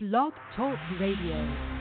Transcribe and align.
Blog 0.00 0.32
Talk 0.54 0.78
Radio. 1.00 1.77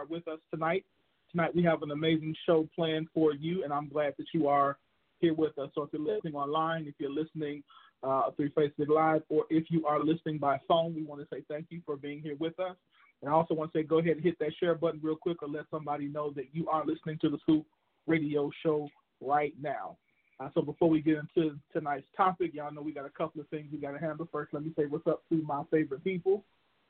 are 0.00 0.06
with 0.06 0.26
us 0.28 0.38
tonight. 0.52 0.84
Tonight 1.30 1.54
we 1.54 1.62
have 1.62 1.82
an 1.82 1.90
amazing 1.90 2.34
show 2.46 2.66
planned 2.74 3.08
for 3.12 3.34
you, 3.34 3.64
and 3.64 3.72
I'm 3.72 3.88
glad 3.88 4.14
that 4.16 4.26
you 4.32 4.48
are 4.48 4.78
here 5.20 5.34
with 5.34 5.58
us. 5.58 5.68
So 5.74 5.82
if 5.82 5.90
you're 5.92 6.02
listening 6.02 6.34
online, 6.34 6.86
if 6.86 6.94
you're 6.98 7.12
listening 7.12 7.62
uh, 8.02 8.30
through 8.34 8.50
Facebook 8.50 8.88
Live, 8.88 9.22
or 9.28 9.44
if 9.50 9.64
you 9.68 9.86
are 9.86 10.02
listening 10.02 10.38
by 10.38 10.58
phone, 10.66 10.94
we 10.94 11.02
want 11.02 11.20
to 11.20 11.26
say 11.32 11.42
thank 11.48 11.66
you 11.68 11.82
for 11.84 11.96
being 11.96 12.22
here 12.22 12.36
with 12.40 12.58
us. 12.58 12.76
And 13.20 13.30
I 13.30 13.34
also 13.34 13.52
want 13.52 13.72
to 13.72 13.78
say 13.78 13.82
go 13.82 13.98
ahead 13.98 14.16
and 14.16 14.24
hit 14.24 14.38
that 14.38 14.52
share 14.58 14.74
button 14.74 15.00
real 15.02 15.16
quick 15.16 15.42
or 15.42 15.48
let 15.48 15.66
somebody 15.70 16.06
know 16.06 16.30
that 16.30 16.46
you 16.52 16.66
are 16.68 16.86
listening 16.86 17.18
to 17.20 17.28
the 17.28 17.38
Scoop 17.42 17.66
Radio 18.06 18.50
Show 18.62 18.88
right 19.20 19.52
now. 19.60 19.98
Uh, 20.40 20.48
so 20.54 20.62
before 20.62 20.88
we 20.88 21.02
get 21.02 21.18
into 21.18 21.58
tonight's 21.70 22.06
topic, 22.16 22.52
y'all 22.54 22.72
know 22.72 22.80
we 22.80 22.94
got 22.94 23.04
a 23.04 23.10
couple 23.10 23.42
of 23.42 23.48
things 23.48 23.66
we 23.70 23.78
got 23.78 23.90
to 23.90 23.98
handle. 23.98 24.26
First, 24.32 24.54
let 24.54 24.64
me 24.64 24.72
say 24.74 24.86
what's 24.86 25.06
up 25.06 25.22
to 25.28 25.42
my 25.42 25.62
favorite 25.70 26.02
people, 26.02 26.42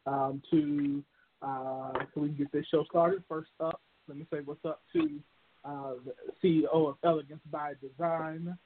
um, 0.07 0.41
to 0.53 1.03
uh, 1.43 1.93
so 2.15 2.21
we 2.21 2.29
can 2.29 2.37
get 2.37 2.53
this 2.53 2.67
show 2.71 2.85
started. 2.85 3.23
First 3.29 3.51
up, 3.61 3.81
let 4.09 4.19
me 4.19 4.27
say 4.33 4.41
what's 4.45 4.65
up 4.65 4.83
to 4.93 5.21
uh, 5.65 5.95
the 6.05 6.13
CEO 6.43 6.89
of 6.89 6.97
Elegance 7.05 7.41
by 7.51 7.73
Design, 7.81 8.57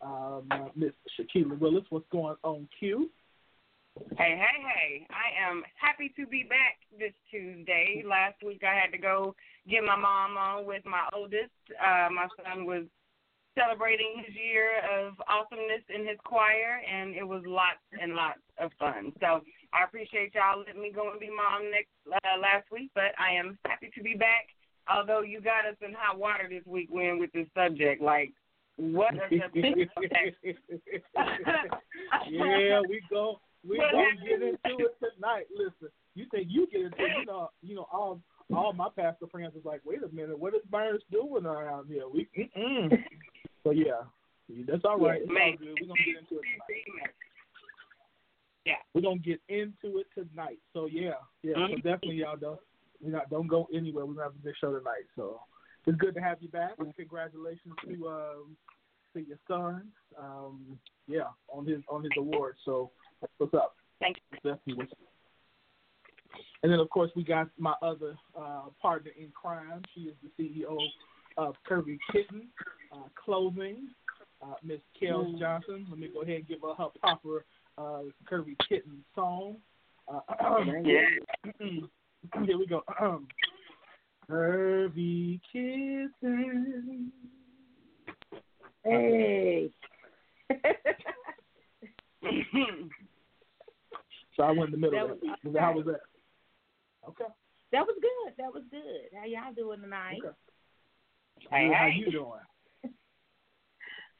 um, 0.00 0.48
Miss 0.74 0.92
Shaquila 1.18 1.58
Willis. 1.58 1.84
What's 1.90 2.06
going 2.10 2.36
on, 2.42 2.68
Q? 2.78 3.10
Hey, 4.18 4.34
hey, 4.34 4.58
hey. 4.58 5.06
I 5.10 5.48
am 5.48 5.62
happy 5.80 6.12
to 6.16 6.26
be 6.26 6.42
back 6.42 6.78
this 6.98 7.12
Tuesday. 7.30 8.02
Last 8.04 8.42
week 8.44 8.62
I 8.64 8.74
had 8.74 8.90
to 8.90 8.98
go 8.98 9.36
get 9.68 9.84
my 9.84 9.94
mom 9.94 10.36
on 10.36 10.66
with 10.66 10.84
my 10.84 11.08
oldest. 11.14 11.54
Uh, 11.78 12.08
my 12.10 12.26
son 12.42 12.66
was 12.66 12.84
celebrating 13.54 14.24
his 14.26 14.34
year 14.34 14.82
of 14.82 15.14
awesomeness 15.28 15.86
in 15.94 16.06
his 16.06 16.18
choir, 16.24 16.82
and 16.90 17.14
it 17.14 17.22
was 17.22 17.42
lots 17.46 17.82
and 18.00 18.14
lots 18.14 18.42
of 18.58 18.70
fun. 18.78 19.12
So 19.20 19.40
I 19.74 19.84
appreciate 19.84 20.34
y'all 20.34 20.62
letting 20.64 20.80
me 20.80 20.92
go 20.94 21.10
and 21.10 21.18
be 21.18 21.28
mom 21.28 21.70
next 21.70 21.90
uh, 22.06 22.38
last 22.40 22.70
week, 22.70 22.90
but 22.94 23.10
I 23.18 23.34
am 23.34 23.58
happy 23.66 23.90
to 23.94 24.02
be 24.02 24.14
back. 24.14 24.46
Although 24.88 25.22
you 25.22 25.40
got 25.40 25.66
us 25.66 25.76
in 25.84 25.94
hot 25.98 26.18
water 26.18 26.46
this 26.48 26.64
week, 26.66 26.88
when 26.90 27.18
with 27.18 27.32
this 27.32 27.48
subject, 27.54 28.00
like 28.00 28.32
what? 28.76 29.14
Yeah, 32.30 32.80
we 32.88 33.00
go. 33.10 33.40
We 33.66 33.78
gonna 33.78 34.04
get 34.22 34.42
into 34.42 34.84
it 34.84 34.96
tonight. 35.00 35.46
Listen, 35.56 35.88
you 36.14 36.26
think 36.30 36.48
you 36.50 36.66
get 36.70 36.82
into 36.82 36.96
you 37.18 37.26
know 37.26 37.50
you 37.62 37.74
know 37.74 37.86
all 37.92 38.20
all 38.54 38.72
my 38.72 38.88
pastor 38.94 39.26
friends 39.26 39.54
is 39.56 39.64
like, 39.64 39.80
wait 39.84 40.02
a 40.02 40.14
minute, 40.14 40.38
what 40.38 40.54
is 40.54 40.60
Burns 40.70 41.02
doing 41.10 41.46
around 41.46 41.88
here? 41.88 42.04
We, 42.12 42.28
mm-mm. 42.38 42.90
but 43.64 43.76
yeah, 43.76 44.02
that's 44.68 44.84
all 44.84 44.98
right. 44.98 45.22
It's 45.22 45.30
all 45.30 45.56
good. 45.58 45.78
We 45.80 45.86
gonna 45.86 46.00
get 46.04 46.20
into 46.20 46.34
it. 46.36 46.44
Tonight. 46.44 47.10
Yeah, 48.64 48.74
we're 48.94 49.02
gonna 49.02 49.18
get 49.18 49.40
into 49.48 49.98
it 49.98 50.06
tonight. 50.14 50.58
So 50.72 50.86
yeah, 50.86 51.12
yeah. 51.42 51.54
Mm-hmm. 51.54 51.72
So 51.72 51.76
definitely 51.76 52.16
y'all 52.16 52.36
don't 52.36 52.60
we 53.02 53.10
not 53.10 53.28
don't 53.30 53.46
go 53.46 53.68
anywhere. 53.74 54.06
We're 54.06 54.14
gonna 54.14 54.26
have 54.26 54.34
a 54.34 54.44
big 54.44 54.54
show 54.60 54.76
tonight. 54.76 55.04
So 55.16 55.40
it's 55.86 55.98
good 55.98 56.14
to 56.14 56.20
have 56.20 56.38
you 56.40 56.48
back. 56.48 56.72
And 56.78 56.94
congratulations 56.96 57.74
to 57.86 58.08
um 58.08 58.56
to 59.12 59.20
your 59.20 59.38
son. 59.46 59.88
Um 60.18 60.78
yeah, 61.06 61.28
on 61.48 61.66
his 61.66 61.82
on 61.88 62.04
his 62.04 62.12
award. 62.16 62.56
So 62.64 62.90
what's 63.38 63.52
up. 63.54 63.76
Thank 64.00 64.16
you. 64.32 64.36
Definitely 64.38 64.74
what's 64.74 64.92
up. 64.92 64.98
And 66.62 66.72
then, 66.72 66.80
of 66.80 66.88
course, 66.88 67.10
we 67.14 67.22
got 67.22 67.48
my 67.58 67.74
other 67.82 68.16
uh, 68.36 68.62
partner 68.80 69.10
in 69.18 69.28
crime. 69.30 69.82
She 69.94 70.02
is 70.02 70.14
the 70.22 70.42
CEO 70.42 70.78
of 71.36 71.54
Kirby 71.66 71.98
Kitten 72.10 72.48
uh, 72.90 73.08
Clothing, 73.22 73.88
uh, 74.42 74.54
Miss 74.62 74.80
Kellz 75.00 75.34
Mm. 75.34 75.38
Johnson. 75.38 75.86
Let 75.90 75.98
me 75.98 76.08
go 76.12 76.22
ahead 76.22 76.36
and 76.36 76.48
give 76.48 76.62
her 76.62 76.74
her 76.74 76.88
proper 77.00 77.44
uh, 77.78 78.02
Kirby 78.26 78.56
Kitten 78.68 79.04
song. 79.14 79.56
Uh, 80.08 80.20
Yeah. 80.84 81.08
Here 82.46 82.58
we 82.58 82.66
go. 82.66 82.82
Kirby 84.28 85.40
Kitten. 85.52 87.12
Hey. 88.84 89.70
So 94.36 94.42
I 94.42 94.50
went 94.50 94.74
in 94.74 94.80
the 94.80 94.90
middle 94.90 94.98
That 94.98 95.04
of 95.14 95.20
was- 95.22 95.52
that. 95.54 95.60
How 95.60 95.72
was 95.74 95.84
that? 95.86 96.00
Okay. 97.08 97.24
that 97.70 97.86
was 97.86 97.96
good. 98.02 98.34
That 98.36 98.52
was 98.52 98.64
good. 98.70 99.16
How 99.16 99.24
y'all 99.26 99.52
doing 99.54 99.80
tonight? 99.80 100.18
okay. 100.24 100.34
Hey, 101.50 101.70
How 101.72 101.86
you 101.86 102.10
doing? 102.10 102.40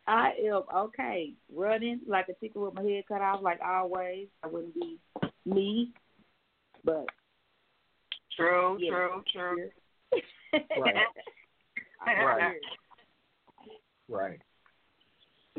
I 0.07 0.33
am 0.45 0.63
okay. 0.75 1.33
Running 1.55 2.01
like 2.07 2.29
a 2.29 2.35
chicken 2.35 2.63
with 2.63 2.75
my 2.75 2.83
head 2.83 3.05
cut 3.09 3.23
off, 3.23 3.43
like 3.43 3.61
always. 3.65 4.29
I 4.43 4.49
wouldn't 4.49 4.75
be 4.75 4.99
me, 5.47 5.93
but 6.85 7.07
True, 8.37 8.77
Yeah. 8.81 8.91
true, 8.91 9.25
true. 9.33 9.71
Right. 10.77 10.95
Right. 12.07 12.61
Right. 14.09 14.41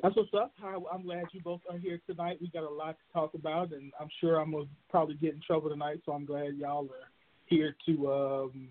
That's 0.01 0.15
what's 0.15 0.33
up. 0.33 0.51
I, 0.63 0.77
I'm 0.91 1.03
glad 1.03 1.27
you 1.31 1.41
both 1.41 1.61
are 1.69 1.77
here 1.77 2.01
tonight. 2.05 2.37
We 2.41 2.49
got 2.49 2.63
a 2.63 2.69
lot 2.69 2.97
to 2.97 3.13
talk 3.13 3.33
about, 3.33 3.71
and 3.71 3.91
I'm 3.99 4.09
sure 4.19 4.39
I'm 4.39 4.51
gonna 4.51 4.65
probably 4.89 5.15
get 5.15 5.33
in 5.33 5.41
trouble 5.41 5.69
tonight. 5.69 6.01
So 6.05 6.11
I'm 6.11 6.25
glad 6.25 6.55
y'all 6.57 6.85
are 6.85 7.09
here 7.45 7.75
to 7.85 8.11
um 8.11 8.69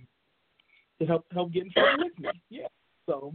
to 0.99 1.07
help 1.07 1.25
help 1.33 1.53
get 1.53 1.65
in 1.65 1.73
trouble 1.73 2.05
with 2.05 2.19
me. 2.19 2.29
Yeah. 2.51 2.69
So, 3.07 3.35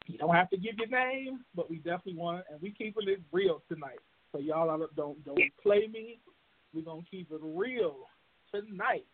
You 0.06 0.18
don't 0.18 0.34
have 0.34 0.50
to 0.50 0.56
give 0.56 0.76
your 0.78 0.88
name, 0.88 1.40
but 1.54 1.70
we 1.70 1.76
definitely 1.76 2.16
want, 2.16 2.40
it, 2.40 2.44
and 2.50 2.62
we 2.62 2.70
keeping 2.70 3.08
it 3.08 3.20
real 3.32 3.62
tonight. 3.68 4.00
So 4.32 4.38
y'all 4.38 4.86
don't 4.96 5.24
don't 5.24 5.40
play 5.62 5.88
me. 5.92 6.20
We're 6.72 6.82
gonna 6.82 7.02
keep 7.10 7.30
it 7.32 7.40
real 7.42 7.96
tonight 8.52 9.06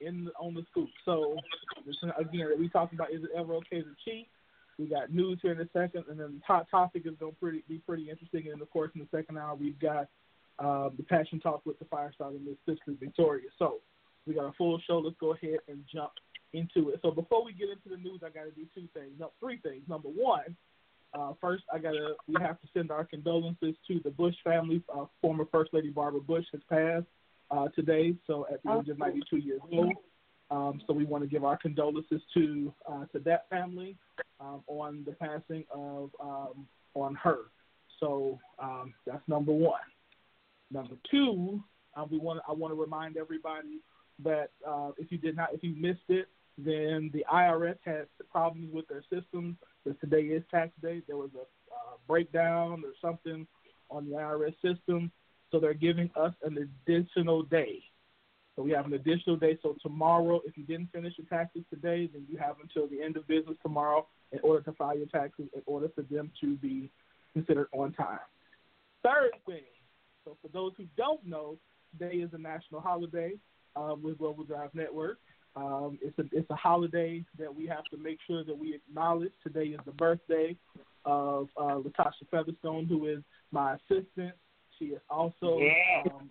in 0.00 0.28
on 0.38 0.54
the 0.54 0.64
scoop. 0.70 0.88
So 1.04 1.36
again, 2.18 2.48
we 2.58 2.68
talking 2.68 2.98
about 2.98 3.12
is 3.12 3.24
it 3.24 3.30
ever 3.36 3.54
okay 3.54 3.82
to 3.82 3.94
cheat? 4.04 4.28
We 4.78 4.86
got 4.86 5.12
news 5.12 5.40
here 5.42 5.52
in 5.52 5.60
a 5.60 5.68
second, 5.72 6.04
and 6.08 6.18
then 6.20 6.34
the 6.34 6.40
top 6.46 6.70
topic 6.70 7.02
is 7.04 7.14
going 7.18 7.32
to 7.32 7.38
pretty, 7.40 7.64
be 7.68 7.78
pretty 7.78 8.10
interesting. 8.10 8.52
And 8.52 8.62
of 8.62 8.70
course, 8.70 8.92
in 8.94 9.00
the 9.00 9.08
second 9.10 9.36
hour, 9.36 9.56
we've 9.56 9.78
got 9.80 10.08
um, 10.60 10.92
the 10.96 11.02
passion 11.02 11.40
talk 11.40 11.62
with 11.66 11.80
the 11.80 11.84
firestarter, 11.86 12.38
Miss 12.44 12.54
Cicely 12.64 12.96
Victoria. 13.00 13.48
So 13.58 13.80
we 14.28 14.34
got 14.34 14.44
a 14.44 14.52
full 14.52 14.80
show. 14.86 14.98
Let's 14.98 15.16
go 15.18 15.32
ahead 15.32 15.58
and 15.68 15.82
jump 15.92 16.12
into 16.52 16.90
it. 16.90 17.00
So 17.02 17.10
before 17.10 17.44
we 17.44 17.52
get 17.52 17.68
into 17.70 17.88
the 17.88 17.96
news, 17.96 18.20
I 18.24 18.28
got 18.28 18.44
to 18.44 18.50
do 18.50 18.66
two 18.74 18.88
things. 18.94 19.12
No, 19.18 19.32
three 19.40 19.58
things. 19.58 19.82
Number 19.88 20.08
one, 20.08 20.56
uh, 21.14 21.32
first, 21.40 21.64
I 21.72 21.78
gotta 21.78 22.14
we 22.26 22.34
have 22.40 22.60
to 22.60 22.68
send 22.74 22.90
our 22.90 23.04
condolences 23.04 23.74
to 23.88 24.00
the 24.04 24.10
Bush 24.10 24.34
family. 24.44 24.82
Uh, 24.94 25.06
former 25.22 25.46
First 25.50 25.72
Lady 25.72 25.88
Barbara 25.88 26.20
Bush 26.20 26.44
has 26.52 26.60
passed 26.68 27.06
uh, 27.50 27.68
today, 27.74 28.14
so 28.26 28.46
at 28.52 28.62
the 28.62 28.78
age 28.78 28.88
of 28.88 28.98
92 28.98 29.38
years 29.38 29.60
old. 29.72 29.94
Um, 30.50 30.80
so 30.86 30.92
we 30.92 31.04
want 31.04 31.24
to 31.24 31.28
give 31.28 31.44
our 31.44 31.56
condolences 31.56 32.20
to 32.34 32.72
uh, 32.90 33.06
to 33.12 33.18
that 33.20 33.48
family 33.48 33.96
um, 34.40 34.62
on 34.66 35.04
the 35.06 35.12
passing 35.12 35.64
of 35.70 36.10
um, 36.22 36.66
on 36.94 37.14
her. 37.14 37.38
So 38.00 38.38
um, 38.58 38.92
that's 39.06 39.26
number 39.28 39.52
one. 39.52 39.80
Number 40.70 40.96
two, 41.10 41.62
uh, 41.96 42.04
we 42.10 42.18
want 42.18 42.40
I 42.46 42.52
want 42.52 42.74
to 42.74 42.80
remind 42.80 43.16
everybody 43.16 43.80
that 44.24 44.50
uh, 44.66 44.90
if 44.98 45.10
you 45.12 45.18
did 45.18 45.36
not 45.36 45.54
if 45.54 45.62
you 45.62 45.74
missed 45.76 46.08
it, 46.08 46.28
then 46.58 47.10
the 47.12 47.24
IRS 47.32 47.76
had 47.84 48.06
problems 48.30 48.72
with 48.72 48.86
their 48.88 49.02
systems. 49.02 49.56
Because 49.84 49.98
today 50.00 50.22
is 50.22 50.42
tax 50.50 50.70
day, 50.82 51.02
there 51.06 51.16
was 51.16 51.30
a 51.36 51.42
uh, 51.42 51.96
breakdown 52.06 52.82
or 52.84 52.92
something 53.00 53.46
on 53.90 54.08
the 54.08 54.16
IRS 54.16 54.54
system, 54.60 55.10
so 55.50 55.58
they're 55.58 55.74
giving 55.74 56.10
us 56.16 56.34
an 56.42 56.58
additional 56.58 57.42
day. 57.42 57.82
So 58.56 58.62
we 58.62 58.72
have 58.72 58.86
an 58.86 58.94
additional 58.94 59.36
day. 59.36 59.56
So 59.62 59.76
tomorrow, 59.80 60.40
if 60.44 60.56
you 60.58 60.64
didn't 60.64 60.90
finish 60.92 61.14
your 61.16 61.28
taxes 61.28 61.62
today, 61.70 62.10
then 62.12 62.26
you 62.28 62.38
have 62.38 62.56
until 62.60 62.88
the 62.88 63.00
end 63.00 63.16
of 63.16 63.26
business 63.28 63.56
tomorrow 63.62 64.06
in 64.32 64.40
order 64.42 64.62
to 64.62 64.72
file 64.72 64.96
your 64.96 65.06
taxes, 65.06 65.46
in 65.54 65.62
order 65.64 65.88
for 65.94 66.02
them 66.02 66.32
to 66.40 66.56
be 66.56 66.90
considered 67.34 67.68
on 67.72 67.92
time. 67.92 68.18
Third 69.04 69.30
thing, 69.46 69.62
so 70.24 70.36
for 70.42 70.48
those 70.48 70.72
who 70.76 70.86
don't 70.96 71.24
know, 71.24 71.56
today 71.92 72.16
is 72.16 72.30
a 72.32 72.38
national 72.38 72.80
holiday 72.80 73.34
uh, 73.78 73.94
with 73.94 74.18
Global 74.18 74.44
Drive 74.44 74.70
Network. 74.74 75.18
Um, 75.56 75.98
it's 76.02 76.18
a 76.18 76.24
it's 76.32 76.50
a 76.50 76.56
holiday 76.56 77.24
that 77.38 77.54
we 77.54 77.66
have 77.66 77.84
to 77.90 77.96
make 77.96 78.18
sure 78.26 78.44
that 78.44 78.56
we 78.56 78.74
acknowledge. 78.74 79.32
Today 79.42 79.66
is 79.66 79.80
the 79.84 79.92
birthday 79.92 80.56
of 81.04 81.48
uh, 81.56 81.76
Latasha 81.78 82.28
Featherstone, 82.30 82.86
who 82.86 83.06
is 83.06 83.20
my 83.50 83.74
assistant. 83.74 84.34
She 84.78 84.86
is 84.86 85.00
also 85.10 85.58
Yeah. 85.58 86.12
um, 86.12 86.28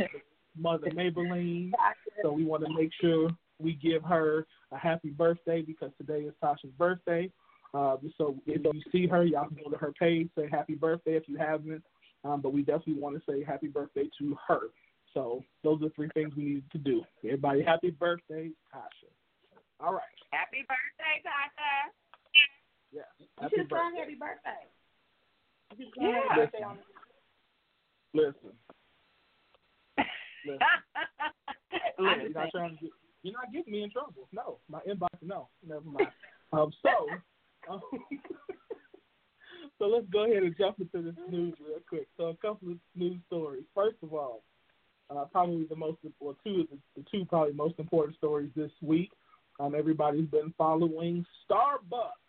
Mother 0.57 0.87
Maybelline. 0.91 1.71
So 2.23 2.31
we 2.31 2.45
want 2.45 2.65
to 2.65 2.73
make 2.73 2.89
sure 2.99 3.29
we 3.59 3.73
give 3.75 4.01
her 4.03 4.47
a 4.71 4.77
happy 4.77 5.09
birthday 5.11 5.61
because 5.61 5.91
today 5.99 6.21
is 6.21 6.33
Tasha's 6.43 6.71
birthday. 6.79 7.31
Uh, 7.75 7.97
so 8.17 8.35
if 8.47 8.63
you 8.63 8.81
see 8.91 9.05
her, 9.05 9.23
y'all 9.23 9.47
can 9.47 9.57
go 9.63 9.69
to 9.69 9.77
her 9.77 9.91
page, 9.91 10.27
say 10.35 10.47
happy 10.49 10.73
birthday 10.73 11.15
if 11.15 11.23
you 11.27 11.37
haven't. 11.37 11.83
Um, 12.23 12.41
but 12.41 12.53
we 12.53 12.63
definitely 12.63 12.99
want 12.99 13.15
to 13.15 13.31
say 13.31 13.43
happy 13.43 13.67
birthday 13.67 14.09
to 14.17 14.35
her. 14.47 14.61
So 15.17 15.41
those 15.63 15.81
are 15.81 15.89
three 15.95 16.09
things 16.13 16.31
we 16.37 16.43
need 16.43 16.63
to 16.71 16.77
do. 16.77 17.01
Everybody, 17.25 17.63
happy 17.63 17.89
birthday, 17.89 18.51
Tasha. 18.71 19.09
All 19.79 19.91
right. 19.93 20.03
Happy 20.29 20.61
birthday, 20.69 21.23
Tata. 21.23 21.89
Yes. 22.93 23.05
You 23.17 23.25
Happy 23.39 23.49
should 23.49 23.59
have 23.61 23.69
birthday. 23.69 23.99
happy 23.99 24.13
birthday. 24.13 24.63
You 25.75 25.91
Yeah. 25.97 26.21
happy 26.29 26.41
birthday 26.41 26.61
on 26.61 26.77
Listen. 28.13 28.53
Listen. 30.45 30.59
Listen. 31.97 32.21
You're 32.21 32.29
not 32.29 32.51
trying 32.51 32.75
to 32.77 32.81
get, 32.83 32.91
you're 33.23 33.33
not 33.33 33.51
getting 33.51 33.73
me 33.73 33.81
in 33.81 33.89
trouble. 33.89 34.29
No, 34.31 34.59
my 34.69 34.81
inbox. 34.81 35.09
No, 35.23 35.49
never 35.67 35.81
mind. 35.81 36.11
Um, 36.53 36.71
so, 36.83 37.09
um, 37.73 37.81
so 39.79 39.85
let's 39.85 40.05
go 40.13 40.25
ahead 40.25 40.43
and 40.43 40.55
jump 40.59 40.79
into 40.79 41.01
this 41.01 41.17
news 41.27 41.55
real 41.59 41.79
quick. 41.89 42.07
So, 42.17 42.25
a 42.25 42.35
couple 42.37 42.69
of 42.71 42.77
news 42.95 43.19
stories. 43.25 43.63
First 43.73 43.97
of 44.03 44.13
all, 44.13 44.43
uh, 45.09 45.25
probably 45.31 45.65
the 45.65 45.75
most, 45.75 45.97
or 46.19 46.35
two 46.45 46.61
of 46.61 46.67
the, 46.69 46.77
the 46.95 47.05
two 47.11 47.25
probably 47.25 47.53
most 47.53 47.79
important 47.79 48.17
stories 48.17 48.51
this 48.55 48.71
week. 48.81 49.11
Um, 49.59 49.75
everybody's 49.75 50.29
been 50.29 50.53
following 50.57 51.25
Starbucks. 51.49 52.23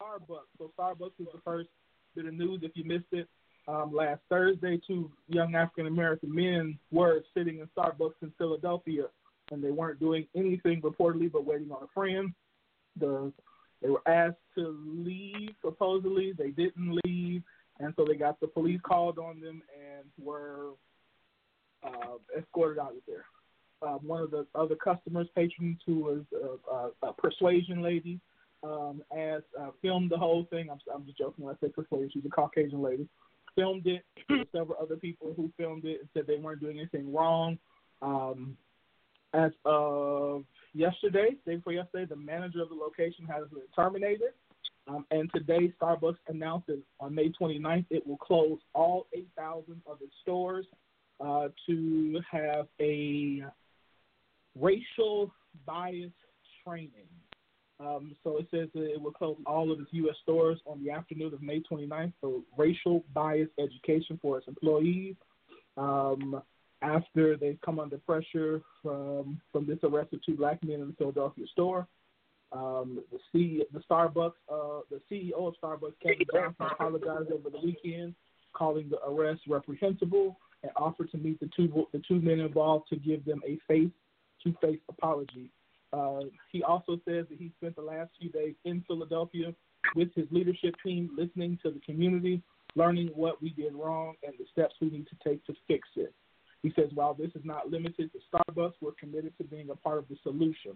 Starbucks. 0.00 0.50
So 0.58 0.70
Starbucks 0.78 1.20
is 1.20 1.26
the 1.32 1.40
first 1.44 1.68
bit 2.14 2.26
of 2.26 2.34
news. 2.34 2.60
If 2.62 2.72
you 2.74 2.84
missed 2.84 3.12
it, 3.12 3.28
Um, 3.66 3.94
last 3.94 4.20
Thursday, 4.28 4.78
two 4.86 5.10
young 5.28 5.54
African 5.54 5.86
American 5.86 6.34
men 6.34 6.78
were 6.92 7.24
sitting 7.34 7.60
in 7.60 7.68
Starbucks 7.74 8.20
in 8.20 8.30
Philadelphia, 8.36 9.04
and 9.50 9.62
they 9.64 9.70
weren't 9.70 9.98
doing 9.98 10.26
anything 10.34 10.82
reportedly 10.82 11.32
but 11.32 11.46
waiting 11.46 11.70
on 11.70 11.82
a 11.82 11.88
friend. 11.94 12.32
The 13.00 13.32
they 13.80 13.88
were 13.88 14.06
asked 14.06 14.44
to 14.56 14.78
leave 14.84 15.50
supposedly. 15.64 16.32
They 16.32 16.50
didn't 16.50 17.00
leave, 17.04 17.42
and 17.80 17.94
so 17.96 18.04
they 18.04 18.16
got 18.16 18.38
the 18.40 18.48
police 18.48 18.80
called 18.82 19.18
on 19.18 19.40
them 19.40 19.62
and 19.88 20.04
were 20.22 20.72
uh, 21.84 22.38
escorted 22.38 22.78
out 22.78 22.92
of 22.92 23.02
there. 23.06 23.24
Uh, 23.82 23.98
one 23.98 24.22
of 24.22 24.30
the 24.30 24.46
other 24.54 24.76
customers, 24.76 25.26
patrons, 25.34 25.78
who 25.84 25.96
was 25.96 26.20
a, 26.32 27.06
a, 27.06 27.10
a 27.10 27.12
persuasion 27.12 27.82
lady, 27.82 28.18
um, 28.62 29.02
as 29.16 29.42
uh, 29.60 29.70
filmed 29.82 30.10
the 30.10 30.16
whole 30.16 30.46
thing. 30.50 30.68
I'm, 30.70 30.78
I'm 30.94 31.04
just 31.04 31.18
joking 31.18 31.44
when 31.44 31.54
I 31.54 31.66
say 31.66 31.70
persuasion. 31.70 32.10
She's 32.12 32.24
a 32.24 32.30
Caucasian 32.30 32.82
lady. 32.82 33.06
Filmed 33.54 33.86
it. 33.86 34.04
Several 34.52 34.76
other 34.80 34.96
people 34.96 35.34
who 35.36 35.50
filmed 35.56 35.84
it 35.84 36.00
and 36.00 36.08
said 36.14 36.26
they 36.26 36.36
weren't 36.36 36.60
doing 36.60 36.78
anything 36.78 37.12
wrong. 37.12 37.58
Um, 38.00 38.56
as 39.34 39.52
of 39.64 40.44
yesterday, 40.72 41.36
day 41.46 41.56
before 41.56 41.72
yesterday, 41.72 42.06
the 42.06 42.16
manager 42.16 42.62
of 42.62 42.68
the 42.68 42.74
location 42.74 43.26
has 43.26 43.44
been 43.50 43.62
terminated. 43.74 44.32
Um, 44.86 45.06
and 45.10 45.30
today, 45.34 45.72
Starbucks 45.80 46.16
announced 46.28 46.70
on 47.00 47.14
May 47.14 47.30
29th, 47.30 47.86
it 47.90 48.06
will 48.06 48.18
close 48.18 48.58
all 48.74 49.06
8,000 49.12 49.82
of 49.86 49.98
its 50.02 50.12
stores 50.22 50.66
uh, 51.20 51.48
to 51.66 52.20
have 52.30 52.66
a 52.80 53.44
racial 54.58 55.32
bias 55.66 56.12
training. 56.66 56.90
Um, 57.80 58.14
so 58.22 58.38
it 58.38 58.46
says 58.50 58.68
that 58.74 58.84
it 58.84 59.00
will 59.00 59.12
close 59.12 59.36
all 59.46 59.72
of 59.72 59.80
its 59.80 59.88
U.S. 59.92 60.16
stores 60.22 60.60
on 60.66 60.82
the 60.84 60.90
afternoon 60.90 61.34
of 61.34 61.42
May 61.42 61.60
29th 61.60 62.12
for 62.20 62.40
racial 62.56 63.04
bias 63.12 63.48
education 63.58 64.18
for 64.22 64.38
its 64.38 64.46
employees. 64.46 65.16
Um, 65.76 66.40
after 66.84 67.36
they've 67.36 67.58
come 67.64 67.80
under 67.80 67.98
pressure 67.98 68.60
from 68.82 69.40
from 69.50 69.66
this 69.66 69.78
arrest 69.82 70.12
of 70.12 70.24
two 70.24 70.36
black 70.36 70.62
men 70.62 70.80
in 70.80 70.88
the 70.88 70.94
Philadelphia 70.94 71.46
store. 71.52 71.86
Um, 72.52 73.00
the 73.10 73.18
C, 73.32 73.64
the 73.72 73.80
Starbucks, 73.80 74.34
uh, 74.52 74.82
the 74.88 75.00
CEO 75.10 75.48
of 75.48 75.54
Starbucks, 75.60 75.94
Kevin 76.00 76.26
Johnson, 76.32 76.66
apologized 76.70 77.32
over 77.32 77.50
the 77.50 77.58
weekend, 77.64 78.14
calling 78.52 78.88
the 78.88 78.98
arrest 79.08 79.40
reprehensible 79.48 80.38
and 80.64 80.72
offered 80.76 81.10
to 81.10 81.18
meet 81.18 81.38
the 81.38 81.50
two 81.54 81.86
the 81.92 82.02
two 82.08 82.20
men 82.20 82.40
involved 82.40 82.88
to 82.88 82.96
give 82.96 83.24
them 83.24 83.40
a 83.46 83.58
face 83.68 83.92
to 84.42 84.54
face 84.60 84.80
apology. 84.88 85.50
Uh, 85.92 86.20
he 86.50 86.62
also 86.62 86.94
says 87.06 87.26
that 87.28 87.38
he 87.38 87.52
spent 87.58 87.76
the 87.76 87.82
last 87.82 88.10
few 88.18 88.30
days 88.30 88.54
in 88.64 88.82
Philadelphia 88.88 89.54
with 89.94 90.08
his 90.14 90.26
leadership 90.30 90.74
team, 90.84 91.10
listening 91.16 91.58
to 91.62 91.70
the 91.70 91.78
community, 91.80 92.42
learning 92.74 93.10
what 93.14 93.40
we 93.40 93.50
did 93.50 93.74
wrong 93.74 94.14
and 94.24 94.32
the 94.38 94.46
steps 94.50 94.74
we 94.80 94.90
need 94.90 95.06
to 95.06 95.28
take 95.28 95.44
to 95.46 95.54
fix 95.68 95.86
it. 95.94 96.12
He 96.62 96.72
says, 96.74 96.88
while 96.94 97.14
this 97.14 97.30
is 97.34 97.42
not 97.44 97.70
limited 97.70 98.10
to 98.12 98.18
Starbucks, 98.32 98.72
we're 98.80 98.92
committed 98.92 99.36
to 99.38 99.44
being 99.44 99.70
a 99.70 99.76
part 99.76 99.98
of 99.98 100.08
the 100.08 100.16
solution. 100.22 100.72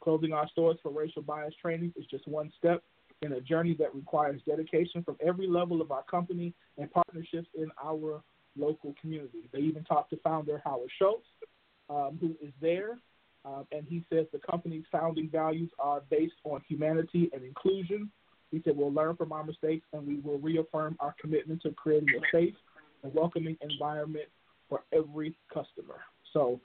Closing 0.00 0.32
our 0.32 0.48
stores 0.50 0.76
for 0.82 0.92
racial 0.92 1.22
bias 1.22 1.54
training 1.60 1.92
is 1.96 2.06
just 2.06 2.28
one 2.28 2.52
step 2.58 2.82
in 3.22 3.32
a 3.32 3.40
journey 3.40 3.74
that 3.78 3.94
requires 3.94 4.40
dedication 4.46 5.02
from 5.02 5.16
every 5.26 5.46
level 5.48 5.80
of 5.80 5.90
our 5.90 6.04
company 6.04 6.54
and 6.78 6.90
partnerships 6.92 7.48
in 7.56 7.70
our 7.82 8.22
local 8.60 8.94
community. 9.00 9.48
They 9.52 9.60
even 9.60 9.84
talked 9.84 10.10
to 10.10 10.16
founder 10.18 10.60
Howard 10.64 10.90
Schultz, 10.98 11.26
um, 11.88 12.18
who 12.20 12.36
is 12.46 12.52
there, 12.60 12.98
um, 13.44 13.66
and 13.72 13.86
he 13.88 14.04
says 14.12 14.26
the 14.32 14.38
company's 14.38 14.84
founding 14.92 15.28
values 15.30 15.70
are 15.78 16.02
based 16.10 16.34
on 16.44 16.62
humanity 16.68 17.30
and 17.32 17.42
inclusion. 17.42 18.10
He 18.50 18.60
said, 18.64 18.76
We'll 18.76 18.92
learn 18.92 19.16
from 19.16 19.32
our 19.32 19.44
mistakes 19.44 19.86
and 19.92 20.06
we 20.06 20.20
will 20.20 20.38
reaffirm 20.38 20.96
our 21.00 21.14
commitment 21.20 21.62
to 21.62 21.70
creating 21.70 22.08
a 22.10 22.36
safe 22.36 22.54
and 23.02 23.14
welcoming 23.14 23.56
environment 23.62 24.26
for 24.68 24.82
every 24.92 25.34
customer. 25.52 26.00
So 26.32 26.60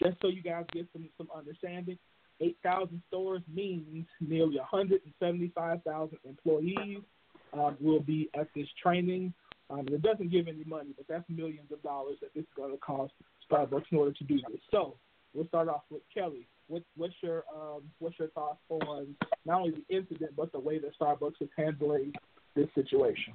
just 0.00 0.16
so 0.22 0.28
you 0.28 0.42
guys 0.42 0.64
get 0.72 0.86
some, 0.92 1.08
some 1.18 1.28
understanding, 1.36 1.98
8,000 2.40 3.02
stores 3.08 3.42
means 3.52 4.06
nearly 4.20 4.56
175,000 4.56 6.18
employees 6.24 6.98
um, 7.52 7.76
will 7.80 8.00
be 8.00 8.30
at 8.38 8.48
this 8.54 8.66
training. 8.82 9.34
Um, 9.70 9.86
it 9.88 10.02
doesn't 10.02 10.30
give 10.30 10.48
any 10.48 10.64
money, 10.64 10.90
but 10.96 11.06
that's 11.08 11.24
millions 11.28 11.70
of 11.72 11.82
dollars 11.82 12.16
that 12.20 12.34
this 12.34 12.42
is 12.42 12.50
going 12.56 12.72
to 12.72 12.78
cost 12.78 13.12
Starbucks 13.50 13.84
in 13.92 13.98
order 13.98 14.12
to 14.12 14.24
do 14.24 14.36
this. 14.50 14.60
So 14.70 14.96
we'll 15.32 15.46
start 15.46 15.68
off 15.68 15.82
with 15.90 16.02
Kelly. 16.12 16.48
What, 16.68 16.82
what's 16.96 17.14
your 17.20 17.44
um, 17.54 17.82
what's 17.98 18.18
your 18.18 18.28
thoughts 18.28 18.60
on 18.68 19.14
not 19.44 19.60
only 19.60 19.74
the 19.88 19.96
incident 19.96 20.32
but 20.36 20.52
the 20.52 20.60
way 20.60 20.78
that 20.78 20.98
Starbucks 21.00 21.40
is 21.40 21.48
handling 21.56 22.12
this 22.54 22.68
situation? 22.74 23.34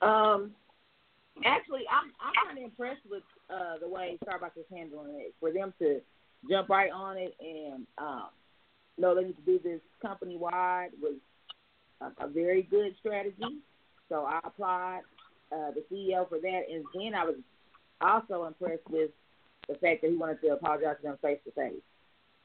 Um, 0.00 0.52
actually, 1.44 1.82
I'm 1.90 2.12
I'm 2.20 2.32
kind 2.46 2.58
of 2.58 2.64
impressed 2.64 3.06
with 3.10 3.22
uh, 3.50 3.78
the 3.80 3.88
way 3.88 4.18
Starbucks 4.26 4.58
is 4.58 4.66
handling 4.70 5.14
it. 5.16 5.34
For 5.40 5.52
them 5.52 5.72
to 5.78 6.00
jump 6.50 6.68
right 6.68 6.90
on 6.90 7.16
it 7.16 7.34
and 7.40 7.86
um, 7.98 8.28
know 8.98 9.14
they 9.14 9.24
need 9.24 9.36
to 9.36 9.42
do 9.42 9.58
this 9.62 9.80
company 10.00 10.36
wide 10.36 10.90
was 11.00 11.14
a, 12.00 12.24
a 12.24 12.28
very 12.28 12.62
good 12.62 12.94
strategy. 12.98 13.60
So 14.08 14.24
I 14.24 14.40
applaud 14.44 15.00
uh, 15.52 15.70
the 15.72 15.84
CEO 15.90 16.28
for 16.28 16.38
that. 16.38 16.62
And 16.70 16.84
then 16.94 17.14
I 17.14 17.24
was 17.24 17.36
also 18.00 18.44
impressed 18.44 18.88
with 18.90 19.10
the 19.68 19.74
fact 19.74 20.02
that 20.02 20.10
he 20.10 20.16
wanted 20.16 20.40
to 20.42 20.48
apologize 20.48 20.96
to 20.98 21.08
them 21.08 21.18
face 21.22 21.38
to 21.44 21.52
face. 21.52 21.80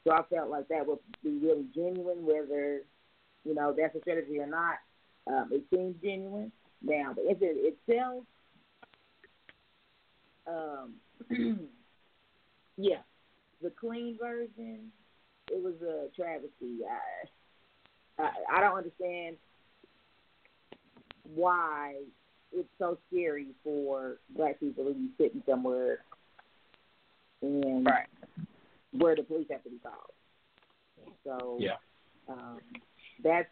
So 0.06 0.14
I 0.14 0.22
felt 0.34 0.50
like 0.50 0.68
that 0.70 0.88
would 0.88 1.00
be 1.24 1.40
really 1.44 1.66
genuine, 1.76 2.26
whether 2.26 2.82
you 3.44 3.54
know 3.54 3.74
that's 3.78 3.96
a 3.96 4.00
strategy 4.02 4.40
or 4.40 4.48
not. 4.48 4.76
Um, 5.28 5.50
it 5.52 5.64
seems 5.74 5.96
genuine. 6.02 6.52
Now 6.82 7.14
the 7.14 7.28
incident 7.28 7.58
itself 7.62 8.24
um, 10.48 10.94
yeah, 12.78 13.02
the 13.62 13.72
clean 13.80 14.18
version, 14.20 14.92
it 15.52 15.62
was 15.62 15.76
a 15.82 16.08
travesty. 16.16 16.80
I, 16.90 18.24
I, 18.24 18.58
I 18.58 18.62
don't 18.62 18.78
understand 18.78 19.38
why 21.34 21.96
it's 22.52 22.70
so 22.80 22.98
scary 23.08 23.48
for 23.64 24.18
black 24.36 24.60
people 24.60 24.86
to 24.86 24.94
be 24.94 25.10
sitting 25.18 25.44
somewhere 25.48 26.00
and 27.42 27.86
right. 27.86 28.08
where 28.92 29.16
the 29.16 29.24
police 29.24 29.48
have 29.52 29.64
to 29.64 29.70
be 29.70 29.80
called. 29.80 31.16
So 31.24 31.58
yeah, 31.60 31.76
um, 32.30 32.60
that's 33.24 33.50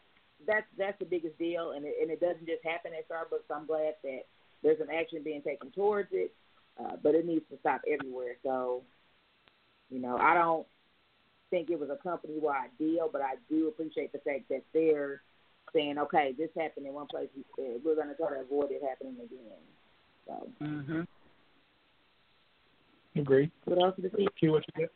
that's 0.47 0.65
that's 0.77 0.97
the 0.99 1.05
biggest 1.05 1.37
deal, 1.37 1.71
and 1.71 1.85
it, 1.85 1.95
and 2.01 2.09
it 2.09 2.19
doesn't 2.19 2.47
just 2.47 2.63
happen 2.63 2.91
at 2.97 3.07
Starbucks. 3.09 3.53
I'm 3.53 3.65
glad 3.65 3.95
that 4.03 4.21
there's 4.63 4.79
an 4.79 4.87
action 4.93 5.21
being 5.23 5.41
taken 5.41 5.71
towards 5.71 6.09
it. 6.11 6.33
Uh, 6.77 6.97
but 7.01 7.15
it 7.15 7.25
needs 7.25 7.45
to 7.49 7.57
stop 7.61 7.81
everywhere. 7.89 8.35
So, 8.43 8.83
you 9.89 9.99
know, 9.99 10.17
I 10.17 10.33
don't 10.33 10.67
think 11.49 11.69
it 11.69 11.79
was 11.79 11.89
a 11.89 11.95
company 11.95 12.33
wide 12.37 12.69
deal, 12.77 13.09
but 13.09 13.21
I 13.21 13.35
do 13.49 13.69
appreciate 13.69 14.11
the 14.11 14.19
fact 14.19 14.49
that 14.49 14.63
they're 14.73 15.21
saying, 15.73 15.97
okay, 15.97 16.33
this 16.37 16.49
happened 16.57 16.87
in 16.87 16.93
one 16.93 17.07
place, 17.07 17.29
we're 17.57 17.95
going 17.95 18.07
to 18.07 18.15
try 18.15 18.29
to 18.29 18.41
avoid 18.41 18.71
it 18.71 18.81
happening 18.87 19.15
again. 19.15 19.61
So. 20.27 20.49
Mm-hmm. 20.61 21.01
Agree. 23.19 23.51
What 23.63 23.81
else 23.81 23.95
did 23.95 24.11
you 24.17 24.27
see? 24.39 24.49
What 24.49 24.63
you 24.75 24.85
get? 24.85 24.91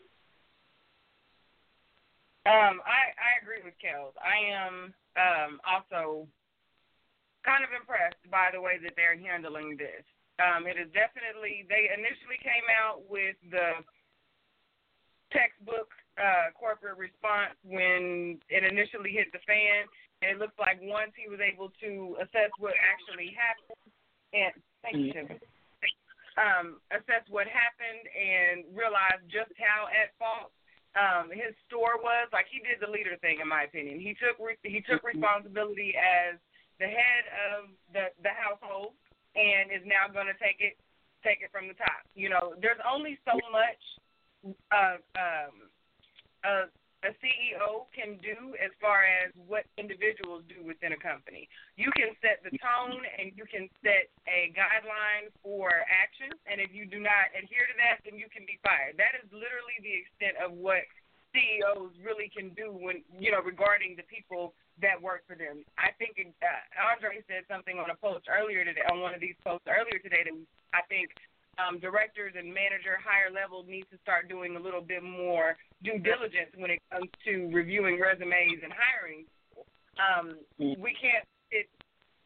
Um, 2.48 2.82
I 2.84 3.16
I 3.16 3.32
agree 3.40 3.64
with 3.64 3.76
Kellz. 3.80 4.12
I 4.20 4.40
am 4.52 4.92
um 5.16 5.60
also 5.64 6.28
kind 7.46 7.64
of 7.64 7.72
impressed 7.72 8.20
by 8.32 8.52
the 8.52 8.60
way 8.60 8.76
that 8.84 8.98
they're 9.00 9.16
handling 9.16 9.78
this. 9.80 10.04
Um, 10.40 10.68
it 10.68 10.76
is 10.76 10.92
definitely 10.92 11.64
they 11.72 11.92
initially 11.92 12.40
came 12.44 12.68
out 12.72 13.08
with 13.08 13.36
the 13.52 13.84
textbook 15.32 15.92
uh, 16.20 16.52
corporate 16.54 17.00
response 17.00 17.56
when 17.64 18.38
it 18.52 18.68
initially 18.68 19.16
hit 19.16 19.32
the 19.32 19.40
fan, 19.48 19.88
and 20.22 20.36
it 20.36 20.38
looks 20.38 20.56
like 20.60 20.78
once 20.84 21.16
he 21.16 21.32
was 21.32 21.40
able 21.40 21.72
to 21.80 22.20
assess 22.20 22.52
what 22.60 22.76
actually 22.76 23.32
happened, 23.34 23.88
and 24.36 24.54
thank 24.84 25.00
you. 25.16 25.24
Um, 26.40 26.80
assess 26.92 27.28
what 27.28 27.52
happened 27.52 28.04
and 28.16 28.64
realize 28.72 29.20
just 29.28 29.52
how 29.60 29.92
at 29.92 30.16
fault 30.16 30.56
um, 30.96 31.28
his 31.32 31.52
store 31.68 32.00
was. 32.00 32.32
Like 32.32 32.48
he 32.48 32.64
did 32.64 32.80
the 32.80 32.88
leader 32.88 33.20
thing, 33.20 33.44
in 33.44 33.48
my 33.48 33.68
opinion. 33.68 34.00
He 34.00 34.16
took 34.16 34.40
re- 34.40 34.60
he 34.64 34.80
took 34.84 35.04
responsibility 35.04 35.96
as 36.00 36.40
the 36.80 36.88
head 36.88 37.24
of 37.52 37.72
the 37.92 38.16
the 38.24 38.32
household 38.32 38.96
and 39.36 39.70
is 39.70 39.84
now 39.84 40.08
going 40.08 40.32
to 40.32 40.38
take 40.40 40.64
it 40.64 40.80
take 41.24 41.44
it 41.44 41.52
from 41.52 41.68
the 41.68 41.76
top. 41.76 42.08
You 42.16 42.32
know, 42.32 42.56
there's 42.62 42.80
only 42.88 43.20
so 43.28 43.36
much 43.52 43.82
uh, 44.72 44.98
um, 45.20 45.69
a, 46.44 46.68
a 47.08 47.12
CEO 47.24 47.88
can 47.96 48.20
do 48.20 48.56
as 48.60 48.72
far 48.84 49.08
as 49.08 49.32
what 49.48 49.64
individuals 49.80 50.44
do 50.52 50.60
within 50.68 50.92
a 50.92 51.00
company. 51.00 51.48
You 51.80 51.92
can 51.96 52.12
set 52.20 52.44
the 52.44 52.52
tone 52.60 53.00
and 53.16 53.32
you 53.36 53.48
can 53.48 53.72
set 53.80 54.12
a 54.28 54.52
guideline 54.52 55.32
for 55.40 55.72
action, 55.88 56.36
and 56.48 56.60
if 56.60 56.76
you 56.76 56.84
do 56.84 57.00
not 57.00 57.32
adhere 57.32 57.68
to 57.72 57.76
that, 57.80 58.04
then 58.04 58.20
you 58.20 58.28
can 58.28 58.44
be 58.44 58.60
fired. 58.64 59.00
That 59.00 59.16
is 59.16 59.28
literally 59.32 59.80
the 59.80 59.96
extent 60.04 60.36
of 60.44 60.52
what 60.56 60.84
CEOs 61.32 61.94
really 62.02 62.28
can 62.30 62.50
do 62.58 62.74
when 62.74 63.06
you 63.22 63.32
know 63.32 63.42
regarding 63.42 63.96
the 63.96 64.04
people 64.10 64.54
that 64.82 64.98
work 64.98 65.24
for 65.28 65.36
them. 65.36 65.62
I 65.78 65.92
think 66.00 66.18
uh, 66.20 66.48
Andre 66.80 67.22
said 67.28 67.44
something 67.52 67.78
on 67.78 67.92
a 67.92 67.98
post 68.00 68.26
earlier 68.32 68.64
today 68.64 68.84
on 68.90 69.04
one 69.04 69.14
of 69.14 69.22
these 69.22 69.36
posts 69.44 69.68
earlier 69.68 70.00
today 70.00 70.24
that 70.26 70.36
I 70.74 70.82
think 70.88 71.12
um, 71.60 71.80
directors 71.80 72.34
and 72.40 72.48
manager 72.48 72.96
higher 73.04 73.28
level 73.28 73.68
needs 73.68 73.88
to 73.92 74.00
start 74.00 74.32
doing 74.32 74.56
a 74.56 74.62
little 74.62 74.82
bit 74.82 75.04
more 75.04 75.60
due 75.84 76.00
diligence 76.00 76.56
when 76.56 76.72
it 76.72 76.80
comes 76.92 77.12
to 77.28 77.52
reviewing 77.52 78.00
resumes 78.00 78.64
and 78.64 78.72
hiring. 78.72 79.28
Um, 80.00 80.40
we 80.58 80.96
can't. 80.96 81.28
It, 81.52 81.68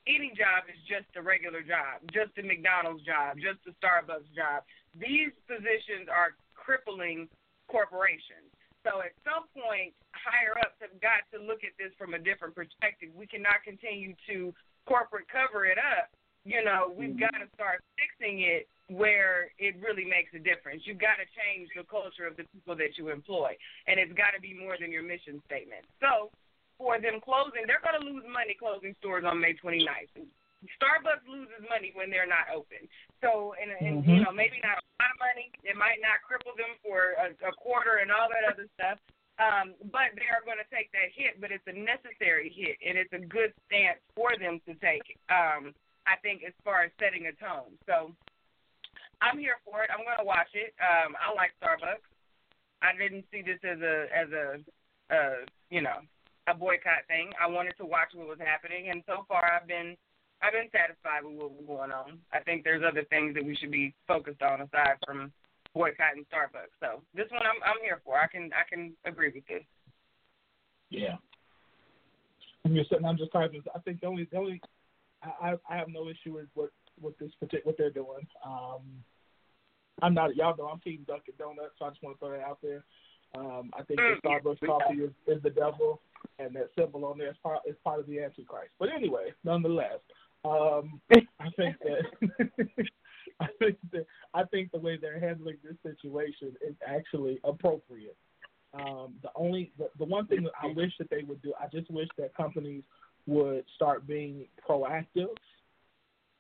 any 0.06 0.36
job 0.36 0.68
is 0.68 0.78
just 0.86 1.08
a 1.16 1.24
regular 1.24 1.64
job, 1.64 2.04
just 2.12 2.36
a 2.38 2.44
McDonald's 2.44 3.02
job, 3.08 3.40
just 3.40 3.64
a 3.66 3.74
Starbucks 3.80 4.30
job. 4.36 4.68
These 5.00 5.32
positions 5.48 6.12
are 6.12 6.36
crippling 6.54 7.32
corporations. 7.72 8.52
So 8.84 9.00
at 9.00 9.16
some 9.24 9.48
point, 9.56 9.96
higher 10.12 10.60
ups 10.60 10.76
have 10.84 10.94
got 11.00 11.24
to 11.32 11.40
look 11.40 11.64
at 11.64 11.72
this 11.80 11.96
from 11.96 12.14
a 12.14 12.20
different 12.20 12.52
perspective. 12.52 13.16
We 13.16 13.26
cannot 13.26 13.64
continue 13.64 14.12
to 14.28 14.52
corporate 14.84 15.32
cover 15.32 15.64
it 15.64 15.80
up. 15.80 16.12
You 16.44 16.60
know, 16.68 16.92
we've 16.92 17.16
got 17.16 17.32
to 17.40 17.48
start 17.56 17.80
fixing 17.96 18.44
it 18.44 18.68
where 18.90 19.52
it 19.60 19.76
really 19.80 20.04
makes 20.04 20.34
a 20.36 20.42
difference. 20.44 20.84
You've 20.84 21.00
got 21.00 21.18
to 21.18 21.28
change 21.32 21.72
the 21.76 21.88
culture 21.88 22.28
of 22.28 22.36
the 22.36 22.44
people 22.52 22.76
that 22.76 22.98
you 23.00 23.10
employ, 23.10 23.56
and 23.88 24.00
it's 24.00 24.14
got 24.14 24.36
to 24.36 24.42
be 24.42 24.54
more 24.54 24.76
than 24.80 24.92
your 24.92 25.04
mission 25.04 25.42
statement. 25.48 25.88
So 26.04 26.30
for 26.78 27.00
them 27.00 27.24
closing, 27.24 27.64
they're 27.64 27.84
going 27.84 27.96
to 27.96 28.06
lose 28.06 28.28
money 28.28 28.56
closing 28.60 28.96
stores 29.00 29.24
on 29.24 29.40
May 29.40 29.56
29th. 29.56 30.12
Starbucks 30.80 31.28
loses 31.28 31.60
money 31.68 31.92
when 31.92 32.08
they're 32.08 32.30
not 32.30 32.48
open. 32.52 32.88
So, 33.20 33.56
and, 33.60 33.72
and 33.84 34.04
mm-hmm. 34.04 34.10
you 34.10 34.20
know, 34.24 34.32
maybe 34.32 34.64
not 34.64 34.80
a 34.80 34.86
lot 35.00 35.12
of 35.12 35.20
money. 35.20 35.52
It 35.64 35.76
might 35.76 36.00
not 36.00 36.24
cripple 36.24 36.56
them 36.56 36.76
for 36.80 37.20
a, 37.20 37.36
a 37.44 37.52
quarter 37.60 38.00
and 38.00 38.12
all 38.12 38.32
that 38.32 38.48
other 38.48 38.68
stuff. 38.80 39.00
Um, 39.42 39.74
but 39.90 40.14
they 40.16 40.30
are 40.30 40.46
going 40.46 40.62
to 40.62 40.70
take 40.70 40.94
that 40.94 41.10
hit, 41.12 41.42
but 41.42 41.50
it's 41.50 41.66
a 41.66 41.74
necessary 41.74 42.54
hit, 42.54 42.78
and 42.86 42.96
it's 42.96 43.12
a 43.12 43.20
good 43.20 43.50
stance 43.66 44.00
for 44.14 44.38
them 44.38 44.62
to 44.70 44.78
take. 44.78 45.04
Um, 45.28 45.74
I 46.06 46.22
think 46.22 46.46
as 46.46 46.54
far 46.62 46.86
as 46.86 46.92
setting 47.02 47.26
a 47.26 47.34
tone. 47.42 47.74
So, 47.90 48.14
I'm 49.24 49.40
here 49.40 49.56
for 49.64 49.88
it. 49.88 49.90
I'm 49.90 50.04
going 50.04 50.20
to 50.20 50.28
watch 50.28 50.52
it. 50.52 50.76
Um, 50.84 51.16
I 51.16 51.32
like 51.32 51.56
Starbucks. 51.64 52.04
I 52.84 52.92
didn't 53.00 53.24
see 53.32 53.40
this 53.40 53.64
as 53.64 53.80
a 53.80 53.96
as 54.12 54.30
a 54.36 54.46
uh, 55.08 55.48
you 55.72 55.80
know 55.80 56.04
a 56.52 56.54
boycott 56.54 57.08
thing. 57.08 57.32
I 57.40 57.48
wanted 57.48 57.80
to 57.80 57.88
watch 57.88 58.12
what 58.12 58.28
was 58.28 58.44
happening, 58.44 58.92
and 58.92 59.02
so 59.08 59.24
far 59.32 59.48
I've 59.48 59.68
been 59.68 59.96
I've 60.44 60.52
been 60.52 60.68
satisfied 60.76 61.24
with 61.24 61.40
what's 61.40 61.64
going 61.64 61.96
on. 61.96 62.20
I 62.36 62.44
think 62.44 62.68
there's 62.68 62.84
other 62.84 63.08
things 63.08 63.34
that 63.40 63.46
we 63.48 63.56
should 63.56 63.72
be 63.72 63.96
focused 64.06 64.44
on 64.44 64.60
aside 64.60 65.00
from 65.08 65.32
boycotting 65.74 66.28
Starbucks. 66.28 66.76
So 66.84 67.00
this 67.16 67.32
one 67.32 67.48
I'm 67.48 67.64
I'm 67.64 67.80
here 67.80 68.04
for. 68.04 68.20
I 68.20 68.28
can 68.28 68.52
I 68.52 68.68
can 68.68 68.92
agree 69.08 69.32
with 69.34 69.48
this. 69.48 69.64
Yeah. 70.92 71.16
I'm 72.66 72.76
just 72.76 72.92
I'm 72.92 73.18
just 73.18 73.32
typing. 73.32 73.64
I 73.74 73.80
think 73.80 74.02
the 74.02 74.08
only 74.08 74.28
the 74.30 74.38
only 74.38 74.62
I 75.24 75.56
I 75.70 75.78
have 75.78 75.88
no 75.88 76.10
issue 76.10 76.36
with 76.36 76.52
what 76.54 76.72
what 77.00 77.18
this 77.20 77.32
particular 77.40 77.64
what 77.64 77.78
they're 77.78 77.90
doing. 77.90 78.28
Um, 78.46 78.84
I'm 80.02 80.14
not 80.14 80.36
y'all 80.36 80.56
know 80.58 80.68
I'm 80.68 80.80
team 80.80 81.06
Dunkin' 81.08 81.36
Donuts, 81.38 81.76
so 81.78 81.86
I 81.86 81.90
just 81.90 82.04
want 82.04 82.20
to 82.20 82.20
throw 82.20 82.32
that 82.32 82.46
out 82.46 82.60
there. 82.62 82.84
Um, 83.36 83.72
I 83.74 83.84
think 83.84 84.00
the 84.00 84.16
mm. 84.16 84.44
Starbucks 84.44 84.66
coffee 84.66 85.00
is, 85.00 85.12
is 85.28 85.42
the 85.42 85.50
devil, 85.50 86.02
and 86.40 86.56
that 86.56 86.70
symbol 86.78 87.06
on 87.06 87.18
there 87.18 87.30
is 87.30 87.38
part 87.42 87.60
is 87.68 87.76
part 87.84 88.00
of 88.00 88.08
the 88.08 88.20
Antichrist. 88.20 88.72
But 88.80 88.90
anyway, 88.96 89.34
nonetheless, 89.44 90.00
um, 90.46 91.02
I 91.40 91.50
think 91.58 91.76
that 91.80 92.28
I 93.40 93.48
think 93.60 93.78
that 93.92 94.06
I 94.34 94.44
think 94.44 94.72
the 94.72 94.80
way 94.80 94.98
they're 95.00 95.20
handling 95.20 95.58
this 95.64 95.78
situation 95.84 96.56
is 96.66 96.76
actually 96.88 97.40
appropriate. 97.44 98.18
Um, 98.74 99.16
the 99.22 99.30
only 99.36 99.72
the, 99.78 99.90
the 99.98 100.06
one 100.06 100.28
thing 100.28 100.44
that 100.44 100.54
I 100.62 100.68
wish 100.68 100.92
that 101.00 101.10
they 101.10 101.24
would 101.24 101.42
do, 101.42 101.54
I 101.60 101.68
just 101.68 101.90
wish 101.90 102.08
that 102.18 102.36
companies 102.36 102.84
would 103.26 103.64
start 103.76 104.06
being 104.06 104.48
proactive 104.68 105.30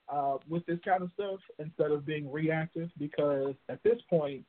uh, 0.10 0.38
with 0.50 0.65
this 0.65 0.79
kind 0.86 1.03
of 1.03 1.12
stuff 1.13 1.39
instead 1.60 1.91
of 1.91 2.05
being 2.05 2.31
reactive. 2.31 2.89
Because 2.98 3.55
at 3.69 3.81
this 3.83 4.00
point, 4.10 4.45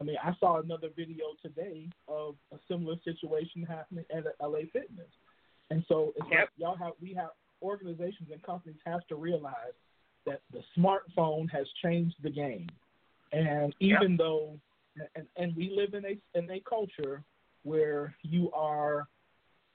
I 0.00 0.04
mean, 0.04 0.16
I 0.22 0.32
saw 0.38 0.60
another 0.60 0.88
video 0.96 1.26
today 1.42 1.88
of 2.06 2.36
a 2.52 2.56
similar 2.70 2.94
situation 3.04 3.62
happening 3.62 4.04
at 4.14 4.24
LA 4.40 4.60
Fitness, 4.72 5.10
and 5.70 5.84
so 5.88 6.12
it's 6.16 6.26
yep. 6.30 6.40
like 6.40 6.48
y'all 6.56 6.76
have 6.76 6.92
we 7.00 7.14
have 7.14 7.30
organizations 7.62 8.28
and 8.32 8.42
companies 8.42 8.78
have 8.86 9.06
to 9.08 9.16
realize 9.16 9.74
that 10.26 10.40
the 10.52 10.62
smartphone 10.76 11.50
has 11.50 11.66
changed 11.82 12.14
the 12.22 12.30
game. 12.30 12.68
And 13.32 13.74
even 13.80 14.10
yep. 14.12 14.18
though, 14.18 14.58
and, 15.14 15.26
and 15.36 15.56
we 15.56 15.70
live 15.74 15.94
in 15.94 16.04
a 16.04 16.38
in 16.38 16.50
a 16.50 16.62
culture 16.68 17.22
where 17.62 18.14
you 18.22 18.50
are 18.52 19.08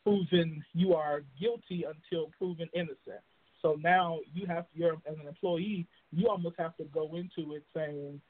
proven 0.04 0.64
you 0.74 0.94
are 0.96 1.24
guilty 1.40 1.86
until 1.86 2.32
proven 2.38 2.70
innocent. 2.74 3.24
So 3.64 3.78
now 3.82 4.20
you 4.34 4.46
have 4.46 4.66
you're 4.74 4.94
as 5.10 5.16
an 5.20 5.28
employee, 5.28 5.88
you 6.12 6.28
almost 6.28 6.56
have 6.60 6.76
to 6.78 6.84
go 6.86 7.16
into 7.16 7.54
it 7.54 7.64
saying, 7.76 8.22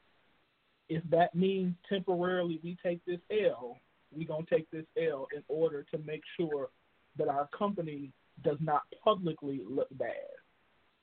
if 0.90 1.04
that 1.10 1.34
means 1.34 1.76
temporarily 1.90 2.60
we 2.64 2.78
take 2.84 3.04
this 3.06 3.20
L, 3.32 3.78
we're 4.12 4.28
gonna 4.28 4.46
take 4.50 4.70
this 4.72 4.86
L 4.98 5.28
in 5.36 5.44
order 5.48 5.86
to 5.92 5.98
make 6.06 6.22
sure 6.38 6.70
that 7.18 7.28
our 7.28 7.50
company 7.58 8.12
does 8.44 8.58
not 8.60 8.84
publicly 9.04 9.62
look 9.68 9.90
bad. 9.98 10.14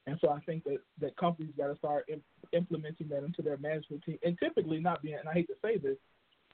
And 0.07 0.19
so 0.21 0.31
I 0.31 0.41
think 0.41 0.65
that, 0.65 0.79
that 1.01 1.17
companies 1.17 1.53
got 1.57 1.69
to 1.69 1.77
start 1.77 2.07
imp- 2.09 2.25
implementing 2.53 3.09
that 3.09 3.23
into 3.23 3.43
their 3.43 3.59
management 3.59 4.03
team. 4.05 4.19
And 4.25 4.37
typically, 4.39 4.81
not 4.81 5.03
being, 5.03 5.17
and 5.19 5.29
I 5.29 5.33
hate 5.33 5.47
to 5.49 5.55
say 5.63 5.77
this, 5.77 5.97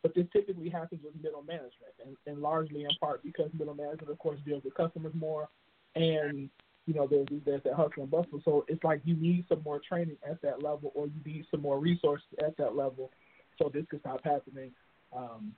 but 0.02 0.14
this 0.14 0.26
typically 0.32 0.68
happens 0.68 1.00
with 1.02 1.14
middle 1.22 1.42
management, 1.42 1.94
and, 2.04 2.16
and 2.26 2.42
largely 2.42 2.82
in 2.82 2.90
part 3.00 3.22
because 3.22 3.50
middle 3.56 3.74
management, 3.74 4.10
of 4.10 4.18
course, 4.18 4.38
deals 4.44 4.62
with 4.64 4.74
customers 4.74 5.14
more, 5.14 5.48
and 5.94 6.50
you 6.86 6.94
know 6.94 7.06
there's 7.06 7.26
there's 7.44 7.62
that 7.64 7.74
hustle 7.74 8.02
and 8.02 8.10
bustle. 8.10 8.40
So 8.44 8.64
it's 8.68 8.82
like 8.84 9.00
you 9.04 9.16
need 9.16 9.44
some 9.48 9.62
more 9.64 9.80
training 9.80 10.16
at 10.28 10.40
that 10.42 10.62
level, 10.62 10.92
or 10.94 11.06
you 11.06 11.20
need 11.24 11.46
some 11.50 11.62
more 11.62 11.78
resources 11.78 12.26
at 12.44 12.56
that 12.56 12.76
level, 12.76 13.10
so 13.58 13.70
this 13.72 13.84
can 13.90 14.00
stop 14.00 14.20
happening. 14.24 14.72
Um, 15.16 15.52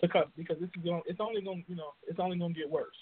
to 0.00 0.08
cut 0.08 0.30
because 0.36 0.56
this 0.60 0.70
is 0.76 0.82
going, 0.82 1.02
it's 1.06 1.20
only 1.20 1.42
going, 1.42 1.64
you 1.68 1.76
know, 1.76 1.92
it's 2.06 2.18
only 2.18 2.38
going 2.38 2.54
to 2.54 2.58
get 2.58 2.70
worse 2.70 2.96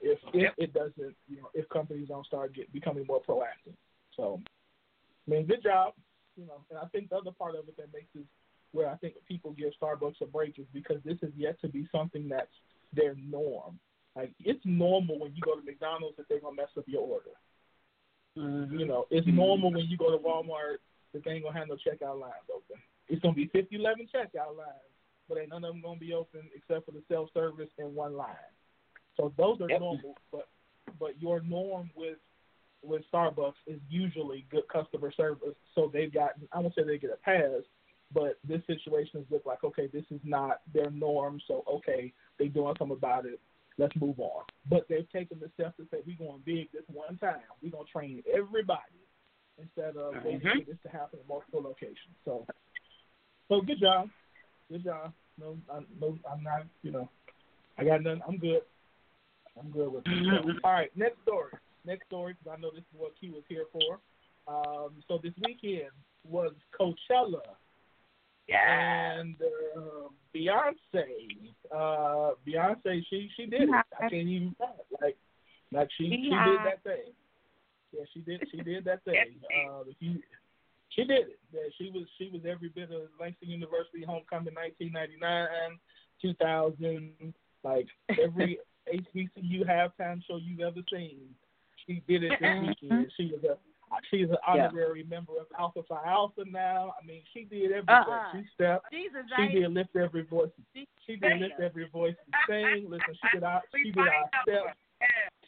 if 0.00 0.18
if 0.32 0.52
it 0.58 0.72
doesn't, 0.72 1.16
you 1.28 1.36
know, 1.36 1.48
if 1.54 1.68
companies 1.68 2.08
don't 2.08 2.26
start 2.26 2.54
get, 2.54 2.72
becoming 2.72 3.06
more 3.06 3.22
proactive. 3.22 3.74
So, 4.16 4.40
I 5.26 5.30
mean, 5.30 5.46
good 5.46 5.62
job, 5.62 5.94
you 6.36 6.46
know. 6.46 6.60
And 6.70 6.78
I 6.78 6.86
think 6.86 7.10
the 7.10 7.16
other 7.16 7.32
part 7.32 7.54
of 7.54 7.68
it 7.68 7.76
that 7.76 7.92
makes 7.92 8.08
it 8.14 8.26
where 8.72 8.88
I 8.88 8.96
think 8.96 9.14
people 9.26 9.52
give 9.52 9.72
Starbucks 9.80 10.20
a 10.20 10.26
break 10.26 10.58
is 10.58 10.66
because 10.72 10.98
this 11.04 11.18
is 11.22 11.32
yet 11.36 11.60
to 11.62 11.68
be 11.68 11.88
something 11.92 12.28
that's 12.28 12.48
their 12.92 13.14
norm. 13.16 13.78
Like 14.16 14.32
it's 14.40 14.60
normal 14.64 15.18
when 15.18 15.34
you 15.34 15.42
go 15.42 15.58
to 15.58 15.64
McDonald's 15.64 16.16
that 16.16 16.28
they're 16.28 16.40
gonna 16.40 16.56
mess 16.56 16.68
up 16.78 16.84
your 16.86 17.02
order. 17.02 17.34
Mm-hmm. 18.38 18.78
You 18.78 18.86
know, 18.86 19.06
it's 19.10 19.26
normal 19.26 19.72
when 19.72 19.86
you 19.86 19.96
go 19.96 20.10
to 20.10 20.18
Walmart 20.18 20.78
that 21.12 21.24
they 21.24 21.32
ain't 21.32 21.44
gonna 21.44 21.58
have 21.58 21.68
no 21.68 21.74
checkout 21.74 22.20
lines 22.20 22.46
open. 22.52 22.80
It's 23.08 23.20
gonna 23.22 23.34
be 23.34 23.48
50, 23.52 23.76
11 23.76 24.08
checkout 24.14 24.56
lines, 24.56 24.90
but 25.28 25.38
ain't 25.38 25.50
none 25.50 25.64
of 25.64 25.72
them 25.72 25.82
gonna 25.82 25.98
be 25.98 26.12
open 26.12 26.42
except 26.54 26.86
for 26.86 26.92
the 26.92 27.02
self 27.08 27.28
service 27.34 27.68
and 27.78 27.94
one 27.94 28.14
line. 28.16 28.34
So 29.16 29.32
those 29.36 29.60
are 29.60 29.70
yep. 29.70 29.80
normal, 29.80 30.16
but 30.32 30.48
but 30.98 31.20
your 31.20 31.40
norm 31.40 31.90
with 31.94 32.18
with 32.82 33.02
Starbucks 33.12 33.54
is 33.66 33.80
usually 33.88 34.46
good 34.50 34.68
customer 34.68 35.12
service. 35.12 35.54
So 35.74 35.90
they've 35.92 36.12
gotten 36.12 36.48
I 36.52 36.58
won't 36.60 36.74
say 36.74 36.84
they 36.84 36.98
get 36.98 37.10
a 37.10 37.16
pass, 37.16 37.62
but 38.12 38.38
this 38.46 38.60
situation 38.66 39.20
has 39.20 39.30
looked 39.30 39.46
like 39.46 39.64
okay, 39.64 39.88
this 39.92 40.04
is 40.10 40.20
not 40.24 40.60
their 40.72 40.90
norm. 40.90 41.40
So 41.46 41.64
okay, 41.68 42.12
they 42.38 42.48
doing 42.48 42.74
something 42.78 42.96
about 42.96 43.26
it. 43.26 43.40
Let's 43.76 43.94
move 43.96 44.20
on. 44.20 44.44
But 44.68 44.86
they've 44.88 45.10
taken 45.10 45.40
the 45.40 45.50
steps 45.54 45.76
to 45.78 45.86
say 45.90 45.98
we're 46.06 46.16
going 46.16 46.42
big 46.44 46.70
this 46.72 46.84
one 46.86 47.18
time. 47.18 47.42
We're 47.62 47.72
gonna 47.72 47.84
train 47.92 48.22
everybody 48.32 48.80
instead 49.58 49.96
of 49.96 50.14
waiting 50.24 50.40
mm-hmm. 50.40 50.58
for 50.60 50.64
this 50.66 50.78
to 50.84 50.88
happen 50.90 51.18
in 51.20 51.28
multiple 51.28 51.62
locations. 51.62 52.14
So 52.24 52.46
so 53.48 53.60
good 53.60 53.80
job, 53.80 54.08
good 54.70 54.84
job. 54.84 55.12
No, 55.38 55.56
I, 55.72 55.80
no, 56.00 56.16
I'm 56.30 56.42
not. 56.42 56.66
You 56.82 56.92
know, 56.92 57.08
I 57.78 57.84
got 57.84 58.02
nothing. 58.02 58.22
I'm 58.28 58.38
good. 58.38 58.62
I'm 59.58 59.70
good 59.70 59.92
with 59.92 60.04
it. 60.06 60.42
So, 60.44 60.52
all 60.64 60.72
right, 60.72 60.90
next 60.96 61.22
story. 61.22 61.52
Next 61.84 62.06
story, 62.06 62.34
because 62.34 62.56
I 62.56 62.60
know 62.60 62.70
this 62.70 62.80
is 62.80 62.96
what 62.96 63.12
Key 63.20 63.30
was 63.30 63.42
here 63.48 63.64
for. 63.72 64.00
Um, 64.46 65.02
so 65.06 65.18
this 65.22 65.32
weekend 65.44 65.90
was 66.24 66.52
Coachella. 66.78 67.42
Yeah. 68.48 69.18
And 69.18 69.36
uh, 69.76 70.08
Beyonce, 70.34 71.54
uh, 71.74 72.32
Beyonce, 72.46 73.02
she 73.08 73.30
she 73.36 73.46
did 73.46 73.62
it. 73.62 73.70
I 73.70 74.08
can't 74.08 74.14
even 74.14 74.54
like 75.00 75.16
like 75.72 75.88
she 75.96 76.04
she 76.04 76.30
did 76.30 76.60
that 76.64 76.82
thing. 76.82 77.12
Yeah, 77.92 78.04
she 78.12 78.20
did 78.20 78.42
she 78.50 78.58
did 78.58 78.84
that 78.84 79.04
thing. 79.04 79.36
Uh, 79.70 79.82
if 79.88 79.96
you 80.00 80.20
she 80.90 81.04
did 81.04 81.28
it. 81.28 81.38
Yeah, 81.52 81.60
she 81.78 81.90
was 81.90 82.04
she 82.18 82.30
was 82.30 82.42
every 82.48 82.68
bit 82.68 82.90
of 82.90 83.08
Langston 83.20 83.50
University 83.50 84.04
homecoming 84.06 84.54
1999, 84.54 85.78
2000, 86.22 87.34
like 87.62 87.86
every 88.22 88.58
HBCU 88.92 89.66
halftime 89.66 90.20
show 90.26 90.36
you've 90.36 90.60
ever 90.60 90.80
seen. 90.92 91.18
She 91.86 92.02
did 92.06 92.24
it 92.24 92.32
this 92.40 92.48
mm-hmm. 92.48 92.66
weekend. 92.66 93.12
She 93.16 93.32
was 93.32 93.42
a 93.44 93.56
she's 94.10 94.28
an 94.30 94.36
honorary 94.46 95.00
yeah. 95.00 95.16
member 95.16 95.32
of 95.40 95.46
Alpha 95.58 95.82
Phi 95.88 96.00
Alpha 96.06 96.44
now. 96.46 96.94
I 97.00 97.06
mean, 97.06 97.22
she 97.32 97.44
did 97.44 97.72
everything. 97.72 97.88
Uh-uh. 97.88 98.32
She 98.32 98.44
stepped. 98.54 98.90
Jesus, 98.92 99.22
she 99.36 99.60
did 99.60 99.72
lift 99.72 99.96
every 99.96 100.22
voice. 100.22 100.50
She, 100.74 100.86
She 101.06 101.16
did 101.16 101.40
lift 101.40 101.60
every 101.60 101.88
voice 101.88 102.14
and 102.24 102.34
sing. 102.48 102.90
Listen, 102.90 103.14
she 103.14 103.38
did 103.38 103.44
our 103.44 103.62
she 103.74 103.90
did 103.90 103.98
our 103.98 104.30
steps. 104.42 104.76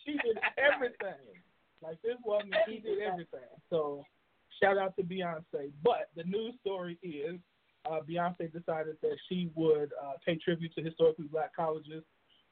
She 0.05 0.13
did 0.13 0.39
everything. 0.57 1.23
Like 1.83 2.01
this 2.03 2.17
woman, 2.25 2.53
she 2.67 2.79
did 2.79 3.01
everything. 3.01 3.41
So 3.71 4.05
shout 4.63 4.79
out 4.79 4.97
to 4.97 5.03
Beyonce. 5.03 5.71
But 5.83 6.09
the 6.17 6.25
news 6.25 6.55
story 6.61 6.99
is 7.03 7.39
uh, 7.91 8.01
Beyonce 8.09 8.53
decided 8.53 8.97
that 9.03 9.17
she 9.29 9.51
would 9.55 9.93
uh, 10.03 10.13
pay 10.25 10.37
tribute 10.37 10.75
to 10.75 10.83
historically 10.83 11.27
black 11.27 11.55
colleges 11.55 12.03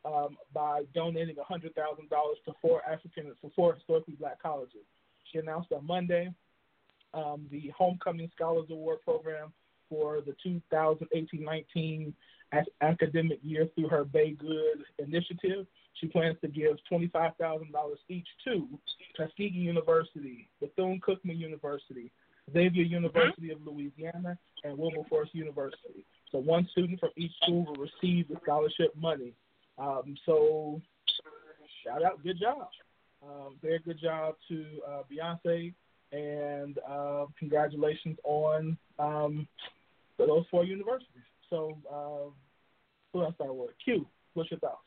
um, 0.04 0.36
by 0.52 0.82
donating 0.94 1.36
$100,000 1.36 1.72
to 1.72 2.52
four 2.60 2.82
African 2.88 3.32
for 3.40 3.50
four 3.56 3.74
historically 3.74 4.14
black 4.14 4.40
colleges. 4.42 4.84
She 5.34 5.40
announced 5.40 5.72
on 5.72 5.84
Monday 5.84 6.32
um, 7.12 7.46
the 7.50 7.72
Homecoming 7.76 8.30
Scholars 8.34 8.66
Award 8.70 8.98
program 9.04 9.52
for 9.88 10.20
the 10.20 10.34
2018-19 10.72 12.12
academic 12.80 13.40
year 13.42 13.68
through 13.74 13.88
her 13.88 14.04
BeyGOOD 14.04 14.84
initiative. 14.98 15.66
She 15.94 16.06
plans 16.06 16.36
to 16.42 16.48
give 16.48 16.76
$25,000 16.90 17.66
each 18.08 18.26
to 18.44 18.68
Tuskegee 19.16 19.58
University, 19.58 20.48
Bethune-Cookman 20.60 21.38
University, 21.38 22.12
Xavier 22.52 22.84
University 22.84 23.50
of 23.50 23.58
Louisiana, 23.66 24.38
and 24.62 24.78
Wilberforce 24.78 25.30
University. 25.32 26.06
So 26.30 26.38
one 26.38 26.68
student 26.70 27.00
from 27.00 27.10
each 27.16 27.32
school 27.42 27.64
will 27.64 27.86
receive 27.86 28.28
the 28.28 28.36
scholarship 28.42 28.94
money. 28.96 29.32
Um, 29.78 30.16
so 30.26 30.80
shout 31.84 32.04
out, 32.04 32.22
good 32.22 32.38
job. 32.38 32.68
Um, 33.24 33.56
very 33.62 33.78
good 33.78 34.00
job 34.00 34.34
to 34.48 34.64
uh, 34.86 35.02
Beyonce, 35.10 35.72
and 36.12 36.78
uh, 36.88 37.26
congratulations 37.38 38.18
on 38.24 38.76
um, 38.98 39.48
those 40.18 40.44
four 40.50 40.64
universities. 40.64 41.22
So 41.48 41.78
uh, 41.90 42.30
who 43.12 43.22
else 43.22 43.34
I 43.40 43.50
with? 43.50 43.70
Q, 43.82 44.06
what's 44.34 44.50
your 44.50 44.60
thoughts? 44.60 44.78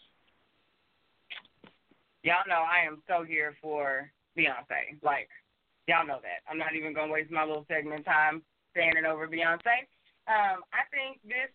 Y'all 2.24 2.48
know 2.48 2.64
I 2.70 2.86
am 2.86 3.02
so 3.08 3.24
here 3.24 3.56
for 3.62 4.12
Beyonce. 4.38 5.02
Like, 5.02 5.30
y'all 5.88 6.06
know 6.06 6.20
that. 6.22 6.50
I'm 6.50 6.58
not 6.58 6.76
even 6.76 6.94
gonna 6.94 7.12
waste 7.12 7.32
my 7.32 7.44
little 7.44 7.66
segment 7.68 8.06
time 8.06 8.42
standing 8.72 9.06
over 9.06 9.28
Beyonce. 9.28 9.88
Um, 10.28 10.62
I 10.74 10.84
think 10.92 11.22
this 11.24 11.50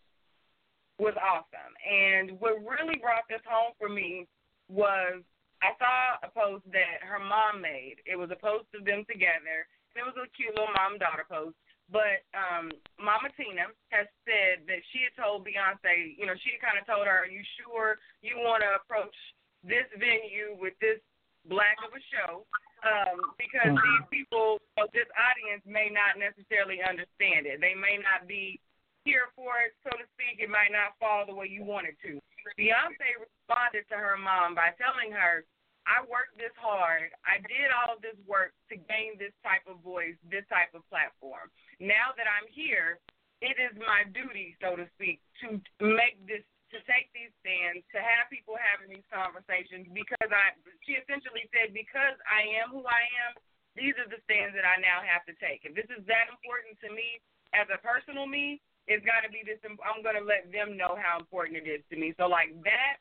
was 0.99 1.15
awesome. 1.23 1.75
And 1.85 2.41
what 2.41 2.59
really 2.61 2.99
brought 3.01 3.29
this 3.29 3.43
home 3.47 3.73
for 3.79 3.89
me 3.89 4.27
was 4.69 5.23
I 5.63 5.71
saw 5.79 6.27
a 6.27 6.31
post 6.35 6.67
that 6.75 7.07
her 7.07 7.23
mom 7.23 7.63
made. 7.63 8.03
It 8.03 8.19
was 8.19 8.35
a 8.35 8.39
post 8.39 8.67
of 8.75 8.83
them 8.83 9.07
together. 9.07 9.71
It 9.95 10.03
was 10.03 10.19
a 10.19 10.27
cute 10.35 10.51
little 10.59 10.75
mom 10.75 10.99
daughter 10.99 11.25
post. 11.25 11.55
But 11.87 12.25
um, 12.33 12.73
Mama 12.97 13.29
Tina 13.37 13.69
has 13.93 14.09
said 14.25 14.65
that 14.67 14.81
she 14.91 15.07
had 15.07 15.15
told 15.15 15.45
Beyonce, 15.45 16.17
you 16.17 16.25
know, 16.25 16.35
she 16.41 16.57
kind 16.59 16.81
of 16.81 16.89
told 16.89 17.05
her, 17.05 17.29
Are 17.29 17.31
you 17.31 17.45
sure 17.61 18.01
you 18.25 18.41
want 18.41 18.65
to 18.65 18.81
approach 18.81 19.15
this 19.61 19.87
venue 19.95 20.57
with 20.57 20.73
this 20.81 20.99
black 21.47 21.77
of 21.85 21.93
a 21.93 22.03
show? 22.09 22.49
Um, 22.83 23.21
because 23.39 23.77
mm-hmm. 23.77 23.79
these 23.79 24.07
people, 24.11 24.59
this 24.91 25.07
audience 25.15 25.63
may 25.69 25.87
not 25.87 26.19
necessarily 26.19 26.83
understand 26.83 27.47
it. 27.47 27.63
They 27.63 27.79
may 27.79 28.01
not 28.01 28.27
be 28.27 28.59
here 29.05 29.31
for 29.39 29.63
it, 29.63 29.77
so 29.85 29.95
to 29.95 30.07
speak. 30.17 30.43
It 30.43 30.51
might 30.51 30.75
not 30.75 30.99
fall 30.99 31.29
the 31.29 31.37
way 31.37 31.47
you 31.47 31.63
want 31.63 31.87
it 31.87 31.95
to. 32.09 32.19
Beyonce 32.59 33.19
responded 33.19 33.87
to 33.91 33.97
her 33.97 34.19
mom 34.19 34.55
by 34.55 34.75
telling 34.79 35.13
her, 35.13 35.45
I 35.83 36.07
worked 36.07 36.39
this 36.39 36.55
hard. 36.55 37.11
I 37.27 37.43
did 37.43 37.75
all 37.75 37.99
this 37.99 38.15
work 38.23 38.55
to 38.71 38.79
gain 38.79 39.19
this 39.19 39.35
type 39.43 39.67
of 39.67 39.83
voice, 39.83 40.15
this 40.31 40.47
type 40.47 40.71
of 40.79 40.87
platform. 40.87 41.51
Now 41.83 42.15
that 42.15 42.31
I'm 42.31 42.47
here, 42.47 43.03
it 43.43 43.59
is 43.59 43.75
my 43.83 44.07
duty, 44.15 44.55
so 44.63 44.79
to 44.79 44.87
speak, 44.95 45.19
to 45.43 45.59
make 45.83 46.23
this, 46.31 46.47
to 46.71 46.79
take 46.87 47.11
these 47.11 47.35
stands, 47.43 47.83
to 47.91 47.99
have 47.99 48.31
people 48.31 48.55
having 48.55 48.95
these 48.95 49.07
conversations 49.11 49.91
because 49.91 50.31
I, 50.31 50.55
she 50.87 50.95
essentially 50.95 51.51
said, 51.51 51.75
because 51.75 52.15
I 52.31 52.47
am 52.63 52.71
who 52.71 52.87
I 52.87 53.03
am, 53.27 53.35
these 53.75 53.99
are 53.99 54.07
the 54.07 54.23
stands 54.23 54.55
that 54.55 54.63
I 54.63 54.79
now 54.79 55.03
have 55.03 55.27
to 55.27 55.35
take. 55.43 55.67
If 55.67 55.75
this 55.75 55.91
is 55.91 56.07
that 56.07 56.31
important 56.31 56.79
to 56.87 56.95
me 56.95 57.19
as 57.51 57.67
a 57.75 57.83
personal 57.83 58.31
me, 58.31 58.63
it's 58.91 59.07
got 59.07 59.23
to 59.23 59.31
be 59.31 59.47
this. 59.47 59.63
I'm 59.63 60.03
going 60.03 60.19
to 60.19 60.27
let 60.27 60.51
them 60.51 60.77
know 60.77 60.99
how 60.99 61.23
important 61.23 61.63
it 61.63 61.67
is 61.71 61.83
to 61.91 61.97
me. 61.97 62.15
So 62.19 62.27
like 62.27 62.51
that, 62.67 62.99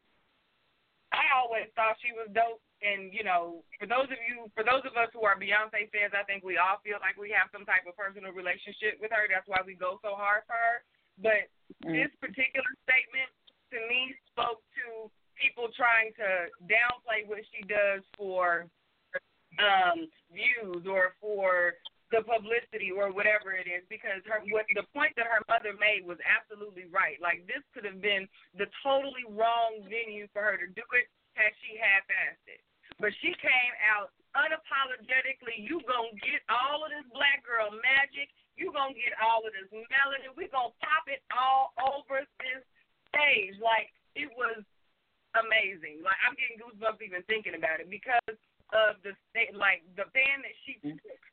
I 1.12 1.34
always 1.36 1.67
thought 1.74 2.00
she 2.00 2.13
was 2.13 2.30
dope 2.32 2.62
and 2.82 3.13
you 3.13 3.22
know, 3.22 3.62
for 3.78 3.86
those 3.86 4.10
of 4.10 4.17
you, 4.26 4.50
for 4.58 4.65
those 4.65 4.82
of 4.89 4.98
us 4.98 5.13
who 5.13 5.22
are 5.22 5.38
Beyonce 5.38 5.86
fans, 5.94 6.17
I 6.17 6.26
think 6.26 6.41
we 6.41 6.58
all 6.58 6.82
feel 6.82 6.98
like 6.98 7.13
we 7.13 7.30
have 7.30 7.54
some 7.54 7.65
type 7.65 7.86
of 7.86 7.94
personal 7.94 8.34
relationship 8.34 8.98
with 8.98 9.13
her. 9.13 9.30
That's 9.30 9.46
why 9.46 9.62
we 9.62 9.78
go 9.78 10.02
so 10.02 10.17
hard 10.17 10.50
for 10.50 10.58
her. 10.58 10.78
But 11.22 11.46
mm. 11.86 11.94
this 11.94 12.10
particular 12.17 12.74
statement 12.82 13.30
to 13.70 13.78
me 13.86 14.17
spoke 14.34 14.65
to 14.82 15.13
people 15.38 15.70
trying 15.78 16.10
to 16.17 16.50
downplay 16.65 17.30
what 17.30 17.46
she 17.54 17.62
does 17.70 18.02
for 18.17 18.65
um 19.62 20.08
views 20.34 20.88
or 20.89 21.13
for 21.22 21.78
the 22.12 22.21
publicity 22.28 22.91
or 22.91 23.10
whatever 23.15 23.56
it 23.56 23.71
is 23.71 23.88
because 23.88 24.19
her 24.28 24.43
what 24.52 24.67
the 24.76 24.84
point 24.91 25.15
that 25.15 25.26
her 25.26 25.39
mother 25.47 25.71
made 25.80 26.04
was 26.04 26.19
absolutely 26.28 26.86
right. 26.91 27.15
Like 27.24 27.47
this 27.47 27.63
could 27.71 27.88
have 27.88 28.04
been 28.04 28.28
the 28.60 28.67
totally 28.84 29.24
wrong 29.32 29.88
venue 29.88 30.28
for 30.36 30.43
her 30.43 30.60
to 30.60 30.67
do 30.76 30.84
it 31.00 31.08
had 31.39 31.56
she 31.63 31.80
half-assed 31.80 32.45
it. 32.52 32.62
But 33.00 33.15
she 33.24 33.32
came 33.39 33.74
out 33.80 34.12
unapologetically. 34.36 35.63
You 35.63 35.80
gonna 35.88 36.13
get 36.19 36.43
all 36.52 36.84
of 36.84 36.91
this 36.91 37.08
black 37.15 37.47
girl 37.47 37.71
magic. 37.80 38.28
You 38.60 38.76
gonna 38.76 38.93
get 38.93 39.15
all 39.24 39.47
of 39.47 39.56
this 39.56 39.71
melody. 39.71 40.28
We 40.36 40.52
gonna 40.52 40.76
pop 40.84 41.08
it 41.08 41.24
all 41.32 41.71
over 41.80 42.28
this 42.43 42.62
stage. 43.08 43.56
Like 43.63 43.88
it 44.19 44.28
was 44.36 44.67
amazing. 45.39 46.04
Like 46.04 46.19
I'm 46.28 46.36
getting 46.36 46.60
goosebumps 46.60 47.00
even 47.00 47.24
thinking 47.32 47.56
about 47.56 47.80
it 47.80 47.88
because 47.88 48.36
of 48.76 49.00
the 49.04 49.15
state, 49.32 49.56
like 49.56 49.84
the 49.95 50.08
band 50.12 50.43
that 50.43 50.56
she 50.67 50.80
took 50.84 51.24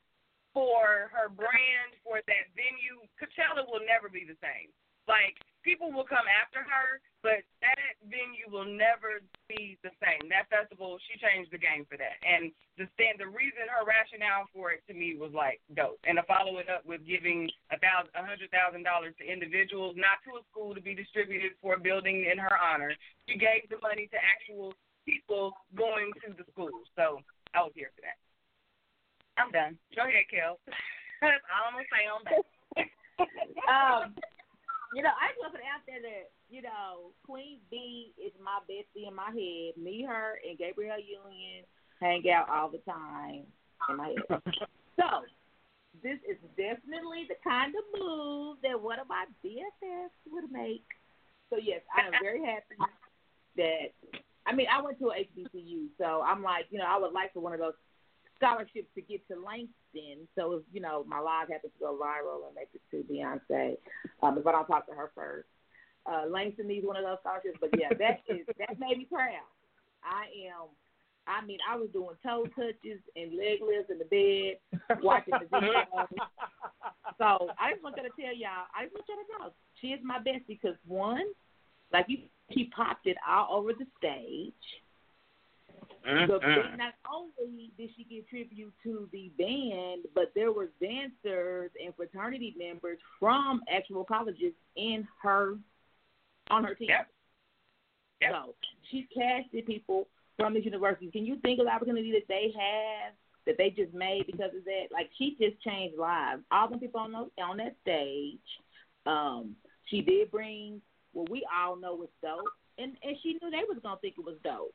for 0.59 1.07
her 1.15 1.31
brand 1.31 1.95
for 2.03 2.19
that 2.27 2.51
venue. 2.59 2.99
Coachella 3.15 3.63
will 3.63 3.87
never 3.87 4.11
be 4.11 4.27
the 4.27 4.35
same. 4.43 4.75
Like 5.07 5.39
people 5.63 5.95
will 5.95 6.05
come 6.05 6.27
after 6.27 6.67
her, 6.67 6.99
but 7.23 7.47
that 7.63 7.95
venue 8.03 8.51
will 8.51 8.67
never 8.67 9.23
be 9.47 9.79
the 9.87 9.95
same. 10.03 10.27
That 10.27 10.51
festival, 10.51 10.99
she 11.07 11.15
changed 11.23 11.55
the 11.55 11.63
game 11.63 11.87
for 11.87 11.95
that. 11.95 12.19
And 12.27 12.51
the 12.75 12.91
stand, 12.99 13.23
the 13.23 13.31
reason 13.31 13.71
her 13.71 13.87
rationale 13.87 14.51
for 14.51 14.75
it 14.75 14.83
to 14.91 14.99
me 14.99 15.15
was 15.15 15.31
like 15.31 15.63
dope. 15.79 16.03
And 16.03 16.19
to 16.19 16.27
follow 16.27 16.59
it 16.59 16.67
up 16.67 16.83
with 16.83 17.07
giving 17.07 17.47
a 17.71 17.79
thousand, 17.79 18.11
a 18.19 18.27
hundred 18.27 18.51
thousand 18.51 18.83
dollars 18.83 19.15
to 19.23 19.25
individuals, 19.25 19.95
not 19.95 20.19
to 20.27 20.43
a 20.43 20.47
school 20.51 20.75
to 20.75 20.83
be 20.83 20.93
distributed 20.93 21.55
for 21.63 21.79
a 21.79 21.81
building 21.81 22.27
in 22.27 22.35
her 22.35 22.59
honor. 22.59 22.91
She 23.31 23.39
gave 23.39 23.71
the 23.71 23.79
money 23.79 24.11
to 24.11 24.19
actual 24.19 24.75
people 25.07 25.55
going 25.79 26.11
to 26.27 26.35
the 26.35 26.45
school. 26.51 26.75
So 26.99 27.23
I 27.55 27.63
was 27.63 27.73
here 27.79 27.95
for 27.95 28.03
that. 28.03 28.19
I'm 29.39 29.55
done. 29.55 29.79
Go 29.95 30.03
ahead, 30.03 30.27
Kel. 30.27 30.59
That's 31.23 31.43
all 31.47 31.71
I'm 31.71 31.79
gonna 31.79 31.91
say 31.91 32.05
on 32.11 32.23
that. 32.27 32.45
um, 33.71 34.15
you 34.95 35.03
know, 35.03 35.15
I 35.15 35.31
just 35.31 35.41
want 35.41 35.55
to 35.55 35.63
out 35.69 35.85
there 35.87 36.01
that, 36.01 36.33
you 36.49 36.63
know, 36.63 37.13
Queen 37.27 37.59
B 37.71 38.15
is 38.17 38.33
my 38.41 38.59
bestie 38.65 39.07
in 39.07 39.15
my 39.15 39.31
head. 39.31 39.77
Me, 39.77 40.07
her, 40.07 40.41
and 40.47 40.57
Gabrielle 40.57 41.03
Union 41.03 41.65
hang 42.01 42.23
out 42.31 42.49
all 42.49 42.71
the 42.71 42.83
time 42.89 43.45
in 43.91 43.97
my 43.97 44.15
head. 44.15 44.43
so, 44.99 45.27
this 46.03 46.19
is 46.25 46.39
definitely 46.57 47.27
the 47.29 47.37
kind 47.43 47.75
of 47.75 47.85
move 47.99 48.59
that 48.63 48.81
one 48.81 48.99
of 48.99 49.09
my 49.09 49.27
BFFs 49.45 50.15
would 50.31 50.51
make. 50.51 50.87
So, 51.51 51.57
yes, 51.61 51.81
I 51.93 52.07
am 52.07 52.13
very 52.23 52.45
happy 52.45 52.79
that, 53.57 53.93
I 54.47 54.55
mean, 54.55 54.67
I 54.73 54.81
went 54.81 54.99
to 55.01 55.11
a 55.11 55.27
HBCU, 55.27 55.89
so 55.99 56.23
I'm 56.23 56.43
like, 56.43 56.67
you 56.71 56.79
know, 56.79 56.87
I 56.89 56.99
would 56.99 57.13
like 57.13 57.33
for 57.35 57.41
one 57.41 57.53
of 57.53 57.59
those 57.59 57.75
scholarships 58.39 58.89
to 58.95 59.03
get 59.03 59.27
to 59.29 59.35
Langston. 59.35 60.27
So 60.35 60.55
if 60.55 60.63
you 60.73 60.81
know 60.81 61.05
my 61.07 61.21
live 61.21 61.49
happens 61.49 61.73
to 61.75 61.81
go 61.81 61.99
viral 61.99 62.47
and 62.47 62.55
make 62.55 62.71
it 62.73 62.83
to 62.91 63.05
Beyonce, 63.05 63.77
um, 64.23 64.39
if 64.39 64.47
I 64.47 64.53
don't 64.53 64.67
talk 64.67 64.87
to 64.87 64.95
her 64.95 65.11
first, 65.15 65.49
uh, 66.07 66.25
Langston 66.29 66.69
needs 66.69 66.87
one 66.87 66.97
of 66.97 67.05
those 67.05 67.19
scholarships. 67.21 67.59
But 67.61 67.71
yeah, 67.79 67.91
that 67.99 68.23
is 68.29 68.47
that 68.59 68.79
made 68.79 68.99
me 68.99 69.07
proud. 69.11 69.47
I 70.03 70.27
am. 70.49 70.69
I 71.29 71.45
mean, 71.45 71.59
I 71.69 71.77
was 71.77 71.89
doing 71.93 72.17
toe 72.23 72.47
touches 72.57 73.01
and 73.15 73.37
leg 73.37 73.61
lifts 73.61 73.93
in 73.93 73.99
the 73.99 74.09
bed, 74.09 75.03
watching 75.03 75.35
the 75.35 75.47
video. 75.61 75.85
so 77.19 77.53
I 77.61 77.73
just 77.73 77.85
wanted 77.85 78.09
to 78.09 78.15
tell 78.17 78.35
y'all, 78.35 78.65
I 78.73 78.85
just 78.85 78.95
want 78.95 79.05
y'all 79.09 79.17
to 79.19 79.45
know, 79.45 79.53
she 79.81 79.89
is 79.89 80.01
my 80.03 80.19
best 80.19 80.49
because 80.49 80.75
one, 80.87 81.27
like 81.93 82.07
you, 82.09 82.19
she 82.55 82.71
popped 82.75 83.07
it 83.07 83.19
all 83.29 83.59
over 83.59 83.73
the 83.75 83.87
stage. 83.99 84.53
The, 86.09 86.41
mm-hmm. 86.41 86.77
not 86.79 86.95
only 87.13 87.71
did 87.77 87.91
she 87.95 88.05
give 88.05 88.27
tribute 88.29 88.73
to 88.83 89.09
the 89.13 89.31
band, 89.37 90.07
but 90.15 90.33
there 90.35 90.53
were 90.53 90.71
dancers 90.81 91.71
and 91.85 91.95
fraternity 91.95 92.55
members 92.57 92.99
from 93.21 93.61
actual 93.71 94.05
colleges 94.05 94.55
in 94.75 95.07
her 95.23 95.59
on 96.51 96.65
her 96.65 96.75
team. 96.75 96.89
Yep. 96.89 97.09
Yep. 98.23 98.31
So 98.33 98.55
she 98.91 99.07
casted 99.15 99.67
people 99.67 100.09
from 100.39 100.55
these 100.55 100.65
universities. 100.65 101.11
Can 101.13 101.27
you 101.27 101.37
think 101.41 101.61
of 101.61 101.67
the 101.67 101.73
opportunity 101.73 102.11
that 102.13 102.27
they 102.27 102.55
have 102.57 103.13
that 103.47 103.59
they 103.59 103.69
just 103.69 103.93
made 103.93 104.25
because 104.27 104.55
of 104.57 104.65
that? 104.65 104.87
Like 104.91 105.11
she 105.19 105.37
just 105.39 105.63
changed 105.63 105.99
lives. 105.99 106.41
All 106.51 106.71
the 106.71 106.79
people 106.79 107.01
on 107.01 107.13
those, 107.13 107.29
on 107.39 107.59
that 107.59 107.77
stage. 107.83 108.39
Um, 109.05 109.57
she 109.85 110.01
did 110.01 110.31
bring 110.31 110.81
what 111.13 111.29
we 111.29 111.47
all 111.55 111.77
know 111.77 111.95
was 111.95 112.09
dope, 112.23 112.49
and 112.79 112.97
and 113.03 113.17
she 113.23 113.35
knew 113.35 113.51
they 113.51 113.65
was 113.69 113.79
gonna 113.83 113.99
think 114.01 114.15
it 114.19 114.25
was 114.25 114.37
dope. 114.43 114.75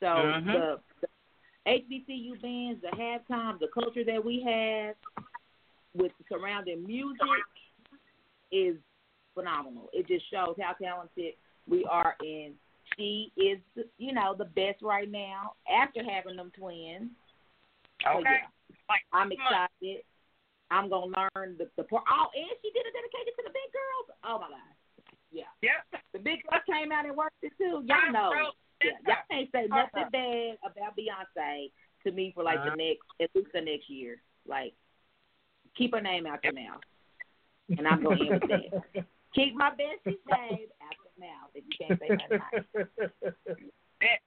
So 0.00 0.06
Mhm. 0.06 0.52
the, 0.52 0.80
the 1.00 1.08
HBCU 1.66 2.40
bands, 2.40 2.80
the 2.82 2.88
halftime, 2.88 3.58
the 3.58 3.68
culture 3.68 4.04
that 4.04 4.24
we 4.24 4.40
have 4.42 4.96
with 5.94 6.12
surrounding 6.28 6.86
music 6.86 7.20
is 8.50 8.76
phenomenal. 9.34 9.90
It 9.92 10.06
just 10.06 10.28
shows 10.30 10.56
how 10.60 10.72
talented 10.72 11.34
we 11.66 11.84
are 11.84 12.16
and 12.20 12.54
she 12.96 13.30
is 13.36 13.58
you 13.98 14.12
know 14.12 14.34
the 14.36 14.46
best 14.46 14.80
right 14.80 15.10
now 15.10 15.54
after 15.68 16.02
having 16.02 16.36
them 16.36 16.50
twins. 16.56 17.10
So, 18.02 18.20
Okay. 18.20 18.40
yeah, 18.88 18.96
I'm 19.12 19.30
excited. 19.32 20.04
I'm 20.70 20.88
gonna 20.88 21.12
learn 21.34 21.56
the 21.58 21.68
the 21.76 21.84
part. 21.84 22.04
Oh, 22.08 22.28
and 22.34 22.48
she 22.62 22.70
did 22.70 22.86
a 22.86 22.92
dedication 22.92 23.32
to 23.36 23.42
the 23.44 23.50
big 23.50 23.72
girls. 23.72 24.18
Oh 24.24 24.38
my 24.38 24.48
god, 24.48 24.74
yeah. 25.30 25.44
Yep. 25.62 26.02
The 26.12 26.18
big 26.18 26.42
girls 26.44 26.62
came 26.66 26.92
out 26.92 27.06
and 27.06 27.16
worked 27.16 27.36
it 27.42 27.52
too. 27.58 27.84
Y'all 27.84 28.12
know. 28.12 28.52
Yeah, 28.82 28.90
y'all 29.06 29.16
can't 29.30 29.48
say 29.52 29.66
nothing 29.68 30.08
bad 30.12 30.58
about 30.62 30.96
Beyonce 30.96 31.70
to 32.04 32.12
me 32.12 32.32
for 32.34 32.44
like 32.44 32.58
the 32.58 32.68
uh-huh. 32.68 32.76
next 32.76 33.06
at 33.20 33.30
least 33.34 33.48
the 33.52 33.60
next 33.60 33.90
year. 33.90 34.22
Like, 34.46 34.74
keep 35.76 35.94
her 35.94 36.00
name 36.00 36.26
out 36.26 36.44
your 36.44 36.52
mouth, 36.52 36.80
and 37.76 37.86
I'm 37.86 38.02
going 38.02 38.18
to 38.18 38.24
end 38.24 38.42
with 38.42 38.50
that. 38.94 39.04
Keep 39.34 39.56
my 39.56 39.68
bestie's 39.76 40.18
name 40.24 40.72
out 40.80 40.96
your 41.04 41.16
mouth 41.20 41.52
if 41.54 41.62
you 41.68 41.74
can't 41.76 42.00
say 42.00 42.08
nothing 42.08 42.40
nice. 44.00 44.24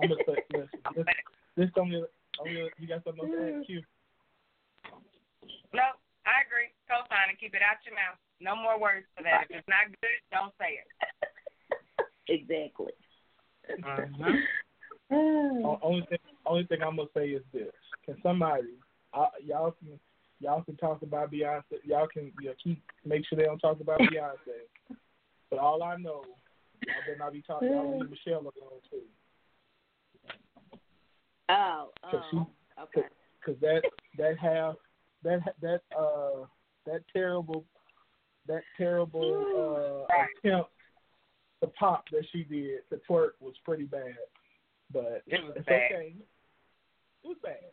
I'm 0.00 0.08
gonna 0.08 0.24
say, 0.24 0.40
listen, 0.56 0.80
this, 0.96 1.04
this 1.56 1.70
only, 1.76 2.02
only, 2.40 2.70
you 2.78 2.88
got 2.88 3.04
something 3.04 3.28
to 3.28 3.60
add, 3.60 3.66
Q? 3.66 3.82
No, 5.76 5.84
I 6.24 6.42
agree. 6.48 6.72
Co-sign 6.88 7.28
and 7.28 7.38
keep 7.38 7.54
it 7.54 7.62
out 7.62 7.84
your 7.84 7.94
mouth. 7.94 8.16
No 8.40 8.56
more 8.56 8.80
words 8.80 9.06
for 9.14 9.22
that. 9.22 9.52
If 9.52 9.60
it's 9.62 9.68
not 9.68 9.92
good, 10.00 10.18
don't 10.32 10.54
say 10.56 10.80
it. 10.80 10.88
Exactly. 12.28 12.92
O- 15.12 15.78
Only 15.82 16.06
thing, 16.08 16.18
only 16.46 16.64
thing 16.66 16.82
I'm 16.82 16.96
gonna 16.96 17.08
say 17.14 17.30
is 17.30 17.42
this: 17.52 17.72
Can 18.04 18.16
somebody, 18.22 18.74
uh, 19.12 19.26
y'all 19.44 19.72
can, 19.72 19.98
y'all 20.38 20.62
can 20.62 20.76
talk 20.76 21.02
about 21.02 21.32
Beyonce. 21.32 21.62
Y'all 21.84 22.06
can 22.06 22.32
you 22.40 22.48
know, 22.50 22.54
keep 22.62 22.80
make 23.04 23.26
sure 23.26 23.36
they 23.36 23.44
don't 23.44 23.58
talk 23.58 23.80
about 23.80 24.00
Beyonce. 24.00 24.36
But 25.50 25.58
all 25.58 25.82
I 25.82 25.96
know, 25.96 26.22
y'all 26.86 27.00
better 27.04 27.18
not 27.18 27.32
be 27.32 27.42
talking. 27.42 27.70
Y'all 27.72 27.98
leave 27.98 28.08
Michelle 28.24 28.38
alone 28.38 28.80
too, 28.88 29.02
Oh, 31.48 31.88
Cause 32.08 32.22
she- 32.30 32.36
um, 32.36 32.46
okay. 32.80 33.08
because 33.44 33.60
that 33.60 33.82
that 34.16 34.38
half 34.38 34.76
that 35.24 35.40
that 35.60 35.80
uh 35.98 36.44
that 36.86 37.00
terrible 37.12 37.64
that 38.46 38.62
terrible 38.76 40.06
uh 40.08 40.46
attempt 40.46 40.70
to 41.60 41.66
pop 41.68 42.04
that 42.12 42.24
she 42.32 42.44
did 42.44 42.80
to 42.90 43.00
twerk 43.08 43.30
was 43.40 43.54
pretty 43.64 43.84
bad. 43.84 44.16
But 44.92 45.22
It 45.26 45.42
was 45.44 45.52
it's 45.56 45.66
bad. 45.66 45.92
okay. 45.92 46.14
It 47.22 47.28
was 47.28 47.36
bad. 47.42 47.70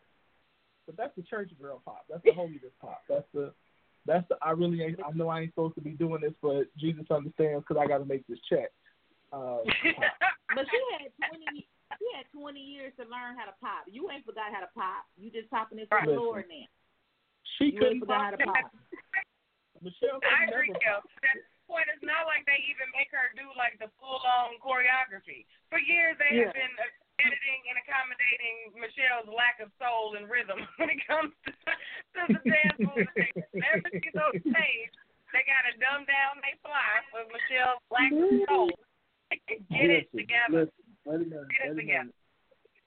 But 0.86 0.96
that's 0.96 1.14
the 1.16 1.22
church 1.22 1.50
girl 1.60 1.82
pop. 1.84 2.04
That's 2.08 2.22
the 2.24 2.32
holiness 2.32 2.72
pop. 2.80 3.02
That's 3.08 3.26
the 3.34 3.52
that's 4.06 4.26
the 4.28 4.36
I 4.40 4.52
really 4.52 4.82
ain't 4.82 5.00
I 5.04 5.10
know 5.12 5.28
I 5.28 5.40
ain't 5.40 5.52
supposed 5.52 5.74
to 5.76 5.80
be 5.80 5.90
doing 5.90 6.22
this, 6.22 6.32
but 6.40 6.64
Jesus 6.78 7.04
understands 7.10 7.64
because 7.66 7.80
I 7.82 7.86
got 7.86 7.98
to 7.98 8.04
make 8.08 8.26
this 8.26 8.38
check. 8.48 8.70
Uh, 9.32 9.58
But 10.54 10.64
she 10.72 10.80
had 10.96 11.12
twenty. 11.28 11.68
She 12.00 12.06
had 12.16 12.24
twenty 12.32 12.60
years 12.60 12.92
to 12.96 13.04
learn 13.04 13.36
how 13.36 13.44
to 13.44 13.52
pop. 13.60 13.84
You 13.84 14.08
ain't 14.10 14.24
forgot 14.24 14.48
how 14.52 14.60
to 14.60 14.72
pop. 14.72 15.04
You 15.20 15.30
just 15.30 15.50
popping 15.50 15.78
it 15.78 15.88
for 15.92 16.00
the 16.00 16.16
Listen. 16.16 16.24
Lord 16.24 16.44
now. 16.48 16.64
she 17.60 17.76
You 17.76 17.80
couldn't 17.80 18.00
forgot 18.00 18.24
how 18.24 18.30
to 18.32 18.40
pop. 18.48 18.72
Michelle 19.82 20.18
I 20.24 20.48
agree, 20.48 20.72
never 20.72 20.80
Kel. 20.80 21.04
Pop. 21.68 21.84
At 21.84 21.92
this 21.92 21.92
point, 21.92 21.92
it's 21.92 22.04
not 22.08 22.24
like 22.24 22.48
they 22.48 22.56
even 22.72 22.88
make 22.96 23.12
her 23.12 23.28
do 23.36 23.44
like 23.60 23.76
the 23.76 23.92
full-on 24.00 24.56
choreography. 24.64 25.44
For 25.68 25.76
years, 25.78 26.16
they 26.16 26.32
Yeah. 26.40 26.48
have 26.48 26.56
been 26.56 26.74
uh, 26.80 26.88
editing 27.20 27.60
and 27.68 27.76
accommodating 27.84 28.56
Michelle's 28.80 29.28
lack 29.28 29.60
of 29.60 29.68
soul 29.76 30.16
and 30.16 30.24
rhythm 30.30 30.64
when 30.80 30.88
it 30.88 31.00
comes 31.04 31.34
to, 31.44 31.50
to 31.52 32.20
the 32.32 32.40
dance 32.48 32.78
moves. 32.80 33.10
Whenever 33.52 33.88
she's 33.92 34.16
on 34.16 34.32
stage, 34.40 34.92
they 35.36 35.44
got 35.44 35.68
to 35.68 35.76
dumb 35.76 36.08
down 36.08 36.40
they 36.40 36.56
fly 36.64 37.04
for 37.12 37.20
Michelle's 37.28 37.84
lack 37.92 38.10
of 38.16 38.32
soul. 38.48 38.70
Get 39.68 39.90
it 39.92 40.08
together. 40.16 40.72
Listen, 41.04 41.28
minute. 41.28 41.52
Get 41.52 41.68
it 41.68 41.76
together. 41.76 42.14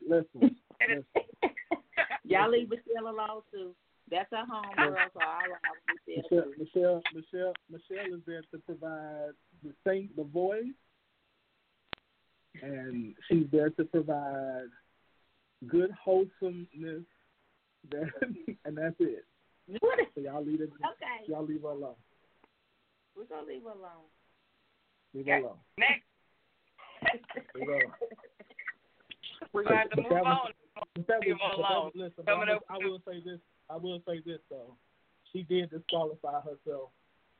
Listen, 0.01 0.39
listen. 0.81 1.05
Y'all 2.25 2.49
leave 2.49 2.69
Michelle 2.69 3.05
alone 3.13 3.45
too. 3.53 3.75
That's 4.11 4.29
her 4.31 4.45
home 4.45 4.65
girl, 4.75 4.95
so 5.13 5.19
I 5.21 5.45
allow 5.47 5.57
Michelle. 6.05 6.51
Michelle, 6.59 7.01
Michelle, 7.01 7.01
Michelle, 7.15 7.53
Michelle 7.71 8.13
is 8.13 8.21
there 8.27 8.41
to 8.51 8.57
provide 8.65 9.29
the 9.63 9.71
sing, 9.87 10.09
the 10.17 10.23
voice, 10.25 10.65
and 12.61 13.15
she's 13.27 13.45
there 13.51 13.69
to 13.69 13.83
provide 13.85 14.65
good 15.67 15.91
wholesomeness. 15.91 17.03
That, 17.89 18.09
and 18.65 18.77
that's 18.77 18.95
it. 18.99 19.25
What 19.79 19.99
is- 19.99 20.07
So 20.13 20.21
y'all 20.21 20.43
leave 20.45 20.59
it. 20.61 20.69
Okay, 20.73 21.25
Y'all 21.31 21.45
leave 21.45 21.61
her 21.61 21.69
alone. 21.69 21.95
we're 23.15 23.23
gonna 23.25 23.47
leave 23.47 23.63
her 23.63 23.69
alone. 23.69 24.05
Leave 25.13 25.25
her 25.27 25.37
alone. 25.37 25.57
Next, 25.77 26.03
Leave 27.55 27.65
her 27.67 27.73
alone. 27.73 27.91
we're 29.53 29.63
going 29.63 29.73
to 29.75 29.79
have 29.79 29.89
to 29.91 30.01
move 30.01 30.11
that 30.11 30.23
was- 30.23 30.53
on. 30.77 30.85
Leave 30.95 31.05
was- 31.07 31.39
her 31.41 31.63
alone. 31.63 31.85
was- 31.85 31.93
listen, 31.95 32.23
I, 32.27 32.31
up 32.33 32.39
will, 32.47 32.59
I 32.69 32.77
will 32.85 33.01
say 33.07 33.19
this. 33.23 33.39
I 33.71 33.77
will 33.77 34.01
say 34.07 34.19
this 34.25 34.39
though. 34.49 34.75
She 35.31 35.43
did 35.43 35.69
disqualify 35.69 36.41
herself 36.41 36.89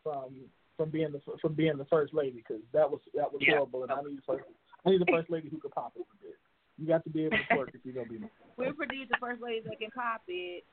from 0.04 0.36
from 0.78 0.90
being 0.90 1.12
the 1.12 1.20
from 1.42 1.54
being 1.54 1.78
the 1.78 1.86
first 1.86 2.14
lady 2.14 2.44
because 2.48 2.62
that 2.74 2.90
was 2.90 3.02
that 3.16 3.32
was 3.32 3.42
Yeah. 3.42 3.56
horrible. 3.58 3.84
And 3.84 3.92
I 3.92 4.02
need 4.02 4.18
the 4.18 4.22
first 4.22 4.46
I 4.86 4.90
need 4.90 5.02
the 5.02 5.06
first 5.12 5.30
lady 5.30 5.50
who 5.50 5.58
could 5.60 5.72
pop 5.72 5.94
it 5.98 6.02
a 6.02 6.16
bit. 6.24 6.38
You 6.78 6.88
got 6.88 7.04
to 7.04 7.10
be 7.10 7.26
able 7.26 7.38
to 7.38 7.44
twerk 7.56 7.76
if 7.76 7.82
you're 7.84 7.94
gonna 7.94 8.08
be. 8.08 8.20
We're 8.58 8.74
producing 8.74 9.08
the 9.12 9.18
first 9.20 9.42
lady 9.42 9.62
that 9.68 9.80
can 9.80 9.92
pop 9.92 10.22
it. 10.28 10.64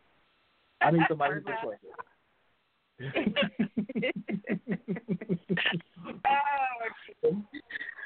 I 0.80 0.90
need 0.92 1.02
somebody 1.08 1.34
who 1.34 1.40
can 1.42 1.54
twerk 1.64 1.78
Oh, 1.84 1.90
it. 1.90 1.94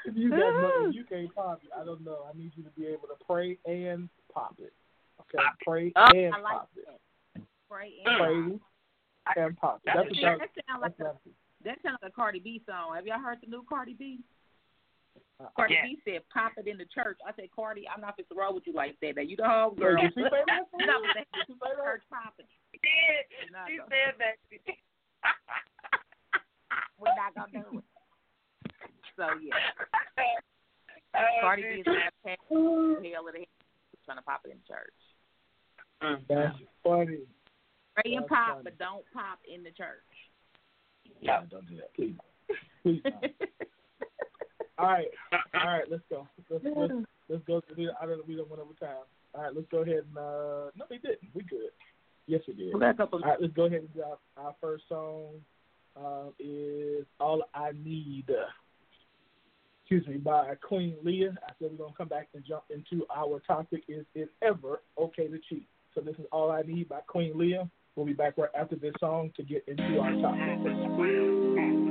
if 0.05 0.15
you 0.15 0.29
got 0.29 0.39
no, 0.39 0.67
if 0.67 0.87
ah. 0.87 0.91
you 0.91 1.03
can't 1.05 1.33
pop 1.35 1.61
it, 1.63 1.69
I 1.79 1.83
don't 1.85 2.03
know. 2.03 2.25
I 2.31 2.37
need 2.37 2.51
you 2.55 2.63
to 2.63 2.69
be 2.71 2.85
able 2.87 3.07
to 3.07 3.15
pray 3.25 3.57
and 3.65 4.09
pop 4.33 4.55
it. 4.59 4.73
Okay, 5.21 5.43
pray 5.65 5.91
Oh, 5.95 6.05
and 6.15 6.33
I 6.35 6.39
like 6.41 6.53
pop 6.53 6.69
it. 6.75 6.85
that. 6.87 6.99
Pray 7.73 7.93
and 8.05 8.59
Pray 9.33 9.43
and 9.43 9.57
pop. 9.57 9.81
That's 9.85 9.97
That's 9.97 9.97
what 9.97 10.05
what 10.09 10.15
See, 10.15 10.21
y'all- 10.21 10.37
that 10.37 10.53
sound 10.69 10.81
like 10.81 10.99
a, 10.99 11.17
that 11.65 11.77
sounds 11.81 11.97
like 12.01 12.11
a 12.11 12.13
Cardi 12.13 12.39
B 12.39 12.61
song. 12.69 12.93
Have 12.95 13.07
y'all 13.07 13.19
heard 13.19 13.39
the 13.41 13.47
new 13.49 13.63
Cardi 13.67 13.93
B? 13.97 14.19
Uh, 15.39 15.47
Cardi 15.55 15.73
Yeah. 15.73 15.85
B 15.87 16.01
said, 16.05 16.21
"Pop 16.29 16.51
it 16.57 16.67
in 16.67 16.77
the 16.77 16.85
church." 16.85 17.17
I 17.25 17.31
said, 17.33 17.49
"Cardi, 17.55 17.87
I'm 17.89 18.01
not 18.01 18.15
fit 18.15 18.29
to 18.29 18.35
roll 18.35 18.53
with 18.53 18.67
you 18.67 18.73
like 18.73 18.99
that. 19.01 19.15
Now 19.15 19.21
you 19.23 19.35
the 19.37 19.47
home 19.47 19.75
girl." 19.75 19.97
Did 19.99 20.13
she 20.13 20.21
say 20.21 20.29
that 20.29 20.69
for 20.69 20.77
no, 20.85 20.99
real? 21.01 21.13
Did 21.13 21.25
she 21.47 21.53
say 21.53 21.59
that? 21.73 21.83
church 21.83 22.03
popping. 22.09 22.45
she 22.71 22.77
did. 22.77 23.25
She 23.41 23.77
gonna- 23.77 23.89
said 23.89 24.13
that. 24.21 24.37
We're 26.99 27.15
not 27.15 27.33
gonna 27.35 27.51
do 27.51 27.77
it. 27.79 27.83
So 29.17 29.25
yeah, 29.41 29.55
Oh, 31.15 31.41
Cardi 31.41 31.61
B 31.63 31.67
is 31.69 31.85
geez. 31.85 31.93
not 31.93 32.13
paying 32.25 32.37
hell 33.13 33.27
of 33.27 33.33
the 33.33 33.39
hell 33.39 34.03
trying 34.05 34.17
to 34.17 34.23
pop 34.23 34.41
it 34.45 34.51
in 34.51 34.59
church. 34.67 34.99
That's 36.27 36.57
funny. 36.83 37.19
Pray 37.95 38.15
and 38.15 38.27
pop, 38.27 38.49
funny. 38.49 38.61
but 38.63 38.77
don't 38.77 39.03
pop 39.13 39.39
in 39.53 39.63
the 39.63 39.71
church. 39.71 40.01
Yeah, 41.21 41.41
don't 41.49 41.67
do 41.67 41.75
that, 41.77 41.93
please. 41.95 42.15
Please. 42.81 43.01
don't. 43.03 43.15
All 44.79 44.87
right, 44.87 45.07
all 45.53 45.67
right, 45.67 45.83
let's 45.89 46.01
go. 46.09 46.27
Let's 46.49 46.65
let's, 46.65 46.93
let's 47.29 47.43
go. 47.45 47.61
We, 47.77 47.91
I 48.01 48.07
don't. 48.07 48.27
We 48.27 48.35
don't 48.35 48.49
want 48.49 48.59
over 48.59 48.73
time. 48.73 49.03
All 49.35 49.43
right, 49.43 49.55
let's 49.55 49.67
go 49.69 49.77
ahead 49.79 50.03
and. 50.09 50.17
uh 50.17 50.71
No, 50.75 50.85
we 50.89 50.97
didn't. 50.97 51.29
We 51.35 51.43
good. 51.43 51.69
Yes, 52.25 52.41
we 52.47 52.55
did. 52.55 52.73
we 52.73 52.79
got 52.79 52.99
a. 52.99 53.03
All 53.03 53.19
right, 53.19 53.39
let's 53.39 53.53
go 53.53 53.65
ahead 53.65 53.81
and 53.81 53.93
do 53.93 54.01
our, 54.01 54.17
our 54.35 54.55
first 54.59 54.85
song. 54.89 55.35
Uh, 55.95 56.29
is 56.39 57.05
"All 57.19 57.43
I 57.53 57.71
Need." 57.83 58.31
Excuse 59.83 60.07
me, 60.07 60.17
by 60.17 60.55
Queen 60.55 60.95
Leah. 61.03 61.35
I 61.47 61.51
said 61.59 61.69
we're 61.71 61.77
gonna 61.85 61.93
come 61.95 62.07
back 62.07 62.29
and 62.33 62.43
jump 62.43 62.63
into 62.71 63.05
our 63.15 63.39
topic. 63.41 63.83
Is 63.87 64.05
it 64.15 64.29
ever 64.41 64.81
okay 64.99 65.27
to 65.27 65.37
cheat? 65.49 65.67
So 65.93 66.01
this 66.01 66.15
is 66.15 66.25
"All 66.31 66.49
I 66.49 66.63
Need" 66.63 66.89
by 66.89 67.01
Queen 67.01 67.37
Leah. 67.37 67.69
We'll 67.95 68.05
be 68.07 68.13
back 68.13 68.37
right 68.37 68.49
after 68.57 68.75
this 68.75 68.93
song 68.99 69.31
to 69.37 69.43
get 69.43 69.63
into 69.67 69.99
our 69.99 70.13
topic. 70.21 71.82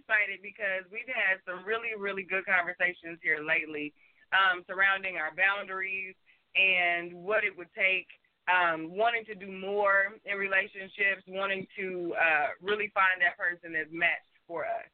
Excited 0.00 0.40
because 0.40 0.88
we've 0.88 1.08
had 1.08 1.44
some 1.44 1.62
really, 1.68 1.92
really 1.92 2.24
good 2.24 2.48
conversations 2.48 3.20
here 3.20 3.44
lately 3.44 3.92
um, 4.32 4.62
surrounding 4.66 5.18
our 5.18 5.34
boundaries 5.34 6.14
and 6.54 7.12
what 7.14 7.44
it 7.44 7.54
would 7.54 7.70
take, 7.76 8.06
um, 8.50 8.90
wanting 8.90 9.22
to 9.26 9.34
do 9.34 9.46
more 9.46 10.18
in 10.26 10.34
relationships, 10.34 11.22
wanting 11.28 11.66
to 11.78 12.14
uh, 12.18 12.48
really 12.58 12.90
find 12.94 13.22
that 13.22 13.38
person 13.38 13.74
that's 13.74 13.92
matched 13.92 14.34
for 14.46 14.66
us. 14.66 14.88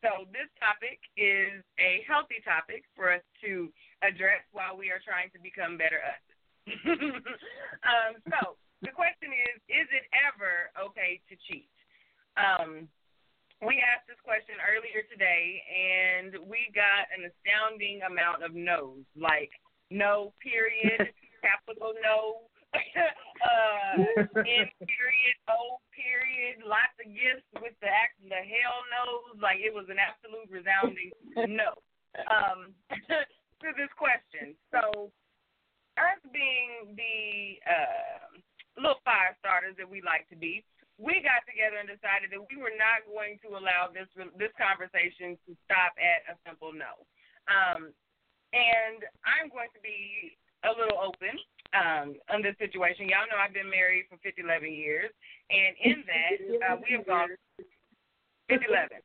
So 0.00 0.24
this 0.32 0.48
topic 0.56 0.96
is 1.18 1.60
a 1.76 2.00
healthy 2.08 2.40
topic 2.40 2.88
for 2.96 3.12
us 3.12 3.24
to 3.44 3.68
address 4.00 4.40
while 4.52 4.78
we 4.78 4.88
are 4.88 5.02
trying 5.02 5.28
to 5.36 5.40
become 5.42 5.76
better 5.76 6.00
us. 6.00 6.22
um, 7.84 8.16
so 8.30 8.56
the 8.80 8.94
question 8.94 9.34
is, 9.34 9.60
is 9.68 9.88
it 9.92 10.08
ever 10.16 10.72
okay 10.78 11.20
to 11.28 11.34
cheat? 11.44 11.68
Um, 12.38 12.88
we 13.60 13.76
asked 13.84 14.08
this 14.08 14.20
question 14.24 14.56
earlier 14.64 15.04
today, 15.12 15.60
and 15.68 16.32
we 16.48 16.72
got 16.72 17.12
an 17.12 17.28
astounding 17.28 18.00
amount 18.08 18.40
of 18.40 18.56
no's, 18.56 19.04
like 19.12 19.52
no 19.92 20.32
period, 20.40 21.12
capital 21.44 21.92
no, 22.00 22.48
uh, 22.72 23.94
in 24.46 24.64
period, 24.80 25.36
O 25.52 25.76
period, 25.92 26.64
lots 26.64 26.94
of 27.02 27.08
gifts 27.12 27.48
with 27.60 27.76
the 27.84 27.90
act, 27.90 28.16
the 28.24 28.40
hell 28.40 28.80
no's, 28.88 29.36
like 29.42 29.60
it 29.60 29.74
was 29.74 29.90
an 29.92 30.00
absolute 30.00 30.48
resounding 30.48 31.12
no 31.50 31.76
um, 32.30 32.72
to 33.60 33.68
this 33.76 33.92
question. 33.98 34.56
So, 34.72 35.12
us 36.00 36.20
being 36.32 36.96
the 36.96 37.60
uh, 37.68 38.40
little 38.80 39.02
fire 39.04 39.36
starters 39.42 39.76
that 39.76 39.88
we 39.88 40.00
like 40.00 40.24
to 40.32 40.36
be, 40.38 40.64
we 41.00 41.24
got 41.24 41.40
together 41.48 41.80
and 41.80 41.88
decided 41.88 42.28
that 42.28 42.44
we 42.44 42.60
were 42.60 42.76
not 42.76 43.08
going 43.08 43.40
to 43.40 43.56
allow 43.56 43.88
this 43.88 44.06
this 44.36 44.52
conversation 44.60 45.40
to 45.48 45.56
stop 45.64 45.96
at 45.96 46.28
a 46.28 46.34
simple 46.44 46.76
no. 46.76 47.08
Um, 47.48 47.96
and 48.52 49.00
I'm 49.24 49.48
going 49.48 49.72
to 49.72 49.80
be 49.80 50.36
a 50.60 50.70
little 50.76 51.00
open 51.00 51.34
um, 51.72 52.20
on 52.28 52.44
this 52.44 52.52
situation. 52.60 53.08
Y'all 53.08 53.24
know 53.32 53.40
I've 53.40 53.56
been 53.56 53.72
married 53.72 54.12
for 54.12 54.20
50, 54.20 54.44
11 54.44 54.68
years, 54.68 55.08
and 55.48 55.72
in 55.80 56.04
that 56.04 56.36
uh, 56.68 56.76
we 56.84 57.00
have 57.00 57.08
gone 57.08 57.32
50, 58.52 58.60
11. 58.60 59.00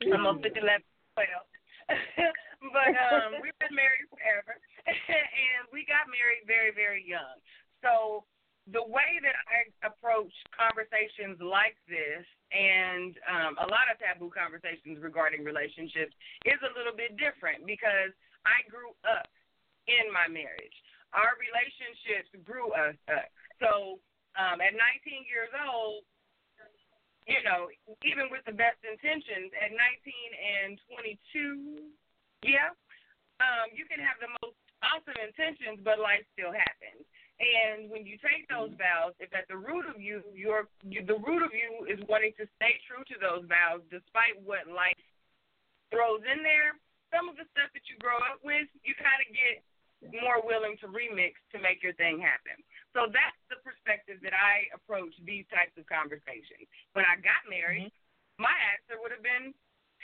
Yeah, 0.00 0.16
almost 0.16 0.48
50, 0.48 0.64
11, 0.64 0.80
12. 1.12 1.28
but 2.72 2.92
um, 2.96 3.36
we've 3.44 3.56
been 3.60 3.76
married 3.76 4.08
forever, 4.08 4.56
and 4.88 5.68
we 5.76 5.84
got 5.84 6.08
married 6.08 6.48
very, 6.48 6.72
very 6.72 7.04
young. 7.04 7.36
So 7.84 8.24
the 8.72 8.84
way 8.84 9.16
that 9.24 9.36
I 9.48 9.88
approach 9.88 10.32
conversations 10.52 11.40
like 11.40 11.76
this 11.88 12.24
and 12.52 13.16
um, 13.24 13.52
a 13.64 13.68
lot 13.68 13.88
of 13.88 13.96
taboo 13.96 14.28
conversations 14.28 15.00
regarding 15.00 15.40
relationships 15.40 16.12
is 16.44 16.60
a 16.60 16.72
little 16.76 16.92
bit 16.92 17.16
different 17.16 17.64
because 17.64 18.12
I 18.44 18.60
grew 18.68 18.92
up 19.08 19.28
in 19.88 20.12
my 20.12 20.28
marriage. 20.28 20.76
Our 21.16 21.40
relationships 21.40 22.28
grew 22.44 22.68
us 22.76 22.96
up. 23.08 23.32
So 23.56 24.04
um, 24.36 24.60
at 24.60 24.76
19 24.76 25.24
years 25.24 25.52
old, 25.64 26.04
you 27.24 27.40
know, 27.44 27.68
even 28.04 28.32
with 28.32 28.44
the 28.48 28.56
best 28.56 28.80
intentions, 28.84 29.52
at 29.56 29.72
19 29.72 29.80
and 30.64 30.80
22, 30.88 31.88
yeah, 32.44 32.72
um, 33.40 33.68
you 33.72 33.84
can 33.84 34.00
have 34.00 34.16
the 34.20 34.32
most 34.40 34.56
awesome 34.80 35.16
intentions, 35.20 35.80
but 35.84 36.00
life 36.00 36.24
still 36.32 36.52
happens. 36.52 37.04
And 37.38 37.86
when 37.86 38.02
you 38.02 38.18
take 38.18 38.50
those 38.50 38.74
vows, 38.74 39.14
if 39.22 39.30
at 39.30 39.46
the 39.46 39.54
root 39.54 39.86
of 39.86 40.02
you, 40.02 40.26
your 40.34 40.66
you, 40.82 41.06
the 41.06 41.22
root 41.22 41.46
of 41.46 41.54
you 41.54 41.86
is 41.86 42.02
wanting 42.10 42.34
to 42.34 42.50
stay 42.58 42.74
true 42.90 43.06
to 43.06 43.16
those 43.22 43.46
vows, 43.46 43.78
despite 43.94 44.34
what 44.42 44.66
life 44.66 44.98
throws 45.94 46.26
in 46.26 46.42
there. 46.42 46.74
Some 47.14 47.30
of 47.30 47.38
the 47.38 47.46
stuff 47.54 47.70
that 47.72 47.86
you 47.86 47.96
grow 48.02 48.18
up 48.26 48.42
with, 48.42 48.66
you 48.82 48.92
kind 48.98 49.22
of 49.22 49.30
get 49.30 49.62
more 50.18 50.42
willing 50.42 50.76
to 50.82 50.90
remix 50.90 51.38
to 51.54 51.62
make 51.62 51.80
your 51.80 51.94
thing 51.94 52.18
happen. 52.18 52.58
So 52.92 53.06
that's 53.06 53.40
the 53.50 53.62
perspective 53.62 54.18
that 54.26 54.34
I 54.34 54.68
approach 54.74 55.14
these 55.22 55.46
types 55.48 55.74
of 55.78 55.86
conversations. 55.86 56.66
When 56.92 57.06
I 57.06 57.16
got 57.22 57.46
married, 57.46 57.90
mm-hmm. 57.90 58.42
my 58.42 58.54
answer 58.74 58.98
would 59.00 59.14
have 59.14 59.24
been, 59.24 59.54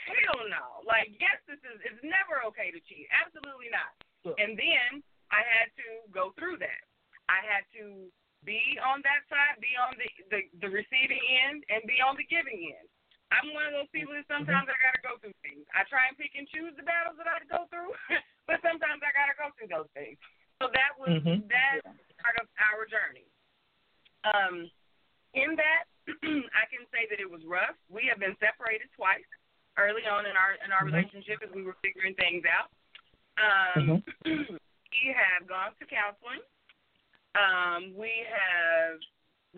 hell 0.07 0.41
no. 0.47 0.83
Like, 0.87 1.13
yes, 1.19 1.39
this 1.47 1.59
is 1.63 1.77
it's 1.83 2.03
never 2.03 2.43
okay 2.51 2.71
to 2.71 2.79
cheat. 2.87 3.07
Absolutely 3.11 3.71
not. 3.71 3.91
Sure. 4.23 4.35
And 4.39 4.57
then 4.57 5.03
I 5.31 5.43
had 5.43 5.69
to 5.77 5.87
go 6.11 6.31
through 6.35 6.59
that. 6.63 6.83
I 7.27 7.41
had 7.41 7.65
to 7.79 8.09
be 8.45 8.77
on 8.77 9.01
that 9.01 9.25
side, 9.25 9.57
be 9.57 9.73
on 9.73 9.97
the, 9.97 10.09
the, 10.29 10.39
the 10.61 10.69
receiving 10.69 11.21
end, 11.49 11.65
and 11.73 11.81
be 11.89 11.97
on 11.99 12.13
the 12.15 12.27
giving 12.29 12.73
end. 12.77 12.87
I'm 13.33 13.49
one 13.57 13.65
of 13.65 13.73
those 13.73 13.89
people 13.89 14.13
that 14.13 14.29
sometimes 14.29 14.69
mm-hmm. 14.69 14.77
I 14.77 14.85
gotta 14.85 15.01
go 15.01 15.17
through 15.17 15.33
things. 15.41 15.65
I 15.73 15.81
try 15.89 16.05
and 16.05 16.15
pick 16.15 16.37
and 16.37 16.45
choose 16.45 16.77
the 16.77 16.85
battles 16.85 17.17
that 17.17 17.25
I 17.25 17.41
go 17.49 17.65
through, 17.73 17.91
but 18.47 18.61
sometimes 18.61 19.01
I 19.01 19.09
gotta 19.11 19.33
go 19.35 19.49
through 19.57 19.73
those 19.73 19.89
things. 19.97 20.21
So 20.61 20.69
that 20.71 20.93
was 20.95 21.19
mm-hmm. 21.19 21.49
that 21.49 21.81
part 22.21 22.37
of 22.37 22.47
our 22.61 22.85
journey. 22.85 23.27
Um, 24.23 24.69
in 25.35 25.57
that, 25.57 25.89
I 26.61 26.65
can 26.69 26.85
say 26.93 27.09
that 27.11 27.19
it 27.19 27.27
was 27.27 27.41
rough. 27.49 27.75
We 27.89 28.07
have 28.07 28.21
been 28.21 28.37
separated 28.37 28.87
twice 28.93 29.25
early 29.75 30.07
on 30.07 30.23
in 30.29 30.37
our 30.37 30.55
in 30.61 30.71
our 30.71 30.85
mm-hmm. 30.85 30.95
relationship 30.95 31.41
as 31.41 31.51
we 31.51 31.65
were 31.65 31.75
figuring 31.81 32.15
things 32.15 32.45
out. 32.45 32.69
Um, 33.35 34.05
mm-hmm. 34.23 34.53
we 34.55 35.05
have 35.11 35.43
gone 35.49 35.75
to 35.81 35.85
counseling. 35.89 36.45
Um, 37.35 37.91
we 37.91 38.23
have 38.31 39.03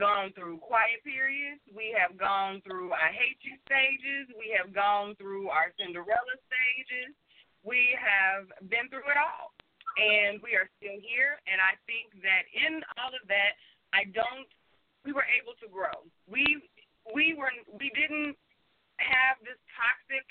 gone 0.02 0.34
through 0.34 0.58
quiet 0.62 1.02
periods. 1.06 1.62
We 1.70 1.94
have 1.94 2.18
gone 2.18 2.62
through 2.66 2.94
I 2.94 3.14
hate 3.14 3.38
you 3.46 3.54
stages. 3.66 4.30
We 4.34 4.54
have 4.58 4.74
gone 4.74 5.14
through 5.18 5.50
our 5.50 5.70
Cinderella 5.78 6.36
stages. 6.50 7.14
We 7.62 7.94
have 7.98 8.50
been 8.70 8.90
through 8.90 9.06
it 9.06 9.20
all. 9.20 9.54
And 9.98 10.42
we 10.46 10.54
are 10.54 10.70
still 10.78 10.98
here. 11.02 11.42
And 11.50 11.58
I 11.58 11.74
think 11.90 12.14
that 12.22 12.46
in 12.54 12.86
all 13.02 13.14
of 13.14 13.26
that, 13.30 13.58
I 13.94 14.06
don't, 14.14 14.50
we 15.06 15.14
were 15.14 15.26
able 15.26 15.58
to 15.62 15.68
grow. 15.70 16.06
We, 16.30 16.46
we 17.14 17.34
were, 17.34 17.54
we 17.74 17.90
didn't 17.98 18.38
have 19.02 19.42
this 19.42 19.58
toxic 19.74 20.26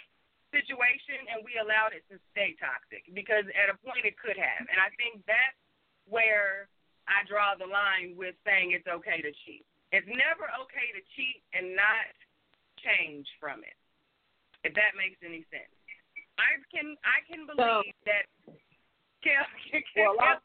situation 0.55 1.27
and 1.35 1.43
we 1.43 1.59
allowed 1.59 1.95
it 1.95 2.07
to 2.11 2.23
stay 2.31 2.55
toxic 2.63 3.03
because 3.11 3.47
at 3.59 3.71
a 3.71 3.77
point 3.83 4.07
it 4.07 4.15
could 4.19 4.39
have. 4.39 4.63
And 4.71 4.79
I 4.79 4.95
think 4.95 5.27
that's 5.27 5.59
where 6.07 6.71
I 7.07 7.23
draw 7.27 7.55
the 7.55 7.71
line 7.71 8.19
with 8.19 8.35
saying 8.43 8.75
it's 8.75 8.87
okay 8.87 9.23
to 9.23 9.33
cheat. 9.47 9.65
It's 9.95 10.07
never 10.07 10.51
okay 10.67 10.91
to 10.95 11.03
cheat 11.15 11.41
and 11.55 11.79
not 11.79 12.11
change 12.83 13.27
from 13.39 13.63
it. 13.63 13.79
If 14.67 14.75
that 14.75 14.99
makes 14.99 15.23
any 15.23 15.47
sense. 15.55 15.71
I 16.37 16.59
can 16.69 16.99
I 17.07 17.23
can 17.25 17.47
believe 17.47 17.95
so, 17.95 18.11
that. 18.11 18.25
Kel, 19.25 19.47
Kel, 19.95 20.13
well, 20.19 20.37
I, 20.37 20.43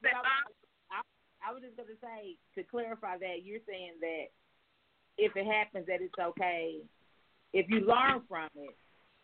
I, 0.94 1.02
I 1.42 1.50
was 1.52 1.66
just 1.66 1.76
gonna 1.76 1.98
say 2.00 2.38
to 2.56 2.62
clarify 2.64 3.18
that 3.18 3.44
you're 3.44 3.66
saying 3.68 4.00
that 4.00 4.32
if 5.18 5.36
it 5.36 5.46
happens 5.46 5.90
that 5.90 6.00
it's 6.00 6.16
okay 6.16 6.80
if 7.54 7.70
you 7.70 7.82
learn 7.82 8.22
from 8.28 8.48
it, 8.56 8.76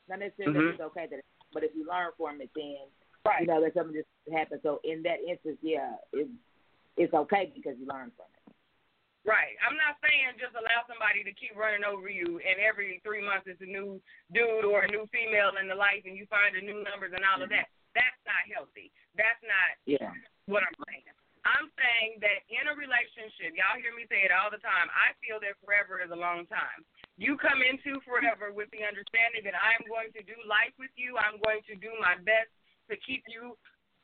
not 0.09 0.19
necessarily 0.19 0.59
mm-hmm. 0.59 0.77
that 0.77 0.83
it's 0.83 0.87
okay 0.91 1.07
that, 1.09 1.23
but 1.53 1.63
if 1.63 1.71
you 1.75 1.87
learn 1.87 2.11
from 2.17 2.41
it, 2.41 2.49
then 2.55 2.87
right. 3.25 3.41
you 3.41 3.47
know 3.47 3.61
that 3.63 3.73
something 3.73 3.95
just 3.95 4.07
happened. 4.31 4.61
So 4.63 4.79
in 4.83 5.03
that 5.03 5.23
instance, 5.23 5.57
yeah, 5.61 5.95
it 6.13 6.27
it's 6.97 7.13
okay 7.13 7.53
because 7.53 7.77
you 7.77 7.85
learn 7.85 8.11
from 8.17 8.29
it. 8.33 8.37
Right. 9.27 9.59
I'm 9.59 9.75
not 9.75 9.99
saying 9.99 10.39
just 10.39 10.55
allow 10.55 10.87
somebody 10.87 11.19
to 11.27 11.35
keep 11.35 11.51
running 11.59 11.83
over 11.83 12.07
you 12.07 12.39
and 12.39 12.63
every 12.63 13.03
three 13.03 13.19
months 13.19 13.43
it's 13.43 13.59
a 13.59 13.67
new 13.67 13.99
dude 14.31 14.63
or 14.63 14.87
a 14.87 14.89
new 14.89 15.03
female 15.11 15.59
in 15.59 15.67
the 15.67 15.75
life 15.75 16.07
and 16.07 16.15
you 16.15 16.23
find 16.31 16.55
the 16.55 16.63
new 16.63 16.79
numbers 16.87 17.11
and 17.11 17.27
all 17.27 17.43
of 17.43 17.51
that. 17.51 17.67
Mm-hmm. 17.67 17.99
That's 17.99 18.21
not 18.23 18.43
healthy. 18.47 18.87
That's 19.19 19.43
not 19.43 19.69
yeah. 19.83 20.15
what 20.47 20.63
I'm 20.63 20.79
saying. 20.87 21.11
I'm 21.43 21.67
saying 21.79 22.19
that 22.23 22.43
in 22.51 22.71
a 22.71 22.75
relationship, 22.75 23.55
y'all 23.55 23.79
hear 23.79 23.95
me 23.95 24.03
say 24.11 24.23
it 24.27 24.35
all 24.35 24.51
the 24.51 24.59
time. 24.59 24.91
I 24.91 25.15
feel 25.23 25.39
that 25.43 25.55
forever 25.63 26.03
is 26.03 26.11
a 26.11 26.19
long 26.19 26.43
time. 26.51 26.83
You 27.15 27.39
come 27.39 27.63
into 27.63 28.03
forever 28.03 28.51
with 28.51 28.67
the 28.75 28.83
understanding 28.83 29.47
that 29.47 29.55
I'm 29.55 29.83
going 29.87 30.11
to 30.15 30.21
do 30.27 30.35
life 30.43 30.75
with 30.75 30.91
you. 30.99 31.15
I'm 31.15 31.39
going 31.39 31.63
to 31.71 31.75
do 31.79 31.91
my 32.03 32.19
best 32.19 32.51
to 32.91 32.95
keep 32.99 33.23
you 33.31 33.55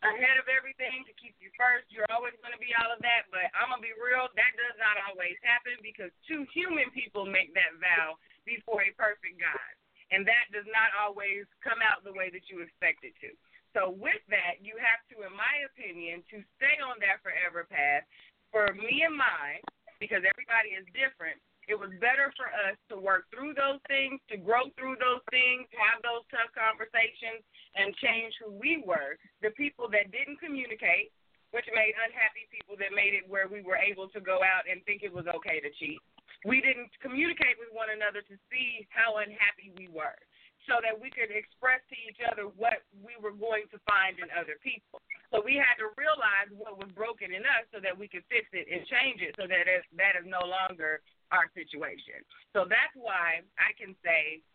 ahead 0.04 0.38
of 0.38 0.52
everything, 0.52 1.08
to 1.08 1.14
keep 1.16 1.36
you 1.40 1.50
first. 1.56 1.88
You're 1.90 2.10
always 2.12 2.36
going 2.44 2.54
to 2.54 2.62
be 2.62 2.76
all 2.76 2.92
of 2.92 3.00
that, 3.02 3.32
but 3.32 3.48
I'm 3.56 3.72
going 3.72 3.80
to 3.80 3.88
be 3.88 3.96
real. 3.96 4.28
That 4.36 4.54
does 4.60 4.78
not 4.78 5.00
always 5.08 5.40
happen 5.42 5.80
because 5.80 6.12
two 6.28 6.44
human 6.52 6.92
people 6.92 7.24
make 7.24 7.56
that 7.56 7.80
vow 7.80 8.20
before 8.44 8.84
a 8.84 8.92
perfect 9.00 9.40
God. 9.40 9.72
And 10.12 10.28
that 10.30 10.52
does 10.54 10.68
not 10.70 10.94
always 10.94 11.48
come 11.64 11.82
out 11.82 12.06
the 12.06 12.14
way 12.14 12.30
that 12.30 12.46
you 12.52 12.62
expect 12.62 13.02
it 13.02 13.18
to. 13.24 13.34
So 13.74 13.90
with 13.90 14.22
that, 14.30 14.62
you 14.62 14.78
have 14.78 15.02
to, 15.10 15.26
in 15.26 15.34
my 15.34 15.66
opinion, 15.74 16.22
to 16.30 16.46
stay 16.60 16.78
on 16.86 17.02
that 17.02 17.26
forever 17.26 17.66
path. 17.66 18.06
For 18.54 18.70
me 18.78 19.02
and 19.02 19.18
mine, 19.18 19.66
because 19.98 20.22
everybody 20.22 20.78
is 20.78 20.86
different, 20.94 21.42
it 21.68 21.78
was 21.80 21.92
better 22.04 22.28
for 22.36 22.52
us 22.68 22.76
to 22.92 22.96
work 23.00 23.30
through 23.32 23.56
those 23.56 23.80
things, 23.88 24.20
to 24.28 24.38
grow 24.38 24.68
through 24.76 25.00
those 25.00 25.24
things, 25.32 25.68
have 25.72 26.04
those 26.04 26.28
tough 26.28 26.52
conversations, 26.52 27.44
and 27.80 27.96
change 28.04 28.36
who 28.40 28.52
we 28.52 28.84
were. 28.84 29.16
The 29.40 29.56
people 29.56 29.88
that 29.96 30.12
didn't 30.12 30.44
communicate, 30.44 31.16
which 31.56 31.68
made 31.72 31.96
unhappy 31.96 32.50
people 32.52 32.76
that 32.82 32.92
made 32.92 33.16
it 33.16 33.24
where 33.30 33.48
we 33.48 33.64
were 33.64 33.80
able 33.80 34.10
to 34.12 34.20
go 34.20 34.44
out 34.44 34.68
and 34.68 34.84
think 34.84 35.06
it 35.06 35.14
was 35.14 35.30
okay 35.30 35.64
to 35.64 35.72
cheat. 35.80 36.02
We 36.44 36.60
didn't 36.60 36.92
communicate 37.00 37.56
with 37.56 37.72
one 37.72 37.88
another 37.88 38.20
to 38.20 38.36
see 38.52 38.84
how 38.92 39.24
unhappy 39.24 39.72
we 39.80 39.88
were 39.88 40.20
so 40.68 40.80
that 40.80 40.96
we 40.96 41.12
could 41.12 41.32
express 41.32 41.84
to 41.92 41.98
each 42.08 42.20
other 42.24 42.48
what 42.56 42.84
we 43.04 43.16
were 43.20 43.36
going 43.36 43.68
to 43.72 43.80
find 43.84 44.20
in 44.20 44.32
other 44.32 44.56
people. 44.64 45.04
So 45.32 45.44
we 45.44 45.60
had 45.60 45.76
to 45.82 45.92
realize 46.00 46.52
what 46.56 46.80
was 46.80 46.92
broken 46.96 47.36
in 47.36 47.44
us 47.44 47.68
so 47.74 47.84
that 47.84 47.96
we 47.96 48.08
could 48.08 48.24
fix 48.32 48.48
it 48.56 48.70
and 48.72 48.84
change 48.88 49.20
it 49.20 49.36
so 49.36 49.50
that 49.50 49.66
it, 49.68 49.84
that 50.00 50.16
is 50.16 50.28
no 50.28 50.44
longer 50.46 51.04
our 51.34 51.50
situation. 51.58 52.22
So 52.54 52.70
that's 52.70 52.94
why 52.94 53.42
I 53.58 53.74
can 53.74 53.98
say 54.06 54.46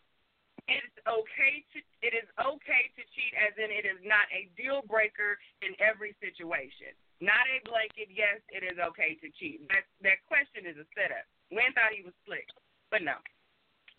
it 0.71 0.81
is 0.85 0.95
okay 1.03 1.65
to 1.75 1.79
it 1.99 2.13
is 2.15 2.27
okay 2.39 2.83
to 2.95 3.01
cheat 3.11 3.33
as 3.35 3.51
in 3.59 3.67
it 3.67 3.83
is 3.83 3.99
not 4.07 4.25
a 4.31 4.47
deal 4.55 4.79
breaker 4.87 5.35
in 5.59 5.75
every 5.83 6.15
situation. 6.23 6.95
Not 7.19 7.43
a 7.51 7.59
blanket, 7.67 8.07
yes, 8.07 8.39
it 8.47 8.63
is 8.63 8.79
okay 8.79 9.19
to 9.19 9.27
cheat. 9.35 9.67
That 9.67 9.83
that 10.07 10.23
question 10.31 10.63
is 10.63 10.79
a 10.79 10.87
setup. 10.95 11.27
Wayne 11.51 11.75
thought 11.75 11.91
he 11.91 12.07
was 12.07 12.15
slick, 12.23 12.47
but 12.87 13.03
no. 13.03 13.19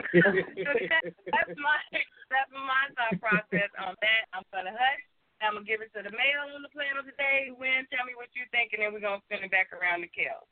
that's 0.16 1.57
my 1.61 1.78
that's 2.33 2.53
my 2.57 2.85
thought 2.97 3.20
process 3.20 3.68
on 3.76 3.93
that. 4.01 4.24
I'm 4.33 4.49
gonna 4.49 4.72
hush. 4.72 5.05
I'm 5.45 5.61
gonna 5.61 5.68
give 5.68 5.85
it 5.85 5.93
to 5.97 6.01
the 6.01 6.12
male 6.12 6.49
on 6.57 6.64
the 6.64 6.72
plan 6.72 6.97
of 6.97 7.05
the 7.05 7.16
day. 7.20 7.53
Win, 7.53 7.85
tell 7.93 8.09
me 8.09 8.16
what 8.16 8.33
you 8.33 8.49
think, 8.49 8.72
and 8.72 8.81
then 8.81 8.97
we're 8.97 9.05
gonna 9.05 9.24
spin 9.28 9.45
it 9.45 9.53
back 9.53 9.72
around 9.76 10.01
to 10.05 10.11
Kel. 10.12 10.49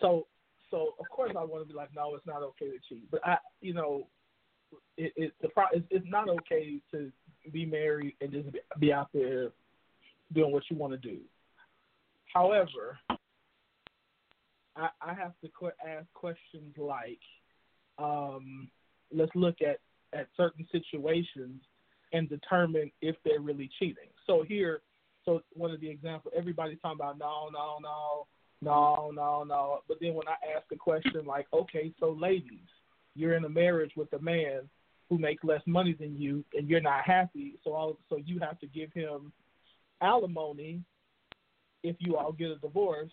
So, 0.00 0.26
so 0.72 0.94
of 0.98 1.08
course 1.08 1.30
I 1.38 1.44
want 1.44 1.62
to 1.62 1.68
be 1.72 1.76
like, 1.76 1.90
no, 1.94 2.14
it's 2.16 2.26
not 2.26 2.42
okay 2.42 2.70
to 2.70 2.78
cheat. 2.88 3.08
But 3.10 3.20
I, 3.24 3.36
you 3.60 3.74
know, 3.74 4.08
it, 4.96 5.12
it 5.16 5.34
the 5.40 5.48
pro, 5.48 5.64
it's, 5.72 5.86
it's 5.90 6.06
not 6.08 6.28
okay 6.28 6.80
to 6.90 7.12
be 7.52 7.66
married 7.66 8.14
and 8.20 8.32
just 8.32 8.48
be 8.80 8.92
out 8.92 9.10
there 9.12 9.50
doing 10.32 10.50
what 10.50 10.64
you 10.70 10.76
want 10.76 10.94
to 10.94 10.98
do. 10.98 11.18
However, 12.32 12.98
I, 14.74 14.88
I 15.02 15.12
have 15.12 15.34
to 15.42 15.48
qu- 15.48 15.70
ask 15.86 16.06
questions 16.14 16.74
like, 16.78 17.20
um, 17.98 18.70
let's 19.14 19.32
look 19.34 19.56
at, 19.60 19.78
at 20.18 20.28
certain 20.36 20.66
situations 20.72 21.60
and 22.14 22.28
determine 22.28 22.90
if 23.02 23.16
they're 23.24 23.40
really 23.40 23.70
cheating. 23.78 24.08
So 24.26 24.42
here, 24.42 24.80
so 25.24 25.42
one 25.52 25.70
of 25.70 25.80
the 25.80 25.90
examples, 25.90 26.32
everybody's 26.36 26.80
talking 26.80 26.98
about 26.98 27.18
no, 27.18 27.48
no, 27.52 27.76
no, 27.82 28.26
no, 28.62 29.10
no, 29.14 29.44
no. 29.44 29.80
But 29.88 29.98
then 30.00 30.14
when 30.14 30.28
I 30.28 30.56
ask 30.56 30.64
a 30.72 30.76
question 30.76 31.26
like, 31.26 31.46
okay, 31.52 31.92
so 32.00 32.16
ladies, 32.18 32.68
you're 33.14 33.34
in 33.34 33.44
a 33.44 33.48
marriage 33.48 33.92
with 33.96 34.12
a 34.14 34.18
man 34.18 34.68
who 35.10 35.18
makes 35.18 35.44
less 35.44 35.60
money 35.66 35.94
than 35.98 36.16
you, 36.16 36.42
and 36.54 36.68
you're 36.68 36.80
not 36.80 37.04
happy, 37.04 37.58
so 37.62 37.74
all, 37.74 37.98
so 38.08 38.16
you 38.24 38.38
have 38.38 38.58
to 38.60 38.66
give 38.66 38.90
him 38.94 39.32
alimony 40.00 40.80
if 41.82 41.96
you 41.98 42.16
all 42.16 42.32
get 42.32 42.50
a 42.50 42.56
divorce 42.56 43.10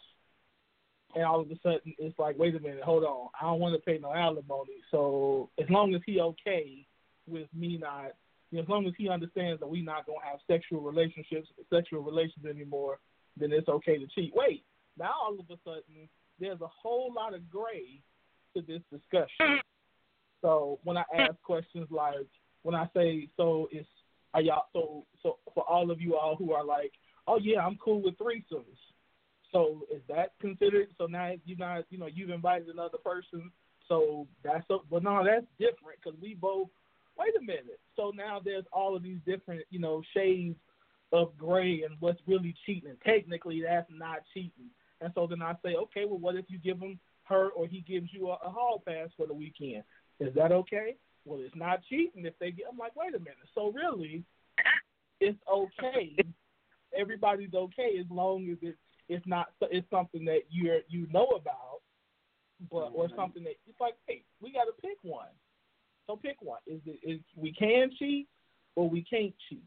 and 1.16 1.24
all 1.24 1.42
of 1.42 1.50
a 1.50 1.56
sudden 1.64 1.94
it's 1.98 2.18
like, 2.20 2.38
wait 2.38 2.56
a 2.56 2.60
minute, 2.60 2.84
hold 2.84 3.04
on, 3.04 3.30
I 3.40 3.46
don't 3.46 3.60
want 3.60 3.76
to 3.76 3.82
pay 3.82 4.00
no 4.00 4.14
alimony. 4.14 4.78
So 4.92 5.50
as 5.60 5.70
long 5.70 5.96
as 5.96 6.02
he 6.06 6.20
okay 6.20 6.86
with 7.28 7.48
me 7.54 7.78
not, 7.78 8.14
you 8.52 8.58
know, 8.58 8.64
as 8.64 8.70
long 8.70 8.86
as 8.88 8.94
he 8.98 9.10
understands 9.10 9.60
that 9.60 9.70
we 9.70 9.82
not 9.82 10.06
gonna 10.06 10.20
have 10.24 10.40
sexual 10.48 10.82
relationships, 10.82 11.48
sexual 11.72 12.02
relations 12.02 12.46
anymore, 12.46 13.00
then 13.38 13.52
it's 13.52 13.68
okay 13.68 13.98
to 13.98 14.08
cheat. 14.08 14.34
Wait, 14.36 14.64
now 15.00 15.14
all 15.22 15.38
of 15.40 15.46
a 15.50 15.58
sudden 15.64 16.10
there's 16.40 16.62
a 16.62 16.68
whole 16.68 17.14
lot 17.14 17.34
of 17.34 17.50
gray 17.50 18.02
to 18.56 18.62
this 18.62 18.82
discussion. 18.92 19.60
So 20.42 20.80
when 20.84 20.98
I 20.98 21.04
ask 21.18 21.36
questions 21.44 21.88
like, 21.90 22.28
when 22.64 22.76
I 22.76 22.90
say, 22.96 23.28
so 23.36 23.68
it's 23.72 23.88
are 24.34 24.42
y'all 24.42 24.66
so 24.74 25.06
so 25.24 25.38
for 25.54 25.64
all 25.68 25.92
of 25.92 26.00
you 26.00 26.16
all 26.16 26.36
who 26.36 26.54
are 26.54 26.64
like, 26.64 26.92
oh 27.28 27.40
yeah, 27.42 27.60
I'm 27.66 27.78
cool 27.84 28.02
with 28.02 28.18
threesomes 28.18 28.78
so 29.52 29.82
is 29.94 30.02
that 30.08 30.34
considered? 30.40 30.90
So 30.98 31.06
now 31.06 31.34
you 31.46 31.56
not, 31.56 31.86
you 31.90 31.98
know, 31.98 32.08
you've 32.08 32.30
invited 32.30 32.70
another 32.70 32.98
person. 32.98 33.52
So 33.88 34.28
that's 34.44 34.66
a, 34.70 34.78
but 34.90 35.04
no, 35.04 35.24
that's 35.26 35.46
different 35.58 36.00
because 36.04 36.20
we 36.22 36.36
both. 36.36 36.68
Wait 37.18 37.34
a 37.38 37.42
minute. 37.42 37.80
So 37.96 38.12
now 38.16 38.40
there's 38.44 38.64
all 38.72 38.96
of 38.96 39.04
these 39.04 39.18
different, 39.26 39.64
you 39.72 39.80
know, 39.80 40.02
shades 40.14 40.56
of 41.12 41.36
gray 41.38 41.84
and 41.84 41.96
what's 42.00 42.22
really 42.28 42.56
cheating. 42.66 42.92
And 42.92 43.02
Technically, 43.02 43.62
that's 43.62 43.90
not 43.92 44.20
cheating. 44.34 44.70
And 45.02 45.12
so 45.16 45.28
then 45.28 45.42
I 45.42 45.54
say, 45.64 45.76
okay, 45.76 46.06
well, 46.06 46.20
what 46.20 46.36
if 46.36 46.46
you 46.50 46.58
give 46.58 46.80
him 46.80 47.00
her 47.24 47.50
or 47.50 47.68
he 47.68 47.82
gives 47.82 48.10
you 48.12 48.30
a, 48.30 48.38
a 48.46 48.50
hall 48.50 48.84
pass 48.86 49.10
for 49.16 49.28
the 49.28 49.34
weekend? 49.34 49.84
Is 50.20 50.34
that 50.36 50.52
okay? 50.52 50.98
Well, 51.26 51.40
it's 51.42 51.56
not 51.56 51.82
cheating 51.90 52.26
if 52.26 52.34
they 52.40 52.52
get. 52.52 52.66
I'm 52.72 52.78
like, 52.78 52.96
wait 52.96 53.16
a 53.16 53.20
minute. 53.20 53.38
So 53.56 53.72
really, 53.72 54.24
it's 55.20 55.38
okay. 55.52 56.16
Everybody's 56.98 57.54
okay 57.54 57.98
as 58.00 58.06
long 58.10 58.50
as 58.52 58.58
it's 58.62 58.78
it's 59.08 59.26
not 59.28 59.48
it's 59.62 59.90
something 59.90 60.26
that 60.26 60.42
you're 60.50 60.80
you 60.88 61.08
know 61.12 61.28
about, 61.28 61.82
but 62.72 62.92
or 62.94 63.08
mm-hmm. 63.08 63.16
something 63.16 63.44
that 63.44 63.56
it's 63.68 63.80
like, 63.80 63.96
hey, 64.08 64.24
we 64.42 64.52
got 64.52 64.66
to 64.66 64.82
pick 64.82 64.98
one. 65.04 65.28
So 66.08 66.16
pick 66.16 66.38
one. 66.42 66.60
Is 66.68 66.82
it 66.86 67.00
is 67.04 67.20
we 67.36 67.54
can 67.54 67.92
cheat 67.98 68.28
or 68.76 68.90
we 68.90 69.04
can't 69.04 69.34
cheat? 69.50 69.64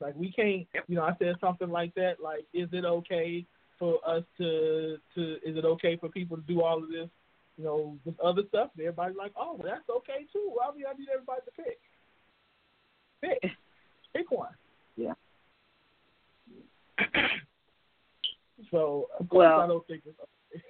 Like 0.00 0.14
we 0.16 0.32
can't. 0.32 0.66
You 0.86 0.96
know, 0.96 1.02
I 1.02 1.14
said 1.18 1.34
something 1.40 1.70
like 1.70 1.94
that. 1.94 2.16
Like, 2.22 2.46
is 2.54 2.68
it 2.72 2.84
okay 2.84 3.46
for 3.80 3.98
us 4.06 4.22
to 4.38 4.98
to? 5.16 5.22
Is 5.44 5.56
it 5.56 5.64
okay 5.64 5.96
for 5.96 6.08
people 6.08 6.36
to 6.36 6.42
do 6.44 6.62
all 6.62 6.80
of 6.80 6.88
this? 6.88 7.08
You 7.56 7.64
know, 7.64 7.98
this 8.06 8.14
other 8.22 8.42
stuff. 8.48 8.70
And 8.76 8.86
everybody's 8.86 9.16
like, 9.16 9.32
oh, 9.36 9.56
well, 9.58 9.66
that's 9.68 9.88
okay 9.88 10.26
too. 10.32 10.52
Why 10.52 10.70
do 10.72 10.84
I 10.86 10.96
need 10.96 11.08
everybody 11.12 11.40
to 11.44 11.50
pick? 11.50 11.80
Pick. 13.20 13.50
pick 14.14 14.30
one. 14.30 14.54
Yeah. 14.96 15.14
So 18.70 19.08
of 19.18 19.26
course 19.30 19.48
well, 19.48 19.60
I 19.60 19.66
don't 19.66 19.86
think 19.86 20.02
it's. 20.04 20.18
Okay. 20.20 20.62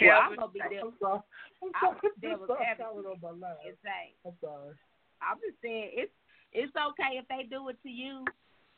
well, 0.00 0.20
I'm 0.24 0.36
gonna 0.36 0.50
be 0.50 0.60
there. 0.70 0.80
I'm 0.80 0.92
sorry. 0.98 1.20
I'm 1.62 1.70
sorry. 1.78 1.96
I'm 2.02 2.10
devil's 2.22 2.50
advocate. 2.66 3.06
On 3.06 3.20
my 3.20 3.28
line. 3.28 3.76
I'm 4.24 4.32
sorry. 4.40 4.74
I'm 5.20 5.36
just 5.46 5.60
saying 5.62 5.90
it's 5.92 6.12
it's 6.52 6.72
okay 6.74 7.20
if 7.20 7.28
they 7.28 7.46
do 7.48 7.68
it 7.68 7.76
to 7.82 7.90
you. 7.90 8.24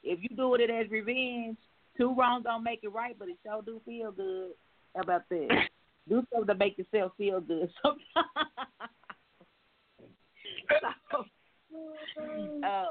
If 0.03 0.21
you 0.23 0.37
do 0.37 0.55
it 0.55 0.71
as 0.71 0.91
revenge, 0.91 1.57
two 1.97 2.15
wrongs 2.15 2.45
don't 2.45 2.63
make 2.63 2.81
it 2.83 2.93
right, 2.93 3.17
but 3.19 3.29
it 3.29 3.39
sure 3.45 3.63
do 3.63 3.81
feel 3.85 4.13
good. 4.13 4.53
How 4.95 5.03
about 5.03 5.29
that? 5.31 5.49
do 6.09 6.25
something 6.33 6.47
to 6.47 6.55
make 6.55 6.79
yourself 6.79 7.13
feel 7.19 7.41
good 7.41 7.69
sometimes. 7.83 8.05
so, 11.11 11.25
uh, 12.65 12.87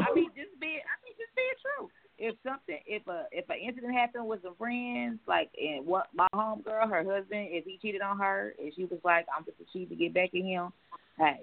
I 0.00 0.14
mean, 0.14 0.30
just 0.34 0.58
being, 0.60 0.80
I 0.80 0.96
mean, 1.04 1.14
just 1.18 1.34
being 1.36 1.58
true. 1.62 1.90
If 2.18 2.34
something, 2.42 2.78
if 2.86 3.06
a 3.08 3.26
if 3.30 3.44
an 3.50 3.58
incident 3.62 3.92
happened 3.92 4.26
with 4.26 4.42
some 4.42 4.54
friends, 4.56 5.18
like 5.28 5.50
and 5.60 5.84
what 5.84 6.06
my 6.14 6.26
home 6.32 6.62
girl, 6.62 6.88
her 6.88 7.04
husband, 7.04 7.48
if 7.50 7.66
he 7.66 7.76
cheated 7.80 8.00
on 8.00 8.18
her, 8.18 8.54
and 8.58 8.72
she 8.74 8.86
was 8.86 9.00
like, 9.04 9.26
I'm 9.36 9.44
just 9.44 9.60
a 9.60 9.64
cheat 9.70 9.90
to 9.90 9.96
get 9.96 10.14
back 10.14 10.30
at 10.34 10.40
him. 10.40 10.72
Hey, 11.18 11.40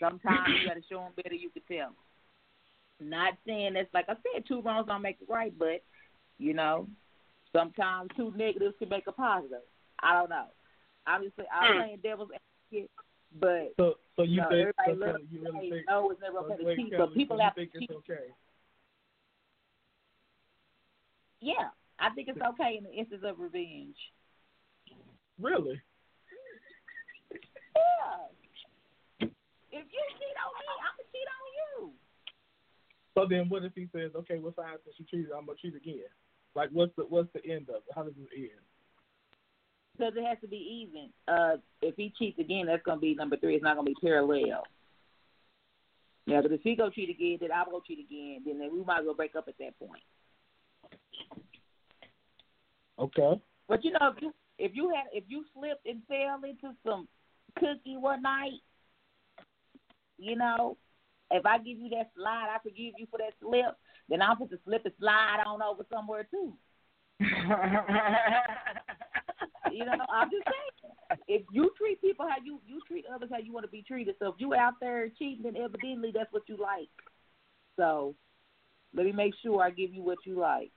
sometimes 0.00 0.48
you 0.48 0.66
got 0.68 0.74
to 0.74 0.82
show 0.90 1.02
him 1.02 1.12
better. 1.14 1.36
You 1.36 1.50
could 1.50 1.68
tell. 1.68 1.94
Not 3.00 3.34
saying 3.46 3.74
that's 3.74 3.92
like 3.94 4.06
I 4.08 4.14
said, 4.14 4.44
two 4.46 4.62
wrongs 4.62 4.86
don't 4.86 5.02
make 5.02 5.18
it 5.20 5.28
right, 5.28 5.52
but 5.58 5.82
you 6.38 6.54
know, 6.54 6.88
sometimes 7.52 8.10
two 8.16 8.32
negatives 8.36 8.74
can 8.78 8.88
make 8.88 9.06
a 9.06 9.12
positive. 9.12 9.62
I 10.02 10.14
don't 10.14 10.30
know. 10.30 10.46
Obviously, 11.06 11.44
I'm 11.52 11.72
hmm. 11.72 11.78
playing 11.80 11.98
devil's 12.02 12.30
advocate 12.34 12.90
but 13.38 13.74
so 13.76 13.94
so 14.16 14.22
you, 14.22 14.34
you 14.34 14.36
know, 14.40 14.48
think 14.48 14.74
everybody 14.78 15.22
so, 15.22 15.26
you 15.30 15.42
really 15.44 15.70
think 15.70 15.86
no, 15.88 16.10
it's 16.10 16.20
never 16.20 16.38
okay 16.38 16.56
to 16.56 16.76
cheat, 16.76 16.92
but 16.98 17.14
people 17.14 17.36
so 17.36 17.42
have 17.42 17.54
think 17.54 17.72
to 17.72 17.78
it's 17.78 17.92
okay. 17.92 18.34
Yeah, 21.40 21.70
I 21.98 22.10
think 22.10 22.28
it's 22.28 22.40
okay 22.40 22.76
in 22.76 22.84
the 22.84 22.92
instance 22.92 23.22
of 23.24 23.38
revenge. 23.38 23.96
Really? 25.40 25.80
Yeah. 27.30 28.26
If 29.20 29.86
you 29.86 30.02
cheat 30.18 30.36
on 30.42 30.52
me, 30.58 30.74
I'm 30.82 30.94
gonna 30.98 31.08
cheat 31.14 31.28
on 31.30 31.44
you. 31.54 31.94
So 33.20 33.26
then, 33.28 33.50
what 33.50 33.64
if 33.64 33.72
he 33.74 33.86
says, 33.92 34.12
"Okay, 34.14 34.38
well, 34.38 34.52
fine, 34.56 34.78
since 34.84 34.96
you 34.98 35.04
cheated, 35.04 35.30
I'm 35.30 35.44
gonna 35.44 35.58
cheat 35.60 35.76
again"? 35.76 36.08
Like, 36.54 36.70
what's 36.70 36.94
the 36.96 37.02
what's 37.04 37.30
the 37.34 37.44
end 37.44 37.68
of 37.68 37.82
it? 37.86 37.94
How 37.94 38.02
does 38.02 38.14
it 38.16 38.28
end? 38.34 38.64
Because 39.96 40.14
it 40.16 40.24
has 40.24 40.38
to 40.40 40.48
be 40.48 40.56
even. 40.56 41.10
Uh, 41.28 41.56
if 41.82 41.96
he 41.96 42.14
cheats 42.18 42.38
again, 42.38 42.66
that's 42.66 42.82
gonna 42.82 43.00
be 43.00 43.14
number 43.14 43.36
three. 43.36 43.56
It's 43.56 43.62
not 43.62 43.76
gonna 43.76 43.90
be 43.90 43.96
parallel. 44.00 44.64
Yeah, 46.24 46.40
but 46.40 46.52
if 46.52 46.62
he 46.62 46.74
go 46.74 46.88
cheat 46.88 47.10
again, 47.10 47.38
then 47.40 47.52
I 47.52 47.62
will 47.64 47.80
go 47.80 47.84
cheat 47.86 47.98
again. 47.98 48.42
Then 48.46 48.72
we 48.72 48.82
might 48.84 49.00
as 49.00 49.04
well 49.04 49.14
break 49.14 49.36
up 49.36 49.48
at 49.48 49.58
that 49.58 49.78
point. 49.78 50.02
Okay. 52.98 53.40
But 53.68 53.84
you 53.84 53.92
know, 53.92 54.14
if 54.16 54.22
you 54.22 54.32
if 54.58 54.72
you 54.74 54.88
had 54.94 55.04
if 55.12 55.24
you 55.28 55.44
slipped 55.52 55.84
and 55.86 56.00
fell 56.08 56.40
into 56.48 56.74
some 56.86 57.06
cookie 57.58 57.98
one 57.98 58.22
night, 58.22 58.60
you 60.16 60.36
know, 60.36 60.78
if 61.30 61.46
I 61.46 61.58
give 61.58 61.78
you 61.78 61.88
that 61.90 62.10
slide, 62.16 62.48
I 62.54 62.58
forgive 62.62 62.94
you 62.98 63.06
for 63.10 63.18
that 63.18 63.34
slip. 63.40 63.76
Then 64.08 64.22
I'll 64.22 64.36
put 64.36 64.50
the 64.50 64.58
slip 64.64 64.84
and 64.84 64.94
slide 64.98 65.42
on 65.46 65.62
over 65.62 65.86
somewhere 65.92 66.26
too. 66.30 66.54
you 67.20 67.28
know, 69.84 69.92
I'm 70.12 70.30
just 70.30 70.44
saying. 70.46 70.70
If 71.26 71.42
you 71.52 71.70
treat 71.76 72.00
people 72.00 72.26
how 72.28 72.36
you 72.42 72.60
you 72.66 72.80
treat 72.86 73.04
others 73.12 73.30
how 73.32 73.38
you 73.38 73.52
want 73.52 73.64
to 73.64 73.70
be 73.70 73.82
treated, 73.82 74.14
so 74.18 74.28
if 74.28 74.34
you 74.38 74.54
out 74.54 74.74
there 74.80 75.08
cheating, 75.18 75.42
then 75.42 75.56
evidently 75.56 76.12
that's 76.14 76.32
what 76.32 76.48
you 76.48 76.56
like. 76.56 76.88
So 77.76 78.14
let 78.94 79.06
me 79.06 79.12
make 79.12 79.34
sure 79.42 79.62
I 79.62 79.70
give 79.70 79.92
you 79.92 80.02
what 80.02 80.18
you 80.24 80.38
like. 80.38 80.72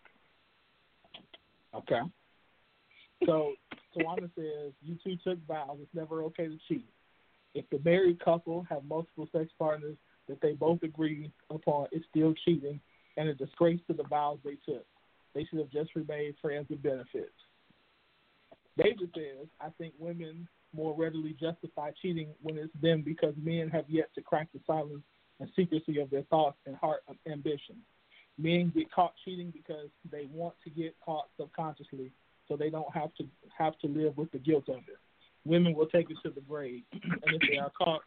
Okay. 1.75 2.01
So 3.25 3.53
Tawana 3.95 4.29
says 4.35 4.73
you 4.81 4.97
two 5.03 5.17
took 5.23 5.39
vows. 5.47 5.77
It's 5.81 5.93
never 5.93 6.23
okay 6.23 6.47
to 6.47 6.57
cheat. 6.67 6.87
If 7.53 7.69
the 7.69 7.79
married 7.83 8.23
couple 8.23 8.65
have 8.69 8.83
multiple 8.85 9.27
sex 9.31 9.49
partners 9.57 9.97
that 10.27 10.41
they 10.41 10.53
both 10.53 10.83
agree 10.83 11.31
upon, 11.49 11.87
it's 11.91 12.05
still 12.09 12.33
cheating 12.45 12.79
and 13.17 13.29
a 13.29 13.33
disgrace 13.33 13.79
to 13.87 13.93
the 13.93 14.03
vows 14.03 14.39
they 14.43 14.57
took. 14.65 14.85
They 15.33 15.45
should 15.45 15.59
have 15.59 15.69
just 15.69 15.95
remained 15.95 16.35
friends 16.41 16.67
with 16.69 16.83
benefits. 16.83 17.33
David 18.77 19.09
says, 19.15 19.47
I 19.61 19.69
think 19.77 19.93
women 19.99 20.47
more 20.75 20.95
readily 20.95 21.35
justify 21.39 21.91
cheating 22.01 22.29
when 22.41 22.57
it's 22.57 22.73
them 22.81 23.03
because 23.03 23.33
men 23.41 23.69
have 23.69 23.85
yet 23.87 24.09
to 24.15 24.21
crack 24.21 24.47
the 24.53 24.59
silence 24.65 25.03
and 25.39 25.49
secrecy 25.55 25.99
of 25.99 26.09
their 26.09 26.23
thoughts 26.23 26.57
and 26.65 26.75
heart 26.75 27.01
ambitions. 27.31 27.79
Men 28.37 28.71
get 28.75 28.91
caught 28.91 29.13
cheating 29.23 29.51
because 29.51 29.89
they 30.11 30.27
want 30.31 30.55
to 30.63 30.69
get 30.71 30.95
caught 31.05 31.29
subconsciously 31.39 32.11
so 32.47 32.55
they 32.55 32.69
don't 32.69 32.91
have 32.93 33.13
to 33.15 33.25
have 33.55 33.77
to 33.79 33.87
live 33.87 34.17
with 34.17 34.31
the 34.31 34.39
guilt 34.39 34.69
of 34.69 34.77
it. 34.77 34.97
Women 35.45 35.73
will 35.75 35.85
take 35.87 36.09
it 36.09 36.17
to 36.23 36.31
the 36.31 36.41
grave. 36.41 36.81
and 36.93 37.35
if 37.35 37.41
they 37.49 37.57
are 37.57 37.71
caught, 37.77 38.01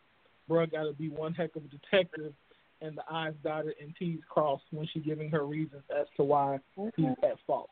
bruh 0.48 0.70
gotta 0.70 0.92
be 0.92 1.08
one 1.08 1.34
heck 1.34 1.56
of 1.56 1.64
a 1.64 1.68
detective 1.68 2.32
and 2.80 2.96
the 2.96 3.02
I's 3.10 3.34
dotted 3.42 3.74
and 3.80 3.94
T's 3.98 4.20
crossed 4.28 4.64
when 4.70 4.86
she's 4.92 5.04
giving 5.04 5.30
her 5.30 5.46
reasons 5.46 5.82
as 5.98 6.06
to 6.16 6.24
why 6.24 6.58
he's 6.96 7.06
at 7.22 7.38
fault. 7.46 7.70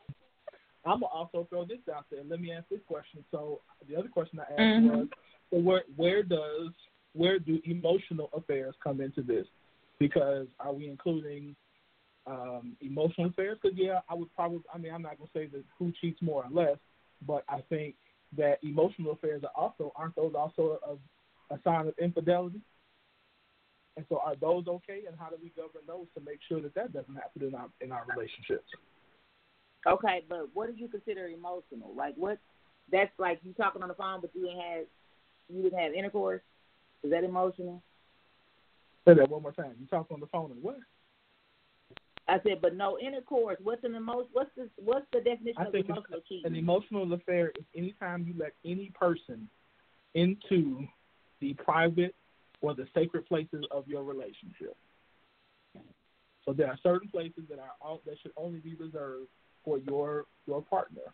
I'm 0.87 1.01
gonna 1.01 1.07
also 1.07 1.47
throw 1.49 1.65
this 1.65 1.79
out 1.95 2.07
there. 2.11 2.21
Let 2.29 2.41
me 2.41 2.53
ask 2.53 2.69
this 2.69 2.81
question. 2.87 3.25
So 3.31 3.61
the 3.89 3.97
other 3.97 4.09
question 4.09 4.39
I 4.41 4.53
asked 4.53 4.61
mm-hmm. 4.61 4.87
was, 4.89 5.09
so 5.51 5.59
where 5.59 5.83
where 5.97 6.23
does 6.23 6.71
where 7.15 7.39
do 7.39 7.61
emotional 7.65 8.29
affairs 8.35 8.75
come 8.83 9.01
into 9.01 9.23
this? 9.23 9.47
Because 9.99 10.47
are 10.61 10.73
we 10.73 10.89
including 10.89 11.55
um, 12.27 12.77
emotional 12.81 13.29
affairs? 13.29 13.59
Because 13.63 13.79
yeah, 13.79 14.01
I 14.09 14.15
would 14.15 14.35
probably. 14.35 14.61
I 14.73 14.79
mean, 14.79 14.93
I'm 14.93 15.03
not 15.03 15.19
gonna 15.19 15.31
say 15.33 15.47
that 15.47 15.65
who 15.79 15.93
cheats 16.01 16.21
more 16.21 16.45
or 16.45 16.51
less, 16.51 16.77
but 17.27 17.45
I 17.49 17.63
think 17.69 17.95
that 18.37 18.59
emotional 18.63 19.13
affairs 19.13 19.43
are 19.45 19.63
also 19.63 19.93
aren't 19.97 20.17
those 20.17 20.35
also 20.37 20.79
a, 21.51 21.59
sign 21.65 21.89
of 21.89 21.95
infidelity? 21.99 22.61
And 23.97 24.05
so, 24.09 24.21
are 24.25 24.35
those 24.37 24.67
okay? 24.67 25.03
And 25.07 25.17
how 25.19 25.29
do 25.29 25.37
we 25.41 25.51
govern 25.51 25.83
those 25.87 26.07
to 26.17 26.25
make 26.25 26.41
sure 26.49 26.61
that 26.61 26.75
that 26.75 26.93
doesn't 26.93 27.15
happen 27.15 27.47
in 27.47 27.55
our 27.55 27.69
in 27.81 27.93
our 27.93 28.05
relationships? 28.15 28.69
Okay, 29.87 30.25
but 30.29 30.49
what 30.55 30.69
do 30.69 30.81
you 30.81 30.89
consider 30.89 31.29
emotional? 31.29 31.95
Like 31.97 32.15
what? 32.17 32.39
That's 32.91 33.13
like 33.19 33.41
you 33.45 33.53
talking 33.55 33.83
on 33.83 33.89
the 33.89 33.95
phone, 33.95 34.21
but 34.21 34.31
you 34.35 34.47
didn't 34.47 34.61
have 34.61 34.85
you 35.49 35.63
didn't 35.63 35.79
have 35.79 35.93
intercourse. 35.93 36.43
Is 37.03 37.11
that 37.11 37.25
emotional? 37.25 37.83
Say 39.07 39.15
that 39.15 39.29
one 39.29 39.43
more 39.43 39.53
time. 39.53 39.75
You 39.79 39.87
talk 39.87 40.07
on 40.11 40.21
the 40.21 40.27
phone 40.27 40.51
and 40.51 40.63
what? 40.63 40.79
I 42.27 42.39
said, 42.43 42.63
but 42.63 42.75
no 42.75 42.99
intercourse. 42.99 43.59
What's 43.63 43.85
an 43.85 43.95
emotion? 43.95 44.31
What's 44.33 44.51
the 44.57 44.69
what's 44.77 45.07
the 45.13 45.21
definition 45.21 45.59
I 45.59 45.67
of 45.67 45.73
think 45.73 45.87
emotional 45.87 46.21
cheating? 46.27 46.47
An 46.47 46.57
emotional 46.57 47.13
affair 47.13 47.53
is 47.59 47.65
anytime 47.77 48.25
you 48.27 48.35
let 48.39 48.53
any 48.65 48.91
person 48.99 49.49
into 50.15 50.87
the 51.45 51.53
private 51.63 52.15
or 52.63 52.75
the 52.75 52.87
sacred 52.95 53.27
places 53.27 53.65
of 53.71 53.87
your 53.87 54.03
relationship. 54.03 54.75
So 56.45 56.53
there 56.55 56.69
are 56.69 56.79
certain 56.83 57.09
places 57.09 57.45
that 57.51 57.59
are 57.59 57.73
all, 57.83 58.01
that 58.07 58.17
should 58.23 58.33
only 58.37 58.61
be 58.61 58.75
reserved 58.75 59.29
for 59.65 59.79
your 59.79 60.25
your 60.47 60.63
partner, 60.63 61.09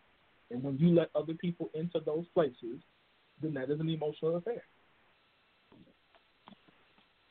and 0.49 0.61
when 0.63 0.77
you 0.77 0.89
let 0.93 1.09
other 1.15 1.33
people 1.33 1.69
into 1.73 1.99
those 2.05 2.25
places, 2.33 2.79
then 3.41 3.53
that 3.53 3.69
is 3.69 3.79
an 3.79 3.89
emotional 3.89 4.35
affair. 4.35 4.63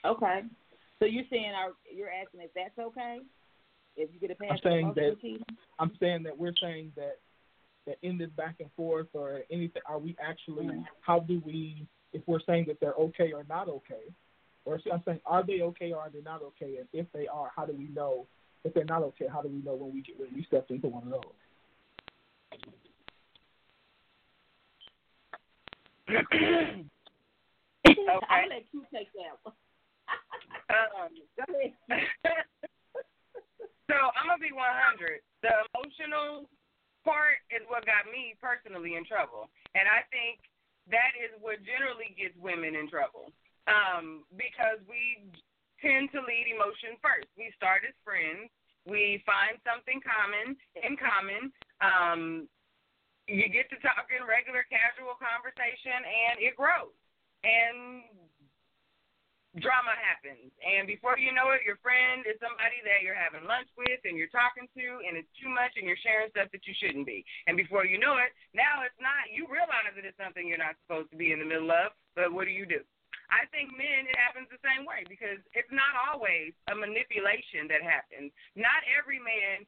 Okay, 0.05 0.41
so 0.99 1.05
you're 1.05 1.25
saying, 1.31 1.53
are, 1.55 1.73
you're 1.95 2.09
asking 2.09 2.41
if 2.41 2.51
that's 2.55 2.79
okay? 2.79 3.19
If 3.97 4.11
you 4.15 4.21
get 4.21 4.31
a 4.31 4.35
pass, 4.35 4.53
I'm 4.53 4.59
saying 4.63 4.93
that 4.97 5.17
I'm 5.79 5.93
saying 6.01 6.23
that 6.23 6.37
we're 6.37 6.55
saying 6.61 6.93
that 6.97 7.17
that 7.87 7.97
in 8.03 8.17
this 8.17 8.31
back 8.37 8.57
and 8.61 8.71
forth 8.77 9.09
or 9.13 9.41
anything, 9.51 9.83
are 9.87 9.99
we 9.99 10.17
actually? 10.23 10.67
Mm-hmm. 10.67 10.83
How 11.01 11.21
do 11.21 11.43
we? 11.45 11.87
If 12.13 12.23
we're 12.27 12.41
saying 12.47 12.65
that 12.69 12.81
they're 12.81 12.95
okay 12.95 13.33
or 13.33 13.45
not 13.49 13.69
okay, 13.69 14.13
or 14.65 14.81
I'm 14.93 15.03
saying 15.05 15.21
are 15.27 15.45
they 15.45 15.63
okay 15.63 15.93
or 15.93 16.01
are 16.01 16.11
they 16.11 16.21
not 16.23 16.43
okay? 16.43 16.77
And 16.79 16.89
if 16.93 17.07
they 17.13 17.27
are, 17.29 17.51
how 17.55 17.67
do 17.67 17.73
we 17.73 17.89
know? 17.89 18.27
If 18.65 18.75
they're 18.75 18.85
not 18.85 19.03
okay, 19.03 19.27
how 19.33 19.43
do 19.43 19.49
we 19.49 19.63
know 19.63 19.75
when 19.75 19.93
we 19.95 20.03
get 20.03 20.19
when 20.19 20.29
we 20.35 20.45
stepped 20.45 20.71
into 20.71 20.89
one 20.89 21.05
of 21.05 21.11
those? 21.11 21.23
okay. 26.11 26.85
I'll 27.89 28.49
let 28.49 28.65
you 28.73 28.85
take 28.93 29.09
that 29.15 29.39
one. 29.43 29.55
um. 31.01 31.11
So 33.91 33.99
I'm 34.15 34.31
gonna 34.31 34.39
be 34.39 34.55
100. 34.55 35.19
The 35.43 35.51
emotional 35.75 36.47
part 37.03 37.43
is 37.51 37.67
what 37.67 37.83
got 37.91 38.07
me 38.07 38.39
personally 38.39 38.95
in 38.95 39.03
trouble, 39.03 39.51
and 39.75 39.91
I 39.91 40.07
think 40.15 40.47
that 40.89 41.13
is 41.21 41.33
what 41.45 41.61
generally 41.63 42.17
gets 42.17 42.35
women 42.41 42.73
in 42.73 42.89
trouble 42.89 43.29
um, 43.69 44.25
because 44.35 44.81
we 44.89 45.21
tend 45.81 46.13
to 46.13 46.21
lead 46.25 46.47
emotion 46.53 46.97
first. 47.01 47.29
We 47.37 47.53
start 47.57 47.85
as 47.85 47.97
friends. 48.05 48.49
We 48.89 49.21
find 49.29 49.61
something 49.65 50.01
common 50.01 50.57
in 50.81 50.97
common. 50.97 51.53
Um, 51.81 52.23
you 53.29 53.47
get 53.53 53.69
to 53.71 53.79
talk 53.85 54.09
in 54.11 54.25
regular, 54.25 54.65
casual 54.67 55.15
conversation, 55.21 56.01
and 56.01 56.41
it 56.41 56.57
grows. 56.57 56.93
And 57.45 58.05
drama 59.59 59.99
happens. 59.99 60.55
And 60.63 60.87
before 60.87 61.19
you 61.19 61.35
know 61.35 61.51
it, 61.51 61.67
your 61.67 61.83
friend 61.83 62.23
is 62.23 62.39
somebody 62.39 62.79
that 62.87 63.03
you're 63.03 63.19
having 63.19 63.43
lunch 63.51 63.67
with 63.75 63.99
and 64.07 64.15
you're 64.15 64.31
talking 64.31 64.71
to, 64.79 64.87
and 65.03 65.19
it's 65.19 65.31
too 65.43 65.51
much, 65.51 65.75
and 65.75 65.91
you're 65.91 65.99
sharing 65.99 66.31
stuff 66.31 66.55
that 66.55 66.63
you 66.63 66.75
shouldn't 66.79 67.09
be. 67.09 67.27
And 67.51 67.59
before 67.59 67.83
you 67.83 67.99
know 67.99 68.23
it, 68.23 68.31
now 68.55 68.87
it's 68.87 68.99
not, 69.03 69.27
you 69.35 69.51
realize 69.51 69.91
that 69.99 70.07
it's 70.07 70.19
something 70.21 70.47
you're 70.47 70.63
not 70.63 70.79
supposed 70.87 71.11
to 71.11 71.19
be 71.19 71.35
in 71.35 71.43
the 71.43 71.49
middle 71.49 71.75
of, 71.75 71.91
but 72.15 72.31
what 72.31 72.47
do 72.47 72.55
you 72.55 72.63
do? 72.63 72.79
I 73.31 73.47
think 73.51 73.71
men, 73.75 74.11
it 74.11 74.19
happens 74.19 74.51
the 74.51 74.63
same 74.63 74.87
way 74.87 75.07
because 75.07 75.39
it's 75.55 75.71
not 75.71 75.95
always 75.99 76.51
a 76.71 76.75
manipulation 76.75 77.71
that 77.71 77.83
happens. 77.83 78.35
Not 78.59 78.83
every 78.91 79.23
man 79.23 79.67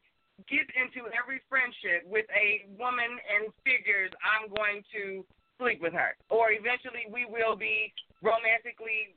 gets 0.51 0.71
into 0.75 1.07
every 1.15 1.39
friendship 1.47 2.03
with 2.07 2.27
a 2.35 2.67
woman 2.75 3.19
and 3.23 3.55
figures 3.63 4.11
I'm 4.19 4.51
going 4.51 4.83
to 4.95 5.23
sleep 5.63 5.79
with 5.79 5.95
her, 5.95 6.19
or 6.27 6.51
eventually 6.51 7.07
we 7.07 7.23
will 7.23 7.55
be 7.55 7.95
romantically 8.19 9.15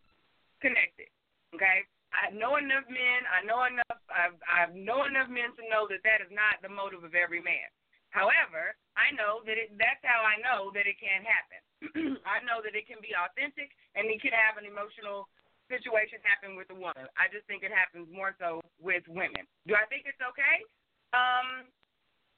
connected. 0.66 1.14
Okay, 1.54 1.86
I 2.10 2.34
know 2.34 2.58
enough 2.58 2.90
men. 2.90 3.22
I 3.30 3.46
know 3.46 3.62
enough. 3.70 4.02
I've, 4.10 4.38
I 4.50 4.74
know 4.74 5.06
enough 5.06 5.30
men 5.30 5.54
to 5.62 5.64
know 5.70 5.86
that 5.86 6.02
that 6.02 6.26
is 6.26 6.34
not 6.34 6.58
the 6.66 6.74
motive 6.74 7.06
of 7.06 7.14
every 7.14 7.46
man. 7.46 7.70
However, 8.10 8.74
I 8.98 9.14
know 9.14 9.46
that 9.46 9.60
it, 9.60 9.76
that's 9.78 10.02
how 10.02 10.26
I 10.26 10.40
know 10.42 10.72
that 10.74 10.88
it 10.90 10.98
can 10.98 11.22
happen. 11.22 11.62
I 12.36 12.42
know 12.48 12.64
that 12.66 12.74
it 12.74 12.88
can 12.88 13.04
be 13.04 13.12
authentic 13.12 13.70
and 13.94 14.08
it 14.08 14.24
can 14.24 14.32
have 14.32 14.56
an 14.56 14.66
emotional 14.66 15.28
situation 15.68 16.24
happen 16.24 16.56
with 16.56 16.72
a 16.72 16.78
woman. 16.78 17.12
I 17.20 17.28
just 17.28 17.44
think 17.52 17.68
it 17.68 17.76
happens 17.76 18.08
more 18.08 18.32
so 18.40 18.64
with 18.80 19.04
women. 19.12 19.44
Do 19.68 19.76
I 19.76 19.84
think 19.92 20.08
it's 20.08 20.22
okay? 20.24 20.64
Um, 21.12 21.68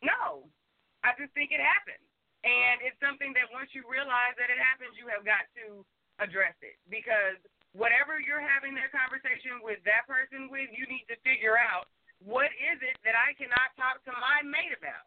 no. 0.02 0.50
I 1.06 1.14
just 1.16 1.30
think 1.38 1.54
it 1.54 1.62
happens. 1.62 2.02
And 2.42 2.82
it's 2.82 2.98
something 2.98 3.36
that 3.38 3.52
once 3.54 3.70
you 3.78 3.86
realize 3.86 4.34
that 4.42 4.50
it 4.50 4.58
happens, 4.58 4.98
you 4.98 5.06
have 5.14 5.22
got 5.22 5.46
to 5.62 5.86
address 6.18 6.58
it 6.66 6.82
because 6.90 7.38
whatever 7.78 8.18
you're 8.18 8.42
having 8.42 8.74
that 8.74 8.90
conversation 8.90 9.62
with 9.62 9.78
that 9.86 10.10
person 10.10 10.50
with, 10.50 10.74
you 10.74 10.90
need 10.90 11.06
to 11.14 11.18
figure 11.22 11.56
out 11.56 11.86
what 12.26 12.50
is 12.58 12.82
it 12.82 12.98
that 13.06 13.14
I 13.14 13.38
cannot 13.38 13.78
talk 13.78 14.02
to 14.10 14.14
my 14.18 14.42
mate 14.42 14.74
about. 14.74 15.06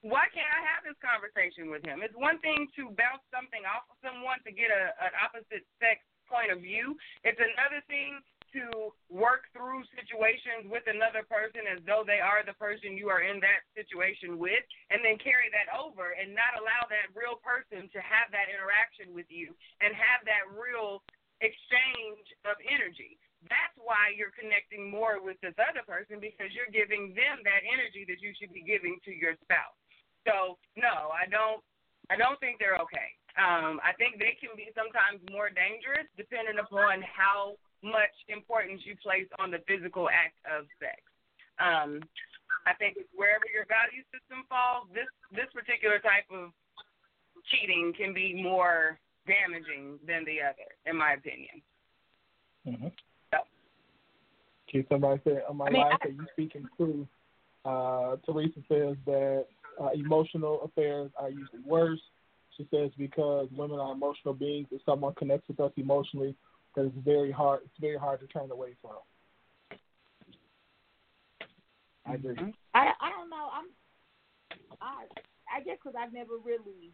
Why 0.00 0.24
can't 0.32 0.48
I 0.48 0.64
have 0.64 0.80
this 0.80 0.96
conversation 1.04 1.68
with 1.68 1.84
him? 1.84 2.00
It's 2.00 2.16
one 2.16 2.40
thing 2.40 2.64
to 2.80 2.88
bounce 2.96 3.20
something 3.28 3.68
off 3.68 3.84
of 3.92 4.00
someone 4.00 4.40
to 4.48 4.50
get 4.50 4.72
a, 4.72 4.96
an 4.96 5.12
opposite 5.20 5.68
sex 5.76 6.00
point 6.24 6.48
of 6.48 6.64
view. 6.64 6.96
It's 7.20 7.36
another 7.36 7.84
thing 7.84 8.24
to 8.56 8.96
work 9.12 9.46
through 9.54 9.84
situations 9.94 10.66
with 10.66 10.82
another 10.88 11.22
person 11.28 11.68
as 11.70 11.78
though 11.86 12.02
they 12.02 12.18
are 12.18 12.42
the 12.42 12.56
person 12.56 12.98
you 12.98 13.12
are 13.12 13.22
in 13.22 13.38
that 13.44 13.62
situation 13.78 14.40
with, 14.40 14.64
and 14.90 15.04
then 15.04 15.20
carry 15.22 15.52
that 15.54 15.70
over 15.70 16.16
and 16.18 16.34
not 16.34 16.58
allow 16.58 16.82
that 16.90 17.12
real 17.14 17.38
person 17.38 17.86
to 17.92 18.00
have 18.02 18.32
that 18.34 18.50
interaction 18.50 19.14
with 19.14 19.28
you 19.30 19.54
and 19.84 19.94
have 19.94 20.24
that 20.26 20.48
real 20.50 21.04
exchange 21.40 22.24
of 22.44 22.56
energy. 22.68 23.16
That's 23.48 23.72
why 23.80 24.12
you're 24.12 24.36
connecting 24.36 24.92
more 24.92 25.16
with 25.16 25.40
this 25.40 25.56
other 25.56 25.80
person 25.88 26.20
because 26.20 26.52
you're 26.52 26.68
giving 26.68 27.16
them 27.16 27.40
that 27.48 27.64
energy 27.64 28.04
that 28.04 28.20
you 28.20 28.36
should 28.36 28.52
be 28.52 28.60
giving 28.60 29.00
to 29.08 29.12
your 29.12 29.36
spouse. 29.40 29.76
So 30.28 30.60
no, 30.76 31.08
I 31.12 31.24
don't. 31.24 31.64
I 32.12 32.18
don't 32.18 32.36
think 32.42 32.58
they're 32.58 32.80
okay. 32.82 33.14
Um, 33.38 33.78
I 33.86 33.94
think 33.94 34.18
they 34.18 34.34
can 34.36 34.52
be 34.58 34.74
sometimes 34.74 35.22
more 35.30 35.46
dangerous 35.48 36.10
depending 36.18 36.58
upon 36.58 37.06
how 37.06 37.54
much 37.86 38.12
importance 38.28 38.82
you 38.84 38.98
place 38.98 39.30
on 39.38 39.54
the 39.54 39.62
physical 39.64 40.10
act 40.10 40.36
of 40.44 40.66
sex. 40.82 40.98
Um, 41.62 42.02
I 42.66 42.74
think 42.76 42.98
wherever 43.14 43.46
your 43.48 43.64
value 43.70 44.04
system 44.12 44.44
falls, 44.50 44.90
this 44.92 45.08
this 45.32 45.48
particular 45.54 46.02
type 46.02 46.28
of 46.28 46.52
cheating 47.48 47.94
can 47.96 48.12
be 48.12 48.36
more 48.36 48.98
damaging 49.26 49.98
than 50.06 50.24
the 50.24 50.40
other, 50.40 50.68
in 50.86 50.96
my 50.96 51.12
opinion. 51.14 51.62
Mm-hmm. 52.66 52.88
So. 53.32 53.38
Okay, 54.68 54.86
somebody 54.88 55.20
said 55.24 55.42
on 55.48 55.56
my 55.56 55.66
I 55.66 55.70
mean, 55.70 55.82
live 55.82 55.92
I- 55.92 56.08
that 56.08 56.14
you 56.14 56.26
speaking 56.32 56.66
true. 56.76 57.06
Uh, 57.64 58.16
Teresa 58.24 58.60
says 58.68 58.96
that 59.04 59.44
uh, 59.80 59.90
emotional 59.94 60.62
affairs 60.62 61.10
are 61.18 61.28
usually 61.28 61.60
worse. 61.66 62.00
She 62.56 62.66
says 62.70 62.90
because 62.96 63.48
women 63.54 63.78
are 63.78 63.92
emotional 63.92 64.34
beings, 64.34 64.68
if 64.70 64.80
someone 64.86 65.14
connects 65.14 65.48
with 65.48 65.60
us 65.60 65.72
emotionally, 65.76 66.34
that 66.74 66.86
it's 66.86 66.94
very 67.04 67.30
hard. 67.30 67.60
It's 67.64 67.80
very 67.80 67.98
hard 67.98 68.20
to 68.20 68.26
turn 68.26 68.50
away 68.50 68.70
from. 68.80 68.96
I 72.06 72.14
agree. 72.14 72.54
I 72.74 72.92
I 73.00 73.10
don't 73.10 73.30
know. 73.30 73.48
I'm 73.52 73.66
I 74.80 75.04
I 75.54 75.60
guess 75.60 75.76
because 75.82 75.96
I've 75.98 76.12
never 76.12 76.38
really 76.42 76.92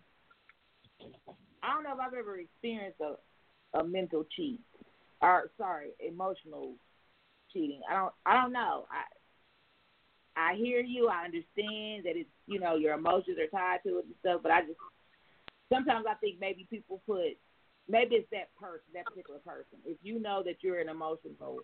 I 1.63 1.75
don't 1.75 1.83
know 1.83 1.95
if 1.95 2.01
I've 2.01 2.15
ever 2.15 2.39
experienced 2.39 3.01
a 3.01 3.17
a 3.79 3.85
mental 3.85 4.25
cheat 4.37 4.61
or 5.21 5.51
sorry 5.59 5.91
emotional 6.01 6.75
cheating. 7.53 7.81
I 7.91 7.95
don't 7.95 8.13
I 8.25 8.41
don't 8.41 8.53
know. 8.53 8.87
I 8.91 9.05
I 10.37 10.55
hear 10.55 10.81
you. 10.81 11.09
I 11.09 11.25
understand 11.25 12.05
that 12.05 12.17
it's 12.17 12.31
you 12.47 12.61
know 12.61 12.77
your 12.77 12.95
emotions 12.95 13.39
are 13.39 13.49
tied 13.49 13.81
to 13.85 13.99
it 13.99 14.05
and 14.07 14.15
stuff, 14.21 14.41
but 14.43 14.53
I 14.53 14.63
just 14.63 14.79
sometimes 15.73 16.07
I 16.09 16.15
think 16.15 16.41
maybe 16.41 16.67
people 16.71 17.03
put 17.07 17.37
maybe 17.89 18.17
it's 18.17 18.31
that 18.31 18.55
person 18.61 18.87
that 18.95 19.07
particular 19.07 19.41
person. 19.41 19.79
If 19.85 19.99
you 20.03 20.21
know 20.21 20.43
that 20.45 20.63
you're 20.63 20.81
an 20.81 20.89
emotional 20.89 21.59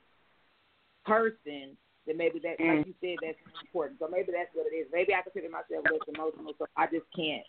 person, 1.04 1.76
then 2.06 2.16
maybe 2.16 2.38
that, 2.40 2.58
like 2.58 2.82
mm. 2.82 2.86
you 2.86 2.94
said, 3.00 3.18
that's 3.22 3.38
important. 3.62 3.98
So 3.98 4.08
maybe 4.10 4.32
that's 4.32 4.50
what 4.54 4.66
it 4.70 4.74
is. 4.74 4.86
Maybe 4.92 5.14
I 5.14 5.22
consider 5.22 5.50
myself 5.50 5.84
less 5.86 6.02
emotional, 6.08 6.52
so 6.58 6.66
I 6.76 6.86
just 6.86 7.06
can't 7.14 7.46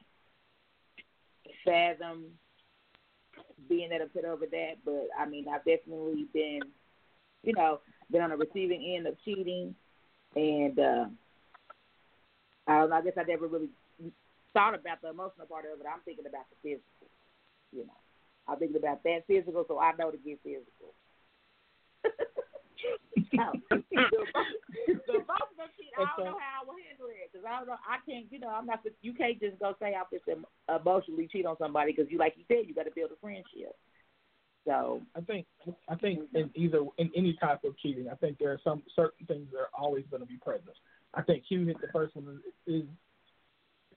fathom 1.65 2.25
being 3.69 3.89
that 3.89 4.01
upset 4.01 4.25
over 4.25 4.45
that. 4.45 4.73
But 4.85 5.07
I 5.17 5.27
mean, 5.27 5.45
I've 5.47 5.65
definitely 5.65 6.27
been, 6.33 6.61
you 7.43 7.53
know, 7.53 7.79
been 8.11 8.21
on 8.21 8.29
the 8.29 8.37
receiving 8.37 8.95
end 8.95 9.07
of 9.07 9.15
cheating, 9.23 9.75
and 10.35 10.79
uh, 10.79 11.05
I 12.67 12.79
don't 12.79 12.89
know. 12.89 12.95
I 12.95 13.01
guess 13.01 13.13
I 13.17 13.23
never 13.23 13.47
really 13.47 13.69
thought 14.53 14.75
about 14.75 15.01
the 15.01 15.09
emotional 15.09 15.47
part 15.47 15.65
of 15.65 15.79
it. 15.79 15.85
I'm 15.91 16.01
thinking 16.05 16.25
about 16.27 16.45
the 16.49 16.55
physical. 16.61 17.07
You 17.71 17.85
know, 17.85 17.97
I'm 18.47 18.57
thinking 18.59 18.77
about 18.77 19.03
that 19.03 19.25
physical, 19.27 19.65
so 19.67 19.79
I 19.79 19.93
know 19.97 20.11
to 20.11 20.17
get 20.17 20.39
physical. 20.43 20.93
no. 23.33 23.53
the, 23.69 23.79
the 24.87 25.23
both 25.25 25.49
of 25.51 25.57
them 25.57 25.69
cheat. 25.77 25.93
I 25.97 26.05
don't 26.17 26.25
know 26.25 26.39
how 26.39 26.61
I 26.61 26.65
will 26.65 26.79
handle 26.81 27.07
it 27.09 27.31
because 27.31 27.45
I 27.45 27.59
don't 27.59 27.67
know. 27.67 27.77
I 27.85 27.97
can't. 28.09 28.25
You 28.31 28.39
know, 28.39 28.49
I'm 28.49 28.65
not. 28.65 28.81
You 29.01 29.13
can't 29.13 29.39
just 29.39 29.59
go 29.59 29.75
say 29.79 29.95
I'm 29.95 30.05
just 30.11 30.27
em- 30.27 30.45
emotionally 30.69 31.27
cheat 31.31 31.45
on 31.45 31.57
somebody 31.57 31.93
because 31.93 32.11
you, 32.11 32.17
like 32.17 32.35
you 32.37 32.43
said, 32.47 32.67
you 32.67 32.73
got 32.73 32.85
to 32.85 32.95
build 32.95 33.11
a 33.11 33.19
friendship. 33.21 33.75
So 34.65 35.01
I 35.15 35.21
think 35.21 35.45
I 35.89 35.95
think 35.95 36.21
in 36.33 36.49
either 36.55 36.83
in 36.97 37.11
any 37.15 37.37
type 37.39 37.63
of 37.63 37.77
cheating, 37.79 38.07
I 38.09 38.15
think 38.15 38.37
there 38.39 38.51
are 38.51 38.61
some 38.63 38.83
certain 38.95 39.25
things 39.27 39.47
that 39.51 39.59
are 39.59 39.73
always 39.77 40.05
going 40.09 40.21
to 40.21 40.27
be 40.27 40.37
present. 40.37 40.75
I 41.13 41.21
think 41.21 41.43
you 41.49 41.65
hit 41.65 41.79
the 41.81 41.87
first 41.91 42.15
one 42.15 42.41
is 42.65 42.83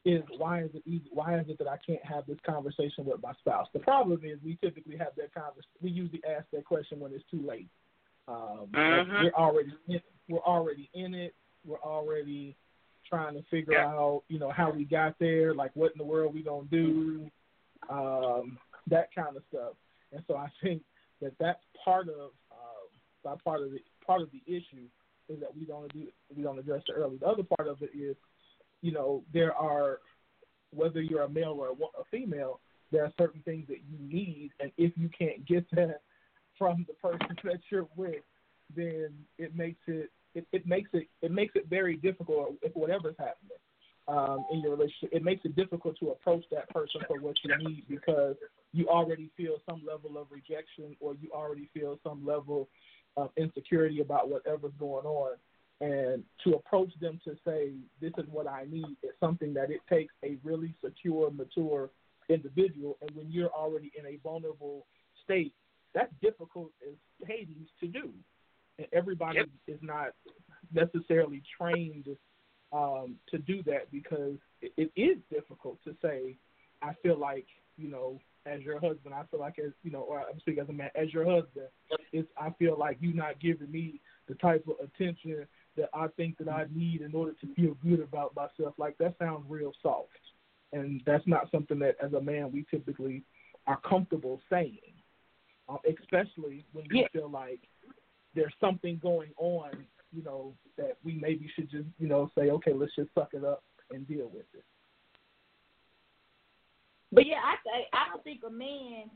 is 0.05 0.23
why 0.39 0.63
is 0.63 0.71
it 0.75 0.83
easy? 0.87 1.09
Why 1.13 1.39
is 1.39 1.47
it 1.49 1.59
that 1.59 1.69
I 1.69 1.79
can't 1.85 2.05
have 2.05 2.27
this 2.27 2.39
conversation 2.47 3.05
with 3.05 3.23
my 3.23 3.33
spouse? 3.41 3.67
The 3.73 3.81
problem 3.81 4.21
is 4.25 4.39
we 4.45 4.57
typically 4.63 4.97
have 4.97 5.15
that 5.17 5.35
conversation. 5.35 5.71
We 5.83 5.91
usually 5.91 6.23
ask 6.29 6.47
that 6.53 6.65
question 6.65 7.01
when 7.01 7.13
it's 7.13 7.25
too 7.31 7.45
late. 7.47 7.69
Um, 8.29 8.69
Mhm. 8.73 9.23
We're 9.25 9.31
already 9.31 9.73
in, 9.89 10.03
we're 10.29 10.39
already 10.41 10.91
in 10.95 11.15
it. 11.15 11.35
We're 11.65 11.81
already 11.81 12.57
trying 13.05 13.35
to 13.35 13.43
figure 13.45 13.75
Yeah. 13.75 13.87
out 13.87 14.25
you 14.29 14.39
know 14.39 14.51
how 14.51 14.71
we 14.71 14.85
got 14.85 15.19
there. 15.19 15.55
Like 15.55 15.75
what 15.77 15.93
in 15.93 15.99
the 15.99 16.05
world 16.05 16.35
we 16.35 16.43
gonna 16.43 16.67
do? 16.67 17.31
Um, 17.89 18.59
that 18.89 19.13
kind 19.15 19.37
of 19.37 19.45
stuff. 19.47 19.75
And 20.13 20.25
so 20.27 20.37
I 20.37 20.49
think 20.61 20.83
that 21.21 21.37
that's 21.39 21.65
part 21.85 22.09
of 22.09 22.33
uh, 22.51 22.87
that 23.25 23.43
part 23.45 23.63
of 23.63 23.71
the 23.71 23.81
part 24.05 24.23
of 24.23 24.31
the 24.33 24.43
issue 24.47 24.89
is 25.29 25.41
that 25.41 25.57
we 25.57 25.65
don't 25.65 25.93
do 25.93 26.09
we 26.35 26.43
don't 26.43 26.59
address 26.59 26.83
it 26.89 26.93
early. 26.93 27.19
The 27.19 27.27
other 27.27 27.45
part 27.45 27.69
of 27.69 27.83
it 27.83 27.91
is, 27.95 28.17
you 28.83 28.93
know, 28.93 29.25
there 29.33 29.55
are 29.55 30.01
whether 30.73 31.01
you're 31.01 31.23
a 31.23 31.29
male 31.29 31.53
or 31.53 31.69
a, 31.69 32.01
a 32.01 32.05
female, 32.11 32.61
there 32.91 33.05
are 33.05 33.13
certain 33.17 33.41
things 33.43 33.67
that 33.69 33.83
you 33.89 33.99
need, 33.99 34.51
and 34.61 34.73
if 34.77 34.97
you 34.97 35.09
can't 35.09 35.45
get 35.47 35.69
that 35.71 36.03
from 36.59 36.87
the 36.89 36.95
person 36.95 37.37
that 37.45 37.61
you're 37.71 37.89
with, 37.97 38.23
then 38.75 39.11
it 39.39 39.55
makes 39.55 39.81
it 39.87 40.11
it, 40.35 40.47
it 40.53 40.67
makes 40.67 40.91
it 40.93 41.09
it 41.23 41.31
makes 41.31 41.55
it 41.57 41.67
very 41.69 41.97
difficult 41.97 42.55
if 42.63 42.75
whatever's 42.75 43.17
happening 43.19 43.59
um, 44.09 44.45
in 44.53 44.61
your 44.61 44.73
relationship. 44.73 45.11
It 45.13 45.25
makes 45.25 45.45
it 45.45 45.57
difficult 45.57 45.99
to 46.01 46.11
approach 46.11 46.45
that 46.51 46.69
person 46.71 47.01
for 47.07 47.21
what 47.21 47.37
you 47.43 47.57
need 47.59 47.85
because 47.89 48.37
you 48.73 48.89
already 48.89 49.31
feel 49.37 49.57
some 49.69 49.83
level 49.87 50.21
of 50.21 50.27
rejection 50.31 50.97
or 51.01 51.15
you 51.15 51.31
already 51.33 51.69
feel 51.73 51.99
some 52.05 52.25
level 52.25 52.69
of 53.17 53.31
insecurity 53.37 54.01
about 54.01 54.29
whatever's 54.29 54.75
going 54.79 55.07
on. 55.07 55.37
And 55.81 56.25
to 56.45 56.55
approach 56.55 56.93
them 57.01 57.21
to 57.25 57.37
say, 57.45 57.73
this 58.01 58.13
is 58.17 58.25
what 58.31 58.47
I 58.47 58.65
need, 58.71 58.97
is 59.03 59.11
something 59.21 59.53
that 59.55 59.71
it 59.71 59.81
takes 59.91 60.15
a 60.25 60.37
really 60.43 60.75
secure, 60.83 61.31
mature 61.31 61.91
individual. 62.29 62.97
And 63.03 63.11
when 63.15 63.31
you're 63.31 63.51
already 63.51 63.93
in 63.99 64.07
a 64.07 64.19
vulnerable 64.23 64.87
state, 65.25 65.53
that's 65.97 66.13
difficult 66.21 66.71
as 66.87 66.95
Hades 67.27 67.69
to 67.81 67.89
do. 67.89 68.13
And 68.79 68.87
everybody 68.93 69.39
Yep. 69.39 69.49
is 69.67 69.83
not 69.83 70.15
necessarily 70.71 71.43
trained 71.59 72.07
um, 72.71 73.17
to 73.31 73.39
do 73.39 73.63
that 73.63 73.91
because 73.91 74.37
it, 74.61 74.73
it 74.77 74.93
is 74.95 75.17
difficult 75.31 75.83
to 75.85 75.97
say, 76.03 76.37
I 76.83 76.93
feel 77.03 77.19
like, 77.19 77.47
you 77.79 77.89
know, 77.89 78.21
as 78.45 78.61
your 78.61 78.79
husband, 78.79 79.15
I 79.15 79.23
feel 79.31 79.41
like 79.41 79.59
as 79.59 79.73
you 79.83 79.91
know, 79.91 80.01
or 80.01 80.21
I'm 80.21 80.39
speaking 80.41 80.63
as 80.63 80.69
a 80.69 80.73
man, 80.73 80.91
as 80.95 81.13
your 81.15 81.25
husband, 81.25 81.69
it's 82.13 82.29
I 82.39 82.51
feel 82.59 82.77
like 82.79 82.99
you're 83.01 83.15
not 83.15 83.41
giving 83.41 83.73
me 83.73 84.01
the 84.29 84.35
type 84.35 84.67
of 84.69 84.77
attention 84.85 85.47
that 85.77 85.89
I 85.95 86.09
think 86.17 86.37
that 86.39 86.49
I 86.49 86.67
need 86.73 87.01
in 87.01 87.15
order 87.15 87.33
to 87.41 87.55
feel 87.55 87.77
good 87.83 88.01
about 88.01 88.37
myself. 88.37 88.75
Like 88.77 88.99
that 88.99 89.15
sounds 89.19 89.47
real 89.49 89.73
soft, 89.83 90.11
and 90.73 91.03
that's 91.07 91.27
not 91.27 91.51
something 91.51 91.79
that 91.81 91.97
as 92.03 92.13
a 92.13 92.21
man 92.21 92.53
we 92.53 92.67
typically 92.71 93.23
are 93.67 93.81
comfortable 93.89 94.41
saying, 94.49 94.79
um, 95.69 95.79
especially 95.87 96.65
when 96.73 96.85
you 96.87 96.99
Yeah. 96.99 97.09
feel 97.13 97.29
like 97.29 97.61
there's 98.35 98.55
something 98.61 98.99
going 98.99 99.33
on, 99.39 99.87
you 100.13 100.23
know, 100.23 100.55
that 100.77 100.97
we 101.03 101.15
maybe 101.15 101.49
should 101.55 101.71
just 101.71 101.87
you 101.99 102.09
know 102.09 102.31
say, 102.37 102.51
okay, 102.51 102.73
let's 102.73 102.95
just 102.95 103.13
suck 103.15 103.35
it 103.35 103.45
up 103.45 103.63
and 103.91 104.07
deal 104.07 104.29
with 104.29 104.47
it. 104.55 104.65
But 107.13 107.27
yeah, 107.27 107.41
I 107.43 107.55
say 107.65 107.87
I 107.93 108.09
don't 108.11 108.23
think 108.25 108.43
a 108.47 108.51
man. 108.51 109.11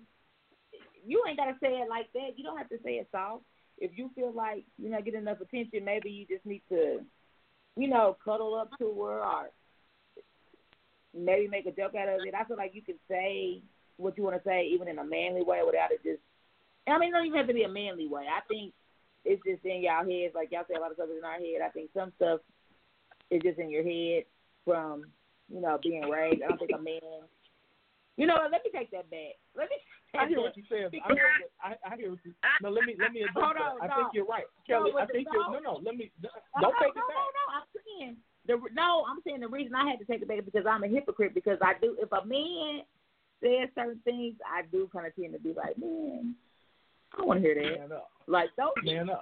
You 1.07 1.23
ain't 1.27 1.39
gotta 1.39 1.57
say 1.61 1.69
it 1.69 1.89
like 1.89 2.13
that. 2.13 2.37
You 2.37 2.45
don't 2.45 2.59
have 2.59 2.69
to 2.71 2.79
say 2.85 2.93
it 2.95 3.09
soft. 3.11 3.45
If 3.79 3.93
you 3.97 4.11
feel 4.15 4.33
like 4.33 4.65
you're 4.79 4.91
not 4.91 5.05
getting 5.05 5.21
enough 5.21 5.41
attention, 5.41 5.85
maybe 5.85 6.11
you 6.11 6.27
just 6.27 6.45
need 6.45 6.63
to, 6.69 7.01
you 7.77 7.89
know, 7.89 8.17
cuddle 8.23 8.55
up 8.55 8.71
to 8.79 8.85
her 8.85 9.25
or 9.25 9.51
maybe 11.15 11.49
make 11.49 11.67
a 11.67 11.73
joke 11.73 11.95
out 11.95 12.09
of 12.09 12.25
it. 12.25 12.35
I 12.35 12.45
feel 12.45 12.57
like 12.57 12.75
you 12.75 12.83
can 12.83 12.97
say 13.09 13.63
what 13.97 14.17
you 14.17 14.25
want 14.25 14.37
to 14.37 14.49
say 14.49 14.67
even 14.67 14.89
in 14.89 14.99
a 14.99 15.05
manly 15.05 15.43
way 15.43 15.61
without 15.65 15.93
it 15.93 16.03
just. 16.03 16.21
I 16.89 16.99
mean, 16.99 17.11
it 17.11 17.13
don't 17.13 17.27
even 17.27 17.39
have 17.39 17.47
to 17.49 17.55
be 17.55 17.63
a 17.65 17.69
manly 17.69 18.09
way. 18.09 18.25
I 18.27 18.41
think 18.49 18.73
it's 19.25 19.43
just 19.45 19.65
in 19.65 19.83
y'all 19.83 20.07
heads. 20.07 20.35
Like 20.35 20.51
y'all 20.51 20.65
say 20.69 20.75
a 20.77 20.81
lot 20.81 20.91
of 20.91 20.97
stuff 20.97 21.13
is 21.13 21.19
in 21.19 21.25
our 21.25 21.39
head. 21.39 21.61
I 21.65 21.69
think 21.71 21.91
some 21.93 22.13
stuff 22.17 22.41
is 23.31 23.43
just 23.43 23.59
in 23.59 23.71
your 23.71 23.85
head 23.85 24.25
from 24.65 25.05
you 25.53 25.61
know 25.61 25.79
being 25.83 26.09
raised. 26.09 26.43
I 26.43 26.49
don't 26.49 26.59
think 26.59 26.73
a 26.75 26.81
man. 26.81 27.29
You 28.17 28.27
know 28.27 28.35
what? 28.37 28.53
Let 28.53 28.65
me 28.65 28.71
take 28.75 28.91
that 28.93 29.09
back. 29.11 29.37
Let 29.57 29.69
me. 29.69 29.77
I 30.13 30.27
hear 30.27 30.41
what 30.41 30.57
you 30.57 30.65
said. 30.69 30.91
I 30.91 31.15
hear, 31.15 31.31
what, 31.39 31.55
I, 31.63 31.71
I 31.87 31.97
hear 31.97 32.11
what 32.11 32.19
you. 32.25 32.35
No, 32.61 32.71
let 32.71 32.85
me 32.85 32.97
let 32.99 33.13
me 33.13 33.23
address 33.23 33.39
Hold 33.39 33.57
that. 33.57 33.63
on, 33.63 33.83
I 33.83 33.87
no. 33.87 33.95
think 33.97 34.09
you're 34.13 34.27
right, 34.27 34.49
Kelly. 34.67 34.91
but 34.93 35.03
I 35.03 35.07
think 35.07 35.29
you're 35.31 35.47
no, 35.53 35.61
no. 35.63 35.81
Let 35.85 35.95
me 35.95 36.11
No, 36.21 36.29
don't 36.61 36.75
no, 36.75 36.81
take 36.83 36.97
no, 36.97 37.05
it 37.05 37.09
back. 37.09 37.17
No, 37.17 37.31
no, 37.31 37.45
I'm 37.55 37.69
saying 37.71 38.17
the 38.51 38.55
no. 38.75 39.05
I'm 39.07 39.21
saying 39.23 39.41
the 39.41 39.49
reason 39.49 39.75
I 39.77 39.89
had 39.89 40.01
to 40.01 40.05
take 40.05 40.23
it 40.23 40.29
back 40.29 40.39
is 40.43 40.49
because 40.49 40.67
I'm 40.67 40.83
a 40.83 40.89
hypocrite. 40.89 41.33
Because 41.35 41.59
I 41.63 41.75
do, 41.81 41.97
if 42.03 42.11
a 42.11 42.27
man 42.27 42.83
says 43.39 43.71
certain 43.79 44.01
things, 44.05 44.35
I 44.43 44.67
do 44.67 44.91
kind 44.93 45.07
of 45.07 45.15
tend 45.15 45.33
to 45.33 45.39
be 45.39 45.55
like, 45.55 45.79
man, 45.79 46.35
I 47.19 47.23
want 47.25 47.43
to 47.43 47.47
hear 47.47 47.55
that. 47.55 47.81
Man 47.81 47.93
up. 47.93 48.11
Like 48.27 48.51
those, 48.57 48.73
Man 48.85 49.11
up. 49.11 49.21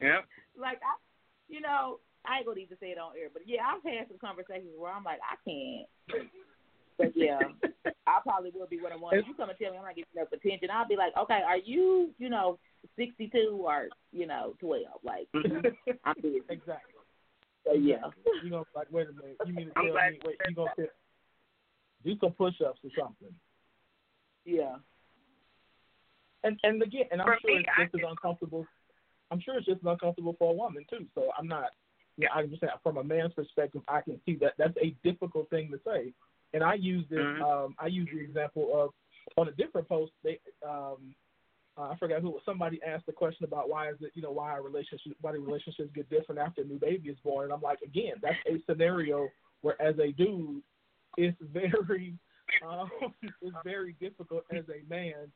Yep. 0.00 0.24
like 0.58 0.78
I, 0.82 0.98
you 1.48 1.60
know, 1.60 1.98
I 2.26 2.38
ain't 2.38 2.46
gonna 2.46 2.60
even 2.60 2.76
say 2.80 2.88
it 2.88 2.98
on 2.98 3.12
air, 3.18 3.28
but 3.32 3.42
yeah, 3.46 3.62
I've 3.66 3.82
had 3.82 4.08
some 4.08 4.18
conversations 4.18 4.74
where 4.76 4.92
I'm 4.92 5.04
like, 5.04 5.20
I 5.22 5.36
can't. 5.48 6.26
But 6.98 7.12
yeah, 7.16 7.38
I 8.06 8.20
probably 8.22 8.50
will 8.54 8.66
be 8.66 8.80
one 8.80 8.92
of 8.92 9.00
one. 9.00 9.16
If 9.16 9.26
you 9.26 9.34
come 9.34 9.48
and 9.48 9.58
tell 9.58 9.72
me 9.72 9.78
I'm 9.78 9.84
not 9.84 9.96
getting 9.96 10.12
enough 10.14 10.32
attention, 10.32 10.70
I'll 10.70 10.88
be 10.88 10.96
like, 10.96 11.16
okay, 11.16 11.40
are 11.46 11.56
you, 11.56 12.10
you 12.18 12.28
know, 12.28 12.58
62 12.96 13.58
or 13.64 13.88
you 14.12 14.26
know, 14.26 14.54
12? 14.60 14.84
Like, 15.02 15.28
I'm 16.04 16.14
busy. 16.20 16.42
Exactly. 16.48 16.92
So 17.64 17.74
yeah, 17.74 18.02
You 18.42 18.50
gonna 18.50 18.64
like, 18.74 18.88
wait 18.90 19.06
a 19.08 19.12
minute. 19.12 19.36
You 19.46 19.54
mean 19.54 19.68
to 19.68 19.74
tell 19.74 19.84
me? 19.84 20.18
Wait, 20.24 20.36
you 20.48 20.54
gonna 20.54 20.70
tell, 20.76 20.86
do 22.04 22.16
some 22.20 22.32
push-ups 22.32 22.80
or 22.82 22.90
something? 22.98 23.34
yeah, 24.44 24.76
And 26.44 26.58
and 26.62 26.82
again, 26.82 27.04
and 27.10 27.20
I'm 27.20 27.26
For 27.26 27.38
sure 27.42 27.56
me, 27.56 27.64
it's 27.66 27.92
just 27.92 28.04
as 28.04 28.10
uncomfortable. 28.10 28.66
I'm 29.30 29.40
sure 29.40 29.56
it's 29.56 29.66
just 29.66 29.80
as 29.80 29.86
uncomfortable 29.86 30.36
for 30.38 30.50
a 30.50 30.54
woman 30.54 30.84
too. 30.90 31.06
So 31.14 31.30
I'm 31.38 31.48
not. 31.48 31.70
Yeah, 32.16 32.28
I'm 32.34 32.50
just 32.50 32.60
saying 32.60 32.72
from 32.82 32.98
a 32.98 33.04
man's 33.04 33.32
perspective, 33.32 33.82
I 33.88 34.02
can 34.02 34.20
see 34.26 34.36
that 34.40 34.54
that's 34.58 34.76
a 34.82 34.94
difficult 35.02 35.48
thing 35.50 35.70
to 35.70 35.80
say. 35.86 36.12
And 36.52 36.62
I 36.62 36.74
use 36.74 37.06
this. 37.08 37.18
Mhm. 37.18 37.40
Um, 37.40 37.74
I 37.78 37.86
use 37.86 38.08
the 38.12 38.20
example 38.20 38.68
of 38.74 38.90
on 39.36 39.48
a 39.48 39.52
different 39.52 39.88
post. 39.88 40.12
They, 40.22 40.38
um, 40.66 41.14
uh, 41.78 41.88
I 41.88 41.96
forgot 41.96 42.20
who. 42.20 42.38
Somebody 42.44 42.82
asked 42.82 43.06
the 43.06 43.12
question 43.12 43.44
about 43.44 43.70
why 43.70 43.88
is 43.88 43.96
it, 44.02 44.12
you 44.14 44.20
know, 44.20 44.32
why 44.32 44.50
our 44.50 44.62
relationship, 44.62 45.16
why 45.20 45.32
do 45.32 45.40
relationships 45.40 45.90
get 45.94 46.10
different 46.10 46.40
after 46.40 46.62
a 46.62 46.64
new 46.64 46.78
baby 46.78 47.08
is 47.08 47.18
born? 47.20 47.44
And 47.44 47.52
I'm 47.52 47.62
like, 47.62 47.80
again, 47.82 48.14
that's 48.20 48.36
a 48.46 48.60
scenario 48.66 49.28
where, 49.62 49.80
as 49.80 49.98
a 49.98 50.12
dude, 50.12 50.62
it's 51.16 51.38
very, 51.40 52.18
um, 52.68 52.90
it's 53.40 53.56
very 53.64 53.94
difficult 54.00 54.44
as 54.52 54.64
a 54.68 54.86
man 54.90 55.32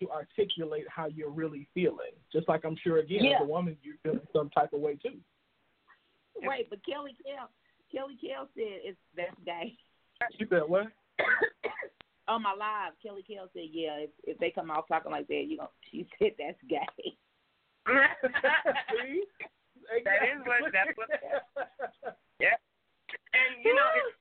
to 0.00 0.10
articulate 0.10 0.84
how 0.88 1.06
you're 1.06 1.30
really 1.30 1.68
feeling. 1.74 2.12
Just 2.32 2.48
like 2.48 2.64
I'm 2.64 2.76
sure, 2.76 2.98
again, 2.98 3.24
Yeah. 3.24 3.36
as 3.36 3.42
a 3.42 3.44
woman, 3.44 3.76
you're 3.82 3.96
feeling 4.02 4.26
some 4.32 4.50
type 4.50 4.72
of 4.72 4.80
way 4.80 4.96
too. 4.96 5.18
Wait, 6.42 6.70
but 6.70 6.84
Kelly 6.86 7.16
Kell, 7.24 7.50
Kelly 7.90 8.16
Kell 8.20 8.46
said 8.54 8.80
it's 8.84 8.98
that's 9.16 9.34
gay. 9.44 9.76
She 10.38 10.46
said 10.48 10.62
what? 10.66 10.86
On 12.28 12.42
my 12.42 12.52
live, 12.52 12.92
Kelly 13.02 13.22
Kell 13.22 13.48
said, 13.54 13.68
yeah, 13.72 13.96
if 13.96 14.10
if 14.24 14.38
they 14.38 14.50
come 14.50 14.70
out 14.70 14.86
talking 14.88 15.10
like 15.10 15.26
that, 15.28 15.44
you 15.48 15.56
know, 15.56 15.70
she 15.90 16.06
said 16.18 16.32
that's 16.38 16.58
gay. 16.68 17.16
See? 17.86 19.24
That 20.04 20.22
is 20.28 20.44
what- 20.44 20.72
that's 20.72 20.96
what- 20.96 21.08
Yep. 22.40 22.60
And 23.32 23.64
you 23.64 23.74
know, 23.74 23.88
it's, 23.96 24.14
I'm 24.14 24.17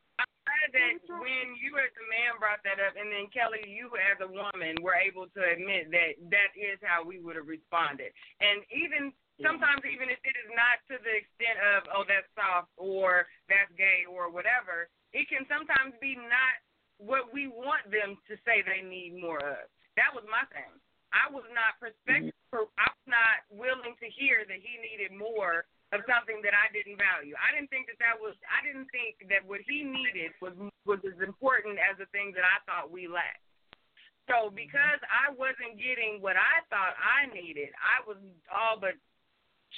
glad 0.48 0.70
that 0.72 0.96
when 1.20 1.48
you 1.60 1.76
as 1.76 1.92
a 1.92 2.06
man 2.08 2.40
brought 2.40 2.64
that 2.64 2.80
up, 2.80 2.96
and 2.96 3.12
then 3.12 3.28
Kelly, 3.36 3.68
you 3.68 3.92
as 4.00 4.18
a 4.24 4.30
woman 4.32 4.80
were 4.80 4.96
able 4.96 5.28
to 5.36 5.42
admit 5.44 5.92
that 5.92 6.16
that 6.32 6.52
is 6.56 6.80
how 6.80 7.04
we 7.04 7.20
would 7.20 7.36
have 7.36 7.52
responded. 7.52 8.16
And 8.40 8.64
even 8.72 9.12
sometimes, 9.44 9.84
even 9.84 10.08
if 10.08 10.24
it 10.24 10.36
is 10.40 10.50
not 10.56 10.80
to 10.88 10.96
the 11.04 11.14
extent 11.20 11.60
of 11.76 11.92
oh 11.92 12.08
that's 12.08 12.28
soft 12.34 12.72
or 12.80 13.28
that's 13.52 13.70
gay 13.76 14.08
or 14.08 14.32
whatever, 14.32 14.88
it 15.12 15.28
can 15.28 15.44
sometimes 15.52 15.94
be 16.00 16.16
not 16.16 16.56
what 16.98 17.30
we 17.30 17.52
want 17.52 17.86
them 17.92 18.18
to 18.26 18.34
say 18.48 18.64
they 18.64 18.82
need 18.82 19.20
more 19.20 19.44
of. 19.44 19.68
That 20.00 20.16
was 20.16 20.26
my 20.32 20.48
thing. 20.50 20.72
I 21.14 21.30
was 21.32 21.46
not 21.54 21.78
mm-hmm. 21.78 22.32
perspective. 22.32 22.36
I 22.54 22.88
was 22.90 23.08
not 23.08 23.38
willing 23.54 23.96
to 24.00 24.08
hear 24.10 24.48
that 24.48 24.60
he 24.60 24.74
needed 24.80 25.14
more 25.14 25.68
of 25.96 26.04
something 26.04 26.44
that 26.44 26.52
I 26.52 26.68
didn't 26.76 27.00
value. 27.00 27.32
I 27.40 27.56
didn't 27.56 27.72
think 27.72 27.88
that 27.88 28.00
that 28.04 28.20
was. 28.20 28.36
I 28.48 28.60
didn't 28.60 28.92
think 28.92 29.24
that 29.32 29.46
what 29.48 29.64
he 29.64 29.88
needed 29.88 30.36
was 30.44 30.52
was 30.84 31.00
as 31.08 31.16
important 31.24 31.80
as 31.80 31.96
the 31.96 32.10
things 32.12 32.36
that 32.36 32.44
I 32.44 32.60
thought 32.68 32.92
we 32.92 33.08
lacked. 33.08 33.44
So 34.28 34.52
mm-hmm. 34.52 34.60
because 34.60 35.00
I 35.08 35.32
wasn't 35.32 35.80
getting 35.80 36.20
what 36.20 36.36
I 36.36 36.64
thought 36.68 36.96
I 37.00 37.32
needed, 37.32 37.72
I 37.80 38.04
was 38.04 38.20
all 38.52 38.76
but 38.76 39.00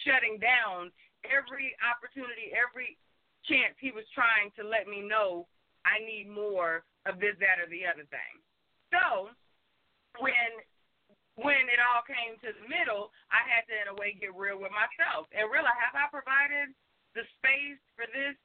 shutting 0.05 0.41
down 0.41 0.89
every 1.25 1.77
opportunity, 1.85 2.53
every 2.53 2.97
chance 3.45 3.77
he 3.77 3.93
was 3.93 4.05
trying 4.13 4.49
to 4.57 4.65
let 4.65 4.89
me 4.89 5.05
know 5.05 5.45
I 5.87 6.01
need 6.03 6.27
more 6.27 6.83
of 7.07 7.21
this, 7.23 7.37
that, 7.39 7.61
or 7.61 7.69
the 7.71 7.87
other 7.87 8.03
thing. 8.11 8.33
So 8.91 9.31
when 10.19 10.51
when 11.39 11.71
it 11.71 11.79
all 11.79 12.03
came 12.03 12.35
to 12.43 12.49
the 12.51 12.65
middle, 12.67 13.11
I 13.31 13.41
had 13.47 13.63
to 13.69 13.75
in 13.75 13.87
a 13.91 13.95
way 13.95 14.15
get 14.15 14.35
real 14.35 14.59
with 14.59 14.73
myself 14.75 15.31
and 15.31 15.47
realize 15.47 15.77
have 15.79 15.95
I 15.95 16.07
provided 16.11 16.75
the 17.15 17.23
space 17.39 17.81
for 17.95 18.05
this 18.11 18.35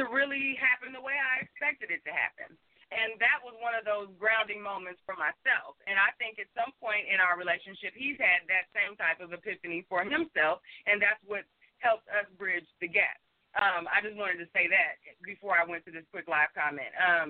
to 0.00 0.08
really 0.08 0.56
happen 0.56 0.96
the 0.96 1.04
way 1.04 1.14
I 1.16 1.44
expected 1.44 1.92
it 1.92 2.00
to 2.08 2.12
happen. 2.12 2.56
And 2.92 3.16
that 3.24 3.40
was 3.40 3.56
one 3.56 3.72
of 3.72 3.88
those 3.88 4.12
grounding 4.20 4.60
moments 4.60 5.00
for 5.08 5.16
myself. 5.16 5.80
And 5.88 5.96
I 5.96 6.12
think 6.20 6.36
at 6.36 6.48
some 6.52 6.76
point 6.76 7.08
in 7.08 7.24
our 7.24 7.40
relationship, 7.40 7.96
he's 7.96 8.20
had 8.20 8.44
that 8.52 8.68
same 8.76 9.00
type 9.00 9.20
of 9.24 9.32
epiphany 9.32 9.88
for 9.88 10.04
himself, 10.04 10.60
and 10.84 11.00
that's 11.00 11.20
what 11.24 11.48
helped 11.80 12.04
us 12.12 12.28
bridge 12.36 12.68
the 12.84 12.88
gap. 12.92 13.16
Um, 13.56 13.88
I 13.88 14.04
just 14.04 14.16
wanted 14.16 14.40
to 14.44 14.48
say 14.52 14.68
that 14.68 15.00
before 15.24 15.56
I 15.56 15.64
went 15.64 15.84
to 15.88 15.92
this 15.92 16.08
quick 16.12 16.28
live 16.28 16.52
comment. 16.52 16.92
Um, 16.96 17.28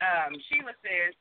um, 0.00 0.32
Sheila 0.48 0.76
says, 0.80 1.12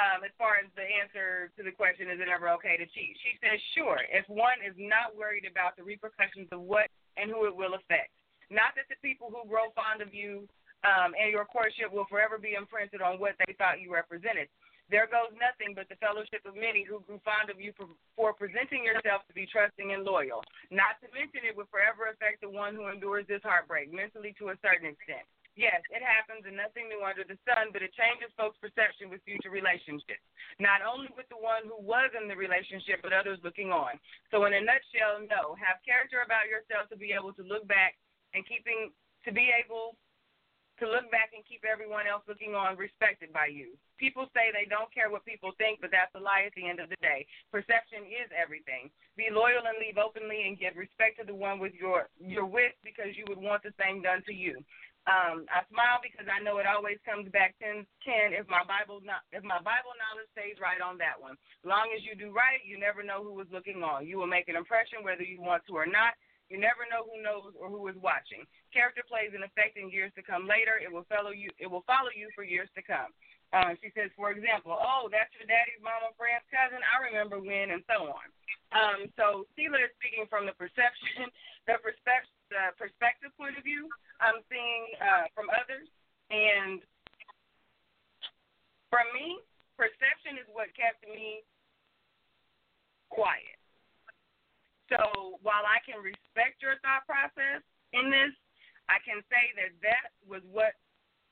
um, 0.00 0.24
as 0.24 0.32
far 0.40 0.56
as 0.56 0.72
the 0.72 0.84
answer 0.84 1.52
to 1.56 1.60
the 1.60 1.72
question, 1.72 2.08
is 2.08 2.16
it 2.16 2.32
ever 2.32 2.48
okay 2.56 2.80
to 2.80 2.86
cheat? 2.96 3.12
She 3.20 3.36
says, 3.44 3.60
sure, 3.76 4.00
if 4.08 4.24
one 4.28 4.56
is 4.64 4.72
not 4.80 5.12
worried 5.12 5.44
about 5.44 5.76
the 5.76 5.84
repercussions 5.84 6.48
of 6.48 6.64
what 6.64 6.88
and 7.20 7.28
who 7.28 7.44
it 7.44 7.52
will 7.52 7.76
affect. 7.76 8.08
Not 8.48 8.72
that 8.76 8.88
the 8.88 9.00
people 9.04 9.28
who 9.28 9.44
grow 9.44 9.68
fond 9.76 10.00
of 10.00 10.12
you 10.16 10.48
um, 10.84 11.12
and 11.12 11.28
your 11.28 11.44
courtship 11.44 11.92
will 11.92 12.08
forever 12.08 12.40
be 12.40 12.56
imprinted 12.56 13.04
on 13.04 13.20
what 13.20 13.36
they 13.44 13.52
thought 13.60 13.84
you 13.84 13.92
represented. 13.92 14.48
There 14.90 15.08
goes 15.08 15.32
nothing 15.36 15.72
but 15.72 15.88
the 15.88 15.96
fellowship 16.04 16.44
of 16.44 16.52
many 16.52 16.84
who 16.84 17.00
grew 17.08 17.16
fond 17.24 17.48
of 17.48 17.56
you 17.56 17.72
for, 17.76 17.88
for 18.12 18.36
presenting 18.36 18.84
yourself 18.84 19.24
to 19.28 19.32
be 19.32 19.48
trusting 19.48 19.92
and 19.92 20.04
loyal. 20.04 20.44
Not 20.68 21.00
to 21.00 21.08
mention 21.16 21.48
it 21.48 21.56
will 21.56 21.70
forever 21.72 22.12
affect 22.12 22.44
the 22.44 22.52
one 22.52 22.76
who 22.76 22.92
endures 22.92 23.24
this 23.24 23.40
heartbreak, 23.40 23.88
mentally 23.88 24.36
to 24.36 24.52
a 24.52 24.60
certain 24.60 24.92
extent. 24.92 25.24
Yes, 25.52 25.84
it 25.92 26.00
happens 26.00 26.48
and 26.48 26.56
nothing 26.56 26.88
new 26.88 27.04
under 27.04 27.28
the 27.28 27.36
sun, 27.44 27.76
but 27.76 27.84
it 27.84 27.92
changes 27.92 28.32
folks' 28.40 28.56
perception 28.56 29.12
with 29.12 29.20
future 29.28 29.52
relationships. 29.52 30.24
Not 30.56 30.80
only 30.80 31.12
with 31.12 31.28
the 31.28 31.36
one 31.36 31.68
who 31.68 31.76
was 31.76 32.08
in 32.16 32.24
the 32.24 32.36
relationship, 32.36 33.04
but 33.04 33.12
others 33.12 33.36
looking 33.44 33.68
on. 33.68 34.00
So, 34.32 34.48
in 34.48 34.56
a 34.56 34.64
nutshell, 34.64 35.20
no. 35.28 35.52
Have 35.60 35.84
character 35.84 36.24
about 36.24 36.48
yourself 36.48 36.88
to 36.88 36.96
be 36.96 37.12
able 37.12 37.36
to 37.36 37.44
look 37.44 37.68
back 37.68 38.00
and 38.32 38.40
keeping, 38.48 38.96
to 39.28 39.30
be 39.30 39.52
able 39.52 40.00
to 40.80 40.88
look 40.88 41.12
back 41.12 41.36
and 41.36 41.44
keep 41.44 41.62
everyone 41.68 42.08
else 42.08 42.24
looking 42.24 42.56
on 42.56 42.80
respected 42.80 43.28
by 43.30 43.46
you. 43.46 43.76
People 44.00 44.26
say 44.32 44.48
they 44.50 44.64
don't 44.64 44.88
care 44.88 45.12
what 45.12 45.22
people 45.28 45.52
think, 45.60 45.78
but 45.84 45.92
that's 45.92 46.10
a 46.16 46.22
lie 46.22 46.48
at 46.48 46.56
the 46.56 46.64
end 46.64 46.80
of 46.80 46.88
the 46.88 46.98
day. 47.04 47.28
Perception 47.52 48.08
is 48.08 48.26
everything. 48.32 48.88
Be 49.14 49.28
loyal 49.28 49.68
and 49.68 49.76
leave 49.78 50.00
openly 50.00 50.48
and 50.48 50.58
give 50.58 50.80
respect 50.80 51.20
to 51.20 51.24
the 51.28 51.36
one 51.36 51.60
with 51.60 51.76
your 51.76 52.08
you're 52.18 52.48
with 52.48 52.72
because 52.80 53.12
you 53.14 53.28
would 53.28 53.38
want 53.38 53.62
the 53.62 53.76
same 53.76 54.00
done 54.00 54.24
to 54.24 54.34
you. 54.34 54.58
Um, 55.10 55.50
I 55.50 55.66
smile 55.66 55.98
because 55.98 56.30
I 56.30 56.38
know 56.38 56.62
it 56.62 56.70
always 56.70 57.02
comes 57.02 57.26
back 57.34 57.58
ten 57.58 57.82
ten 58.06 58.30
if 58.30 58.46
my 58.46 58.62
Bible 58.62 59.02
not 59.02 59.26
if 59.34 59.42
my 59.42 59.58
Bible 59.58 59.90
knowledge 59.98 60.30
stays 60.30 60.62
right 60.62 60.78
on 60.78 60.94
that 61.02 61.18
one. 61.18 61.34
Long 61.66 61.90
as 61.90 62.06
you 62.06 62.14
do 62.14 62.30
right, 62.30 62.62
you 62.62 62.78
never 62.78 63.02
know 63.02 63.18
who 63.18 63.34
is 63.42 63.50
looking 63.50 63.82
on. 63.82 64.06
You 64.06 64.22
will 64.22 64.30
make 64.30 64.46
an 64.46 64.54
impression 64.54 65.02
whether 65.02 65.26
you 65.26 65.42
want 65.42 65.66
to 65.66 65.74
or 65.74 65.90
not. 65.90 66.14
You 66.46 66.60
never 66.60 66.86
know 66.86 67.02
who 67.08 67.18
knows 67.18 67.56
or 67.58 67.66
who 67.66 67.82
is 67.90 67.98
watching. 67.98 68.46
Character 68.70 69.02
plays 69.02 69.34
an 69.34 69.42
effect 69.42 69.74
in 69.74 69.90
years 69.90 70.14
to 70.14 70.22
come 70.22 70.46
later. 70.46 70.78
It 70.78 70.92
will 70.92 71.08
follow 71.10 71.34
you. 71.34 71.50
It 71.58 71.66
will 71.66 71.82
follow 71.88 72.12
you 72.14 72.30
for 72.36 72.46
years 72.46 72.70
to 72.78 72.82
come. 72.84 73.10
Uh, 73.52 73.76
she 73.84 73.92
says, 73.92 74.08
for 74.16 74.32
example, 74.32 74.72
oh, 74.72 75.12
that's 75.12 75.28
your 75.36 75.44
daddy's 75.44 75.80
mama, 75.84 76.12
friend's 76.16 76.44
cousin. 76.48 76.80
I 76.80 77.04
remember 77.04 77.36
when, 77.36 77.68
and 77.68 77.84
so 77.84 78.08
on. 78.08 78.26
Um, 78.72 79.00
so 79.20 79.44
Sheila 79.52 79.76
is 79.84 79.92
speaking 80.00 80.24
from 80.32 80.48
the 80.48 80.56
perception, 80.56 81.28
the 81.68 81.76
perspective, 81.84 82.32
the 82.52 82.76
perspective 82.76 83.32
point 83.40 83.56
of 83.56 83.64
view. 83.64 83.88
I'm 84.20 84.44
seeing 84.52 84.84
uh, 85.00 85.26
from 85.32 85.48
others, 85.50 85.88
and 86.30 86.84
for 88.92 89.02
me, 89.16 89.40
perception 89.80 90.36
is 90.36 90.46
what 90.52 90.68
kept 90.76 91.02
me 91.08 91.42
quiet. 93.08 93.56
So 94.92 95.40
while 95.40 95.64
I 95.64 95.80
can 95.88 96.04
respect 96.04 96.60
your 96.60 96.76
thought 96.84 97.08
process 97.08 97.64
in 97.96 98.12
this, 98.12 98.36
I 98.92 99.00
can 99.00 99.24
say 99.32 99.56
that 99.56 99.72
that 99.80 100.12
was 100.28 100.44
what 100.52 100.76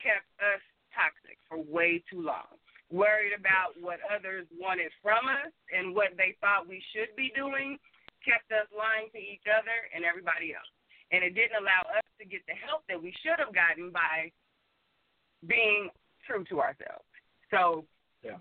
kept 0.00 0.24
us 0.40 0.64
toxic 0.96 1.36
for 1.44 1.60
way 1.60 2.00
too 2.08 2.24
long. 2.24 2.56
Worried 2.88 3.36
about 3.36 3.76
what 3.78 4.00
others 4.08 4.48
wanted 4.56 4.90
from 5.04 5.28
us 5.28 5.52
and 5.70 5.94
what 5.94 6.16
they 6.16 6.34
thought 6.40 6.66
we 6.66 6.82
should 6.90 7.12
be 7.14 7.30
doing 7.36 7.76
kept 8.24 8.48
us 8.52 8.68
lying 8.72 9.12
to 9.12 9.20
each 9.20 9.44
other 9.46 9.88
and 9.92 10.04
everybody 10.04 10.56
else. 10.56 10.72
And 11.10 11.26
it 11.26 11.34
didn't 11.34 11.58
allow 11.58 11.82
us 11.90 12.06
to 12.22 12.24
get 12.24 12.46
the 12.46 12.54
help 12.54 12.86
that 12.86 13.00
we 13.00 13.10
should 13.22 13.38
have 13.42 13.50
gotten 13.54 13.90
by 13.90 14.30
being 15.46 15.90
true 16.26 16.44
to 16.50 16.60
ourselves. 16.60 17.06
So 17.50 17.84
Yeah. 18.22 18.38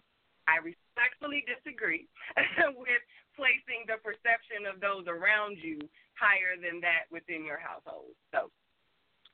I 0.48 0.58
respectfully 0.62 1.46
disagree 1.46 2.10
with 2.78 3.04
placing 3.38 3.88
the 3.88 3.98
perception 4.04 4.68
of 4.68 4.82
those 4.82 5.08
around 5.08 5.58
you 5.62 5.80
higher 6.20 6.60
than 6.60 6.82
that 6.82 7.08
within 7.10 7.46
your 7.48 7.58
household. 7.58 8.12
So 8.34 8.52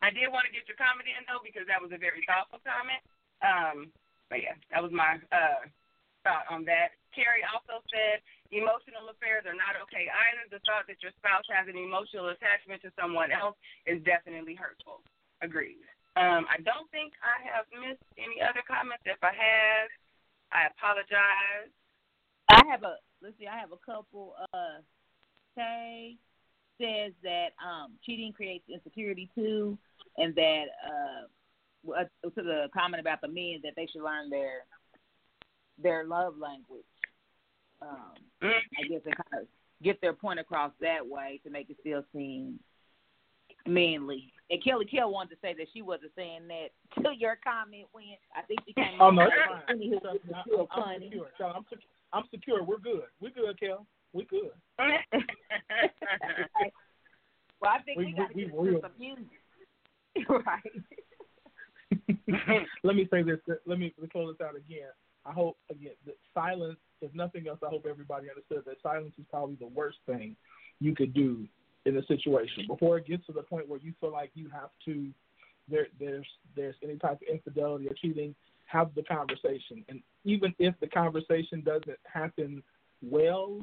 I 0.03 0.11
did 0.11 0.29
want 0.29 0.45
to 0.45 0.53
get 0.53 0.67
your 0.69 0.77
comment 0.77 1.09
in 1.09 1.25
though 1.25 1.41
because 1.41 1.65
that 1.67 1.81
was 1.81 1.89
a 1.91 1.99
very 1.99 2.21
thoughtful 2.29 2.61
comment. 2.61 3.01
Um, 3.41 3.91
but 4.29 4.43
yeah, 4.43 4.55
that 4.71 4.83
was 4.83 4.91
my 4.93 5.17
uh, 5.33 5.65
thought 6.23 6.45
on 6.49 6.65
that. 6.65 6.93
Carrie 7.13 7.45
also 7.47 7.81
said, 7.89 8.19
Emotional 8.53 9.09
affairs 9.09 9.43
are 9.49 9.57
not 9.57 9.73
okay 9.89 10.05
either. 10.05 10.45
The 10.53 10.61
thought 10.69 10.85
that 10.85 11.01
your 11.01 11.11
spouse 11.17 11.45
has 11.49 11.65
an 11.65 11.77
emotional 11.77 12.29
attachment 12.29 12.81
to 12.85 12.93
someone 12.93 13.33
else 13.33 13.57
is 13.89 13.97
definitely 14.05 14.53
hurtful. 14.53 15.01
Agreed. 15.41 15.81
Um, 16.15 16.47
I 16.47 16.61
don't 16.63 16.87
think 16.93 17.11
I 17.19 17.41
have 17.43 17.65
missed 17.73 18.05
any 18.15 18.39
other 18.39 18.63
comments. 18.63 19.03
If 19.03 19.19
I 19.19 19.33
have, 19.35 19.87
I 20.53 20.71
apologize. 20.71 21.73
I 22.47 22.61
have 22.69 22.83
a 22.83 23.01
let's 23.21 23.35
see, 23.39 23.47
I 23.47 23.57
have 23.57 23.73
a 23.73 23.81
couple. 23.83 24.35
Uh, 24.53 24.79
Tay 25.57 26.15
says 26.79 27.13
that 27.23 27.57
um, 27.59 27.93
cheating 28.05 28.31
creates 28.31 28.63
insecurity 28.69 29.29
too, 29.35 29.77
and 30.17 30.35
that 30.35 30.65
uh, 30.85 32.03
to 32.23 32.41
the 32.41 32.67
comment 32.73 33.01
about 33.01 33.21
the 33.21 33.27
men 33.27 33.59
that 33.63 33.73
they 33.75 33.87
should 33.91 34.03
learn 34.03 34.29
their 34.29 34.65
their 35.81 36.05
love 36.05 36.35
language. 36.39 36.85
Um, 37.89 38.13
I 38.41 38.87
guess 38.89 39.01
they 39.05 39.11
kind 39.11 39.43
of 39.43 39.47
get 39.83 40.01
their 40.01 40.13
point 40.13 40.39
across 40.39 40.71
that 40.81 41.05
way 41.05 41.39
to 41.43 41.49
make 41.49 41.69
it 41.69 41.77
still 41.81 42.03
seem 42.13 42.59
manly. 43.67 44.31
And 44.49 44.63
Kelly 44.63 44.85
Kell 44.85 45.11
wanted 45.11 45.31
to 45.31 45.37
say 45.41 45.53
that 45.57 45.67
she 45.73 45.81
wasn't 45.81 46.11
saying 46.15 46.47
that 46.47 46.69
to 47.01 47.09
your 47.17 47.37
comment 47.43 47.87
when 47.91 48.05
I 48.35 48.41
think 48.43 48.59
she 48.65 48.73
came. 48.73 48.99
Oh 48.99 49.09
no, 49.09 49.23
it's 49.23 49.33
fine. 49.47 49.61
I'm, 49.67 49.75
I'm 49.75 51.01
secure. 51.01 51.25
I'm, 51.47 51.65
secure. 51.69 51.89
I'm 52.13 52.23
secure. 52.31 52.63
We're 52.63 52.77
good. 52.77 53.03
We're 53.19 53.31
good, 53.31 53.59
Kel. 53.59 53.85
We're 54.13 54.25
good. 54.25 54.51
well, 57.61 57.71
I 57.71 57.81
think 57.83 57.97
we, 57.97 58.05
we 58.05 58.13
got 58.13 58.29
to 58.29 58.33
get 58.33 58.53
real. 58.57 58.81
some 58.81 58.91
music. 58.99 59.25
right. 60.29 60.71
Let 62.83 62.95
me 62.95 63.07
say 63.11 63.23
this. 63.23 63.39
Let 63.65 63.79
me 63.79 63.93
close 64.11 64.35
this 64.37 64.45
out 64.45 64.55
again. 64.55 64.89
I 65.25 65.31
hope 65.31 65.57
again 65.69 65.93
that 66.05 66.17
silence, 66.33 66.77
if 67.01 67.13
nothing 67.13 67.47
else, 67.47 67.59
I 67.65 67.69
hope 67.69 67.85
everybody 67.89 68.29
understood 68.29 68.63
that 68.65 68.81
silence 68.81 69.13
is 69.17 69.25
probably 69.29 69.55
the 69.55 69.67
worst 69.67 69.97
thing 70.05 70.35
you 70.79 70.95
could 70.95 71.13
do 71.13 71.47
in 71.85 71.97
a 71.97 72.05
situation. 72.05 72.65
Before 72.67 72.97
it 72.97 73.07
gets 73.07 73.25
to 73.27 73.31
the 73.31 73.43
point 73.43 73.67
where 73.67 73.79
you 73.79 73.93
feel 73.99 74.11
like 74.11 74.31
you 74.33 74.49
have 74.49 74.69
to 74.85 75.09
there 75.67 75.87
there's 75.99 76.27
there's 76.55 76.75
any 76.83 76.97
type 76.97 77.19
of 77.21 77.27
infidelity 77.27 77.87
or 77.87 77.93
cheating 77.93 78.35
have 78.65 78.93
the 78.95 79.03
conversation. 79.03 79.85
And 79.89 80.01
even 80.23 80.53
if 80.59 80.73
the 80.79 80.87
conversation 80.87 81.61
doesn't 81.61 81.99
happen 82.03 82.63
well 83.01 83.59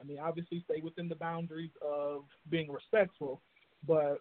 i 0.00 0.04
mean 0.04 0.18
obviously 0.18 0.62
stay 0.64 0.80
within 0.82 1.08
the 1.08 1.14
boundaries 1.14 1.70
of 1.82 2.24
being 2.50 2.70
respectful 2.70 3.40
but 3.86 4.18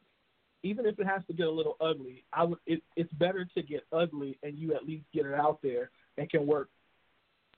even 0.64 0.86
if 0.86 1.00
it 1.00 1.06
has 1.06 1.22
to 1.28 1.34
get 1.34 1.48
a 1.48 1.52
little 1.52 1.78
ugly 1.80 2.24
i 2.34 2.44
would 2.44 2.60
it, 2.66 2.82
it's 2.96 3.12
better 3.14 3.46
to 3.56 3.62
get 3.62 3.86
ugly 3.92 4.38
and 4.44 4.58
you 4.58 4.74
at 4.74 4.86
least 4.86 5.06
get 5.14 5.26
it 5.26 5.34
out 5.34 5.60
there 5.62 5.90
and 6.18 6.30
can 6.30 6.46
work 6.46 6.70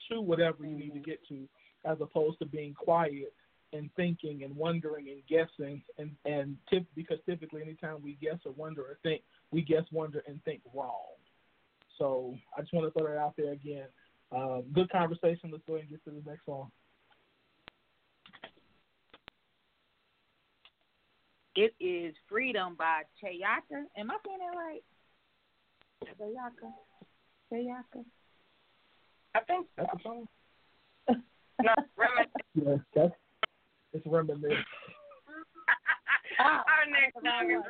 to 0.09 0.21
whatever 0.21 0.65
you 0.65 0.75
need 0.75 0.93
to 0.93 0.99
get 0.99 1.19
to 1.27 1.47
as 1.85 1.97
opposed 2.01 2.39
to 2.39 2.45
being 2.45 2.73
quiet 2.73 3.33
and 3.71 3.89
thinking 3.95 4.43
and 4.43 4.55
wondering 4.55 5.09
and 5.09 5.21
guessing 5.27 5.81
and 5.97 6.11
and 6.25 6.57
tip, 6.69 6.85
because 6.95 7.19
typically 7.25 7.61
anytime 7.61 8.01
we 8.03 8.17
guess 8.21 8.37
or 8.45 8.51
wonder 8.53 8.81
or 8.81 8.97
think, 9.03 9.21
we 9.51 9.61
guess, 9.61 9.83
wonder, 9.91 10.23
and 10.27 10.43
think 10.43 10.61
wrong. 10.73 11.13
So 11.97 12.35
I 12.57 12.61
just 12.61 12.73
want 12.73 12.91
to 12.91 12.99
throw 12.99 13.07
that 13.07 13.19
out 13.19 13.35
there 13.37 13.51
again. 13.51 13.85
Um, 14.31 14.63
good 14.73 14.89
conversation. 14.91 15.49
Let's 15.51 15.63
go 15.67 15.73
ahead 15.73 15.87
and 15.89 15.91
get 15.91 16.03
to 16.05 16.11
the 16.11 16.29
next 16.29 16.47
one. 16.47 16.67
It 21.55 21.73
is 21.79 22.15
Freedom 22.29 22.75
by 22.77 23.01
Chayaka. 23.21 23.83
Am 23.97 24.11
I 24.11 24.17
saying 24.25 24.39
that 24.39 24.57
right? 24.57 24.83
Chayaka. 26.05 26.71
Chayaka. 27.51 28.05
I 29.35 29.39
think 29.41 29.67
so. 29.75 29.83
That's 29.83 29.93
a 29.93 30.03
song. 30.03 30.27
no, 31.61 31.73
yeah, 32.55 32.77
that's 32.95 33.13
it's 33.93 34.05
reminiscent. 34.05 34.53
Our 36.39 36.85
next 36.89 37.15
song 37.15 37.51
is 37.51 37.63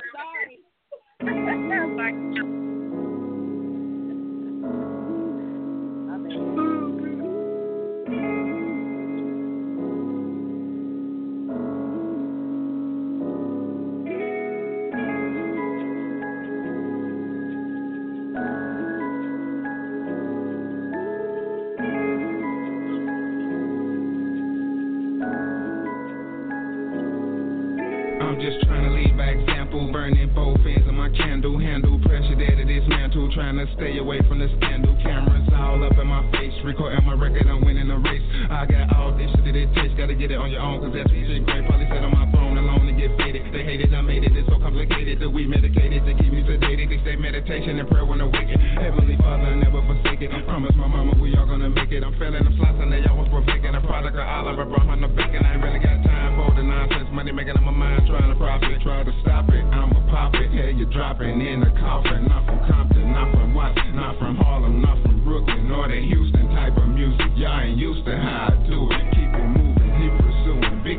Sorry. 31.50 31.80
trying 33.40 33.56
to 33.56 33.66
stay 33.74 33.98
away 33.98 34.18
from 34.28 34.38
the 34.38 34.48
scandal. 34.58 34.96
Cameras 35.02 35.48
all 35.54 35.82
up 35.84 35.96
in 35.98 36.06
my 36.06 36.22
face, 36.32 36.52
recording 36.64 37.04
my 37.06 37.14
record, 37.14 37.46
I'm 37.46 37.64
winning 37.64 37.88
the 37.88 37.96
race. 37.96 38.22
I 38.50 38.66
got 38.66 38.94
all 38.96 39.16
this 39.16 39.30
shit 39.30 39.44
that 39.44 39.56
it 39.56 39.70
takes, 39.74 39.94
gotta 39.94 40.14
get 40.14 40.30
it 40.30 40.38
on 40.38 40.50
your 40.50 40.60
own, 40.60 40.80
cause 40.80 40.92
that's 40.94 41.10
easy. 41.10 41.40
Great 41.40 41.66
probably 41.66 41.86
sit 41.86 42.02
on 42.02 42.10
my 42.10 42.30
phone 42.32 42.49
alone 42.60 42.88
and 42.92 42.96
get 43.00 43.16
faded. 43.16 43.48
They 43.52 43.64
hate 43.64 43.80
it, 43.80 43.92
I 43.96 44.04
made 44.04 44.24
it, 44.24 44.36
it's 44.36 44.48
so 44.48 44.60
complicated 44.60 45.20
that 45.24 45.30
we 45.30 45.48
medicated 45.48 46.04
to 46.04 46.12
keep 46.14 46.32
me 46.32 46.44
sedated. 46.44 46.92
They 46.92 47.00
say 47.02 47.16
meditation 47.16 47.80
and 47.80 47.88
prayer 47.88 48.04
when 48.04 48.20
awaken. 48.20 48.60
Heavenly 48.76 49.16
Father, 49.16 49.48
I 49.48 49.56
never 49.56 49.80
forsaken. 49.80 50.28
I 50.32 50.44
promise 50.44 50.76
my 50.76 50.86
mama 50.86 51.16
we 51.16 51.32
all 51.36 51.48
gonna 51.48 51.72
make 51.72 51.90
it. 51.90 52.04
I'm 52.04 52.12
feeling 52.20 52.44
them 52.44 52.54
slots 52.60 52.76
and 52.76 52.92
they 52.92 53.00
almost 53.08 53.32
perfecting. 53.32 53.74
A 53.74 53.80
product 53.80 54.16
of 54.16 54.26
Oliver, 54.26 54.68
on 54.68 55.00
the 55.00 55.08
bacon. 55.08 55.40
I 55.40 55.56
ain't 55.56 55.62
really 55.64 55.80
got 55.80 56.04
time 56.04 56.36
for 56.36 56.52
the 56.54 56.62
nonsense. 56.62 57.08
Money 57.12 57.32
making 57.32 57.56
on 57.56 57.64
my 57.64 57.72
mind, 57.72 58.06
trying 58.06 58.28
to 58.28 58.36
profit. 58.36 58.76
Try 58.82 59.04
to 59.04 59.14
stop 59.22 59.48
it, 59.48 59.64
I'ma 59.72 60.04
pop 60.12 60.34
it. 60.34 60.52
Hey, 60.52 60.76
you're 60.76 60.90
dropping 60.92 61.40
in 61.40 61.60
the 61.60 61.72
coffin, 61.80 62.28
not 62.28 62.44
from 62.44 62.60
Compton, 62.68 63.12
not 63.12 63.32
from 63.32 63.54
Watts, 63.54 63.80
not 63.94 64.18
from 64.18 64.36
Harlem, 64.36 64.82
not 64.82 65.00
from 65.02 65.24
Brooklyn 65.24 65.70
or 65.70 65.88
the 65.88 66.00
Houston 66.00 66.48
type 66.54 66.76
of 66.76 66.88
music. 66.88 67.30
Y'all 67.36 67.60
ain't 67.60 67.78
used 67.78 68.04
to 68.04 68.16
how 68.16 68.52
I 68.52 68.68
do 68.68 68.90
it. 68.90 69.00
It 69.00 69.14
keep 69.14 69.29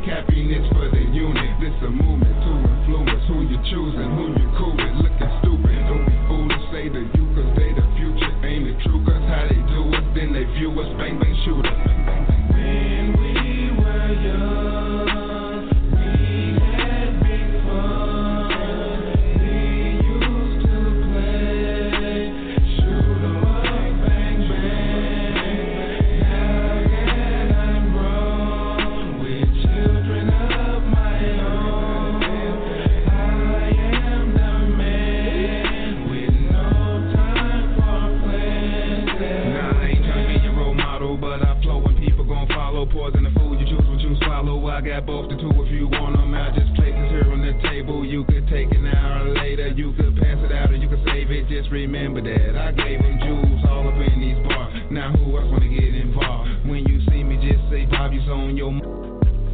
Big 0.02 0.10
happiness 0.10 0.66
for 0.72 0.90
the 0.90 1.00
unit. 1.12 1.60
This 1.60 1.72
a 1.82 1.90
movement 1.90 2.34
to 2.42 2.50
influence 2.58 3.22
who 3.28 3.42
you 3.42 3.56
choosing, 3.70 4.10
who 4.16 4.34
you 4.34 4.50
cool 4.58 4.74
with. 4.74 4.94
Looking 4.98 5.30
stupid, 5.40 5.78
don't 5.86 6.06
be 6.06 6.16
foolish. 6.26 6.62
Say 6.72 6.88
the 6.88 7.06
you, 7.14 7.24
cause 7.34 7.56
they 7.56 7.72
the 7.72 7.86
future. 7.96 8.46
Ain't 8.46 8.66
it 8.66 8.82
true, 8.82 9.04
cause 9.04 9.22
how 9.28 9.46
they 9.48 9.62
do 9.70 9.94
us, 9.94 10.04
then 10.14 10.32
they 10.32 10.44
view 10.58 10.70
us. 10.80 10.88
Bang, 10.98 11.18
bang, 11.20 11.36
shoot 11.44 11.66
us. 11.66 11.78
When 12.50 13.14
we 13.18 13.82
were 13.82 14.12
young. 14.26 14.81
Got 44.92 45.06
both 45.06 45.30
the 45.30 45.36
two 45.36 45.50
if 45.62 45.70
you 45.70 45.88
want 45.88 46.16
them 46.16 46.34
out. 46.34 46.54
Just 46.54 46.74
places 46.74 47.08
here 47.08 47.24
on 47.30 47.40
the 47.40 47.54
table. 47.68 48.04
You 48.04 48.24
could 48.24 48.48
take 48.48 48.70
an 48.72 48.86
hour 48.86 49.32
later. 49.34 49.68
You 49.68 49.92
could 49.94 50.16
pass 50.16 50.38
it 50.42 50.52
out 50.52 50.70
or 50.70 50.76
you 50.76 50.88
could 50.88 51.02
save 51.06 51.30
it. 51.30 51.48
Just 51.48 51.70
remember 51.70 52.20
that 52.20 52.58
I 52.58 52.72
gave 52.72 53.00
them 53.00 53.18
jewels 53.22 53.64
all 53.68 53.88
up 53.88 53.94
in 53.94 54.20
these 54.20 54.38
bars. 54.46 54.74
Now 54.90 55.12
who 55.12 55.38
else 55.38 55.50
wanna 55.50 55.68
get 55.68 55.94
involved? 55.94 56.66
When 56.66 56.84
you 56.84 57.00
see 57.10 57.22
me, 57.22 57.36
just 57.40 57.62
say 57.70 57.86
Bobby's 57.86 58.28
on 58.28 58.56
your 58.56 58.72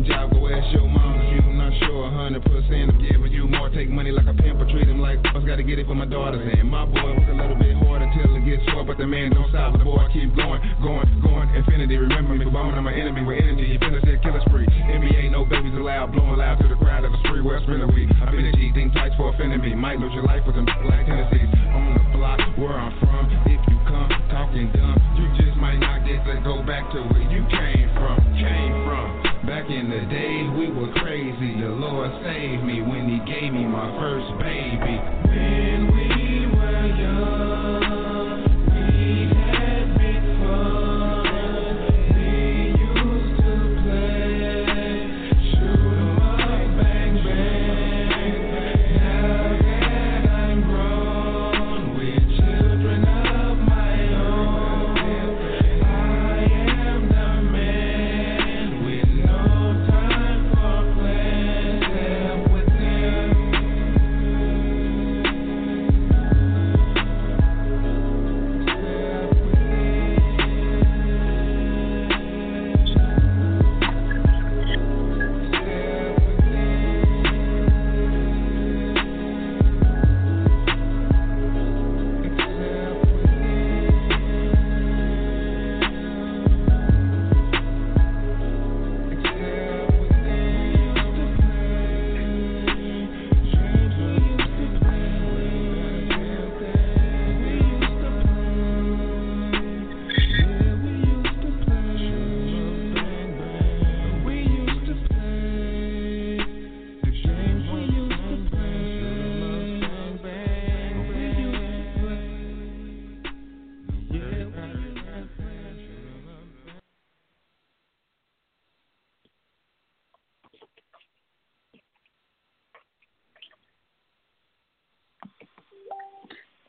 job. 0.05 0.31
Go 0.33 0.49
ask 0.49 0.67
your 0.73 0.89
mom 0.89 1.21
if 1.21 1.45
you 1.45 1.49
not 1.69 1.73
sure. 1.85 2.09
100% 2.09 2.41
I'm 2.41 2.99
giving 3.03 3.33
you 3.33 3.47
more. 3.49 3.69
Take 3.71 3.91
money 3.91 4.11
like 4.11 4.27
a 4.27 4.35
pimp 4.35 4.61
or 4.61 4.67
treat 4.71 4.89
him 4.89 5.01
like 5.01 5.19
I 5.27 5.39
gotta 5.45 5.63
get 5.63 5.79
it 5.79 5.87
for 5.87 5.95
my 5.95 6.07
daughters. 6.07 6.41
And 6.41 6.71
my 6.71 6.87
boy 6.87 7.13
work 7.19 7.29
a 7.29 7.37
little 7.37 7.59
bit 7.59 7.77
harder 7.77 8.09
till 8.17 8.37
it 8.37 8.45
gets 8.47 8.65
sore. 8.73 8.85
But 8.85 8.99
the 8.99 9.07
man 9.07 9.33
don't 9.33 9.49
stop. 9.51 9.77
The 9.77 9.85
boy 9.85 10.07
keep 10.13 10.35
going, 10.35 10.63
going, 10.81 11.09
going. 11.21 11.49
Infinity. 11.55 11.97
Remember 11.99 12.35
me, 12.35 12.47
bombing 12.49 12.79
on 12.79 12.85
my 12.85 12.95
enemy 12.95 13.25
with 13.25 13.43
energy. 13.43 13.69
You 13.69 13.79
finish 13.79 14.03
that 14.05 14.23
killer 14.23 14.41
spree. 14.47 14.67
NBA, 14.67 15.31
no 15.33 15.45
babies 15.45 15.75
allowed. 15.75 16.13
Blowing 16.13 16.39
loud 16.39 16.59
to 16.63 16.69
the 16.69 16.79
crowd 16.79 17.05
of 17.05 17.13
the 17.13 17.21
street 17.29 17.45
where 17.45 17.59
I 17.59 17.63
spend 17.63 17.83
a 17.83 17.91
week. 17.91 18.09
I've 18.23 18.33
been 18.33 18.47
a 18.47 18.53
G, 18.53 18.73
think 18.73 18.93
twice 18.93 19.13
for 19.17 19.35
offending 19.35 19.61
me. 19.61 19.75
Might 19.75 19.99
lose 19.99 20.15
your 20.15 20.25
life 20.25 20.43
with 20.47 20.57
them 20.57 20.65
black 20.65 21.07
Tennessees. 21.07 21.49
On 21.75 21.93
the 21.93 22.05
block 22.17 22.41
where 22.57 22.79
I'm 22.79 22.95
from. 23.01 23.29
If 23.45 23.61
you 23.69 23.77
come 23.85 24.09
talking 24.31 24.73
dumb, 24.73 24.97
you 25.19 25.27
just 25.37 25.57
might 25.59 25.79
not 25.79 26.07
get 26.07 26.25
to 26.25 26.41
go 26.45 26.63
back 26.63 26.89
to 26.93 27.03
where 27.13 27.27
you 27.29 27.45
came 27.53 27.89
from. 27.97 28.17
Came 28.39 28.75
from. 28.87 29.28
Back 29.49 29.71
in 29.71 29.89
the 29.89 30.05
days 30.13 30.51
we 30.59 30.69
were 30.71 30.93
crazy. 31.01 31.59
The 31.59 31.71
Lord 31.71 32.11
saved 32.23 32.65
me 32.65 32.83
when 32.83 33.09
He 33.09 33.17
gave 33.25 33.51
me 33.51 33.65
my 33.65 33.89
first 33.99 34.39
baby. 34.39 35.01
When 35.25 35.89
we 35.97 36.47
were 36.55 36.87
young, 37.01 37.98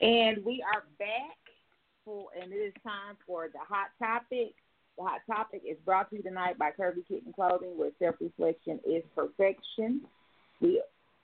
And 0.02 0.43
we 0.45 0.64
are 0.64 0.84
back 0.97 1.38
for, 2.06 2.28
and 2.41 2.54
it 2.54 2.56
is 2.56 2.74
time 2.84 3.18
for 3.28 3.50
the 3.52 3.60
hot 3.60 3.89
topic. 4.00 4.54
The 4.97 5.04
hot 5.04 5.22
topic 5.28 5.62
is 5.70 5.78
brought 5.86 6.10
to 6.10 6.18
you 6.18 6.24
tonight 6.24 6.58
by 6.58 6.72
Curvy 6.72 7.08
Kitten 7.08 7.34
Clothing, 7.34 7.78
where 7.78 7.91
self 8.00 8.16
reflection 8.22 8.80
is 8.86 9.04
perfection. 9.16 10.02
We 10.62 10.82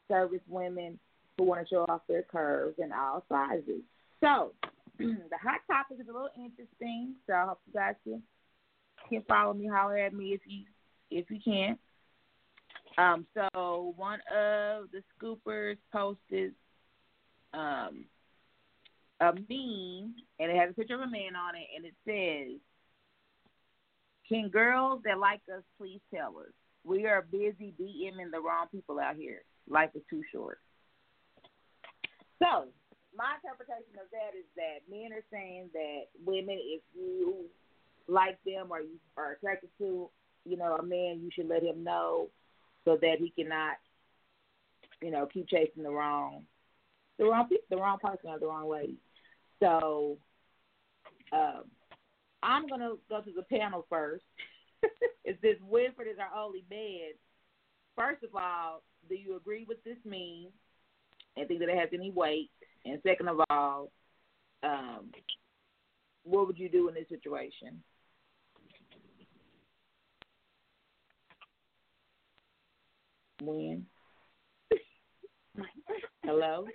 service 0.09 0.41
women 0.47 0.99
who 1.37 1.45
want 1.45 1.61
to 1.61 1.67
show 1.67 1.85
off 1.87 2.01
their 2.07 2.23
curves 2.23 2.75
in 2.77 2.91
all 2.91 3.23
sizes. 3.29 3.81
So, 4.21 4.51
the 4.97 5.37
hot 5.41 5.61
topic 5.67 5.97
is 6.01 6.07
a 6.07 6.11
little 6.13 6.29
interesting. 6.35 7.15
So 7.27 7.33
I 7.33 7.45
hope 7.45 7.59
you 7.67 7.73
guys 7.73 7.95
can 8.03 8.21
can 9.09 9.23
follow 9.27 9.53
me, 9.53 9.67
holler 9.67 9.97
at 9.97 10.13
me 10.13 10.33
if 10.33 10.41
you 10.45 10.63
if 11.11 11.29
you 11.29 11.39
can. 11.43 11.77
Um, 12.97 13.25
so 13.33 13.93
one 13.97 14.19
of 14.33 14.85
the 14.91 15.03
scoopers 15.19 15.77
posted 15.91 16.53
um, 17.53 18.05
a 19.21 19.33
meme, 19.33 20.15
and 20.39 20.51
it 20.51 20.55
has 20.57 20.71
a 20.71 20.73
picture 20.73 20.95
of 20.95 21.01
a 21.01 21.07
man 21.07 21.35
on 21.35 21.55
it, 21.55 21.67
and 21.75 21.85
it 21.85 21.95
says, 22.05 22.59
"Can 24.27 24.49
girls 24.49 25.01
that 25.03 25.19
like 25.19 25.41
us 25.49 25.63
please 25.77 26.01
tell 26.13 26.37
us? 26.39 26.51
We 26.83 27.05
are 27.05 27.21
busy 27.21 27.73
DMing 27.79 28.31
the 28.31 28.41
wrong 28.41 28.67
people 28.71 28.99
out 28.99 29.15
here. 29.15 29.43
Life 29.67 29.91
is 29.95 30.03
too 30.09 30.23
short." 30.31 30.59
So 32.39 32.67
my 33.15 33.35
interpretation 33.35 33.97
of 33.99 34.09
that 34.11 34.35
is 34.37 34.45
that 34.55 34.87
men 34.89 35.13
are 35.13 35.23
saying 35.31 35.69
that 35.73 36.07
women, 36.25 36.59
if 36.59 36.81
you 36.93 37.49
like 38.07 38.37
them 38.43 38.67
or 38.69 38.81
you 38.81 38.99
are 39.17 39.31
attracted 39.31 39.69
to, 39.77 40.09
you 40.43 40.57
know, 40.57 40.75
a 40.75 40.83
man, 40.83 41.21
you 41.21 41.29
should 41.31 41.47
let 41.47 41.63
him 41.63 41.83
know 41.83 42.29
so 42.83 42.97
that 42.97 43.15
he 43.19 43.31
cannot, 43.31 43.77
you 45.01 45.11
know, 45.11 45.25
keep 45.25 45.47
chasing 45.47 45.83
the 45.83 45.89
wrong, 45.89 46.45
the 47.17 47.25
wrong 47.25 47.47
the 47.69 47.77
wrong 47.77 47.97
person 48.01 48.29
or 48.29 48.39
the 48.39 48.47
wrong 48.47 48.69
lady. 48.69 48.97
So, 49.59 50.17
um, 51.31 51.63
I'm 52.43 52.67
gonna 52.67 52.91
go 53.09 53.21
to 53.21 53.31
the 53.31 53.43
panel 53.43 53.85
first. 53.89 54.25
is 55.25 55.35
this 55.41 55.57
Winfred 55.69 56.11
is 56.11 56.19
our 56.19 56.37
only 56.37 56.63
man? 56.69 57.13
First 57.95 58.23
of 58.23 58.35
all, 58.35 58.83
do 59.09 59.15
you 59.15 59.35
agree 59.37 59.65
with 59.67 59.83
this 59.83 59.97
meme 60.05 60.51
and 61.37 61.47
think 61.47 61.59
that 61.59 61.69
it 61.69 61.77
has 61.77 61.89
any 61.93 62.11
weight? 62.11 62.51
And 62.85 62.99
second 63.03 63.29
of 63.29 63.39
all, 63.49 63.91
um, 64.63 65.11
what 66.23 66.47
would 66.47 66.59
you 66.59 66.69
do 66.69 66.87
in 66.89 66.95
this 66.95 67.09
situation? 67.09 67.81
When? 73.41 73.85
Hello? 76.23 76.67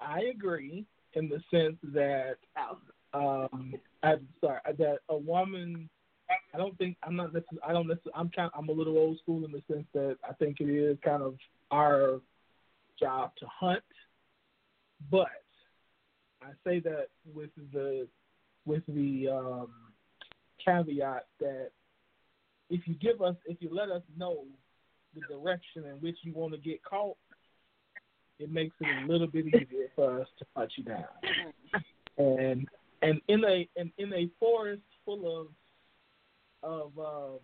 I 0.00 0.20
agree 0.34 0.84
in 1.14 1.28
the 1.28 1.42
sense 1.50 1.76
that 1.94 2.36
um 3.14 3.74
I'm 4.02 4.28
sorry 4.40 4.60
that 4.78 4.98
a 5.08 5.16
woman 5.16 5.88
I 6.54 6.58
don't 6.58 6.76
think 6.78 6.96
I'm 7.02 7.16
not 7.16 7.32
necessarily 7.32 7.62
I 7.66 7.72
don't 7.72 7.88
necessarily 7.88 8.14
I'm 8.14 8.30
kind 8.30 8.50
I'm 8.56 8.68
a 8.68 8.72
little 8.72 8.98
old 8.98 9.18
school 9.18 9.44
in 9.44 9.52
the 9.52 9.62
sense 9.72 9.86
that 9.94 10.16
I 10.28 10.32
think 10.34 10.60
it 10.60 10.68
is 10.68 10.98
kind 11.04 11.22
of 11.22 11.36
our 11.70 12.20
job 12.98 13.32
to 13.38 13.46
hunt, 13.46 13.82
but 15.10 15.28
I 16.42 16.50
say 16.64 16.80
that 16.80 17.08
with 17.34 17.50
the 17.72 18.08
with 18.66 18.82
the 18.86 19.28
um, 19.28 19.68
caveat 20.64 21.26
that 21.40 21.70
if 22.70 22.86
you 22.86 22.94
give 22.94 23.22
us 23.22 23.36
if 23.46 23.58
you 23.60 23.70
let 23.72 23.90
us 23.90 24.02
know 24.16 24.44
the 25.14 25.20
direction 25.34 25.84
in 25.86 25.96
which 26.00 26.16
you 26.22 26.32
want 26.34 26.52
to 26.52 26.58
get 26.58 26.82
caught, 26.82 27.16
it 28.38 28.50
makes 28.50 28.74
it 28.80 28.86
a 29.04 29.06
little 29.10 29.26
bit 29.26 29.46
easier 29.46 29.88
for 29.94 30.20
us 30.20 30.28
to 30.38 30.46
hunt 30.54 30.72
you 30.76 30.84
down. 30.84 31.04
And 32.16 32.68
and 33.02 33.20
in 33.28 33.44
a 33.44 33.68
in, 33.76 33.92
in 33.98 34.12
a 34.12 34.28
forest 34.38 34.82
full 35.04 35.40
of 35.40 35.48
of 36.62 36.98
um 36.98 37.38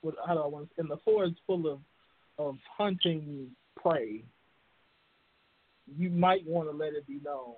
what 0.00 0.14
how 0.26 0.34
do 0.34 0.40
I 0.40 0.46
want 0.46 0.70
to 0.74 0.80
in 0.80 0.88
the 0.88 0.98
forest 0.98 1.36
full 1.46 1.70
of 1.70 1.80
of 2.38 2.56
hunting 2.76 3.50
prey, 3.76 4.22
you 5.96 6.10
might 6.10 6.46
want 6.46 6.70
to 6.70 6.76
let 6.76 6.92
it 6.92 7.06
be 7.06 7.20
known 7.24 7.54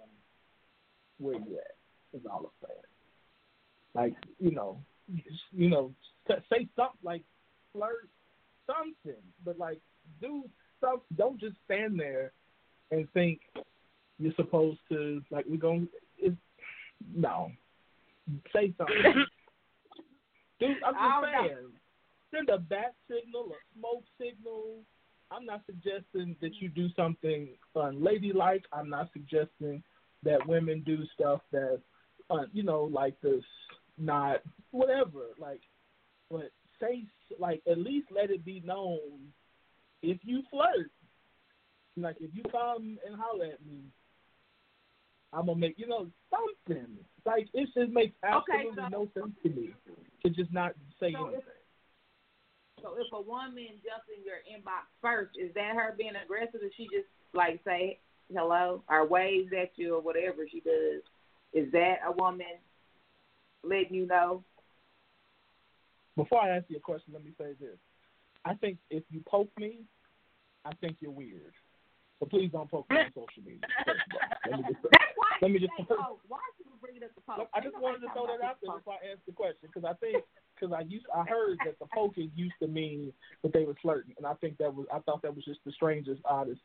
where 1.18 1.34
you 1.34 1.58
at. 1.58 2.18
Is 2.18 2.24
all 2.30 2.50
I'm 2.62 2.68
saying. 2.68 2.80
Like 3.94 4.14
you 4.38 4.52
know, 4.52 4.80
you 5.52 5.68
know, 5.68 5.92
say 6.28 6.68
something 6.76 6.98
like 7.02 7.22
flirt 7.72 8.08
something, 8.66 9.22
but 9.44 9.58
like 9.58 9.80
do 10.20 10.44
stuff. 10.78 11.00
Don't 11.16 11.38
just 11.38 11.56
stand 11.64 11.98
there 11.98 12.32
and 12.90 13.10
think 13.12 13.40
you're 14.18 14.34
supposed 14.36 14.80
to 14.90 15.22
like 15.30 15.44
we're 15.48 15.56
going. 15.56 15.88
It's, 16.18 16.36
no, 17.14 17.50
say 18.52 18.72
something. 18.76 18.96
Dude, 20.60 20.76
I'm 20.84 20.94
just 20.94 21.32
saying. 21.32 21.56
Send 22.34 22.48
a 22.50 22.58
bat 22.58 22.94
signal, 23.08 23.52
a 23.52 23.78
smoke 23.78 24.04
signal. 24.20 24.80
I'm 25.30 25.46
not 25.46 25.62
suggesting 25.66 26.36
that 26.40 26.56
you 26.60 26.68
do 26.68 26.88
something 26.94 27.48
unladylike. 27.74 28.64
I'm 28.72 28.90
not 28.90 29.10
suggesting 29.12 29.82
that 30.24 30.46
women 30.46 30.82
do 30.84 31.04
stuff 31.14 31.40
that's, 31.52 31.80
uh, 32.30 32.44
you 32.52 32.62
know, 32.62 32.84
like 32.84 33.18
this, 33.22 33.44
not 33.96 34.40
whatever. 34.72 35.28
Like, 35.38 35.60
but 36.30 36.50
say 36.80 37.04
like 37.38 37.62
at 37.70 37.78
least 37.78 38.08
let 38.14 38.30
it 38.30 38.44
be 38.44 38.62
known 38.64 39.00
if 40.02 40.18
you 40.22 40.42
flirt. 40.50 40.90
Like 41.96 42.16
if 42.20 42.30
you 42.32 42.44
come 42.50 42.98
and 43.04 43.16
holler 43.18 43.46
at 43.46 43.66
me, 43.66 43.82
I'm 45.32 45.46
gonna 45.46 45.58
make 45.58 45.78
you 45.78 45.88
know 45.88 46.06
something. 46.30 46.86
Like 47.26 47.48
it 47.52 47.68
just 47.74 47.92
makes 47.92 48.14
absolutely 48.22 48.70
okay, 48.70 48.80
so, 48.82 48.88
no 48.88 49.08
sense 49.14 49.34
to 49.42 49.48
me 49.48 49.74
to 50.22 50.30
just 50.30 50.52
not 50.52 50.72
say 51.00 51.12
so 51.12 51.26
anything. 51.26 51.42
If, 52.78 52.82
so 52.82 52.94
if 52.98 53.12
a 53.12 53.20
woman 53.20 53.82
jumps 53.82 54.06
in 54.16 54.24
your 54.24 54.38
inbox 54.46 54.86
first, 55.02 55.36
is 55.36 55.52
that 55.54 55.74
her 55.74 55.94
being 55.98 56.12
aggressive? 56.22 56.60
Or 56.62 56.70
she 56.76 56.84
just 56.84 57.08
like 57.34 57.60
say 57.64 57.98
hello 58.32 58.82
or 58.88 59.06
waves 59.06 59.50
at 59.60 59.72
you 59.76 59.96
or 59.96 60.00
whatever 60.00 60.46
she 60.50 60.60
does? 60.60 61.02
Is 61.52 61.70
that 61.72 61.96
a 62.06 62.12
woman 62.12 62.62
letting 63.64 63.94
you 63.94 64.06
know? 64.06 64.44
Before 66.16 66.42
I 66.42 66.56
ask 66.56 66.66
you 66.68 66.76
a 66.76 66.80
question, 66.80 67.12
let 67.12 67.24
me 67.24 67.32
say 67.38 67.52
this. 67.60 67.78
I 68.48 68.54
think 68.54 68.78
if 68.90 69.02
you 69.10 69.22
poke 69.26 69.50
me, 69.58 69.80
I 70.64 70.72
think 70.80 70.96
you're 71.00 71.10
weird. 71.10 71.52
But 72.20 72.30
please 72.30 72.50
don't 72.50 72.70
poke 72.70 72.90
me 72.90 72.96
on 72.96 73.12
social 73.14 73.44
media. 73.44 73.60
Let 74.46 74.58
me 74.58 74.64
just, 74.66 74.82
That's 74.82 75.04
why 75.14 75.26
let 75.40 75.50
me 75.50 75.60
you 75.60 75.68
just 75.68 75.78
say 75.78 75.84
poke. 75.84 76.20
Why 76.26 76.38
are 76.38 76.54
you 76.58 76.72
bringing 76.80 77.04
up 77.04 77.14
the 77.14 77.20
poke? 77.20 77.48
I 77.54 77.60
just 77.60 77.78
wanted 77.78 78.00
to 78.00 78.08
throw 78.12 78.26
that 78.26 78.44
out 78.44 78.56
there 78.62 78.74
before 78.74 78.94
I 78.94 79.12
ask 79.12 79.20
the 79.26 79.32
question 79.32 79.68
because 79.72 79.84
I 79.84 79.94
think 79.94 80.24
because 80.54 80.74
I 80.74 80.80
used 80.82 81.06
I 81.14 81.22
heard 81.22 81.58
that 81.64 81.78
the 81.78 81.86
poking 81.94 82.32
used 82.34 82.54
to 82.60 82.66
mean 82.66 83.12
that 83.42 83.52
they 83.52 83.64
were 83.64 83.76
flirting, 83.80 84.14
and 84.16 84.26
I 84.26 84.34
think 84.34 84.58
that 84.58 84.74
was 84.74 84.86
I 84.92 84.98
thought 85.00 85.22
that 85.22 85.34
was 85.34 85.44
just 85.44 85.60
the 85.64 85.72
strangest, 85.72 86.22
oddest, 86.24 86.60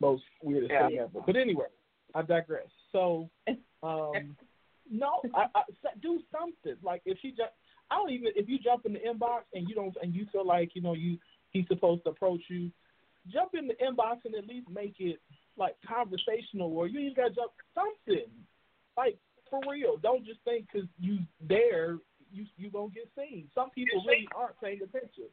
most 0.00 0.22
weirdest 0.42 0.72
Yeah. 0.72 0.88
thing 0.88 0.98
ever. 0.98 1.20
But 1.26 1.36
anyway, 1.36 1.66
I 2.14 2.22
digress. 2.22 2.68
So, 2.92 3.30
um, 3.82 4.36
no, 4.88 5.22
I, 5.34 5.46
I 5.54 5.62
do 6.00 6.20
something 6.30 6.76
like 6.82 7.02
if 7.04 7.18
she 7.20 7.30
just 7.30 7.54
I 7.90 7.96
don't 7.96 8.10
even 8.10 8.28
if 8.34 8.48
you 8.48 8.58
jump 8.58 8.86
in 8.86 8.94
the 8.94 9.00
inbox 9.00 9.42
and 9.52 9.68
you 9.68 9.74
don't 9.74 9.94
and 10.02 10.14
you 10.14 10.26
feel 10.32 10.46
like 10.46 10.70
you 10.74 10.82
know 10.82 10.94
you 10.94 11.18
he's 11.50 11.66
supposed 11.68 12.04
to 12.04 12.10
approach 12.10 12.42
you, 12.48 12.70
jump 13.32 13.54
in 13.54 13.66
the 13.66 13.74
inbox 13.74 14.24
and 14.24 14.34
at 14.34 14.46
least 14.46 14.68
make 14.70 14.96
it 14.98 15.20
like 15.56 15.76
conversational 15.86 16.76
or 16.76 16.86
you 16.86 16.98
even 17.00 17.14
got 17.14 17.28
to 17.28 17.34
jump 17.34 17.52
something 17.74 18.26
like 18.96 19.18
for 19.50 19.60
real. 19.70 19.96
Don't 19.98 20.24
just 20.24 20.40
think 20.44 20.66
because 20.72 20.88
you 20.98 21.18
there 21.40 21.98
you 22.32 22.46
you 22.56 22.70
gonna 22.70 22.88
get 22.90 23.08
seen. 23.16 23.48
Some 23.54 23.70
people 23.70 24.02
really 24.06 24.28
aren't 24.34 24.60
paying 24.60 24.80
attention. 24.82 25.30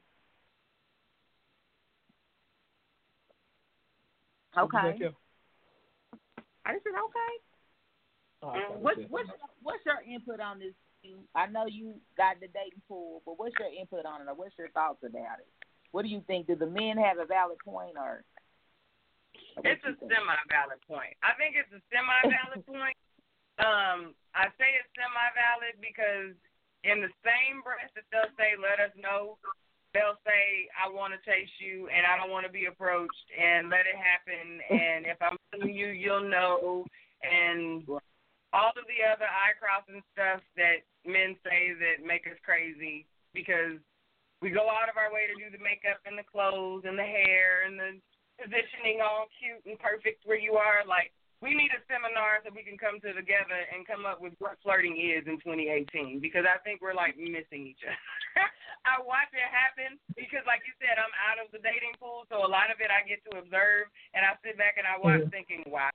Okay. 4.57 4.77
I 6.65 6.73
just 6.73 6.83
said 6.83 6.93
okay. 6.93 7.33
Oh, 8.43 8.49
I 8.49 8.59
What's 8.77 8.99
what's 9.09 9.29
what's 9.63 9.85
your 9.85 10.01
input 10.07 10.39
on 10.39 10.59
this? 10.59 10.73
I 11.35 11.47
know 11.47 11.65
you 11.65 11.95
got 12.17 12.39
the 12.39 12.47
dating 12.47 12.81
pool, 12.87 13.21
but 13.25 13.39
what's 13.39 13.55
your 13.57 13.69
input 13.73 14.05
on 14.05 14.21
it, 14.21 14.29
or 14.29 14.35
what's 14.35 14.57
your 14.57 14.69
thoughts 14.69 15.01
about 15.01 15.41
it? 15.41 15.49
What 15.91 16.03
do 16.03 16.09
you 16.09 16.21
think? 16.27 16.47
Do 16.47 16.55
the 16.55 16.69
men 16.69 16.97
have 16.97 17.19
a 17.19 17.25
valid 17.25 17.57
point, 17.65 17.97
or? 17.97 18.23
or 19.57 19.61
It's 19.65 19.83
a 19.83 19.97
semi 19.99 20.37
valid 20.47 20.79
point. 20.87 21.17
I 21.23 21.33
think 21.35 21.57
it's 21.57 21.71
a 21.73 21.81
semi 21.91 22.19
valid 22.29 22.63
point. 22.69 22.97
Um, 23.59 24.15
I 24.33 24.47
say 24.55 24.69
it's 24.79 24.91
semi 24.95 25.27
valid 25.35 25.75
because 25.81 26.37
in 26.83 27.01
the 27.01 27.11
same 27.25 27.61
breath 27.61 27.91
that 27.97 28.07
they'll 28.13 28.31
say, 28.37 28.55
"Let 28.55 28.79
us 28.79 28.93
know," 28.95 29.37
they'll 29.93 30.21
say, 30.23 30.69
"I 30.77 30.87
want 30.87 31.13
to 31.17 31.19
chase 31.25 31.51
you 31.59 31.89
and 31.89 32.05
I 32.05 32.15
don't 32.15 32.31
want 32.31 32.45
to 32.45 32.53
be 32.53 32.65
approached 32.71 33.27
and 33.35 33.69
let 33.69 33.89
it 33.89 33.97
happen." 33.97 34.61
And 34.69 35.05
if 35.05 35.19
I'm 35.21 35.37
feeling 35.51 35.75
you, 35.75 35.87
you'll 35.91 36.29
know. 36.29 36.85
And 37.21 37.85
all 38.51 38.75
of 38.75 38.85
the 38.87 38.99
other 39.03 39.27
eye 39.27 39.55
crossing 39.55 40.03
stuff 40.11 40.43
that 40.59 40.83
men 41.07 41.39
say 41.43 41.75
that 41.75 42.03
make 42.03 42.27
us 42.27 42.37
crazy 42.43 43.07
because 43.31 43.79
we 44.43 44.51
go 44.51 44.67
out 44.67 44.91
of 44.91 44.99
our 44.99 45.13
way 45.13 45.29
to 45.29 45.35
do 45.37 45.47
the 45.53 45.61
makeup 45.61 46.01
and 46.03 46.19
the 46.19 46.27
clothes 46.27 46.83
and 46.83 46.99
the 46.99 47.05
hair 47.05 47.63
and 47.63 47.79
the 47.79 47.91
positioning 48.41 48.99
all 48.99 49.29
cute 49.37 49.61
and 49.69 49.77
perfect 49.77 50.25
where 50.25 50.39
you 50.39 50.57
are. 50.57 50.83
Like 50.83 51.13
we 51.39 51.57
need 51.57 51.73
a 51.73 51.81
seminar 51.89 52.41
so 52.45 52.53
we 52.53 52.61
can 52.65 52.77
come 52.77 53.01
to 53.01 53.13
together 53.13 53.65
and 53.73 53.85
come 53.85 54.05
up 54.05 54.21
with 54.21 54.37
what 54.37 54.61
flirting 54.61 54.97
is 54.97 55.25
in 55.25 55.41
2018 55.41 56.21
because 56.21 56.45
I 56.45 56.61
think 56.61 56.81
we're 56.81 56.97
like 56.97 57.17
missing 57.17 57.65
each 57.65 57.81
other. 57.85 57.97
I 58.89 58.97
watch 59.05 59.29
it 59.29 59.45
happen 59.45 60.01
because, 60.17 60.41
like 60.49 60.65
you 60.65 60.73
said, 60.81 60.97
I'm 60.97 61.13
out 61.21 61.37
of 61.37 61.53
the 61.53 61.61
dating 61.61 61.93
pool, 62.01 62.25
so 62.33 62.41
a 62.41 62.49
lot 62.49 62.73
of 62.73 62.81
it 62.81 62.89
I 62.89 63.05
get 63.05 63.21
to 63.29 63.37
observe, 63.37 63.93
and 64.17 64.25
I 64.25 64.33
sit 64.41 64.57
back 64.57 64.81
and 64.81 64.89
I 64.89 64.97
watch, 64.97 65.21
mm-hmm. 65.21 65.29
thinking, 65.29 65.61
wow. 65.69 65.93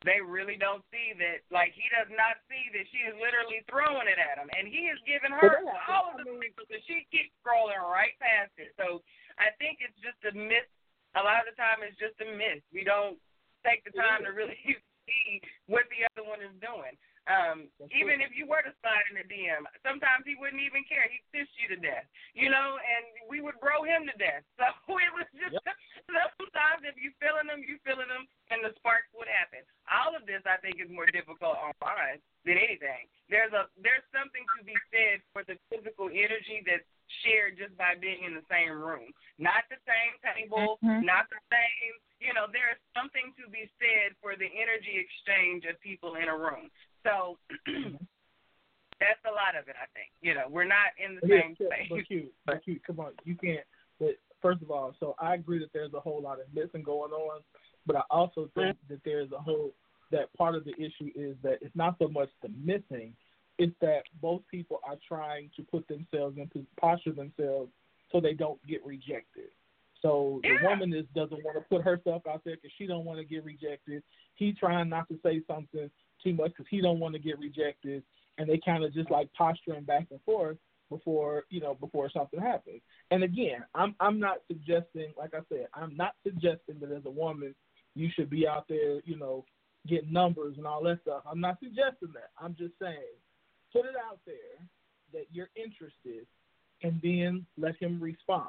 They 0.00 0.16
really 0.16 0.56
don't 0.56 0.80
see 0.88 1.12
that, 1.20 1.44
like 1.52 1.76
he 1.76 1.84
does 1.92 2.08
not 2.08 2.40
see 2.48 2.72
that 2.72 2.88
she 2.88 3.04
is 3.04 3.12
literally 3.20 3.60
throwing 3.68 4.08
it 4.08 4.16
at 4.16 4.40
him, 4.40 4.48
and 4.56 4.64
he 4.64 4.88
is 4.88 4.96
giving 5.04 5.28
her 5.28 5.60
all 5.92 6.16
of 6.16 6.16
the 6.16 6.24
sprinkles, 6.24 6.72
and 6.72 6.80
she 6.88 7.04
keeps 7.12 7.28
scrolling 7.44 7.76
right 7.76 8.16
past 8.16 8.56
it. 8.56 8.72
So 8.80 9.04
I 9.36 9.52
think 9.60 9.84
it's 9.84 9.96
just 10.00 10.16
a 10.24 10.32
miss. 10.32 10.64
A 11.18 11.20
lot 11.20 11.44
of 11.44 11.52
the 11.52 11.56
time, 11.60 11.84
it's 11.84 12.00
just 12.00 12.16
a 12.24 12.28
miss. 12.32 12.64
We 12.72 12.80
don't 12.80 13.20
take 13.60 13.84
the 13.84 13.92
time 13.92 14.24
to 14.24 14.32
really 14.32 14.56
see 15.04 15.44
what 15.68 15.84
the 15.92 16.08
other 16.08 16.24
one 16.24 16.40
is 16.40 16.54
doing. 16.64 16.96
Um, 17.30 17.70
even 17.94 18.18
if 18.18 18.34
you 18.34 18.42
were 18.42 18.58
to 18.66 18.74
slide 18.82 19.06
in 19.06 19.22
the 19.22 19.26
DM, 19.30 19.62
sometimes 19.86 20.26
he 20.26 20.34
wouldn't 20.34 20.58
even 20.58 20.82
care. 20.90 21.06
He'd 21.06 21.22
fish 21.30 21.46
you 21.62 21.70
to 21.70 21.78
death, 21.78 22.02
you 22.34 22.50
know, 22.50 22.74
and 22.82 23.30
we 23.30 23.38
would 23.38 23.54
bro 23.62 23.86
him 23.86 24.10
to 24.10 24.16
death. 24.18 24.42
So 24.90 24.98
it 24.98 25.14
was 25.14 25.28
just 25.38 25.54
yep. 25.54 25.76
sometimes 26.34 26.82
if 26.82 26.98
you 26.98 27.14
feeling 27.22 27.46
them, 27.46 27.62
you 27.62 27.78
feeling 27.86 28.10
them, 28.10 28.26
and 28.50 28.58
the 28.66 28.74
sparks 28.82 29.06
would 29.14 29.30
happen. 29.30 29.62
All 29.86 30.18
of 30.18 30.26
this, 30.26 30.42
I 30.42 30.58
think, 30.58 30.82
is 30.82 30.90
more 30.90 31.06
difficult 31.06 31.54
online 31.54 32.18
than 32.42 32.58
anything. 32.58 33.06
There's 33.30 33.54
a 33.54 33.70
there's 33.78 34.02
something 34.10 34.42
to 34.58 34.66
be 34.66 34.74
said 34.90 35.22
for 35.30 35.46
the 35.46 35.54
physical 35.70 36.10
energy 36.10 36.66
that's 36.66 36.86
shared 37.22 37.58
just 37.58 37.74
by 37.78 37.98
being 37.98 38.26
in 38.26 38.34
the 38.34 38.46
same 38.50 38.74
room, 38.74 39.10
not 39.38 39.66
the 39.70 39.78
same 39.86 40.14
table, 40.22 40.78
mm-hmm. 40.82 41.06
not 41.06 41.30
the 41.30 41.38
same. 41.50 41.94
You 42.18 42.34
know, 42.36 42.50
there 42.50 42.74
is 42.74 42.80
something 42.92 43.32
to 43.40 43.48
be 43.48 43.70
said 43.80 44.14
for 44.20 44.36
the 44.36 44.46
energy 44.46 44.98
exchange 44.98 45.64
of 45.66 45.80
people 45.80 46.20
in 46.20 46.28
a 46.28 46.36
room. 46.36 46.68
So 47.04 47.38
that's 49.00 49.24
a 49.26 49.32
lot 49.32 49.56
of 49.58 49.68
it, 49.68 49.76
I 49.80 49.88
think. 49.94 50.12
You 50.20 50.34
know, 50.34 50.44
we're 50.48 50.64
not 50.64 50.92
in 51.02 51.16
the 51.16 51.22
same 51.22 51.56
yeah, 51.58 51.66
space. 51.66 51.88
But 51.90 52.10
you, 52.10 52.26
but 52.46 52.60
you, 52.66 52.80
come 52.86 53.00
on, 53.00 53.12
you 53.24 53.34
can't. 53.36 53.64
But 53.98 54.16
first 54.42 54.62
of 54.62 54.70
all, 54.70 54.94
so 55.00 55.14
I 55.18 55.34
agree 55.34 55.58
that 55.60 55.72
there's 55.72 55.94
a 55.94 56.00
whole 56.00 56.22
lot 56.22 56.38
of 56.40 56.46
missing 56.54 56.82
going 56.82 57.12
on, 57.12 57.40
but 57.86 57.96
I 57.96 58.02
also 58.10 58.50
think 58.54 58.76
mm-hmm. 58.76 58.94
that 58.94 59.00
there's 59.04 59.30
a 59.32 59.38
whole 59.38 59.74
that 60.10 60.32
part 60.34 60.54
of 60.54 60.64
the 60.64 60.74
issue 60.74 61.10
is 61.14 61.36
that 61.42 61.58
it's 61.60 61.74
not 61.76 61.96
so 62.00 62.08
much 62.08 62.28
the 62.42 62.48
missing, 62.48 63.14
it's 63.58 63.74
that 63.80 64.02
both 64.20 64.42
people 64.50 64.80
are 64.84 64.96
trying 65.06 65.50
to 65.56 65.62
put 65.62 65.86
themselves 65.86 66.36
into 66.36 66.66
posture 66.80 67.12
themselves 67.12 67.70
so 68.10 68.20
they 68.20 68.34
don't 68.34 68.58
get 68.66 68.84
rejected. 68.84 69.50
So 70.02 70.40
the 70.42 70.56
woman 70.66 70.94
is 70.94 71.04
doesn't 71.14 71.44
want 71.44 71.58
to 71.58 71.64
put 71.68 71.82
herself 71.82 72.22
out 72.26 72.42
there 72.44 72.56
because 72.56 72.72
she 72.78 72.86
don't 72.86 73.04
want 73.04 73.18
to 73.18 73.24
get 73.24 73.44
rejected. 73.44 74.02
He 74.34 74.52
trying 74.52 74.88
not 74.88 75.08
to 75.08 75.18
say 75.22 75.42
something 75.46 75.90
too 76.22 76.34
much 76.34 76.50
because 76.50 76.66
he 76.70 76.80
don't 76.80 77.00
want 77.00 77.14
to 77.14 77.20
get 77.20 77.38
rejected, 77.38 78.02
and 78.38 78.48
they 78.48 78.60
kind 78.64 78.84
of 78.84 78.92
just 78.94 79.10
like 79.10 79.32
posturing 79.32 79.84
back 79.84 80.06
and 80.10 80.20
forth 80.22 80.56
before 80.88 81.44
you 81.50 81.60
know 81.60 81.74
before 81.74 82.10
something 82.10 82.40
happens. 82.40 82.80
And 83.10 83.22
again, 83.22 83.64
I'm 83.74 83.94
I'm 84.00 84.18
not 84.18 84.38
suggesting, 84.48 85.12
like 85.16 85.34
I 85.34 85.40
said, 85.48 85.68
I'm 85.74 85.96
not 85.96 86.14
suggesting 86.22 86.78
that 86.80 86.92
as 86.92 87.04
a 87.06 87.10
woman 87.10 87.54
you 87.94 88.08
should 88.14 88.30
be 88.30 88.46
out 88.46 88.66
there, 88.68 89.00
you 89.04 89.16
know, 89.16 89.44
getting 89.88 90.12
numbers 90.12 90.54
and 90.58 90.66
all 90.66 90.82
that 90.84 91.00
stuff. 91.02 91.22
I'm 91.30 91.40
not 91.40 91.58
suggesting 91.60 92.12
that. 92.14 92.30
I'm 92.38 92.54
just 92.56 92.74
saying, 92.80 92.98
put 93.72 93.86
it 93.86 93.94
out 94.08 94.20
there 94.26 94.34
that 95.12 95.26
you're 95.32 95.50
interested, 95.56 96.26
and 96.82 97.00
then 97.02 97.46
let 97.58 97.76
him 97.76 98.00
respond. 98.00 98.48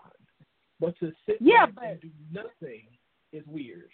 But 0.80 0.98
to 1.00 1.12
sit 1.26 1.38
yeah, 1.40 1.66
but, 1.74 1.84
and 1.84 2.02
do 2.02 2.10
nothing 2.32 2.84
is 3.32 3.44
weird. 3.48 3.90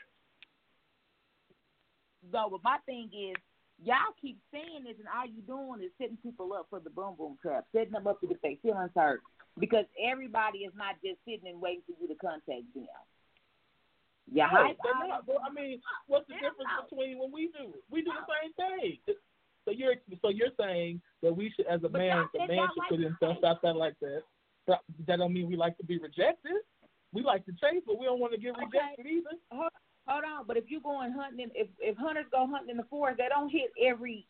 No, 2.34 2.50
but 2.50 2.64
my 2.64 2.78
thing 2.86 3.10
is, 3.14 3.36
y'all 3.84 4.16
keep 4.20 4.40
saying 4.52 4.86
this, 4.86 4.98
and 5.00 5.08
all 5.08 5.26
you 5.26 5.42
doing 5.42 5.82
is 5.84 5.92
setting 5.98 6.18
people 6.24 6.54
up 6.54 6.68
for 6.70 6.80
the 6.80 6.90
boom 6.90 7.16
boom 7.18 7.38
trap, 7.42 7.66
setting 7.74 7.94
them 7.94 8.08
up 8.08 8.20
to 8.22 8.28
get 8.28 8.42
their 8.42 8.58
feelings 8.62 8.92
hurt. 8.96 9.22
Because 9.60 9.86
everybody 9.98 10.60
is 10.60 10.74
not 10.78 10.96
just 11.04 11.18
sitting 11.26 11.50
and 11.50 11.62
waiting 11.62 11.82
for 11.88 11.98
you 12.00 12.08
to 12.08 12.16
contact 12.16 12.70
them. 12.76 12.86
Yeah, 14.32 14.50
no, 14.54 14.76
they're 14.84 15.08
not. 15.08 15.26
Well, 15.26 15.42
I 15.42 15.52
mean, 15.54 15.82
what's 16.06 16.28
the 16.28 16.36
difference 16.36 16.70
between 16.84 17.18
when 17.18 17.32
we 17.32 17.50
do? 17.58 17.74
We 17.90 18.02
do 18.02 18.12
the 18.12 18.28
same 18.28 18.54
thing. 18.54 19.16
So 19.66 19.72
you're 19.72 19.96
so 20.22 20.30
you're 20.30 20.54
saying 20.60 21.02
that 21.24 21.36
we 21.36 21.52
should, 21.56 21.66
as 21.66 21.84
a 21.84 21.90
but 21.90 22.00
man, 22.00 22.30
the 22.34 22.40
man 22.40 22.68
should 22.70 22.80
like 22.80 22.90
put 22.90 23.00
himself 23.00 23.38
out 23.44 23.62
there 23.62 23.74
like 23.74 23.96
that. 24.02 24.22
That 25.08 25.18
don't 25.18 25.34
mean 25.34 25.48
we 25.48 25.56
like 25.56 25.78
to 25.78 25.86
be 25.86 25.98
rejected. 25.98 26.60
We 27.14 27.24
like 27.24 27.46
to 27.46 27.52
chase, 27.54 27.84
but 27.86 27.98
we 27.98 28.06
don't 28.06 28.20
want 28.20 28.34
to 28.34 28.40
get 28.40 28.54
rejected 28.58 29.00
okay. 29.00 29.10
either. 29.10 29.70
Hold, 30.08 30.24
hold 30.24 30.40
on, 30.40 30.48
but 30.48 30.58
if 30.58 30.66
you 30.70 30.80
going 30.82 31.12
hunting, 31.12 31.50
if 31.54 31.68
if 31.80 31.98
hunters 31.98 32.26
go 32.32 32.48
hunting 32.48 32.72
in 32.72 32.78
the 32.78 32.90
forest, 32.90 33.18
they 33.18 33.28
don't 33.30 33.50
hit 33.50 33.72
every 33.82 34.28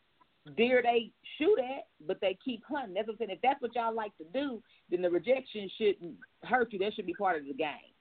deer 0.56 0.82
they 0.82 1.10
shoot 1.38 1.58
at, 1.58 1.86
but 2.06 2.20
they 2.20 2.38
keep 2.44 2.62
hunting. 2.64 2.94
That's 2.94 3.06
what 3.06 3.14
I'm 3.14 3.18
saying. 3.18 3.30
If 3.30 3.42
that's 3.42 3.60
what 3.60 3.74
y'all 3.74 3.94
like 3.94 4.16
to 4.18 4.24
do, 4.32 4.62
then 4.90 5.02
the 5.02 5.10
rejection 5.10 5.70
shouldn't 5.76 6.16
hurt 6.44 6.72
you. 6.72 6.78
That 6.78 6.94
should 6.94 7.06
be 7.06 7.14
part 7.14 7.36
of 7.36 7.44
the 7.44 7.54
game. 7.54 7.92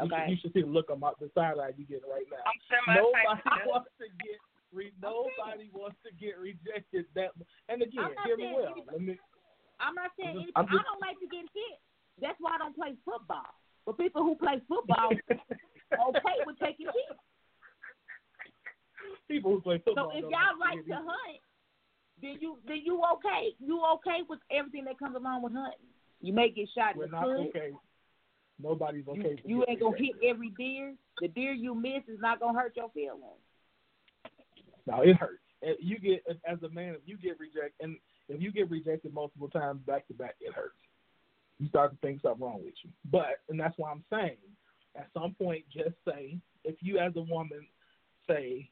Okay. 0.00 0.08
You 0.08 0.16
should, 0.16 0.30
you 0.30 0.36
should 0.42 0.52
see 0.52 0.62
the 0.62 0.72
look 0.72 0.90
on 0.90 1.00
my, 1.00 1.12
the 1.20 1.30
side 1.34 1.60
eye 1.60 1.76
you 1.76 1.84
get 1.84 2.02
right 2.08 2.24
now. 2.30 2.44
Nobody 2.88 3.40
wants 3.68 3.90
to 4.00 4.08
get 4.24 4.40
re, 4.72 4.92
nobody 5.00 5.68
wants 5.72 5.96
to 6.04 6.10
get 6.16 6.38
rejected 6.38 7.04
that. 7.14 7.36
And 7.68 7.82
again, 7.82 8.16
hear 8.24 8.36
me 8.36 8.52
well. 8.56 8.74
Let 8.90 9.00
me. 9.00 9.18
I'm 9.80 9.94
not 9.94 10.12
saying 10.16 10.36
anything. 10.36 10.52
Just, 10.52 10.56
I 10.56 10.84
don't 10.84 11.00
like 11.00 11.20
to 11.20 11.28
get 11.28 11.44
hit. 11.52 11.78
That's 12.20 12.36
why 12.40 12.56
I 12.56 12.58
don't 12.58 12.76
play 12.76 12.96
football. 13.04 13.48
But 13.86 13.96
people 13.96 14.22
who 14.22 14.36
play 14.36 14.60
football 14.68 15.10
okay 15.92 16.36
with 16.46 16.58
taking 16.58 16.86
hits. 16.86 17.20
People 19.28 19.52
who 19.52 19.60
play 19.60 19.78
football. 19.84 20.10
So 20.12 20.18
if 20.18 20.22
y'all 20.22 20.58
like 20.58 20.84
to 20.86 20.94
hunt, 20.94 21.40
then 22.20 22.36
you 22.40 22.58
then 22.66 22.80
you 22.84 23.02
okay. 23.14 23.54
You 23.58 23.82
okay 23.94 24.22
with 24.28 24.40
everything 24.50 24.84
that 24.84 24.98
comes 24.98 25.16
along 25.16 25.42
with 25.42 25.52
hunting. 25.52 25.86
You 26.20 26.32
may 26.32 26.50
get 26.50 26.68
shot 26.76 26.96
We're 26.96 27.04
in 27.04 27.10
the 27.10 27.16
not 27.16 27.24
foot. 27.24 27.48
okay. 27.48 27.72
Nobody's 28.62 29.08
okay. 29.08 29.36
You, 29.44 29.58
you 29.58 29.64
ain't 29.68 29.80
gonna 29.80 29.96
hit 29.96 30.16
every 30.28 30.52
deer. 30.58 30.94
The 31.20 31.28
deer 31.28 31.52
you 31.52 31.74
miss 31.74 32.02
is 32.08 32.20
not 32.20 32.40
gonna 32.40 32.58
hurt 32.58 32.76
your 32.76 32.90
feelings. 32.90 33.22
No, 34.86 35.00
it 35.02 35.16
hurts. 35.16 35.40
You 35.80 35.98
get 35.98 36.24
as 36.46 36.62
a 36.62 36.68
man, 36.68 36.94
if 36.94 37.00
you 37.06 37.16
get 37.16 37.38
rejected, 37.38 37.72
and 37.80 37.96
if 38.28 38.40
you 38.40 38.52
get 38.52 38.70
rejected 38.70 39.14
multiple 39.14 39.48
times 39.48 39.80
back 39.86 40.06
to 40.08 40.14
back, 40.14 40.36
it 40.40 40.52
hurts. 40.52 40.74
You 41.58 41.68
start 41.68 41.92
to 41.92 41.98
think 41.98 42.22
something 42.22 42.42
wrong 42.44 42.60
with 42.64 42.74
you. 42.82 42.90
But 43.10 43.40
and 43.48 43.58
that's 43.58 43.74
why 43.76 43.90
I'm 43.90 44.04
saying, 44.10 44.36
at 44.96 45.08
some 45.14 45.34
point, 45.34 45.64
just 45.72 45.96
say 46.06 46.38
if 46.64 46.76
you 46.80 46.98
as 46.98 47.12
a 47.16 47.22
woman 47.22 47.66
say 48.28 48.68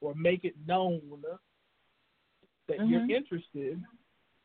or 0.00 0.14
make 0.14 0.44
it 0.44 0.54
known 0.66 1.00
that 2.68 2.78
mm-hmm. 2.78 2.90
you're 2.90 3.16
interested, 3.16 3.82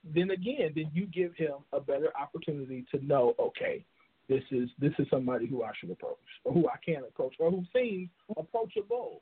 then 0.03 0.31
again, 0.31 0.71
then 0.75 0.89
you 0.93 1.05
give 1.07 1.35
him 1.35 1.55
a 1.73 1.79
better 1.79 2.11
opportunity 2.19 2.85
to 2.91 3.05
know, 3.05 3.33
okay, 3.39 3.85
this 4.27 4.43
is 4.51 4.69
this 4.79 4.93
is 4.99 5.07
somebody 5.09 5.47
who 5.47 5.63
I 5.63 5.71
should 5.79 5.89
approach, 5.89 6.17
or 6.43 6.53
who 6.53 6.69
I 6.69 6.77
can 6.85 7.03
approach, 7.03 7.33
or 7.39 7.49
who 7.49 7.63
seems 7.73 8.09
approachable. 8.37 9.21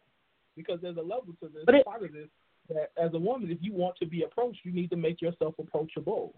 Because 0.56 0.80
there's 0.82 0.98
a 0.98 1.02
level 1.02 1.36
to 1.40 1.49
this 1.49 1.64
but 1.66 1.76
it, 1.76 1.86
part 1.86 2.04
of 2.04 2.12
this 2.12 2.28
that 2.70 2.91
as 3.02 3.14
a 3.14 3.20
woman, 3.20 3.49
if 3.52 3.60
you 3.62 3.74
want 3.74 3.95
to 3.98 4.06
be 4.06 4.24
approached, 4.24 4.60
you 4.64 4.74
need 4.74 4.90
to 4.90 4.98
make 4.98 5.22
yourself 5.22 5.54
approachable. 5.60 6.34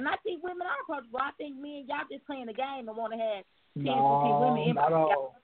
And 0.00 0.08
I 0.08 0.16
think 0.24 0.42
women 0.42 0.66
are 0.66 0.80
approachable. 0.82 1.20
I 1.20 1.32
think 1.36 1.60
men, 1.60 1.84
y'all 1.86 2.08
just 2.10 2.24
playing 2.24 2.46
the 2.46 2.54
game 2.54 2.88
and 2.88 2.96
want 2.96 3.12
to 3.12 3.18
have 3.18 3.44
no, 3.76 4.40
women 4.40 4.70
in 4.70 4.74
not 4.74 4.94
all. 4.94 5.34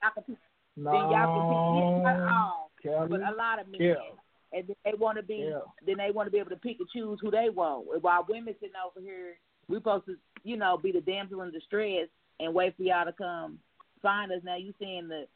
no, 0.78 0.92
then 0.92 1.10
y'all 1.10 2.00
can 2.00 2.02
not 2.02 2.32
all, 2.32 2.70
Kelly, 2.82 3.08
but 3.10 3.20
a 3.20 3.36
lot 3.36 3.60
of 3.60 3.68
men. 3.68 3.78
Kelly. 3.78 4.16
And 4.54 4.74
they 4.82 4.92
want 4.98 5.18
to 5.18 5.22
be, 5.22 5.50
yeah. 5.50 5.58
then 5.86 5.98
they 5.98 6.10
want 6.10 6.26
to 6.26 6.30
be 6.30 6.38
able 6.38 6.48
to 6.48 6.56
pick 6.56 6.78
and 6.78 6.88
choose 6.88 7.18
who 7.20 7.30
they 7.30 7.50
want. 7.50 7.86
While 8.00 8.24
women 8.26 8.54
sitting 8.58 8.76
over 8.82 9.06
here, 9.06 9.36
we 9.68 9.76
supposed 9.76 10.06
to, 10.06 10.16
you 10.42 10.56
know, 10.56 10.78
be 10.78 10.90
the 10.90 11.02
damsel 11.02 11.42
in 11.42 11.52
distress 11.52 12.08
and 12.40 12.54
wait 12.54 12.74
for 12.78 12.82
y'all 12.82 13.04
to 13.04 13.12
come 13.12 13.58
find 14.00 14.32
us. 14.32 14.40
Now 14.42 14.56
you 14.56 14.72
saying 14.80 15.08
the 15.08 15.26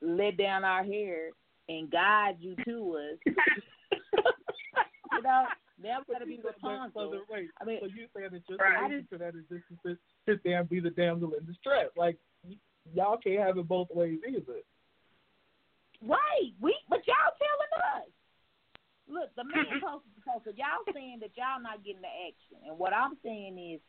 let 0.00 0.38
down 0.38 0.64
our 0.64 0.84
hair 0.84 1.32
and 1.68 1.90
guide 1.90 2.36
you 2.40 2.56
to 2.64 2.96
us. 2.96 3.18
you 5.12 5.22
know, 5.22 5.44
now 5.82 5.98
we 6.06 6.14
gotta 6.14 6.26
be 6.26 6.40
responsible. 6.42 7.12
So 7.12 7.32
wait, 7.32 7.50
I 7.60 7.64
mean, 7.64 7.78
so 7.80 7.86
you 7.86 8.06
saying 8.14 8.30
that 8.32 8.42
your 8.48 8.58
right. 8.58 8.90
solution 8.90 9.08
to 9.12 9.18
that 9.18 9.34
is 9.34 9.44
just 9.48 9.64
to 9.68 9.74
sit, 9.86 9.98
sit 10.26 10.44
there 10.44 10.60
and 10.60 10.68
be 10.68 10.80
the 10.80 10.90
damsel 10.90 11.32
in 11.38 11.46
distress? 11.46 11.88
Like 11.96 12.16
y'all 12.94 13.18
can't 13.18 13.40
have 13.40 13.58
it 13.58 13.68
both 13.68 13.88
ways 13.94 14.18
either. 14.26 14.62
Right. 16.02 16.52
We 16.60 16.74
but 16.88 17.06
y'all 17.06 17.34
telling 17.38 17.72
us. 18.02 18.10
Look, 19.08 19.34
the 19.36 19.44
man 19.44 19.80
posted 19.80 20.12
the 20.16 20.22
post. 20.26 20.44
So 20.44 20.52
y'all 20.52 20.84
saying 20.92 21.20
that 21.20 21.32
y'all 21.34 21.62
not 21.62 21.84
getting 21.84 22.02
the 22.02 22.12
action, 22.28 22.68
and 22.68 22.78
what 22.78 22.92
I'm 22.92 23.16
saying 23.24 23.56
is, 23.56 23.80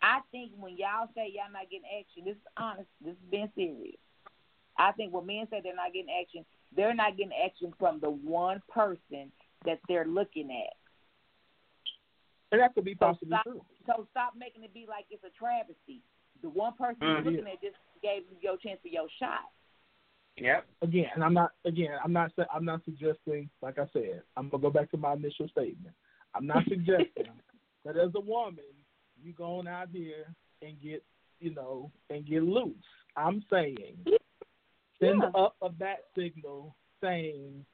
I 0.00 0.20
think 0.30 0.52
when 0.56 0.76
y'all 0.76 1.10
say 1.14 1.26
y'all 1.34 1.52
not 1.52 1.68
getting 1.70 1.90
action, 1.90 2.24
this 2.24 2.36
is 2.36 2.52
honest. 2.56 2.88
This 3.02 3.12
is 3.12 3.30
being 3.30 3.50
serious. 3.56 3.98
I 4.78 4.92
think 4.92 5.12
when 5.12 5.26
men 5.26 5.46
say 5.50 5.60
they're 5.62 5.74
not 5.74 5.92
getting 5.92 6.14
action, 6.14 6.44
they're 6.74 6.94
not 6.94 7.16
getting 7.16 7.36
action 7.44 7.74
from 7.78 8.00
the 8.00 8.10
one 8.10 8.62
person 8.70 9.32
that 9.66 9.80
they're 9.88 10.06
looking 10.06 10.50
at. 10.50 10.72
And 12.52 12.60
that 12.60 12.74
could 12.74 12.84
be 12.84 12.94
possibly 12.94 13.30
so 13.30 13.36
stop, 13.36 13.44
true. 13.44 13.64
So 13.86 14.06
stop 14.10 14.34
making 14.36 14.64
it 14.64 14.74
be 14.74 14.86
like 14.88 15.04
it's 15.10 15.22
a 15.24 15.30
travesty. 15.38 16.02
The 16.42 16.48
one 16.48 16.72
person 16.74 16.96
mm-hmm. 17.02 17.24
you're 17.24 17.32
looking 17.32 17.52
at 17.52 17.60
just 17.62 17.76
gave 18.02 18.22
you 18.30 18.36
your 18.40 18.56
chance 18.56 18.80
for 18.82 18.88
your 18.88 19.06
shot. 19.18 19.50
Yep. 20.36 20.66
Again, 20.82 21.06
and 21.14 21.24
I'm 21.24 21.34
not 21.34 21.52
again, 21.64 21.96
I'm 22.02 22.12
not 22.12 22.32
I'm 22.52 22.64
not 22.64 22.80
suggesting, 22.84 23.50
like 23.62 23.78
I 23.78 23.86
said, 23.92 24.22
I'm 24.36 24.48
gonna 24.48 24.62
go 24.62 24.70
back 24.70 24.90
to 24.92 24.96
my 24.96 25.12
initial 25.12 25.48
statement. 25.48 25.94
I'm 26.34 26.46
not 26.46 26.64
suggesting 26.68 27.34
that 27.84 27.96
as 27.96 28.10
a 28.14 28.20
woman 28.20 28.64
you 29.22 29.32
going 29.32 29.68
out 29.68 29.92
there 29.92 30.34
and 30.62 30.80
get 30.80 31.04
you 31.40 31.54
know 31.54 31.90
and 32.08 32.26
get 32.26 32.42
loose. 32.42 32.74
I'm 33.16 33.44
saying 33.50 33.98
send 34.98 35.22
Yeah. 35.22 35.30
up 35.34 35.56
a 35.62 35.68
bat 35.68 36.04
signal 36.16 36.74
saying 37.02 37.64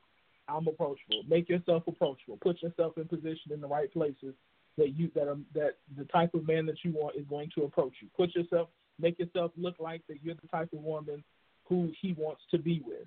I'm 0.48 0.66
approachable. 0.66 1.22
Make 1.28 1.48
yourself 1.48 1.84
approachable. 1.86 2.38
Put 2.40 2.62
yourself 2.62 2.96
in 2.98 3.06
position 3.06 3.52
in 3.52 3.60
the 3.60 3.68
right 3.68 3.92
places 3.92 4.34
that 4.76 4.96
you 4.96 5.10
that 5.14 5.28
are 5.28 5.38
that 5.54 5.76
the 5.96 6.04
type 6.04 6.34
of 6.34 6.46
man 6.46 6.66
that 6.66 6.84
you 6.84 6.92
want 6.92 7.16
is 7.16 7.24
going 7.28 7.50
to 7.54 7.64
approach 7.64 7.94
you. 8.00 8.08
Put 8.16 8.34
yourself 8.34 8.68
make 8.98 9.18
yourself 9.18 9.52
look 9.56 9.76
like 9.78 10.02
that 10.08 10.18
you're 10.22 10.34
the 10.34 10.48
type 10.48 10.72
of 10.72 10.80
woman 10.80 11.22
who 11.64 11.90
he 12.00 12.14
wants 12.14 12.42
to 12.50 12.58
be 12.58 12.82
with. 12.86 13.06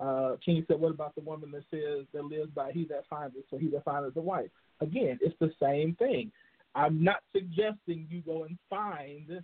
Uh, 0.00 0.36
King 0.44 0.64
said, 0.66 0.80
"What 0.80 0.92
about 0.92 1.14
the 1.14 1.20
woman 1.20 1.50
that 1.52 1.64
says 1.70 2.06
that 2.12 2.24
lives 2.24 2.50
by 2.54 2.72
he 2.72 2.84
that 2.86 3.06
findeth, 3.08 3.44
so 3.50 3.58
he 3.58 3.68
that 3.68 3.84
findeth 3.84 4.16
a 4.16 4.20
wife?" 4.20 4.50
Again, 4.80 5.18
it's 5.20 5.38
the 5.40 5.52
same 5.60 5.94
thing. 5.96 6.32
I'm 6.74 7.02
not 7.02 7.22
suggesting 7.32 8.06
you 8.08 8.22
go 8.22 8.44
and 8.44 8.56
find 8.68 9.42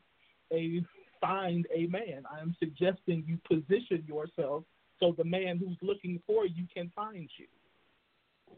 a 0.53 0.83
find 1.21 1.67
a 1.75 1.87
man. 1.87 2.25
I 2.31 2.41
am 2.41 2.55
suggesting 2.59 3.25
you 3.27 3.39
position 3.49 4.05
yourself 4.07 4.65
so 5.01 5.15
the 5.17 5.25
man 5.25 5.59
who's 5.59 5.77
looking 5.83 6.21
for 6.27 6.47
you 6.47 6.67
can 6.75 6.91
find 6.95 7.29
you. 7.37 7.47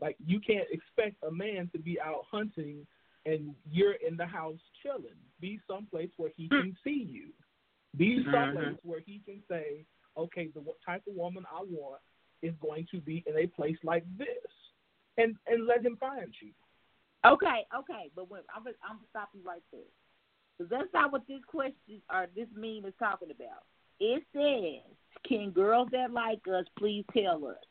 Like 0.01 0.17
you 0.25 0.41
can't 0.41 0.69
expect 0.71 1.17
a 1.27 1.31
man 1.31 1.69
to 1.73 1.79
be 1.79 2.01
out 2.01 2.27
hunting 2.31 2.87
and 3.29 3.55
you're 3.71 3.95
in 4.07 4.17
the 4.17 4.27
house 4.27 4.59
chilling. 4.83 5.19
Be 5.41 5.61
someplace 5.69 6.11
where 6.17 6.31
he 6.37 6.49
hmm. 6.51 6.61
can 6.61 6.77
see 6.83 7.07
you. 7.09 7.29
Be 7.97 8.25
someplace 8.25 8.67
mm-hmm. 8.67 8.89
where 8.89 9.01
he 9.01 9.21
can 9.25 9.43
say, 9.51 9.85
"Okay, 10.17 10.49
the 10.55 10.63
type 10.85 11.03
of 11.09 11.15
woman 11.15 11.45
I 11.51 11.63
want 11.63 12.01
is 12.43 12.55
going 12.61 12.87
to 12.91 13.01
be 13.01 13.25
in 13.27 13.37
a 13.37 13.47
place 13.47 13.79
like 13.83 14.05
this," 14.17 14.29
and 15.17 15.37
and 15.47 15.67
let 15.67 15.85
him 15.85 15.97
find 15.97 16.33
you. 16.41 16.51
Okay, 17.27 17.67
okay, 17.77 18.11
but 18.15 18.31
when, 18.31 18.43
I'm 18.55 18.63
gonna, 18.63 18.77
I'm 18.83 18.97
gonna 18.97 19.09
stop 19.11 19.31
you 19.35 19.41
right 19.45 19.63
there, 19.73 19.81
because 20.57 20.71
that's 20.71 20.93
not 20.95 21.13
what 21.13 21.27
this 21.27 21.41
question 21.47 22.01
or 22.13 22.27
this 22.37 22.49
meme 22.55 22.85
is 22.87 22.95
talking 22.99 23.31
about. 23.31 23.65
It 24.01 24.23
says, 24.33 24.95
"Can 25.27 25.51
girls 25.51 25.89
that 25.93 26.13
like 26.13 26.47
us 26.47 26.67
please 26.79 27.05
tell 27.13 27.47
us?" 27.47 27.65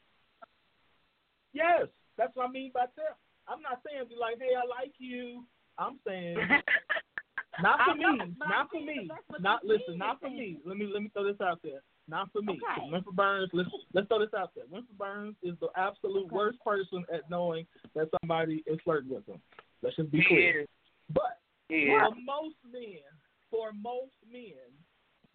Yes, 1.54 1.88
that's 2.18 2.36
what 2.36 2.50
I 2.50 2.52
mean 2.52 2.72
by 2.74 2.86
tell. 2.96 3.18
I'm 3.48 3.62
not 3.62 3.82
saying 3.86 4.08
be 4.10 4.16
like, 4.20 4.40
"Hey, 4.40 4.56
I 4.56 4.66
like 4.68 4.94
you." 5.00 5.44
I'm 5.78 6.00
saying 6.06 6.38
Not 7.62 7.80
for 7.86 7.92
I 7.92 7.96
know, 7.96 8.12
me. 8.26 8.36
Not 8.38 8.50
I'm 8.52 8.68
for 8.68 8.76
saying 8.76 8.86
me. 8.86 9.08
that's 9.10 9.24
what 9.28 9.42
Not 9.42 9.62
the 9.64 9.68
listen. 9.70 9.98
meme 9.98 10.00
Not 10.00 10.20
for 10.20 10.30
me. 10.30 10.60
Let 10.66 10.78
me 10.78 10.90
let 10.94 11.02
me 11.04 11.10
throw 11.14 11.24
this 11.26 11.42
out 11.42 11.60
there. 11.64 11.82
Not 12.08 12.32
for 12.32 12.42
me. 12.42 12.60
'Cause 12.60 12.78
Okay. 12.78 12.90
Winfred 12.92 13.16
Burns. 13.16 13.50
Let's 13.54 13.70
let's 13.94 14.08
throw 14.08 14.20
this 14.20 14.34
out 14.34 14.54
there. 14.56 14.66
Winfred 14.66 14.98
Burns 14.98 15.36
is 15.42 15.58
the 15.60 15.70
absolute 15.76 16.26
Okay. 16.26 16.36
worst 16.36 16.60
person 16.64 17.06
at 17.12 17.30
knowing 17.30 17.66
that 17.96 18.10
somebody 18.22 18.64
is 18.68 18.80
flirting 18.82 19.10
with 19.10 19.26
them. 19.26 19.42
Let's 19.82 19.96
just 19.96 20.12
be 20.12 20.20
He 20.20 20.26
clear. 20.26 20.62
is. 20.62 20.68
But 21.10 21.40
He 21.70 21.84
is. 21.84 22.00
for 22.00 22.16
most 22.24 22.58
men, 22.72 23.02
for 23.50 23.72
most 23.74 24.16
men, 24.32 24.54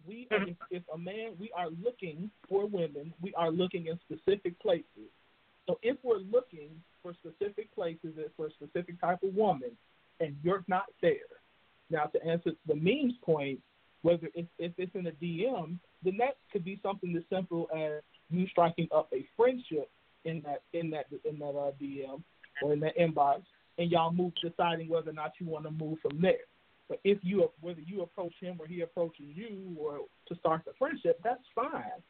we 0.05 0.27
hmm. 0.31 0.35
are, 0.35 0.47
if, 0.47 0.57
if 0.71 0.83
a 0.93 0.97
man 0.97 1.35
we 1.39 1.51
are 1.51 1.69
looking 1.69 2.31
for 2.47 2.65
women, 2.65 3.13
we 3.21 3.33
are 3.35 3.51
looking 3.51 3.87
in 3.87 3.99
specific 3.99 4.57
places. 4.59 5.11
So 5.67 5.79
if 5.81 5.97
we're 6.03 6.17
looking 6.17 6.69
for 7.01 7.13
specific 7.13 7.73
places 7.73 8.15
for 8.35 8.47
a 8.47 8.51
specific 8.51 8.99
type 8.99 9.23
of 9.23 9.33
woman, 9.33 9.71
and 10.19 10.35
you're 10.43 10.63
not 10.67 10.85
there, 11.01 11.15
now 11.89 12.05
to 12.05 12.23
answer 12.25 12.51
the 12.67 12.75
memes 12.75 13.13
point, 13.23 13.59
whether 14.01 14.29
if 14.35 14.47
it's 14.59 14.95
in 14.95 15.07
a 15.07 15.11
DM, 15.11 15.77
then 16.03 16.17
that 16.17 16.37
could 16.51 16.65
be 16.65 16.79
something 16.83 17.15
as 17.15 17.23
simple 17.29 17.69
as 17.75 18.01
you 18.29 18.47
striking 18.47 18.87
up 18.93 19.09
a 19.13 19.25
friendship 19.37 19.89
in 20.25 20.41
that 20.41 20.63
in 20.73 20.89
that 20.89 21.05
in 21.25 21.39
that 21.39 21.49
uh, 21.49 21.71
DM 21.81 22.21
or 22.61 22.73
in 22.73 22.79
that 22.81 22.97
inbox, 22.97 23.43
and 23.77 23.89
y'all 23.91 24.11
move 24.11 24.33
deciding 24.41 24.89
whether 24.89 25.09
or 25.09 25.13
not 25.13 25.31
you 25.39 25.47
want 25.47 25.65
to 25.65 25.71
move 25.71 25.97
from 26.01 26.21
there. 26.21 26.45
But 26.89 26.99
if 27.03 27.19
you 27.21 27.49
whether 27.61 27.81
you 27.81 28.01
approach 28.01 28.33
him 28.41 28.57
or 28.59 28.67
he 28.67 28.81
approaches 28.81 29.25
you 29.33 29.75
or 29.79 29.99
to 30.27 30.35
start 30.35 30.63
the 30.65 30.73
friendship, 30.77 31.19
that's 31.23 31.43
fine. 31.55 32.01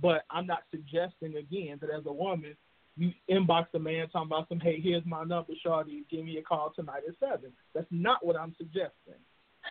But 0.00 0.24
I'm 0.30 0.46
not 0.46 0.64
suggesting 0.70 1.36
again 1.36 1.78
that 1.80 1.90
as 1.90 2.04
a 2.06 2.12
woman 2.12 2.56
you 2.96 3.12
inbox 3.30 3.66
a 3.74 3.78
man 3.78 4.08
talking 4.10 4.28
about 4.28 4.48
some, 4.48 4.60
hey, 4.60 4.80
here's 4.80 5.04
my 5.06 5.24
number, 5.24 5.52
Shawty, 5.64 6.02
give 6.10 6.24
me 6.24 6.36
a 6.38 6.42
call 6.42 6.70
tonight 6.74 7.02
at 7.08 7.14
seven. 7.20 7.52
That's 7.74 7.86
not 7.90 8.24
what 8.24 8.36
I'm 8.36 8.54
suggesting. 8.58 9.18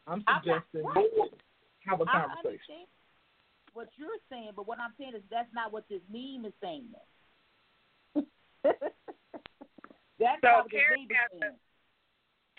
I'm 0.07 0.23
I'm 0.27 0.41
not- 0.43 0.43
suggesting 0.43 0.83
right. 0.83 1.07
have 1.85 2.01
a 2.01 2.05
I 2.07 2.25
conversation. 2.25 2.85
what 3.73 3.89
you're 3.97 4.19
saying, 4.29 4.51
but 4.55 4.67
what 4.67 4.79
I'm 4.79 4.93
saying 4.97 5.13
is 5.15 5.23
that's 5.29 5.51
not 5.53 5.71
what 5.73 5.87
this 5.89 6.01
meme 6.11 6.45
is 6.45 6.53
saying. 6.61 6.85
that's 10.19 10.41
So 10.43 10.47
not 10.47 10.63
what 10.65 10.71
this 10.71 10.79
Carrie 10.81 11.07
meme 11.07 11.09
is 11.09 11.17
has 11.17 11.53
a- 11.53 11.59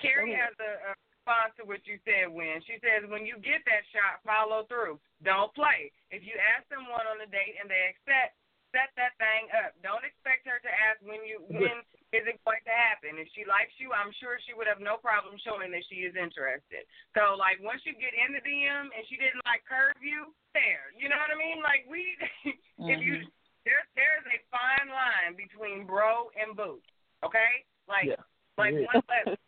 Carrie 0.00 0.32
has 0.32 0.56
a, 0.56 0.70
a 0.88 0.92
response 0.96 1.52
to 1.60 1.68
what 1.68 1.84
you 1.84 2.00
said 2.08 2.32
when 2.32 2.64
she 2.64 2.80
says 2.80 3.04
when 3.12 3.28
you 3.28 3.36
get 3.44 3.60
that 3.68 3.84
shot, 3.92 4.24
follow 4.24 4.64
through. 4.64 4.96
Don't 5.20 5.52
play. 5.52 5.92
If 6.08 6.24
you 6.24 6.32
ask 6.40 6.64
someone 6.72 7.04
on 7.04 7.20
a 7.20 7.28
date 7.28 7.60
and 7.60 7.68
they 7.68 7.92
accept, 7.92 8.32
set 8.70 8.90
that 8.98 9.14
thing 9.18 9.50
up. 9.62 9.74
Don't 9.82 10.02
expect 10.06 10.46
her 10.46 10.58
to 10.62 10.70
ask 10.70 10.98
when 11.02 11.22
you 11.22 11.42
when 11.50 11.82
is 12.10 12.26
it 12.26 12.38
going 12.42 12.62
to 12.66 12.74
happen. 12.74 13.18
If 13.18 13.30
she 13.34 13.46
likes 13.46 13.74
you, 13.78 13.94
I'm 13.94 14.10
sure 14.18 14.38
she 14.42 14.54
would 14.54 14.66
have 14.66 14.82
no 14.82 14.98
problem 14.98 15.38
showing 15.42 15.70
that 15.70 15.86
she 15.86 16.02
is 16.06 16.14
interested. 16.18 16.86
So 17.14 17.38
like 17.38 17.62
once 17.62 17.82
you 17.86 17.94
get 17.94 18.14
in 18.14 18.34
the 18.34 18.42
DM 18.42 18.90
and 18.90 19.02
she 19.06 19.14
didn't 19.18 19.42
like 19.46 19.62
curve 19.66 19.98
you, 20.02 20.34
there. 20.54 20.90
You 20.98 21.06
know 21.06 21.18
what 21.18 21.30
I 21.30 21.38
mean? 21.38 21.62
Like 21.62 21.86
we 21.86 22.18
if 22.90 22.98
you 23.02 23.22
mm-hmm. 23.22 23.30
there 23.66 23.82
there's 23.94 24.26
a 24.26 24.38
fine 24.50 24.90
line 24.90 25.38
between 25.38 25.86
bro 25.86 26.30
and 26.34 26.58
boo. 26.58 26.82
Okay? 27.22 27.66
Like 27.86 28.10
Yeah. 28.10 28.22
like 28.58 28.74
Yeah. 28.74 28.90
one 28.90 29.04
level. 29.06 29.36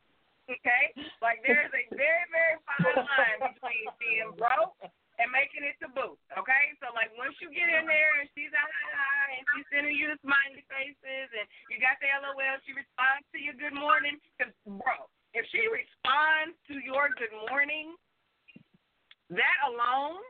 Okay? 0.50 0.90
Like 1.22 1.38
there's 1.46 1.70
a 1.70 1.86
very, 1.94 2.26
very 2.34 2.58
fine 2.66 2.98
line 2.98 3.54
between 3.54 3.86
being 4.02 4.34
broke 4.36 4.74
and 5.22 5.30
making 5.30 5.62
it 5.62 5.78
to 5.78 5.88
boo. 5.94 6.18
Okay? 6.34 6.64
So 6.82 6.90
like 6.92 7.14
once 7.14 7.38
you 7.38 7.48
get 7.54 7.70
in 7.70 7.86
there 7.86 8.12
and 8.18 8.26
she's 8.34 8.50
ah, 8.50 9.24
and 9.30 9.42
she's 9.54 9.68
sending 9.70 9.94
you 9.94 10.10
the 10.10 10.18
smiley 10.26 10.66
faces 10.66 11.28
and 11.30 11.46
you 11.70 11.78
got 11.78 11.96
the 12.02 12.10
LOL, 12.10 12.58
she 12.66 12.74
responds 12.74 13.24
to 13.30 13.38
your 13.38 13.54
good 13.54 13.78
morning. 13.78 14.18
Cause 14.42 14.50
bro, 14.66 15.06
if 15.32 15.46
she 15.54 15.62
responds 15.70 16.58
to 16.66 16.82
your 16.82 17.14
good 17.14 17.32
morning, 17.48 17.94
that 19.30 19.58
alone 19.70 20.20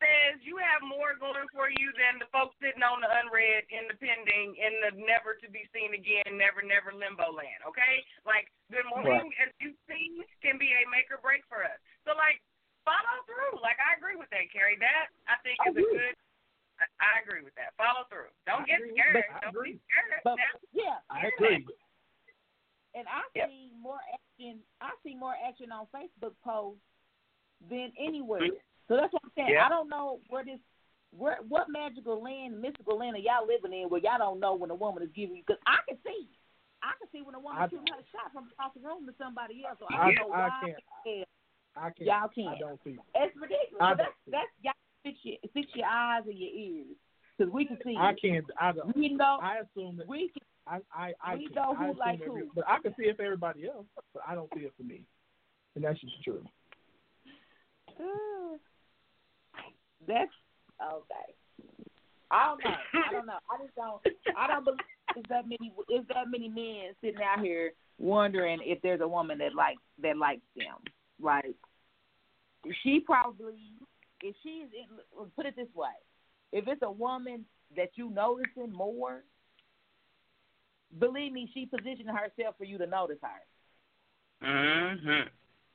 says 0.00 0.40
you 0.40 0.56
have 0.56 0.80
more 0.80 1.12
going 1.20 1.46
for 1.52 1.68
you 1.68 1.92
than 1.94 2.16
the 2.18 2.28
folks 2.32 2.56
sitting 2.58 2.80
on 2.80 3.04
the 3.04 3.10
unread 3.20 3.68
in 3.68 3.84
the 3.86 3.96
pending 4.00 4.56
in 4.56 4.72
the 4.80 4.90
never 4.96 5.36
to 5.36 5.46
be 5.52 5.68
seen 5.76 5.92
again, 5.92 6.40
never, 6.40 6.64
never 6.64 6.90
limbo 6.90 7.28
land. 7.30 7.60
Okay? 7.68 8.00
Like 8.24 8.48
good 8.72 8.88
morning, 8.88 9.28
as 9.38 9.52
you 9.60 9.76
see, 9.86 10.24
can 10.40 10.56
be 10.56 10.72
a 10.72 10.88
make 10.88 11.12
or 11.12 11.20
break 11.20 11.44
for 11.46 11.62
us. 11.62 11.76
So 12.08 12.16
like 12.16 12.40
follow 12.84 13.22
through. 13.28 13.60
Like 13.60 13.76
I 13.80 13.96
agree 13.96 14.16
with 14.16 14.30
that, 14.30 14.48
Carrie. 14.52 14.78
That 14.80 15.12
I 15.28 15.36
think 15.44 15.58
I 15.60 15.70
is 15.70 15.76
a 15.76 15.84
good. 15.84 16.16
I, 16.96 17.20
agree 17.20 17.44
with 17.44 17.52
that. 17.60 17.76
Follow 17.76 18.08
through. 18.08 18.32
Don't 18.48 18.64
I 18.64 18.72
get 18.72 18.80
agree. 18.80 18.96
scared. 18.96 19.20
Don't 19.44 19.52
agree. 19.52 19.72
be 19.76 19.84
scared. 19.92 20.24
But 20.24 20.40
Now, 20.40 20.52
yeah, 20.72 20.96
I 21.12 21.28
agree. 21.28 21.60
and 22.96 23.04
I 23.04 23.20
Yep. 23.36 23.48
see 23.52 23.68
more 23.76 24.00
action. 24.16 24.64
I 24.80 24.90
see 25.04 25.12
more 25.14 25.36
action 25.36 25.68
on 25.72 25.84
Facebook 25.92 26.32
posts 26.40 26.80
than 27.68 27.92
anywhere. 28.00 28.40
Mm-hmm. 28.48 28.64
So 28.88 28.96
that's 28.96 29.12
what 29.12 29.20
I'm 29.28 29.32
saying. 29.36 29.52
Yeah. 29.60 29.66
I 29.66 29.68
don't 29.68 29.92
know 29.92 30.24
where 30.32 30.40
this, 30.42 30.58
where 31.12 31.36
what 31.46 31.68
magical 31.68 32.16
land, 32.22 32.56
mystical 32.56 32.96
land 32.96 33.14
are 33.16 33.20
y'all 33.20 33.44
living 33.46 33.76
in 33.76 33.92
where 33.92 34.00
y'all 34.00 34.16
don't 34.18 34.40
know 34.40 34.54
when 34.56 34.70
a 34.72 34.74
woman 34.74 35.02
is 35.04 35.12
giving 35.14 35.36
you? 35.36 35.44
Because 35.46 35.60
I 35.68 35.84
can 35.86 36.00
see, 36.00 36.26
I 36.82 36.96
can 36.96 37.12
see 37.12 37.20
when 37.20 37.36
a 37.36 37.40
woman 37.44 37.60
shooting 37.68 37.92
her 37.92 38.00
shot 38.08 38.32
from 38.32 38.48
across 38.50 38.72
the 38.72 38.80
room 38.80 39.04
to 39.04 39.12
somebody 39.20 39.60
else. 39.68 39.76
So 39.78 39.86
I- 39.92 40.00
I 40.00 40.04
don't 40.16 40.32
know 40.32 40.32
I 40.34 40.48
why 40.48 40.60
can't. 40.64 40.80
the 41.04 41.10
hell 41.20 41.29
I 41.76 41.90
can't. 41.90 42.06
y'all 42.06 42.24
I 42.24 42.34
can't. 42.34 42.48
I 42.48 42.58
don't 42.58 42.80
see. 42.84 42.96
It's 43.14 43.36
ridiculous. 43.36 43.80
I 43.80 43.94
that's 43.94 44.10
that's 44.30 44.48
y'all 44.62 44.72
fix 45.04 45.18
your 45.22 45.36
fix 45.54 45.68
your 45.74 45.86
eyes 45.86 46.22
and 46.26 46.38
your 46.38 46.50
ears 46.50 46.96
because 47.36 47.52
we 47.52 47.64
can 47.66 47.78
see. 47.84 47.96
I 47.98 48.14
can't. 48.20 48.44
I 48.60 48.72
don't. 48.72 48.96
We 48.96 49.08
know. 49.10 49.38
I 49.42 49.58
assume 49.58 49.96
that 49.98 50.08
we 50.08 50.30
can. 50.30 50.42
I 50.66 50.80
I 50.94 51.12
I 51.22 51.34
We 51.36 51.48
know 51.54 51.74
who 51.74 51.94
like 51.98 52.20
every, 52.20 52.42
who. 52.42 52.50
but 52.54 52.64
I 52.68 52.78
can 52.80 52.94
see 52.98 53.04
it 53.04 53.16
for 53.16 53.22
everybody 53.22 53.66
else, 53.66 53.86
but 54.12 54.22
I 54.26 54.34
don't 54.34 54.50
see 54.54 54.60
it 54.64 54.72
for 54.76 54.82
me, 54.82 55.02
and 55.74 55.84
that's 55.84 56.00
just 56.00 56.22
true. 56.22 56.44
That's 60.08 60.30
okay. 60.82 61.34
I 62.30 62.46
don't 62.46 62.64
know. 62.64 62.70
I 62.94 63.12
don't 63.12 63.26
know. 63.26 63.38
I 63.50 63.62
just 63.62 63.74
don't. 63.76 64.00
I 64.36 64.46
don't 64.46 64.64
believe 64.64 64.80
is 65.16 65.24
that 65.28 65.44
many. 65.44 65.72
Is 65.90 66.06
that 66.08 66.30
many 66.30 66.48
men 66.48 66.94
sitting 67.02 67.20
out 67.22 67.44
here 67.44 67.72
wondering 67.98 68.60
if 68.62 68.80
there's 68.82 69.00
a 69.00 69.08
woman 69.08 69.38
that 69.38 69.54
likes 69.54 69.82
that 70.02 70.16
likes 70.16 70.42
them? 70.56 70.76
Like 71.20 71.56
she 72.82 73.00
probably, 73.00 73.74
if 74.22 74.34
she 74.42 74.48
is, 74.48 74.70
in, 74.72 75.26
put 75.36 75.46
it 75.46 75.56
this 75.56 75.68
way, 75.74 75.88
if 76.52 76.66
it's 76.66 76.82
a 76.82 76.90
woman 76.90 77.44
that 77.76 77.90
you 77.94 78.10
noticing 78.10 78.72
more, 78.72 79.22
believe 80.98 81.32
me, 81.32 81.50
she 81.54 81.66
positioning 81.66 82.14
herself 82.14 82.56
for 82.58 82.64
you 82.64 82.78
to 82.78 82.86
notice 82.86 83.18
her. 83.22 84.46
Mm-hmm. 84.46 85.28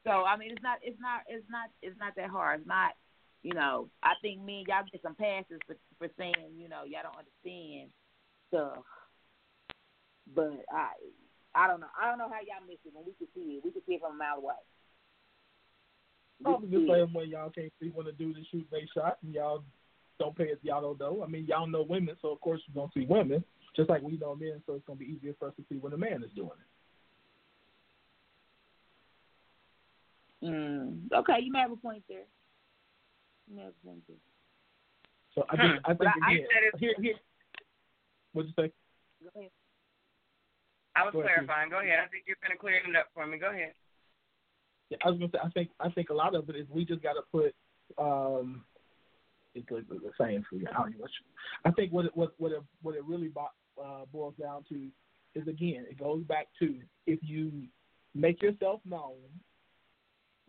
So 0.04 0.12
I 0.12 0.38
mean, 0.38 0.52
it's 0.52 0.64
not, 0.64 0.80
it's 0.82 1.00
not, 1.00 1.22
it's 1.28 1.46
not, 1.50 1.70
it's 1.82 2.00
not 2.00 2.16
that 2.16 2.30
hard. 2.30 2.62
It's 2.62 2.68
not, 2.68 2.92
you 3.44 3.54
know, 3.54 3.90
I 4.04 4.14
think 4.22 4.42
me 4.42 4.60
and 4.60 4.68
y'all 4.68 4.84
get 4.92 5.02
some 5.02 5.16
passes 5.16 5.60
for 5.68 5.76
for 5.98 6.08
saying, 6.18 6.58
you 6.58 6.68
know, 6.68 6.84
y'all 6.84 7.04
don't 7.04 7.18
understand 7.18 7.90
stuff. 8.50 8.84
But 10.34 10.66
I 10.74 10.94
I 11.56 11.68
don't 11.68 11.80
know. 11.80 11.94
I 11.96 12.10
don't 12.10 12.18
know 12.18 12.28
how 12.28 12.44
y'all 12.44 12.66
miss 12.68 12.84
it 12.84 12.92
when 12.94 13.06
we 13.06 13.14
could 13.14 13.32
see 13.34 13.58
it. 13.58 13.64
We 13.64 13.72
could 13.72 13.86
see 13.88 13.96
it 13.96 14.02
from 14.02 14.16
a 14.16 14.18
mile 14.18 14.38
away. 14.38 14.60
Probably 16.44 16.70
the 16.70 16.88
same 16.92 17.14
way 17.14 17.26
y'all 17.26 17.50
can't 17.50 17.72
see 17.82 17.90
when 17.90 18.08
a 18.08 18.12
dude 18.12 18.38
is 18.38 18.46
shooting 18.52 18.68
a 18.74 18.88
shot 18.94 19.18
and 19.24 19.34
y'all 19.34 19.64
don't 20.20 20.36
pay 20.36 20.46
it, 20.46 20.60
y'all 20.64 20.82
don't 20.82 21.00
know. 21.00 21.24
I 21.24 21.28
mean, 21.28 21.46
y'all 21.46 21.68
know 21.68 21.86
women, 21.88 22.16
so 22.22 22.32
of 22.32 22.42
course 22.42 22.62
you're 22.68 22.82
gonna 22.82 22.92
see 22.94 23.06
women, 23.08 23.44
just 23.76 23.90
like 23.90 24.02
we 24.02 24.18
know 24.18 24.36
men. 24.36 24.62
So 24.66 24.74
it's 24.74 24.86
gonna 24.86 25.00
be 25.00 25.06
easier 25.06 25.34
for 25.40 25.48
us 25.48 25.54
to 25.58 25.64
see 25.70 25.78
when 25.78 25.94
a 25.94 25.98
man 25.98 26.24
is 26.24 26.32
doing 26.36 26.50
it. 26.52 26.68
Mm. 30.46 31.12
Okay, 31.12 31.40
you 31.42 31.52
may 31.52 31.60
have 31.60 31.72
a 31.72 31.78
point 31.78 32.04
there. 32.08 32.26
You 33.50 33.56
may 33.56 33.64
have 33.64 33.74
a 33.84 33.88
point 33.88 34.04
there. 34.08 34.18
So 35.34 35.46
I 35.50 35.58
think, 35.58 35.80
I 35.84 35.94
think 35.94 36.02
again, 36.02 36.48
I, 36.74 36.78
here, 36.78 36.94
here. 37.02 37.16
What'd 38.34 38.52
you 38.56 38.64
say? 38.64 38.72
Go 39.24 39.40
ahead. 39.40 39.52
I 40.96 41.04
was 41.04 41.12
clarifying. 41.12 41.70
Go 41.70 41.80
ahead. 41.80 42.00
I 42.00 42.08
think 42.08 42.24
you're 42.28 42.40
going 42.42 42.56
to 42.56 42.58
clear 42.58 42.76
it 42.76 42.96
up 42.96 43.08
for 43.14 43.28
me. 43.28 43.38
Go 43.38 43.52
ahead. 43.52 43.74
I 45.04 45.10
was 45.10 45.20
to 45.20 45.28
say. 45.32 45.40
I 45.44 45.50
think. 45.50 45.70
I 45.80 45.90
think 45.90 46.10
a 46.10 46.14
lot 46.14 46.36
of 46.36 46.50
it 46.50 46.56
is 46.56 46.68
we 46.70 46.86
just 46.86 47.02
got 47.02 47.14
to 47.14 47.22
put. 47.32 47.54
um 47.98 48.64
it's 49.56 49.68
the, 49.70 49.84
the 49.90 50.12
same 50.20 50.46
for 50.50 50.58
you. 50.58 50.68
I 51.64 51.72
think 51.72 51.92
what 51.92 52.06
it, 52.06 52.12
what 52.16 52.34
what 52.38 52.52
it, 52.52 52.62
what 52.82 52.96
it 52.96 53.06
really 53.06 53.32
uh, 53.38 54.06
boils 54.12 54.34
down 54.40 54.64
to 54.70 54.88
is 55.34 55.48
again, 55.48 55.86
it 55.90 55.98
goes 55.98 56.24
back 56.24 56.48
to 56.60 56.76
if 57.08 57.20
you 57.22 57.52
make 58.14 58.42
yourself 58.42 58.82
known, 58.86 59.16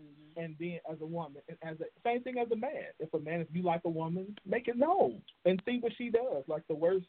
mm-hmm. 0.00 0.40
and 0.40 0.56
then 0.58 0.78
as 0.90 1.00
a 1.00 1.06
woman, 1.06 1.42
as 1.62 1.76
a, 1.80 1.84
same 2.04 2.22
thing 2.22 2.38
as 2.38 2.50
a 2.50 2.56
man. 2.56 2.86
If 2.98 3.12
a 3.14 3.18
man, 3.18 3.40
if 3.40 3.48
you 3.52 3.62
like 3.62 3.82
a 3.84 3.90
woman, 3.90 4.36
make 4.44 4.68
it 4.68 4.76
known 4.76 5.22
and 5.44 5.62
see 5.66 5.78
what 5.80 5.92
she 5.96 6.10
does. 6.10 6.44
Like 6.46 6.66
the 6.68 6.74
worst 6.74 7.06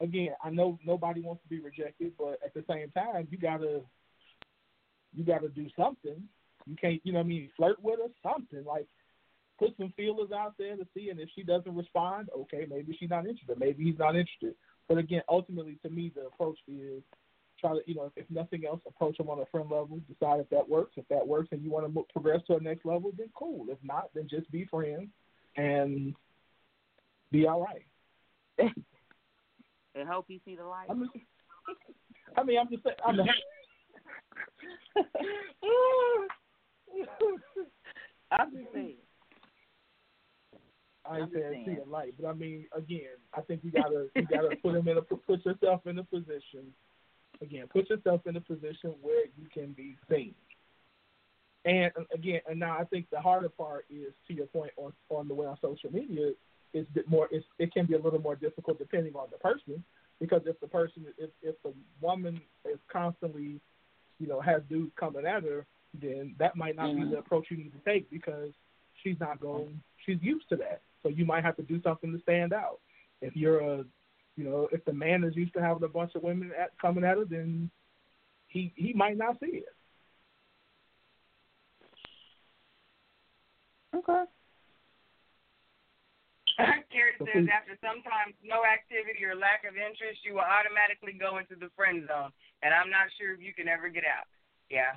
again, 0.00 0.34
I 0.42 0.50
know 0.50 0.78
nobody 0.84 1.20
wants 1.20 1.42
to 1.42 1.48
be 1.48 1.60
rejected, 1.60 2.12
but 2.18 2.38
at 2.44 2.54
the 2.54 2.64
same 2.68 2.90
time, 2.90 3.28
you 3.30 3.38
gotta 3.38 3.82
you 5.14 5.24
gotta 5.24 5.48
do 5.48 5.66
something. 5.78 6.22
You 6.66 6.76
can't, 6.76 7.00
you 7.04 7.12
know, 7.12 7.20
what 7.20 7.26
I 7.26 7.28
mean, 7.28 7.50
flirt 7.56 7.82
with 7.82 8.00
her, 8.00 8.08
something 8.22 8.64
like 8.64 8.86
put 9.58 9.76
some 9.78 9.92
feelers 9.96 10.30
out 10.32 10.54
there 10.58 10.76
to 10.76 10.86
see, 10.94 11.10
and 11.10 11.18
if 11.20 11.28
she 11.34 11.42
doesn't 11.42 11.74
respond, 11.74 12.28
okay, 12.36 12.66
maybe 12.68 12.96
she's 12.98 13.10
not 13.10 13.26
interested, 13.26 13.58
maybe 13.58 13.84
he's 13.84 13.98
not 13.98 14.16
interested. 14.16 14.54
But 14.88 14.98
again, 14.98 15.22
ultimately, 15.28 15.78
to 15.82 15.90
me, 15.90 16.12
the 16.14 16.26
approach 16.26 16.58
is 16.68 17.02
try 17.60 17.72
to, 17.72 17.80
you 17.86 17.94
know, 17.94 18.12
if 18.16 18.30
nothing 18.30 18.66
else, 18.66 18.80
approach 18.86 19.16
them 19.16 19.30
on 19.30 19.40
a 19.40 19.46
friend 19.46 19.70
level. 19.70 20.00
Decide 20.08 20.40
if 20.40 20.48
that 20.50 20.68
works. 20.68 20.92
If 20.96 21.08
that 21.08 21.26
works, 21.26 21.48
and 21.52 21.62
you 21.62 21.70
want 21.70 21.92
to 21.92 22.04
progress 22.12 22.40
to 22.46 22.56
a 22.56 22.60
next 22.60 22.84
level, 22.84 23.12
then 23.16 23.28
cool. 23.34 23.66
If 23.68 23.78
not, 23.82 24.10
then 24.14 24.28
just 24.28 24.50
be 24.50 24.66
friends 24.66 25.08
and 25.56 26.14
be 27.32 27.46
all 27.46 27.64
right. 27.64 27.86
and 29.94 30.08
hope 30.08 30.26
you 30.28 30.38
see 30.44 30.56
the 30.56 30.64
light. 30.64 30.88
I 30.90 30.94
mean, 30.94 31.10
I 32.36 32.42
mean 32.44 32.58
I'm 32.58 32.68
just 32.70 32.84
saying. 32.84 32.96
I'm 33.04 33.16
I'm 38.32 38.50
just 38.50 38.72
saying. 38.72 38.96
I 41.08 41.18
ain't 41.20 41.32
saying 41.32 41.64
see 41.66 41.80
a 41.80 41.88
light, 41.88 42.14
but 42.18 42.28
I 42.28 42.32
mean, 42.32 42.66
again, 42.76 43.16
I 43.34 43.40
think 43.42 43.60
you 43.62 43.70
gotta 43.70 44.08
you 44.14 44.26
gotta 44.26 44.56
put 44.62 44.72
them 44.72 44.88
in 44.88 44.98
a 44.98 45.02
put 45.02 45.44
yourself 45.44 45.86
in 45.86 45.98
a 45.98 46.04
position. 46.04 46.72
Again, 47.42 47.66
put 47.72 47.88
yourself 47.90 48.22
in 48.26 48.36
a 48.36 48.40
position 48.40 48.94
where 49.02 49.26
you 49.36 49.46
can 49.52 49.72
be 49.72 49.96
seen. 50.10 50.34
And 51.64 51.92
uh, 51.98 52.04
again, 52.14 52.40
and 52.48 52.58
now 52.58 52.78
I 52.78 52.84
think 52.84 53.06
the 53.10 53.20
harder 53.20 53.48
part 53.48 53.84
is 53.90 54.14
to 54.28 54.34
your 54.34 54.46
point 54.46 54.72
on 54.76 54.92
on 55.10 55.28
the 55.28 55.34
way 55.34 55.46
on 55.46 55.56
social 55.60 55.92
media 55.92 56.30
is 56.72 56.86
bit 56.94 57.08
more. 57.08 57.28
It's, 57.30 57.46
it 57.58 57.72
can 57.72 57.86
be 57.86 57.94
a 57.94 58.00
little 58.00 58.20
more 58.20 58.36
difficult 58.36 58.78
depending 58.78 59.14
on 59.14 59.28
the 59.30 59.38
person, 59.38 59.84
because 60.20 60.42
if 60.46 60.58
the 60.60 60.68
person, 60.68 61.06
if 61.18 61.30
if 61.42 61.54
the 61.62 61.72
woman 62.00 62.40
is 62.64 62.78
constantly, 62.90 63.60
you 64.18 64.26
know, 64.26 64.40
has 64.40 64.62
dudes 64.68 64.92
coming 64.98 65.26
at 65.26 65.42
her, 65.42 65.66
then 66.00 66.34
that 66.38 66.56
might 66.56 66.76
not 66.76 66.90
mm-hmm. 66.90 67.04
be 67.04 67.10
the 67.10 67.18
approach 67.18 67.46
you 67.50 67.56
need 67.56 67.72
to 67.72 67.90
take 67.90 68.10
because 68.10 68.50
she's 69.02 69.18
not 69.20 69.40
going. 69.40 69.80
She's 70.04 70.18
used 70.20 70.48
to 70.50 70.56
that, 70.56 70.82
so 71.02 71.08
you 71.08 71.24
might 71.24 71.44
have 71.44 71.56
to 71.56 71.62
do 71.62 71.80
something 71.82 72.12
to 72.12 72.20
stand 72.22 72.52
out. 72.52 72.80
If 73.22 73.34
you're 73.36 73.60
a, 73.60 73.84
you 74.36 74.44
know, 74.44 74.68
if 74.72 74.84
the 74.84 74.92
man 74.92 75.24
is 75.24 75.36
used 75.36 75.54
to 75.54 75.60
having 75.60 75.82
a 75.82 75.88
bunch 75.88 76.14
of 76.14 76.22
women 76.22 76.52
at, 76.58 76.78
coming 76.80 77.04
at 77.04 77.16
her, 77.16 77.24
then 77.24 77.70
he 78.48 78.72
he 78.76 78.92
might 78.92 79.16
not 79.16 79.38
see 79.40 79.62
it. 79.64 79.74
Okay. 83.94 84.24
Carrie 86.56 87.20
says 87.20 87.44
after 87.52 87.76
sometimes 87.84 88.32
no 88.40 88.64
activity 88.64 89.20
or 89.28 89.36
lack 89.36 89.68
of 89.68 89.76
interest, 89.76 90.24
you 90.24 90.40
will 90.40 90.48
automatically 90.48 91.12
go 91.12 91.36
into 91.36 91.52
the 91.52 91.68
friend 91.76 92.08
zone, 92.08 92.32
and 92.64 92.72
I'm 92.72 92.88
not 92.88 93.12
sure 93.20 93.36
if 93.36 93.40
you 93.44 93.52
can 93.52 93.68
ever 93.68 93.92
get 93.92 94.08
out. 94.08 94.24
Yeah, 94.72 94.96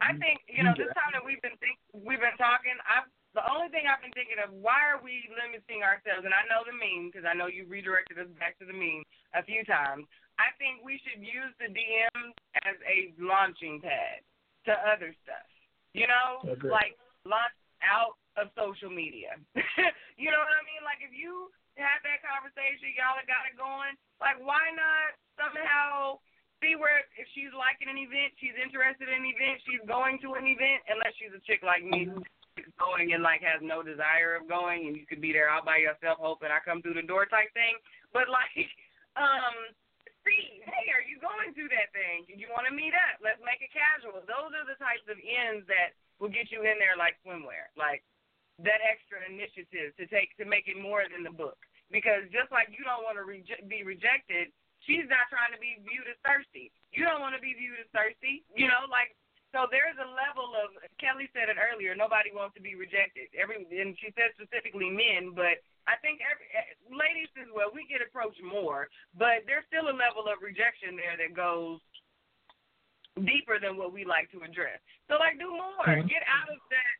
I 0.00 0.14
think 0.16 0.42
you 0.46 0.62
know 0.62 0.74
this 0.78 0.90
time 0.94 1.12
that 1.14 1.24
we've 1.24 1.42
been 1.42 1.58
think, 1.58 1.78
we've 1.92 2.22
been 2.22 2.38
talking. 2.38 2.74
I've 2.86 3.08
the 3.36 3.44
only 3.52 3.68
thing 3.68 3.84
I've 3.84 4.00
been 4.00 4.14
thinking 4.16 4.40
of 4.40 4.50
why 4.50 4.88
are 4.88 4.98
we 4.98 5.28
limiting 5.30 5.84
ourselves? 5.84 6.24
And 6.24 6.32
I 6.32 6.42
know 6.48 6.64
the 6.64 6.74
meme 6.74 7.12
because 7.12 7.28
I 7.28 7.36
know 7.36 7.46
you 7.46 7.68
redirected 7.68 8.16
us 8.16 8.30
back 8.40 8.56
to 8.58 8.66
the 8.66 8.74
meme 8.74 9.04
a 9.36 9.44
few 9.44 9.62
times. 9.68 10.08
I 10.40 10.54
think 10.56 10.80
we 10.82 10.96
should 11.04 11.20
use 11.20 11.52
the 11.60 11.68
DMs 11.68 12.34
as 12.64 12.78
a 12.88 13.12
launching 13.20 13.78
pad 13.84 14.24
to 14.66 14.72
other 14.86 15.12
stuff. 15.22 15.48
You 15.92 16.08
know, 16.08 16.46
like 16.66 16.96
launch 17.28 17.54
out 17.84 18.16
of 18.38 18.48
social 18.54 18.90
media. 18.90 19.36
you 20.20 20.30
know 20.30 20.40
what 20.40 20.54
I 20.54 20.62
mean? 20.64 20.82
Like 20.86 21.02
if 21.04 21.12
you 21.12 21.52
have 21.78 22.00
that 22.06 22.24
conversation, 22.24 22.96
y'all 22.96 23.18
have 23.18 23.28
got 23.28 23.46
it 23.46 23.54
going. 23.58 23.94
Like 24.18 24.40
why 24.40 24.72
not 24.74 25.14
somehow 25.38 26.18
see 26.60 26.74
where 26.74 27.02
if 27.14 27.26
she's 27.34 27.54
liking 27.54 27.90
an 27.90 27.98
event, 27.98 28.34
she's 28.38 28.56
interested 28.58 29.06
in 29.06 29.22
an 29.22 29.28
event, 29.28 29.62
she's 29.62 29.82
going 29.86 30.18
to 30.26 30.34
an 30.34 30.46
event, 30.46 30.82
unless 30.90 31.14
she's 31.18 31.34
a 31.34 31.42
chick 31.46 31.62
like 31.62 31.82
me 31.82 32.10
going 32.78 33.14
and 33.14 33.22
like 33.22 33.42
has 33.42 33.62
no 33.62 33.82
desire 33.86 34.34
of 34.34 34.50
going 34.50 34.90
and 34.90 34.98
you 34.98 35.06
could 35.06 35.22
be 35.22 35.30
there 35.30 35.50
all 35.50 35.62
by 35.62 35.78
yourself 35.78 36.18
hoping 36.18 36.50
I 36.50 36.58
come 36.62 36.82
through 36.82 36.98
the 36.98 37.06
door 37.06 37.26
type 37.26 37.50
thing. 37.54 37.78
But 38.10 38.26
like, 38.26 38.66
um, 39.22 39.70
see, 40.26 40.62
hey, 40.66 40.86
are 40.90 41.04
you 41.04 41.22
going 41.22 41.54
to 41.54 41.64
that 41.74 41.94
thing? 41.94 42.26
Do 42.26 42.34
you 42.34 42.50
want 42.50 42.66
to 42.66 42.74
meet 42.74 42.94
up? 42.94 43.22
Let's 43.22 43.42
make 43.42 43.62
it 43.62 43.70
casual. 43.70 44.22
Those 44.26 44.50
are 44.54 44.66
the 44.66 44.78
types 44.80 45.06
of 45.06 45.18
ends 45.18 45.66
that 45.70 45.94
will 46.18 46.32
get 46.32 46.50
you 46.50 46.66
in 46.66 46.78
there 46.82 46.98
like 46.98 47.18
swimwear. 47.22 47.70
Like 47.78 48.02
that 48.62 48.82
extra 48.82 49.22
initiative 49.26 49.94
to 49.98 50.04
take 50.10 50.34
to 50.42 50.44
make 50.44 50.66
it 50.66 50.78
more 50.78 51.06
than 51.06 51.22
the 51.22 51.34
book. 51.34 51.58
Because 51.88 52.28
just 52.28 52.52
like 52.52 52.68
you 52.68 52.84
don't 52.84 53.06
want 53.06 53.16
to 53.16 53.24
reje- 53.24 53.64
be 53.64 53.80
rejected, 53.80 54.52
she's 54.88 55.04
not 55.12 55.28
trying 55.28 55.52
to 55.52 55.60
be 55.60 55.76
viewed 55.84 56.08
as 56.08 56.16
thirsty. 56.24 56.72
You 56.96 57.04
don't 57.04 57.20
want 57.20 57.36
to 57.36 57.42
be 57.44 57.52
viewed 57.52 57.76
as 57.76 57.86
thirsty. 57.92 58.48
You 58.56 58.72
know, 58.72 58.88
like 58.88 59.12
so 59.52 59.68
there's 59.68 59.96
a 60.00 60.08
level 60.08 60.56
of 60.56 60.76
Kelly 60.96 61.28
said 61.36 61.52
it 61.52 61.60
earlier. 61.60 61.92
Nobody 61.92 62.32
wants 62.32 62.56
to 62.56 62.64
be 62.64 62.72
rejected. 62.72 63.28
Every 63.36 63.68
and 63.68 63.92
she 64.00 64.08
said 64.16 64.32
specifically 64.36 64.88
men, 64.88 65.36
but 65.36 65.60
I 65.84 66.00
think 66.00 66.24
every 66.24 66.48
eh, 66.56 66.72
ladies 66.88 67.32
as 67.36 67.52
well. 67.52 67.72
We 67.72 67.84
get 67.84 68.00
approached 68.00 68.40
more, 68.40 68.88
but 69.16 69.44
there's 69.44 69.68
still 69.68 69.92
a 69.92 69.96
level 69.96 70.28
of 70.28 70.40
rejection 70.40 70.96
there 70.96 71.16
that 71.20 71.32
goes 71.36 71.80
deeper 73.24 73.56
than 73.56 73.80
what 73.80 73.90
we 73.90 74.04
like 74.04 74.28
to 74.36 74.44
address. 74.44 74.80
So 75.08 75.16
like, 75.16 75.40
do 75.40 75.48
more. 75.48 75.84
Mm-hmm. 75.84 76.12
Get 76.12 76.24
out 76.28 76.52
of 76.52 76.60
that 76.68 76.92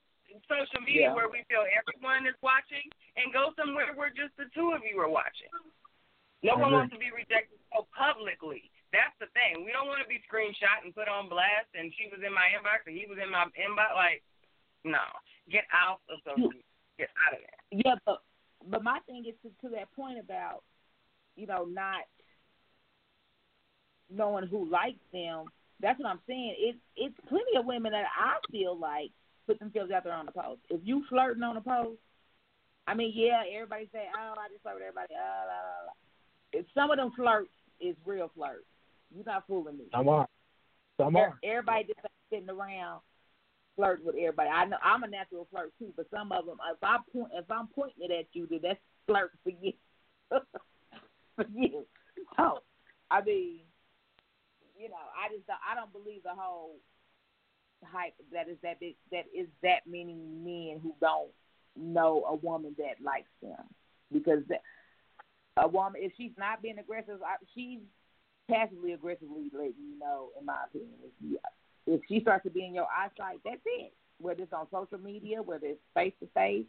social 0.49 0.81
media 0.81 1.13
yeah. 1.13 1.17
where 1.17 1.29
we 1.29 1.45
feel 1.53 1.69
everyone 1.69 2.25
is 2.25 2.37
watching 2.41 2.85
and 3.21 3.29
go 3.29 3.53
somewhere 3.61 3.93
where 3.93 4.09
just 4.09 4.33
the 4.41 4.49
two 4.57 4.73
of 4.73 4.81
you 4.89 4.97
are 5.01 5.11
watching. 5.11 5.53
No 6.43 6.55
one 6.55 6.71
wants 6.71 6.95
to 6.95 7.01
be 7.01 7.11
rejected 7.11 7.59
so 7.75 7.91
publicly. 7.91 8.71
That's 8.95 9.13
the 9.19 9.27
thing. 9.35 9.67
We 9.67 9.75
don't 9.75 9.91
want 9.91 10.01
to 10.01 10.09
be 10.09 10.23
screenshot 10.25 10.81
and 10.87 10.95
put 10.95 11.11
on 11.11 11.29
blast 11.29 11.69
and 11.75 11.93
she 11.99 12.09
was 12.09 12.23
in 12.25 12.33
my 12.33 12.49
inbox 12.55 12.87
and 12.87 12.97
he 12.97 13.05
was 13.11 13.19
in 13.21 13.29
my 13.29 13.51
inbox. 13.59 13.93
Like, 13.99 14.23
no. 14.87 15.03
Get 15.51 15.67
out 15.75 16.01
of 16.09 16.23
social 16.25 16.49
media. 16.49 16.65
Get 16.97 17.11
out 17.27 17.35
of 17.35 17.41
there. 17.43 17.61
Yeah, 17.75 17.97
but 18.07 18.23
but 18.71 18.83
my 18.83 18.99
thing 19.07 19.25
is 19.27 19.35
to, 19.43 19.51
to 19.67 19.75
that 19.75 19.91
point 19.95 20.19
about, 20.19 20.63
you 21.37 21.47
know, 21.47 21.65
not 21.65 22.07
knowing 24.11 24.47
who 24.47 24.69
likes 24.69 25.01
them. 25.13 25.47
That's 25.81 25.99
what 25.99 26.09
I'm 26.09 26.21
saying. 26.27 26.55
It's 26.59 26.79
it's 26.97 27.15
plenty 27.29 27.57
of 27.59 27.67
women 27.67 27.93
that 27.93 28.07
I 28.09 28.39
feel 28.51 28.77
like 28.77 29.11
put 29.47 29.59
themselves 29.59 29.91
out 29.91 30.05
there 30.05 30.13
on 30.13 30.27
the 30.27 30.33
post. 30.33 30.61
If 30.71 30.81
you 30.85 31.05
flirting 31.09 31.43
on 31.43 31.55
the 31.55 31.61
post, 31.61 31.99
I 32.87 32.95
mean, 32.95 33.13
yeah, 33.15 33.43
everybody 33.55 33.89
say, 33.93 34.09
oh, 34.13 34.35
I 34.37 34.49
just 34.49 34.63
flirt 34.63 34.77
with 34.77 34.85
everybody. 34.85 35.15
Ah, 35.15 35.45
la, 35.45 35.59
la, 35.61 35.77
la. 35.87 35.88
If 36.53 36.67
some 36.75 36.91
of 36.91 36.97
them 36.97 37.13
flirts 37.17 37.51
is 37.81 37.97
real 38.05 38.31
flirts. 38.35 38.65
You're 39.15 39.25
not 39.25 39.45
fooling 39.47 39.79
me. 39.79 39.85
I'm 39.95 40.09
on. 40.09 40.27
I'm 40.99 41.17
on. 41.17 41.33
Everybody 41.43 41.85
just 41.85 42.01
sitting 42.31 42.51
around 42.51 43.01
flirt 43.77 44.05
with 44.05 44.17
everybody. 44.17 44.49
I 44.51 44.65
know 44.65 44.77
I'm 44.83 45.05
a 45.05 45.09
natural 45.09 45.47
flirt 45.51 45.73
too, 45.79 45.93
but 45.97 46.07
some 46.11 46.33
of 46.33 46.47
them, 46.47 46.59
if 46.71 46.79
I 46.83 46.99
point, 47.13 47.33
if 47.33 47.51
I'm 47.51 47.69
pointing 47.69 48.11
it 48.11 48.13
at 48.13 48.27
you, 48.33 48.47
then 48.51 48.61
that's 48.63 48.79
flirt 49.07 49.31
for 49.45 49.51
you. 49.51 49.73
for 51.37 51.45
you. 51.55 51.87
Oh, 52.39 52.59
I 53.11 53.23
mean, 53.23 53.61
you 54.79 54.89
know, 54.89 54.97
I 54.97 55.33
just 55.33 55.47
don't, 55.47 55.59
I 55.71 55.75
don't 55.75 55.93
believe 55.93 56.25
the 56.25 56.35
whole 56.37 56.77
hype 57.85 58.15
that 58.33 58.49
is 58.49 58.57
that 58.63 58.81
big, 58.81 58.97
that 59.13 59.25
is 59.35 59.47
that 59.63 59.87
many 59.87 60.15
men 60.15 60.81
who 60.83 60.93
don't 61.01 61.31
know 61.77 62.25
a 62.29 62.35
woman 62.35 62.75
that 62.79 63.03
likes 63.03 63.31
them 63.41 63.65
because 64.13 64.43
a 65.61 65.69
woman 65.69 66.01
if 66.03 66.13
she's 66.17 66.33
not 66.39 66.63
being 66.63 66.79
aggressive, 66.79 67.21
I, 67.23 67.37
she's 67.55 67.81
passively 68.51 68.93
aggressively 68.93 69.51
letting 69.53 69.75
you 69.79 69.99
know. 69.99 70.31
In 70.39 70.47
my 70.47 70.65
opinion, 70.67 70.95
if 71.05 71.13
you 71.21 71.39
if 71.87 72.01
she 72.09 72.21
starts 72.21 72.45
to 72.45 72.51
be 72.51 72.65
in 72.65 72.75
your 72.75 72.87
eyesight, 72.87 73.41
that's 73.45 73.61
it. 73.65 73.93
Whether 74.21 74.43
it's 74.43 74.53
on 74.53 74.67
social 74.71 74.99
media, 74.99 75.43
whether 75.43 75.67
it's 75.67 75.81
face 75.95 76.13
to 76.21 76.29
face, 76.35 76.67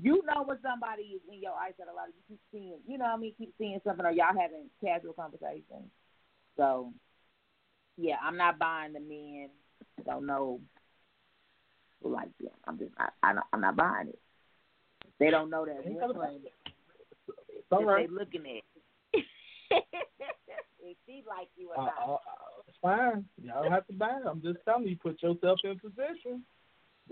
you 0.00 0.22
know 0.26 0.42
when 0.44 0.58
somebody 0.62 1.02
is 1.02 1.20
in 1.32 1.40
your 1.42 1.52
eyesight. 1.52 1.86
A 1.90 1.94
lot 1.94 2.08
of 2.08 2.14
you 2.14 2.22
keep 2.28 2.40
seeing, 2.52 2.78
you 2.86 2.98
know, 2.98 3.04
what 3.04 3.14
I 3.14 3.16
mean, 3.18 3.34
keep 3.36 3.54
seeing 3.58 3.80
something, 3.84 4.06
or 4.06 4.12
y'all 4.12 4.38
having 4.38 4.70
casual 4.82 5.12
conversations. 5.12 5.90
So, 6.56 6.92
yeah, 7.96 8.16
I'm 8.22 8.36
not 8.36 8.58
buying 8.58 8.92
the 8.92 9.00
men. 9.00 9.50
Don't 10.04 10.26
know 10.26 10.60
like 12.02 12.36
them. 12.38 12.52
I'm 12.66 12.78
just, 12.78 12.92
I, 12.98 13.08
I 13.22 13.32
don't, 13.34 13.46
I'm 13.52 13.60
not 13.60 13.76
buying 13.76 14.08
it. 14.08 14.18
They 15.18 15.30
don't 15.30 15.50
know 15.50 15.66
that 15.66 15.84
that 17.70 17.84
right. 17.84 18.08
they 18.08 18.14
looking 18.14 18.44
at. 18.46 18.62
if 20.80 20.96
she 21.06 21.22
like 21.28 21.48
you 21.56 21.70
or 21.70 21.80
uh, 21.80 21.84
not. 21.84 21.94
Uh, 22.08 22.16
it's 22.66 22.78
fine. 22.80 23.24
Y'all 23.42 23.70
have 23.70 23.86
to 23.86 23.92
buy 23.92 24.18
it. 24.22 24.26
I'm 24.28 24.42
just 24.42 24.58
telling 24.64 24.86
you, 24.86 24.96
put 24.96 25.22
yourself 25.22 25.58
in 25.64 25.78
position. 25.78 26.42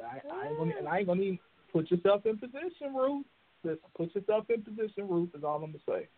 I, 0.03 0.21
I 0.29 0.49
ain't 0.49 0.59
gonna, 0.59 0.73
and 0.79 0.89
I 0.89 0.99
ain't 0.99 1.07
gonna 1.07 1.23
even 1.23 1.39
put 1.73 1.91
yourself 1.91 2.27
in 2.27 2.39
position, 2.39 2.95
Ruth. 2.95 3.25
Just 3.65 3.81
put 3.97 4.15
yourself 4.15 4.45
in 4.51 4.63
position, 4.63 5.09
Ruth. 5.09 5.31
Is 5.35 5.45
all 5.45 5.57
I'm 5.63 5.73
gonna 5.73 5.85
say. 5.89 6.09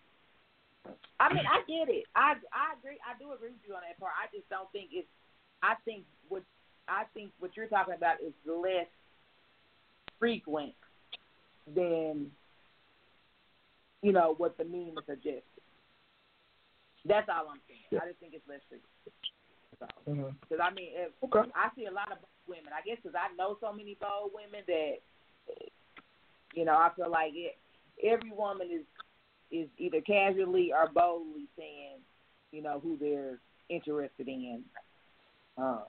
I 1.20 1.32
mean, 1.32 1.44
I 1.47 1.62
get 1.66 1.93
it. 1.93 2.05
I 2.15 2.35
I 2.52 2.78
agree. 2.78 2.98
I 3.02 3.19
do 3.19 3.32
agree 3.32 3.51
with 3.51 3.62
you 3.66 3.74
on 3.74 3.82
that 3.86 3.98
part. 4.01 4.12
I 4.19 4.27
just 4.35 4.48
don't 4.51 4.70
think 4.73 4.90
it's. 4.93 5.09
I 5.62 5.74
think 5.85 6.05
what 6.28 6.43
I 6.89 7.05
think 7.15 7.31
what 7.39 7.56
you're 7.56 7.66
talking 7.66 7.94
about 7.94 8.16
is 8.23 8.32
less 8.47 8.86
frequent 10.19 10.74
than 11.74 12.31
you 14.02 14.12
know 14.12 14.34
what 14.38 14.56
the 14.58 14.64
meme 14.64 14.96
suggests. 15.06 15.48
That's 17.04 17.28
all 17.28 17.48
I'm 17.50 17.60
saying. 17.68 17.88
Yeah. 17.90 18.00
I 18.02 18.08
just 18.08 18.20
think 18.20 18.34
it's 18.34 18.48
less 18.48 18.60
frequent. 18.68 18.90
Because 19.70 19.94
so, 20.04 20.10
mm-hmm. 20.12 20.62
I 20.62 20.70
mean, 20.74 20.90
if 20.94 21.12
okay. 21.24 21.48
I 21.54 21.68
see 21.76 21.86
a 21.86 21.92
lot 21.92 22.12
of 22.12 22.18
women, 22.48 22.72
I 22.74 22.86
guess 22.86 22.98
because 23.02 23.16
I 23.16 23.34
know 23.36 23.56
so 23.60 23.72
many 23.72 23.96
bold 24.00 24.32
women 24.34 24.62
that 24.66 24.94
you 26.54 26.64
know 26.64 26.74
I 26.74 26.90
feel 26.96 27.10
like 27.10 27.32
it. 27.34 27.56
Every 28.02 28.30
woman 28.30 28.68
is 28.70 28.86
is 29.50 29.68
either 29.78 30.00
casually 30.00 30.72
or 30.72 30.88
boldly 30.92 31.48
saying, 31.56 31.98
you 32.52 32.62
know, 32.62 32.80
who 32.80 32.96
they're 32.98 33.38
interested 33.68 34.28
in. 34.28 34.62
Uh, 35.56 35.80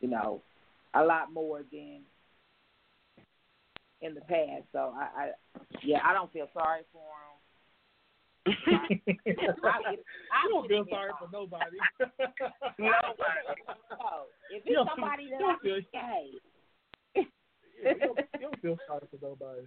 you 0.00 0.08
know, 0.08 0.42
a 0.94 1.02
lot 1.02 1.32
more 1.32 1.62
than 1.72 2.00
in 4.02 4.14
the 4.14 4.20
past. 4.22 4.64
So 4.72 4.92
I, 4.94 5.08
I 5.16 5.30
yeah, 5.82 5.98
I 6.04 6.12
don't 6.12 6.32
feel 6.32 6.48
sorry 6.52 6.82
for 6.92 6.98
them. 6.98 7.29
I, 8.66 8.72
I, 8.72 9.14
oh, 9.64 10.02
I 10.32 10.48
don't 10.48 10.68
feel 10.68 10.84
sorry 10.90 11.12
for 11.18 11.28
nobody. 11.32 11.76
nobody. 12.78 13.42
No, 13.98 14.26
if 14.50 14.62
it's 14.66 14.90
somebody 14.90 15.30
that 15.30 15.42
I 15.42 15.56
feel, 15.62 15.80
hey. 15.92 16.34
you, 17.14 17.24
don't, 17.84 18.18
you 18.18 18.40
don't 18.40 18.60
feel 18.60 18.76
sorry 18.86 19.06
for 19.10 19.18
nobody. 19.22 19.66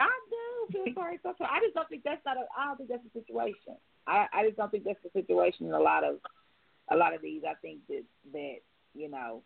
I 0.00 0.08
do 0.32 0.72
feel 0.72 0.94
sorry 0.94 1.18
for 1.22 1.34
I 1.44 1.60
just 1.60 1.74
don't 1.74 1.88
think 1.88 2.02
that's 2.04 2.24
not 2.24 2.36
a. 2.36 2.48
I 2.56 2.66
don't 2.66 2.78
think 2.78 2.88
that's 2.88 3.04
the 3.04 3.20
situation. 3.20 3.76
I 4.06 4.26
I 4.32 4.46
just 4.46 4.56
don't 4.56 4.70
think 4.70 4.84
that's 4.84 5.02
the 5.04 5.12
situation 5.12 5.66
in 5.66 5.72
a 5.72 5.80
lot 5.80 6.04
of 6.04 6.16
a 6.90 6.96
lot 6.96 7.14
of 7.14 7.22
these. 7.22 7.42
I 7.44 7.54
think 7.60 7.80
that 7.88 8.04
that 8.32 8.64
you 8.94 9.10
know 9.10 9.42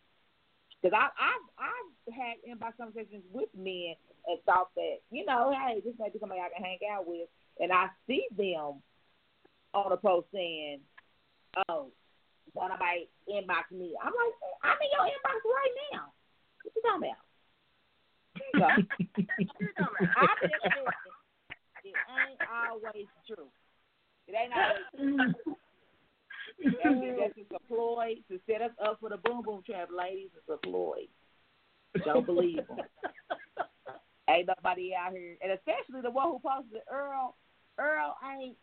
because 0.81 0.95
I 0.95 1.11
I've 1.19 1.47
I've 1.59 2.15
had 2.15 2.39
inbox 2.47 2.79
conversations 2.79 3.25
with 3.33 3.49
men 3.57 3.99
and 4.27 4.39
thought 4.47 4.71
that 4.77 5.03
you 5.11 5.27
know 5.27 5.53
hey 5.53 5.81
this 5.85 5.95
might 5.99 6.13
be 6.13 6.21
somebody 6.21 6.41
I 6.41 6.55
can 6.55 6.65
hang 6.65 6.79
out 6.93 7.07
with 7.07 7.29
and 7.61 7.73
I 7.73 7.87
see 8.07 8.27
them 8.37 8.83
on 9.75 9.93
a 9.93 9.97
post 9.97 10.27
saying, 10.33 10.81
"Oh, 11.69 11.91
somebody 12.55 13.09
inbox 13.29 13.71
me." 13.73 13.95
I'm 14.03 14.13
like, 14.13 14.35
I'm 14.63 14.79
in 14.81 14.91
your 14.93 15.07
inbox 15.07 15.39
right 15.45 15.75
now. 15.93 16.13
What 16.63 16.75
you 16.75 16.83
talking 16.83 17.11
about? 17.11 17.21
So, 18.55 18.65
I've 18.65 20.41
been 20.41 20.51
it 21.85 21.95
ain't 22.09 22.41
always 22.49 23.07
true. 23.27 23.49
It 24.27 24.35
ain't 24.35 24.53
always 24.57 24.89
true. 24.97 25.55
That's 27.21 27.35
just 27.37 27.53
a 27.53 27.59
ploy 27.69 28.15
to 28.31 28.41
set 28.47 28.63
us 28.63 28.73
up 28.83 28.99
for 29.01 29.11
the 29.11 29.19
boom 29.19 29.43
boom 29.43 29.63
trap, 29.67 29.89
ladies. 29.97 30.31
It's 30.37 30.49
a 30.49 30.57
ploy. 30.67 31.07
Don't 32.05 32.27
believe 32.27 32.67
them. 32.67 32.79
ain't 34.31 34.49
nobody 34.49 34.93
out 34.95 35.13
here, 35.13 35.37
and 35.43 35.53
especially 35.53 36.01
the 36.03 36.11
one 36.11 36.31
who 36.31 36.41
posted 36.41 36.81
Earl 36.91 37.37
Earl 37.79 38.17
ain't. 38.41 38.57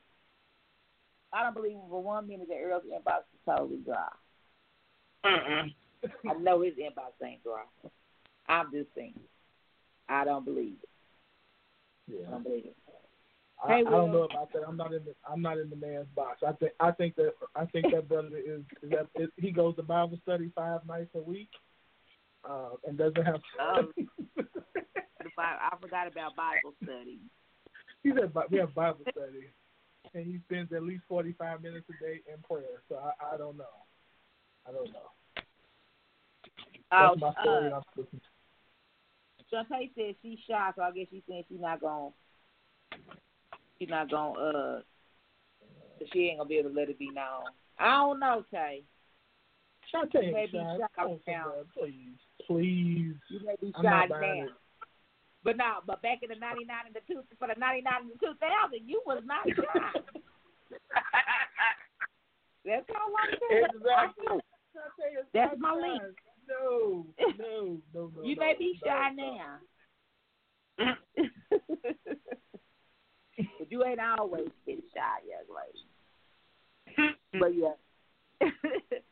I 1.33 1.43
don't 1.43 1.55
believe 1.55 1.77
for 1.89 2.03
one 2.03 2.27
minute 2.27 2.47
that 2.49 2.61
Earl's 2.61 2.83
inbox 2.83 3.19
is 3.33 3.39
totally 3.45 3.79
dry. 3.85 4.07
Mm-mm. 5.25 5.73
I 6.29 6.33
know 6.39 6.61
his 6.61 6.73
inbox 6.73 7.25
ain't 7.25 7.43
dry. 7.43 7.63
I'm 8.47 8.71
just 8.71 8.89
saying. 8.95 9.19
I 10.09 10.25
don't 10.25 10.43
believe 10.43 10.75
it. 10.81 10.89
Yeah. 12.07 12.27
I 12.27 12.31
don't 12.31 12.43
believe 12.43 12.65
it. 12.65 12.75
I, 13.63 13.67
hey, 13.67 13.83
I 13.87 13.91
don't 13.91 14.11
know 14.11 14.23
about 14.23 14.51
that. 14.53 14.63
I'm 14.67 14.75
not 14.75 14.91
in 14.91 15.05
the 15.05 15.13
I'm 15.29 15.41
not 15.41 15.59
in 15.59 15.69
the 15.69 15.75
man's 15.75 16.07
box. 16.15 16.41
I 16.45 16.51
think 16.53 16.71
I 16.79 16.91
think 16.91 17.15
that 17.15 17.33
I 17.55 17.65
think 17.65 17.85
that 17.93 18.09
brother 18.09 18.29
is, 18.37 18.61
is 18.81 18.89
that 18.89 19.07
is, 19.15 19.29
he 19.37 19.51
goes 19.51 19.75
to 19.75 19.83
Bible 19.83 20.19
study 20.23 20.51
five 20.55 20.81
nights 20.87 21.11
a 21.15 21.21
week, 21.21 21.49
uh, 22.49 22.71
and 22.87 22.97
doesn't 22.97 23.23
have. 23.23 23.41
um, 23.59 23.93
I 25.37 25.75
forgot 25.79 26.07
about 26.07 26.35
Bible 26.35 26.73
study. 26.83 27.19
He 28.03 28.11
said 28.11 28.31
we 28.49 28.57
have 28.57 28.73
Bible 28.73 29.05
study, 29.11 29.49
and 30.13 30.25
he 30.25 30.39
spends 30.47 30.73
at 30.73 30.83
least 30.83 31.03
forty 31.07 31.33
five 31.33 31.61
minutes 31.61 31.85
a 31.89 32.03
day 32.03 32.21
in 32.31 32.41
prayer. 32.41 32.81
So 32.89 32.95
I, 32.95 33.35
I 33.35 33.37
don't 33.37 33.57
know. 33.57 33.65
I 34.67 34.71
don't 34.71 34.91
know. 34.91 35.11
Oh, 36.93 37.15
That's 37.19 37.21
my 37.21 37.33
story. 37.41 37.71
uh, 37.71 37.81
Shantae 39.51 39.91
said 39.95 40.15
she's 40.21 40.39
shy, 40.47 40.71
so 40.75 40.81
I 40.81 40.91
guess 40.91 41.07
she's 41.11 41.23
saying 41.27 41.43
she's 41.49 41.59
not 41.59 41.81
gonna, 41.81 42.09
she's 43.79 43.89
not 43.89 44.09
gonna, 44.09 44.39
uh, 44.39 44.79
she 46.11 46.27
ain't 46.27 46.37
gonna 46.37 46.49
be 46.49 46.57
able 46.57 46.69
to 46.69 46.75
let 46.75 46.89
it 46.89 46.99
be 46.99 47.11
known. 47.11 47.43
I 47.79 47.97
don't 47.97 48.19
know, 48.19 48.45
Tay. 48.51 48.83
Shantae, 49.93 50.31
maybe 50.31 50.51
shy. 50.53 50.77
Oh, 50.99 51.19
please, 51.77 52.17
please. 52.47 53.15
You 53.29 53.39
may 53.45 53.55
be 53.61 53.73
shy 53.81 54.07
now. 54.09 54.45
But 55.43 55.57
now, 55.57 55.79
but 55.85 56.01
back 56.01 56.19
in 56.21 56.29
the 56.29 56.35
'99 56.35 56.69
and 56.85 56.95
the 56.95 57.01
two 57.07 57.23
for 57.39 57.47
the 57.47 57.59
'99 57.59 57.93
and 58.01 58.11
the 58.11 58.17
2000, 58.25 58.87
you 58.87 59.01
was 59.05 59.23
not 59.25 59.47
shy. 59.49 60.01
That's 62.65 62.85
how 62.93 63.09
long 63.09 63.29
Exactly. 63.49 64.39
That's 65.33 65.59
my 65.59 65.73
link. 65.73 66.15
No, 66.47 67.05
no, 67.19 67.81
no, 67.93 68.11
no. 68.15 68.23
you 68.23 68.35
no, 68.35 68.41
may 68.41 68.55
be 68.57 68.79
shy 68.83 69.09
no, 69.15 69.37
now. 70.77 70.97
but 73.59 73.71
you 73.71 73.83
ain't 73.83 73.99
always 73.99 74.49
been 74.65 74.81
shy, 74.93 75.19
young 75.27 75.47
lady. 75.57 77.15
but 77.39 77.55
yeah. 77.55 77.75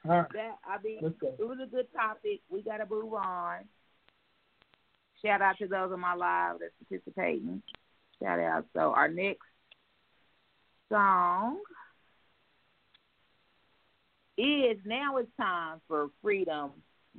right. 0.06 0.28
that 0.34 0.58
I 0.66 0.82
mean, 0.84 1.00
it 1.04 1.48
was 1.48 1.60
a 1.64 1.68
good 1.68 1.92
topic. 1.94 2.42
We 2.50 2.62
gotta 2.62 2.86
move 2.90 3.14
on. 3.14 3.66
Shout 5.24 5.42
out 5.42 5.58
to 5.58 5.68
those 5.68 5.92
on 5.92 6.00
my 6.00 6.14
live 6.14 6.58
that's 6.60 6.74
participating. 6.88 7.62
Shout 8.22 8.40
out. 8.40 8.66
So 8.74 8.94
our 8.94 9.08
next 9.08 9.42
song 10.90 11.60
is 14.38 14.78
now 14.86 15.18
it's 15.18 15.30
time 15.38 15.82
for 15.88 16.10
Freedom 16.22 16.72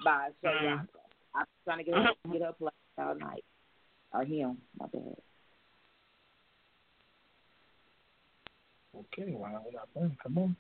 by 0.05 0.29
Shay 0.43 0.49
mm 0.49 0.87
I'm 1.33 1.47
trying 1.65 1.79
to 1.79 1.85
get 1.85 1.95
her, 1.95 2.09
get 2.33 2.43
her 2.43 2.53
play 2.59 2.71
all 2.99 3.15
night. 3.15 3.45
Or 4.13 4.25
him, 4.25 4.59
my 4.79 4.87
bad. 4.87 5.15
Okay, 8.97 9.31
wow, 9.31 9.63
we're 9.65 9.71
not 9.71 9.95
done. 9.95 10.17
Come 10.21 10.39
on. 10.39 10.57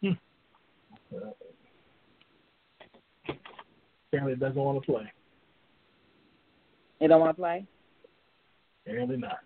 Hmm. 0.00 0.12
Apparently, 4.08 4.36
doesn't 4.36 4.56
want 4.56 4.82
to 4.82 4.92
play. 4.92 5.12
They 7.00 7.06
don't 7.06 7.20
want 7.20 7.36
to 7.36 7.40
play. 7.40 7.66
Apparently 8.86 9.16
not. 9.16 9.38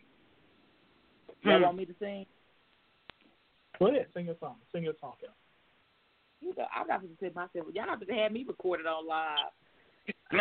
You 1.43 1.53
hmm. 1.53 1.63
want 1.63 1.77
me 1.79 1.87
to 1.87 1.95
sing? 1.99 2.27
Go 3.79 3.87
ahead, 3.87 4.07
sing 4.15 4.27
your 4.27 4.37
song. 4.41 4.57
Sing 4.73 4.83
your 4.85 4.93
song, 5.01 5.15
yeah. 5.23 5.31
You 6.41 6.55
know, 6.57 6.67
I'm 6.75 6.87
not 6.87 7.01
going 7.01 7.15
to 7.15 7.19
say 7.21 7.31
myself. 7.35 7.67
Y'all 7.73 7.87
not 7.87 7.99
going 8.01 8.15
to 8.15 8.23
have 8.23 8.33
me 8.33 8.45
recorded 8.47 8.87
on 8.87 9.07
live. 9.07 9.39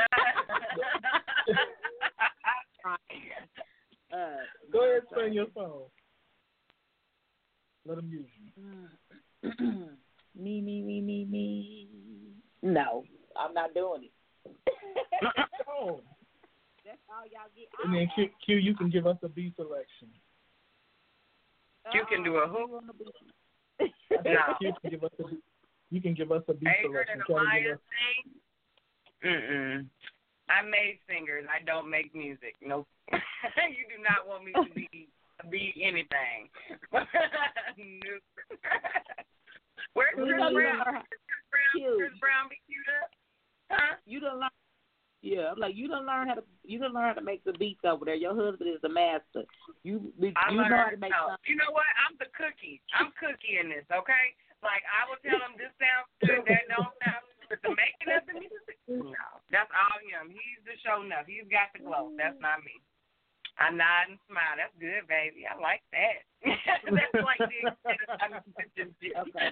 uh, 4.13 4.27
Go 4.71 4.89
ahead, 4.89 5.03
sing 5.15 5.33
your 5.33 5.47
song. 5.53 5.83
Let 7.85 7.95
them 7.97 8.09
use 8.09 8.27
you. 8.37 8.51
me, 10.35 10.61
me, 10.61 10.81
me, 10.81 11.01
me, 11.01 11.25
me. 11.25 11.87
No, 12.61 13.03
I'm 13.39 13.53
not 13.53 13.73
doing 13.73 14.03
it. 14.05 14.11
oh. 15.67 16.01
That's 16.85 16.97
all 17.09 17.25
y'all 17.29 17.49
get. 17.55 17.67
And 17.85 17.93
then 17.93 18.07
Q, 18.15 18.29
Q, 18.43 18.55
you 18.57 18.75
can 18.75 18.89
give 18.89 19.05
us 19.05 19.17
a 19.21 19.29
B 19.29 19.53
selection. 19.55 20.09
Uh, 21.85 21.91
you 21.93 22.03
can 22.09 22.23
do 22.23 22.37
a 22.37 22.47
who? 22.47 22.65
who? 22.67 22.81
No. 24.25 24.41
You 24.59 24.73
can 24.81 24.89
give 24.89 25.03
us 25.03 25.11
a 25.19 25.23
you 25.91 26.01
can 26.01 26.13
give 26.13 26.31
us 26.31 26.41
a 26.47 26.53
B 26.53 26.65
Anger 26.65 27.05
selection. 27.05 27.13
and 27.13 27.23
Try 27.29 27.59
to 27.59 27.63
give 27.63 27.73
us- 27.75 27.79
Mm-mm. 29.23 29.85
I 30.49 30.61
made 30.65 30.97
singers. 31.07 31.45
I 31.45 31.63
don't 31.63 31.89
make 31.89 32.15
music. 32.15 32.55
Nope. 32.65 32.87
you 33.11 33.85
do 33.85 34.01
not 34.01 34.25
want 34.27 34.45
me 34.45 34.51
to 34.53 34.73
be 34.73 35.09
be 35.51 35.73
anything. 35.83 36.49
nope. 36.91 38.23
Where's 39.93 40.15
Chris 40.15 40.25
Brown? 40.35 40.53
Chris 40.53 41.69
Brown, 41.73 41.97
Chris 41.97 42.15
Brown 42.19 42.49
be 42.49 42.57
cute 42.65 42.89
up? 43.03 43.11
Huh? 43.69 43.95
You 44.05 44.19
don't 44.19 44.39
learn. 44.39 44.49
Yeah, 45.21 45.51
I'm 45.51 45.59
like 45.59 45.75
you 45.75 45.91
don't 45.91 46.07
learn 46.07 46.31
how 46.31 46.39
to 46.39 46.43
you 46.63 46.79
don't 46.79 46.95
learn 46.95 47.11
how 47.11 47.19
to 47.19 47.25
make 47.25 47.43
the 47.43 47.51
beats 47.59 47.83
over 47.83 48.07
there. 48.07 48.15
Your 48.15 48.31
husband 48.31 48.71
is 48.71 48.79
the 48.81 48.89
master. 48.89 49.43
You 49.83 50.13
you 50.15 50.31
I 50.39 50.55
know 50.55 50.63
how 50.63 50.89
to 50.89 50.97
make 50.97 51.11
No. 51.11 51.35
something. 51.35 51.43
You 51.43 51.59
know 51.59 51.75
what? 51.75 51.91
I'm 52.07 52.15
the 52.23 52.31
cookie. 52.31 52.79
I'm 52.95 53.11
cookie 53.19 53.59
in 53.59 53.67
this. 53.67 53.83
Okay. 53.91 54.25
Like 54.63 54.83
I 54.87 55.03
will 55.11 55.19
tell 55.19 55.39
him 55.43 55.59
this 55.59 55.75
sounds 55.75 56.07
good, 56.23 56.47
that 56.47 56.71
don't 56.71 56.95
sound 57.03 57.23
good. 57.27 57.51
But 57.51 57.59
the 57.67 57.73
making 57.75 58.13
of 58.15 58.23
the 58.29 58.35
music, 58.39 58.77
no, 58.87 59.41
that's 59.51 59.73
all 59.75 59.97
him. 60.05 60.31
He's 60.31 60.61
the 60.63 60.77
show 60.85 61.01
enough. 61.03 61.25
He's 61.27 61.49
got 61.51 61.73
the 61.75 61.83
glow. 61.83 62.13
That's 62.15 62.37
not 62.39 62.63
me. 62.63 62.79
I 63.59 63.75
nod 63.75 64.15
and 64.15 64.19
smile. 64.31 64.55
That's 64.55 64.71
good, 64.79 65.03
baby. 65.11 65.43
I 65.43 65.59
like 65.59 65.83
that. 65.91 66.23
that's 66.95 67.11
like 67.27 67.43
the 67.43 67.75
I'm 68.23 68.39
just 68.71 68.95
Okay. 69.19 69.51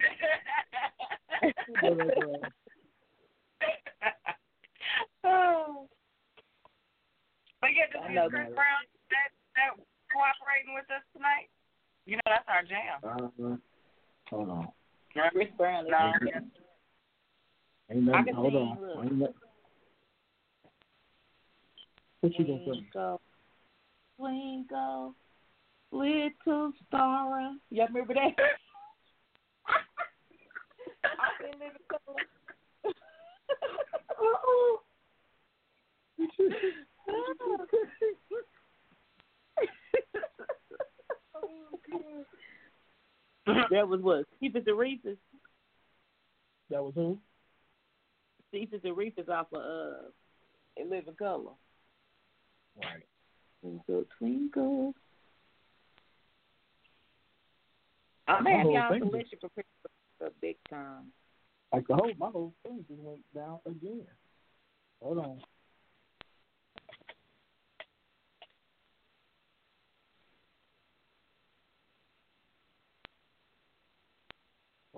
oh. 5.28 5.88
But 7.60 7.72
yeah, 7.74 7.88
this 7.92 8.02
I 8.06 8.12
is 8.14 8.30
Chris 8.30 8.46
that. 8.48 8.54
Brown 8.56 8.86
that 9.10 9.30
that 9.58 9.72
cooperating 10.14 10.76
with 10.78 10.86
us 10.94 11.02
tonight. 11.12 11.50
You 12.06 12.16
know 12.18 12.30
that's 12.30 12.48
our 12.48 12.62
jam. 12.64 13.02
Uh, 13.04 13.28
hold 14.30 14.50
on. 14.50 14.68
Chris 15.34 15.50
Brown. 15.58 15.86
is- 15.86 15.92
No. 15.92 16.14
Ain't 17.90 18.10
I 18.10 18.12
nothing, 18.12 18.26
can 18.26 18.36
hold 18.36 18.54
see, 18.54 18.58
on. 18.58 18.78
look. 18.80 18.98
Ain't 19.04 19.14
nothing. 19.14 19.34
What 22.22 22.40
you 22.40 22.46
gonna 22.46 22.60
say? 22.60 22.66
Twinkle, 22.92 23.22
twinkle, 24.18 25.16
little 25.92 26.72
star. 26.88 27.54
Y'all 27.70 27.88
remember 27.88 28.14
that? 28.14 28.36
I 31.06 31.08
been 31.42 31.60
living 31.60 31.86
color. 31.90 32.24
that 43.72 43.88
was 43.88 44.02
what? 44.02 44.26
Cephus 44.40 44.64
and 44.66 44.78
Reese's. 44.78 45.18
That 46.70 46.84
was 46.84 46.94
who? 46.96 47.18
Cephus 48.52 48.82
and 48.84 48.98
Reese's 48.98 49.30
off 49.30 49.48
of 49.54 49.62
uh, 49.62 50.10
In 50.76 50.90
Living 50.90 51.16
Color. 51.18 51.52
Right. 52.82 53.06
Twinkle, 53.62 54.04
twinkle. 54.18 54.94
I'm 58.28 58.44
My 58.44 58.52
gonna 58.52 58.58
have 58.58 58.66
whole 58.66 58.74
y'all 58.74 59.00
selection 59.10 59.40
for 59.42 59.50
big 60.42 60.58
time. 60.70 61.12
Like 61.74 61.88
the 61.88 61.96
whole 61.96 62.12
my 62.18 62.30
whole 62.30 62.54
thing 62.64 62.86
just 62.88 63.02
went 63.02 63.22
down 63.34 63.60
again. 63.66 64.06
Hold 65.02 65.20
on. 65.20 65.42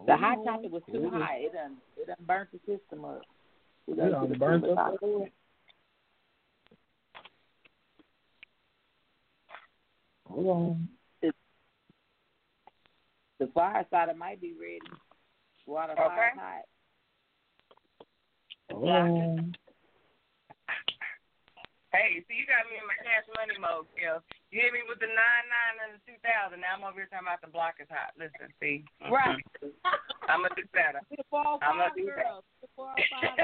The 0.06 0.14
Hold 0.14 0.22
hot 0.22 0.38
on. 0.40 0.46
topic 0.46 0.72
was 0.72 0.84
too 0.92 1.02
Hold 1.02 1.14
high. 1.14 1.38
It 1.42 1.54
done 1.54 1.78
it 1.98 2.08
done 2.08 2.16
burnt 2.26 2.50
the 2.52 2.60
system 2.60 3.06
up. 3.06 3.22
It 3.88 3.98
gotta 3.98 4.12
done 4.12 4.34
burnt 4.38 4.64
the 4.64 4.72
up 4.72 4.78
top. 4.78 4.88
all 4.88 4.98
the 5.02 5.20
way. 5.20 5.32
Hold 10.28 10.48
on. 10.48 10.90
The 13.40 13.48
fire 13.54 13.86
starter 13.88 14.14
might 14.14 14.42
be 14.42 14.54
ready. 14.54 14.82
Water 15.66 15.94
Okay. 15.94 16.30
hot. 16.36 16.64
Hold 18.72 18.86
Yeah. 18.86 18.94
on. 19.00 19.56
Hey, 21.90 22.22
see, 22.30 22.38
you 22.38 22.46
got 22.46 22.70
me 22.70 22.78
in 22.78 22.86
my 22.86 22.94
cash 23.02 23.26
money 23.34 23.58
mode, 23.58 23.90
Phil. 23.98 24.22
You 24.54 24.62
hit 24.62 24.78
me 24.78 24.86
with 24.86 25.02
the 25.02 25.10
nine 25.10 25.46
nine 25.50 25.90
and 25.90 25.98
the 25.98 26.02
two 26.06 26.22
thousand. 26.22 26.62
Now 26.62 26.78
I'm 26.78 26.86
over 26.86 27.02
here 27.02 27.10
talking 27.10 27.26
about 27.26 27.42
the 27.42 27.50
block 27.50 27.82
is 27.82 27.90
hot. 27.90 28.14
Listen, 28.14 28.54
see, 28.62 28.86
Right. 29.10 29.42
I'm 30.30 30.46
gonna 30.46 30.54
do 30.54 30.70
better. 30.70 31.02
The 31.10 31.26
I'm 31.34 31.82
gonna 31.82 31.90
do 31.98 32.06
girls. 32.06 32.46
The 32.62 32.70
four 32.78 32.94
five. 32.94 33.34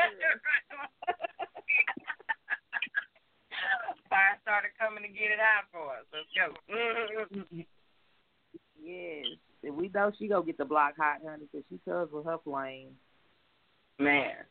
Fire 4.13 4.37
started 4.45 4.77
coming 4.77 5.01
to 5.01 5.09
get 5.09 5.33
it 5.33 5.41
hot 5.41 5.65
for 5.73 5.97
us. 5.97 6.05
Let's 6.13 6.29
go. 6.37 6.53
Yes. 8.85 9.25
We 9.63 9.89
know 9.89 10.11
she 10.19 10.27
gonna 10.27 10.45
get 10.45 10.59
the 10.59 10.65
block 10.65 10.93
hot, 10.95 11.21
honey, 11.25 11.45
because 11.51 11.65
she 11.69 11.79
tells 11.89 12.11
with 12.11 12.25
her 12.25 12.37
flame. 12.43 12.89
Man. 13.97 14.45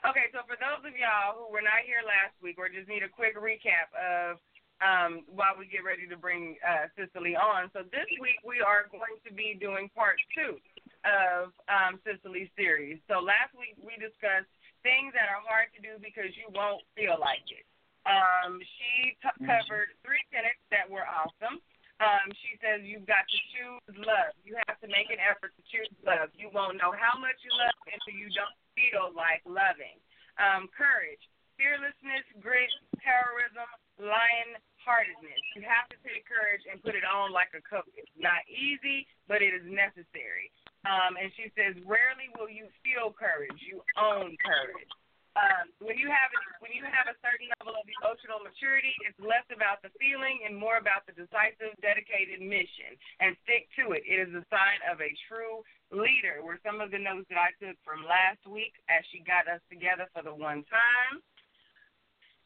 Okay, 0.00 0.32
so 0.32 0.40
for 0.48 0.56
those 0.56 0.80
of 0.88 0.96
y'all 0.96 1.36
who 1.36 1.46
were 1.52 1.64
not 1.64 1.84
here 1.84 2.00
last 2.02 2.32
week 2.40 2.56
or 2.56 2.72
just 2.72 2.88
need 2.88 3.04
a 3.04 3.12
quick 3.12 3.36
recap 3.36 3.92
of 3.92 4.40
um, 4.82 5.22
while 5.30 5.54
we 5.54 5.70
get 5.70 5.86
ready 5.86 6.10
to 6.10 6.18
bring 6.18 6.58
uh, 6.64 6.90
Cicely 6.98 7.38
on. 7.38 7.70
So 7.70 7.86
this 7.86 8.08
week 8.18 8.42
we 8.42 8.58
are 8.58 8.90
going 8.90 9.20
to 9.22 9.30
be 9.30 9.54
doing 9.54 9.86
part 9.94 10.18
two 10.34 10.58
of 11.06 11.54
um, 11.70 12.02
Cicely's 12.02 12.50
series. 12.58 12.98
So 13.06 13.22
last 13.22 13.54
week 13.54 13.78
we 13.78 13.94
discussed 14.00 14.50
things 14.82 15.14
that 15.14 15.30
are 15.30 15.42
hard 15.46 15.70
to 15.78 15.80
do 15.84 16.02
because 16.02 16.34
you 16.34 16.50
won't 16.50 16.82
feel 16.98 17.14
like 17.20 17.46
it. 17.46 17.62
Um, 18.02 18.58
she 18.58 19.14
t- 19.22 19.46
covered 19.46 19.94
three 20.02 20.22
tenets 20.34 20.58
that 20.74 20.90
were 20.90 21.06
awesome. 21.06 21.62
Um, 22.02 22.34
she 22.42 22.58
says 22.58 22.82
you've 22.82 23.06
got 23.06 23.22
to 23.30 23.38
choose 23.54 24.02
love. 24.02 24.34
You 24.42 24.58
have 24.66 24.82
to 24.82 24.90
make 24.90 25.14
an 25.14 25.22
effort 25.22 25.54
to 25.54 25.62
choose 25.70 25.86
love. 26.02 26.34
You 26.34 26.50
won't 26.50 26.74
know 26.74 26.90
how 26.90 27.14
much 27.14 27.38
you 27.46 27.54
love 27.54 27.78
until 27.86 28.18
you 28.18 28.26
don't 28.34 28.56
feel 28.74 29.12
like 29.12 29.42
loving. 29.44 29.98
Um, 30.40 30.68
courage, 30.72 31.20
fearlessness, 31.60 32.24
grit, 32.40 32.72
terrorism, 33.00 33.68
lion 34.00 34.56
heartedness. 34.82 35.38
You 35.54 35.62
have 35.62 35.86
to 35.94 35.98
take 36.02 36.26
courage 36.26 36.66
and 36.66 36.82
put 36.82 36.98
it 36.98 37.06
on 37.06 37.30
like 37.30 37.54
a 37.54 37.62
coat. 37.62 37.86
It's 37.94 38.10
not 38.18 38.42
easy, 38.50 39.06
but 39.30 39.40
it 39.40 39.54
is 39.54 39.62
necessary. 39.66 40.50
Um, 40.82 41.14
and 41.14 41.30
she 41.38 41.54
says, 41.54 41.78
rarely 41.86 42.26
will 42.34 42.50
you 42.50 42.66
feel 42.82 43.14
courage. 43.14 43.54
You 43.62 43.78
own 43.94 44.34
courage. 44.42 44.90
Um, 45.32 45.72
when 45.80 45.96
you 45.96 46.12
have 46.12 46.28
when 46.60 46.76
you 46.76 46.84
have 46.84 47.08
a 47.08 47.16
certain 47.24 47.48
level 47.56 47.72
of 47.72 47.88
emotional 47.88 48.44
maturity, 48.44 48.92
it's 49.08 49.16
less 49.16 49.44
about 49.48 49.80
the 49.80 49.88
feeling 49.96 50.44
and 50.44 50.52
more 50.52 50.76
about 50.76 51.08
the 51.08 51.16
decisive, 51.16 51.72
dedicated 51.80 52.44
mission. 52.44 52.92
And 53.16 53.32
stick 53.48 53.64
to 53.80 53.96
it. 53.96 54.04
It 54.04 54.28
is 54.28 54.32
a 54.36 54.44
sign 54.52 54.78
of 54.92 55.00
a 55.00 55.08
true 55.32 55.64
leader. 55.88 56.44
Were 56.44 56.60
some 56.60 56.84
of 56.84 56.92
the 56.92 57.00
notes 57.00 57.24
that 57.32 57.40
I 57.40 57.56
took 57.56 57.80
from 57.80 58.04
last 58.04 58.44
week 58.44 58.76
as 58.92 59.00
she 59.08 59.24
got 59.24 59.48
us 59.48 59.64
together 59.72 60.04
for 60.12 60.20
the 60.20 60.36
one 60.36 60.68
time. 60.68 61.24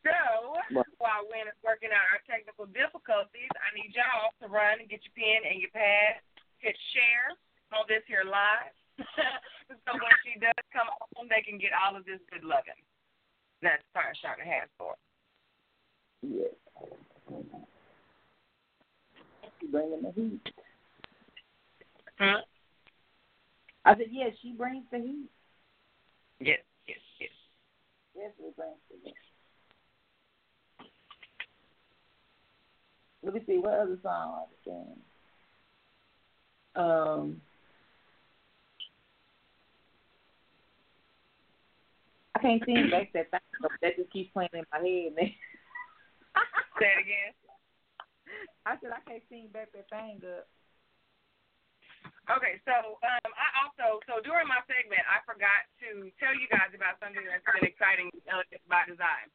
So 0.07 0.15
while 1.03 1.27
Wynn 1.27 1.51
is 1.51 1.59
working 1.67 1.91
out 1.91 2.07
our 2.15 2.23
technical 2.31 2.71
difficulties, 2.71 3.51
I 3.59 3.75
need 3.75 3.91
y'all 3.99 4.31
to 4.39 4.47
run 4.47 4.79
and 4.79 4.87
get 4.87 5.03
your 5.03 5.17
pen 5.19 5.43
and 5.43 5.59
your 5.59 5.75
pad, 5.75 6.23
hit 6.63 6.79
share 6.95 7.35
on 7.75 7.83
this 7.91 8.07
here 8.07 8.23
live. 8.23 8.71
so 9.69 9.93
when 9.93 10.17
she 10.25 10.39
does 10.41 10.55
come 10.73 10.89
home, 11.15 11.29
they 11.29 11.43
can 11.43 11.59
get 11.59 11.71
all 11.77 11.97
of 11.97 12.05
this 12.05 12.21
good 12.31 12.45
loving. 12.45 12.81
That's 13.63 13.83
Fire 13.93 14.15
Starter 14.19 14.45
has 14.45 14.69
for. 14.79 14.93
her. 14.93 16.29
Yes. 16.29 16.55
She 19.61 19.67
bringing 19.67 20.03
the 20.03 20.13
heat. 20.13 20.41
Huh? 22.19 22.41
I 23.85 23.95
said, 23.95 24.07
yes, 24.11 24.33
she 24.43 24.53
brings 24.53 24.85
the 24.91 24.99
heat. 24.99 25.31
Yes, 26.41 26.59
yes, 26.89 26.99
yes. 27.21 27.31
Yes, 28.17 28.31
she 28.37 28.43
brings 28.57 28.77
the 28.91 28.97
heat. 29.05 29.15
Let 33.23 33.35
me 33.35 33.41
see 33.47 33.59
what 33.59 33.75
other 33.75 33.99
song 34.03 34.45
I 34.45 34.45
can. 34.65 34.87
Um, 36.77 37.41
I 42.37 42.39
can't 42.45 42.61
sing 42.69 42.93
back 42.93 43.09
that 43.17 43.33
thing. 43.33 43.49
but 43.65 43.73
That 43.81 43.97
just 43.97 44.13
keeps 44.13 44.29
playing 44.37 44.53
in 44.53 44.69
my 44.69 44.85
head, 44.85 45.17
man. 45.17 45.33
Say 46.77 46.93
it 46.93 47.01
again. 47.01 47.33
I 48.69 48.77
said 48.77 48.93
I 48.93 49.01
can't 49.09 49.25
sing 49.33 49.49
back 49.57 49.73
that 49.73 49.89
thing 49.89 50.21
up. 50.21 50.45
Okay, 52.27 52.59
so 52.67 52.99
um, 53.01 53.31
I 53.33 53.49
also 53.65 54.03
so 54.05 54.19
during 54.21 54.51
my 54.51 54.59
segment 54.67 55.01
I 55.07 55.23
forgot 55.25 55.65
to 55.87 56.11
tell 56.19 56.35
you 56.35 56.51
guys 56.51 56.75
about 56.75 56.99
something 56.99 57.23
that's 57.23 57.47
been 57.47 57.65
exciting 57.65 58.11
Elegance 58.29 58.67
by 58.67 58.85
Design. 58.85 59.31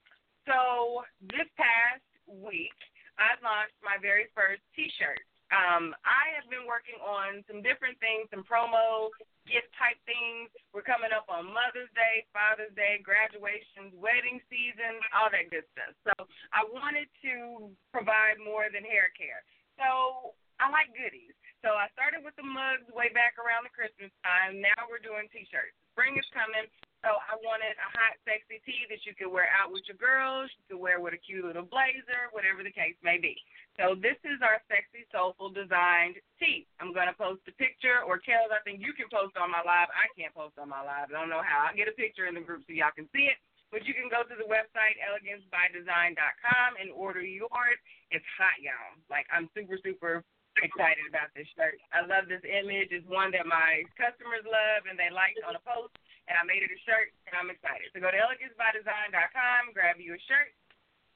So 0.46 1.02
this 1.32 1.48
past 1.56 2.06
week 2.28 2.76
I 3.18 3.40
launched 3.40 3.80
my 3.82 3.96
very 3.98 4.30
first 4.36 4.62
T-shirt. 4.76 5.24
Um, 5.52 5.92
I 6.08 6.32
have 6.40 6.48
been 6.48 6.64
working 6.64 6.96
on 7.04 7.44
some 7.52 7.60
different 7.60 8.00
things, 8.00 8.32
some 8.32 8.48
promo, 8.48 9.12
gift 9.44 9.68
type 9.76 10.00
things. 10.08 10.48
We're 10.72 10.88
coming 10.88 11.12
up 11.12 11.28
on 11.28 11.44
Mother's 11.52 11.92
Day, 11.92 12.24
Father's 12.32 12.72
Day, 12.72 13.04
graduations, 13.04 13.92
wedding 14.00 14.40
season, 14.48 15.04
all 15.12 15.28
that 15.28 15.52
good 15.52 15.68
stuff. 15.76 15.92
So 16.08 16.14
I 16.56 16.64
wanted 16.72 17.12
to 17.28 17.68
provide 17.92 18.40
more 18.40 18.72
than 18.72 18.88
hair 18.88 19.12
care. 19.12 19.44
So 19.76 20.32
I 20.64 20.72
like 20.72 20.96
goodies. 20.96 21.36
So 21.60 21.76
I 21.76 21.92
started 21.94 22.24
with 22.24 22.34
the 22.40 22.48
mugs 22.48 22.88
way 22.96 23.12
back 23.12 23.36
around 23.38 23.68
the 23.68 23.76
Christmas 23.76 24.10
time. 24.24 24.64
Now 24.64 24.88
we're 24.88 25.04
doing 25.04 25.28
T-shirts. 25.30 25.76
Spring 25.94 26.16
is 26.16 26.26
coming. 26.32 26.66
So 27.02 27.18
I 27.18 27.34
wanted 27.42 27.74
a 27.82 27.90
hot, 27.98 28.14
sexy 28.30 28.62
tee 28.62 28.86
that 28.94 29.02
you 29.10 29.18
could 29.18 29.34
wear 29.34 29.50
out 29.50 29.74
with 29.74 29.82
your 29.90 29.98
girls, 29.98 30.54
you 30.54 30.64
could 30.70 30.82
wear 30.82 31.02
with 31.02 31.18
a 31.18 31.22
cute 31.22 31.42
little 31.42 31.66
blazer, 31.66 32.30
whatever 32.30 32.62
the 32.62 32.70
case 32.70 32.94
may 33.02 33.18
be. 33.18 33.34
So 33.82 33.98
this 33.98 34.22
is 34.22 34.38
our 34.46 34.62
sexy, 34.70 35.10
soulful 35.10 35.50
designed 35.50 36.22
tee. 36.38 36.70
I'm 36.78 36.94
gonna 36.94 37.18
post 37.18 37.42
a 37.50 37.54
picture, 37.58 38.06
or 38.06 38.22
Kellz, 38.22 38.54
I 38.54 38.62
think 38.62 38.86
you 38.86 38.94
can 38.94 39.10
post 39.10 39.34
on 39.34 39.50
my 39.50 39.66
live. 39.66 39.90
I 39.90 40.14
can't 40.14 40.34
post 40.38 40.62
on 40.62 40.70
my 40.70 40.86
live. 40.86 41.10
I 41.10 41.18
don't 41.18 41.34
know 41.34 41.42
how. 41.42 41.66
I'll 41.66 41.78
get 41.78 41.90
a 41.90 41.98
picture 41.98 42.30
in 42.30 42.38
the 42.38 42.46
group 42.46 42.62
so 42.70 42.74
y'all 42.78 42.94
can 42.94 43.10
see 43.10 43.34
it. 43.34 43.42
But 43.74 43.88
you 43.90 43.98
can 43.98 44.12
go 44.12 44.22
to 44.22 44.36
the 44.36 44.46
website 44.46 45.00
elegancebydesign.com 45.02 46.70
and 46.78 46.92
order 46.94 47.24
yours. 47.24 47.80
It's 48.14 48.28
hot, 48.38 48.62
y'all. 48.62 49.00
Like 49.10 49.26
I'm 49.34 49.50
super, 49.58 49.80
super 49.82 50.22
excited 50.60 51.08
about 51.08 51.32
this 51.32 51.48
shirt. 51.56 51.80
I 51.96 52.04
love 52.04 52.28
this 52.28 52.44
image. 52.44 52.92
It's 52.92 53.08
one 53.08 53.32
that 53.32 53.48
my 53.48 53.88
customers 53.96 54.44
love 54.44 54.92
and 54.92 55.00
they 55.00 55.08
liked 55.08 55.40
on 55.48 55.56
a 55.56 55.64
post 55.64 55.96
and 56.28 56.36
I 56.38 56.44
made 56.46 56.62
it 56.62 56.72
a 56.74 56.80
shirt, 56.86 57.14
and 57.26 57.34
I'm 57.34 57.50
excited. 57.50 57.90
So 57.94 58.02
go 58.02 58.12
to 58.12 58.20
elegancebydesign.com, 58.20 59.74
grab 59.74 59.98
you 59.98 60.14
a 60.14 60.22
shirt, 60.28 60.52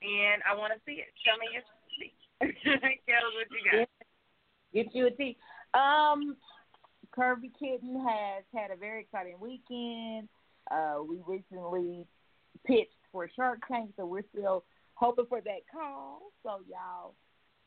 and 0.02 0.42
I 0.46 0.58
want 0.58 0.74
to 0.74 0.80
see 0.86 1.04
it. 1.04 1.12
Show 1.22 1.36
me 1.38 1.54
your 1.54 1.66
tee. 1.98 2.14
Kellz, 3.08 3.34
what 3.36 3.50
you 3.52 3.64
got? 3.64 3.90
Get 4.74 4.94
you 4.94 5.08
a 5.08 5.14
tee. 5.14 5.38
Um, 5.74 6.36
Curvy 7.16 7.52
Kitten 7.58 7.96
has 7.96 8.44
had 8.54 8.72
a 8.72 8.76
very 8.76 9.02
exciting 9.02 9.40
weekend. 9.40 10.28
Uh, 10.70 11.04
we 11.08 11.22
recently 11.26 12.06
pitched 12.66 12.98
for 13.12 13.30
Shark 13.36 13.60
Tank, 13.68 13.92
so 13.96 14.06
we're 14.06 14.28
still 14.34 14.66
hoping 14.96 15.26
for 15.30 15.42
that 15.42 15.64
call. 15.72 16.32
So 16.44 16.60
y'all 16.68 17.14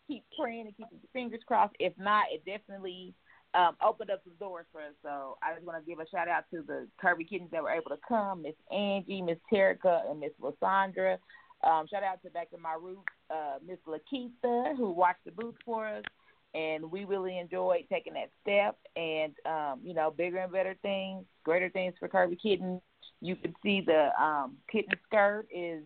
keep 0.07 0.25
praying 0.39 0.67
and 0.67 0.77
keep 0.77 0.87
your 0.91 1.01
fingers 1.13 1.41
crossed. 1.47 1.75
If 1.79 1.93
not, 1.99 2.25
it 2.33 2.45
definitely 2.45 3.15
um, 3.55 3.77
opened 3.85 4.11
up 4.11 4.21
some 4.25 4.35
doors 4.39 4.67
for 4.73 4.81
us. 4.81 4.95
So 5.03 5.39
I 5.43 5.55
just 5.55 5.67
want 5.67 5.83
to 5.83 5.89
give 5.89 5.99
a 5.99 6.09
shout 6.09 6.29
out 6.29 6.45
to 6.53 6.63
the 6.63 6.87
Curvy 7.03 7.29
kittens 7.29 7.51
that 7.53 7.63
were 7.63 7.71
able 7.71 7.91
to 7.91 7.99
come, 8.07 8.43
Miss 8.43 8.55
Angie, 8.71 9.23
Miss 9.23 9.39
Terica, 9.53 10.11
and 10.11 10.21
Miss 10.21 10.33
Lysandra. 10.41 11.19
Um, 11.65 11.87
shout 11.91 12.03
out 12.03 12.23
to 12.23 12.31
back 12.31 12.51
to 12.51 12.59
my 12.59 12.77
roots, 12.81 13.03
uh, 13.31 13.59
Miss 13.67 13.79
Lakeitha, 13.87 14.77
who 14.77 14.91
watched 14.91 15.25
the 15.25 15.33
booth 15.33 15.57
for 15.65 15.89
us. 15.89 16.05
And 16.55 16.91
we 16.91 17.05
really 17.05 17.39
enjoyed 17.39 17.85
taking 17.91 18.15
that 18.15 18.31
step 18.41 18.79
and, 18.97 19.35
um, 19.45 19.81
you 19.83 19.93
know, 19.93 20.11
bigger 20.11 20.39
and 20.39 20.53
better 20.53 20.77
things, 20.81 21.25
greater 21.45 21.69
things 21.69 21.95
for 21.99 22.09
Curvy 22.09 22.41
Kitten. 22.41 22.81
You 23.21 23.37
can 23.37 23.55
see 23.63 23.83
the 23.85 24.11
um, 24.23 24.57
kitten 24.71 24.93
skirt 25.07 25.47
is 25.55 25.83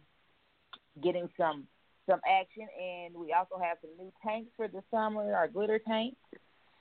getting 1.03 1.29
some 1.39 1.65
some 2.09 2.21
action, 2.29 2.67
and 2.81 3.15
we 3.15 3.33
also 3.33 3.63
have 3.63 3.79
some 3.81 3.91
new 3.97 4.13
tanks 4.27 4.51
for 4.57 4.67
the 4.67 4.83
summer, 4.91 5.35
our 5.35 5.47
glitter 5.47 5.79
tanks 5.79 6.17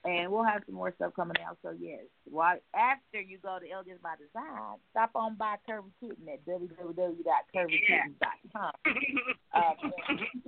and 0.03 0.31
we'll 0.31 0.43
have 0.43 0.63
some 0.65 0.73
more 0.75 0.93
stuff 0.95 1.13
coming 1.15 1.37
out. 1.47 1.57
So 1.61 1.75
yes, 1.79 2.01
while 2.25 2.57
after 2.75 3.21
you 3.21 3.37
go 3.37 3.59
to 3.59 3.69
Elegance 3.69 4.01
by 4.01 4.15
Design, 4.15 4.79
stop 4.91 5.11
on 5.15 5.35
by 5.35 5.57
Curvy 5.69 5.91
Kitten 5.99 6.27
at 6.27 6.43
www.curvykittens.com. 6.45 8.71
uh, 9.53 9.73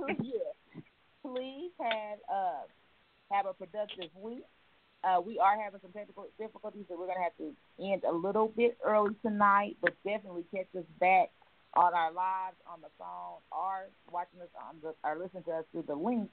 yeah, 0.22 0.40
please 1.22 1.72
have 1.80 2.20
uh 2.32 2.64
have 3.32 3.46
a 3.46 3.54
productive 3.54 4.10
week. 4.20 4.44
Uh, 5.04 5.20
we 5.20 5.38
are 5.38 5.62
having 5.62 5.82
some 5.82 5.92
technical 5.92 6.26
difficulties, 6.40 6.86
so 6.88 6.98
we're 6.98 7.08
gonna 7.08 7.22
have 7.22 7.36
to 7.38 7.54
end 7.80 8.04
a 8.10 8.12
little 8.12 8.48
bit 8.48 8.78
early 8.84 9.14
tonight, 9.22 9.78
but 9.82 9.94
definitely 10.06 10.46
catch 10.54 10.74
us 10.78 10.86
back 11.00 11.30
on 11.76 11.94
our 11.94 12.12
lives 12.12 12.56
on 12.68 12.82
the 12.82 12.90
phone 12.98 13.38
or 13.52 13.90
watching 14.12 14.42
us 14.42 14.50
on 14.70 14.78
the 14.82 14.96
or 15.04 15.18
listening 15.18 15.44
to 15.44 15.52
us 15.52 15.66
through 15.72 15.84
the 15.88 15.96
link 15.96 16.30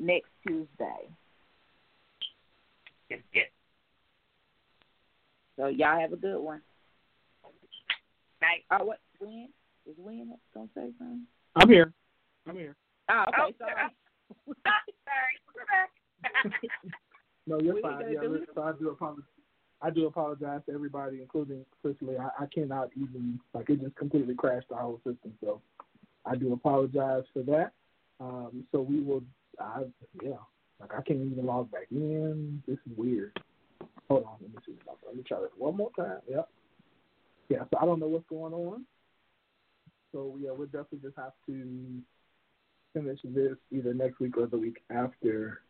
next 0.00 0.28
Tuesday. 0.46 1.08
So 5.56 5.66
y'all 5.68 6.00
have 6.00 6.12
a 6.12 6.16
good 6.16 6.40
one. 6.40 6.62
Night. 8.40 8.64
Oh, 8.70 8.84
what? 8.84 9.00
Win? 9.20 9.48
Is 9.86 9.94
Win 9.98 10.34
gonna 10.54 10.68
say 10.74 10.90
something? 10.98 11.26
I'm 11.54 11.68
here. 11.68 11.92
I'm 12.48 12.56
here. 12.56 12.74
Oh, 13.10 13.24
okay. 13.28 13.36
Oh, 13.38 13.50
sorry. 13.58 13.72
Sorry, 15.04 15.36
we're 15.54 15.66
back. 15.66 15.90
No, 17.46 17.60
you're 17.60 17.74
What 17.74 17.84
are 17.84 18.02
fine. 18.02 18.12
Yeah, 18.12 18.20
do? 18.20 18.28
listen, 18.28 18.46
so 18.54 18.62
I 18.62 18.72
do 18.78 18.90
apologize. 18.90 19.24
I 19.82 19.90
do 19.90 20.06
apologize 20.06 20.60
to 20.66 20.72
everybody, 20.72 21.20
including 21.20 21.64
Cicely. 21.82 22.16
I, 22.16 22.44
I 22.44 22.46
cannot 22.46 22.90
even 22.96 23.40
like 23.52 23.68
it 23.68 23.80
just 23.80 23.96
completely 23.96 24.34
crashed 24.34 24.68
the 24.68 24.76
whole 24.76 24.98
system. 24.98 25.32
So 25.40 25.60
I 26.24 26.36
do 26.36 26.52
apologize 26.52 27.24
for 27.32 27.42
that. 27.42 27.72
Um, 28.20 28.64
so 28.70 28.80
we 28.80 29.00
will. 29.00 29.24
I 29.60 29.82
yeah, 30.22 30.36
like 30.80 30.90
I 30.92 31.02
can't 31.02 31.20
even 31.20 31.46
log 31.46 31.70
back 31.70 31.86
in. 31.90 32.62
This 32.66 32.78
is 32.86 32.96
weird. 32.96 33.38
Hold 34.08 34.24
on, 34.24 34.36
let 34.40 34.50
me 34.50 34.58
see. 34.66 34.74
Let 35.06 35.16
me 35.16 35.22
try 35.22 35.40
this 35.40 35.50
one 35.56 35.76
more 35.76 35.90
time. 35.96 36.18
Yep. 36.28 36.48
Yeah. 37.48 37.64
So 37.70 37.78
I 37.80 37.84
don't 37.84 38.00
know 38.00 38.08
what's 38.08 38.28
going 38.28 38.52
on. 38.52 38.84
So 40.12 40.36
yeah, 40.40 40.50
we'll 40.50 40.66
definitely 40.66 41.00
just 41.02 41.16
have 41.16 41.32
to 41.46 42.02
finish 42.92 43.20
this 43.24 43.56
either 43.70 43.94
next 43.94 44.20
week 44.20 44.36
or 44.36 44.46
the 44.46 44.58
week 44.58 44.82
after 44.90 45.60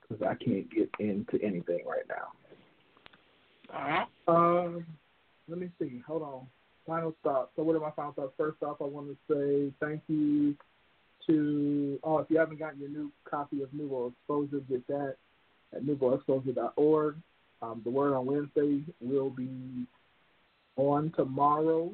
because 0.00 0.22
I 0.22 0.34
can't 0.44 0.68
get 0.70 0.90
into 0.98 1.38
anything 1.42 1.84
right 1.86 2.06
now. 2.08 2.32
Um, 4.28 4.86
let 5.48 5.58
me 5.58 5.70
see. 5.80 6.02
Hold 6.06 6.22
on. 6.22 6.46
Final 6.86 7.14
thoughts. 7.22 7.50
So, 7.56 7.62
what 7.62 7.76
are 7.76 7.80
my 7.80 7.92
final 7.92 8.12
thoughts? 8.12 8.34
First 8.36 8.62
off, 8.62 8.78
I 8.80 8.84
want 8.84 9.08
to 9.08 9.16
say 9.32 9.72
thank 9.80 10.02
you 10.08 10.56
to. 11.26 11.98
Oh, 12.02 12.18
if 12.18 12.30
you 12.30 12.38
haven't 12.38 12.58
gotten 12.58 12.80
your 12.80 12.90
new 12.90 13.12
copy 13.24 13.62
of 13.62 13.72
Nouveau 13.72 14.08
Exposure, 14.08 14.60
get 14.68 14.86
that 14.88 15.16
at 15.74 15.84
nouveauexposure.org. 15.84 17.16
Um, 17.62 17.80
the 17.84 17.90
word 17.90 18.14
on 18.14 18.26
Wednesday 18.26 18.82
will 19.00 19.30
be 19.30 19.86
on 20.76 21.12
tomorrow, 21.16 21.92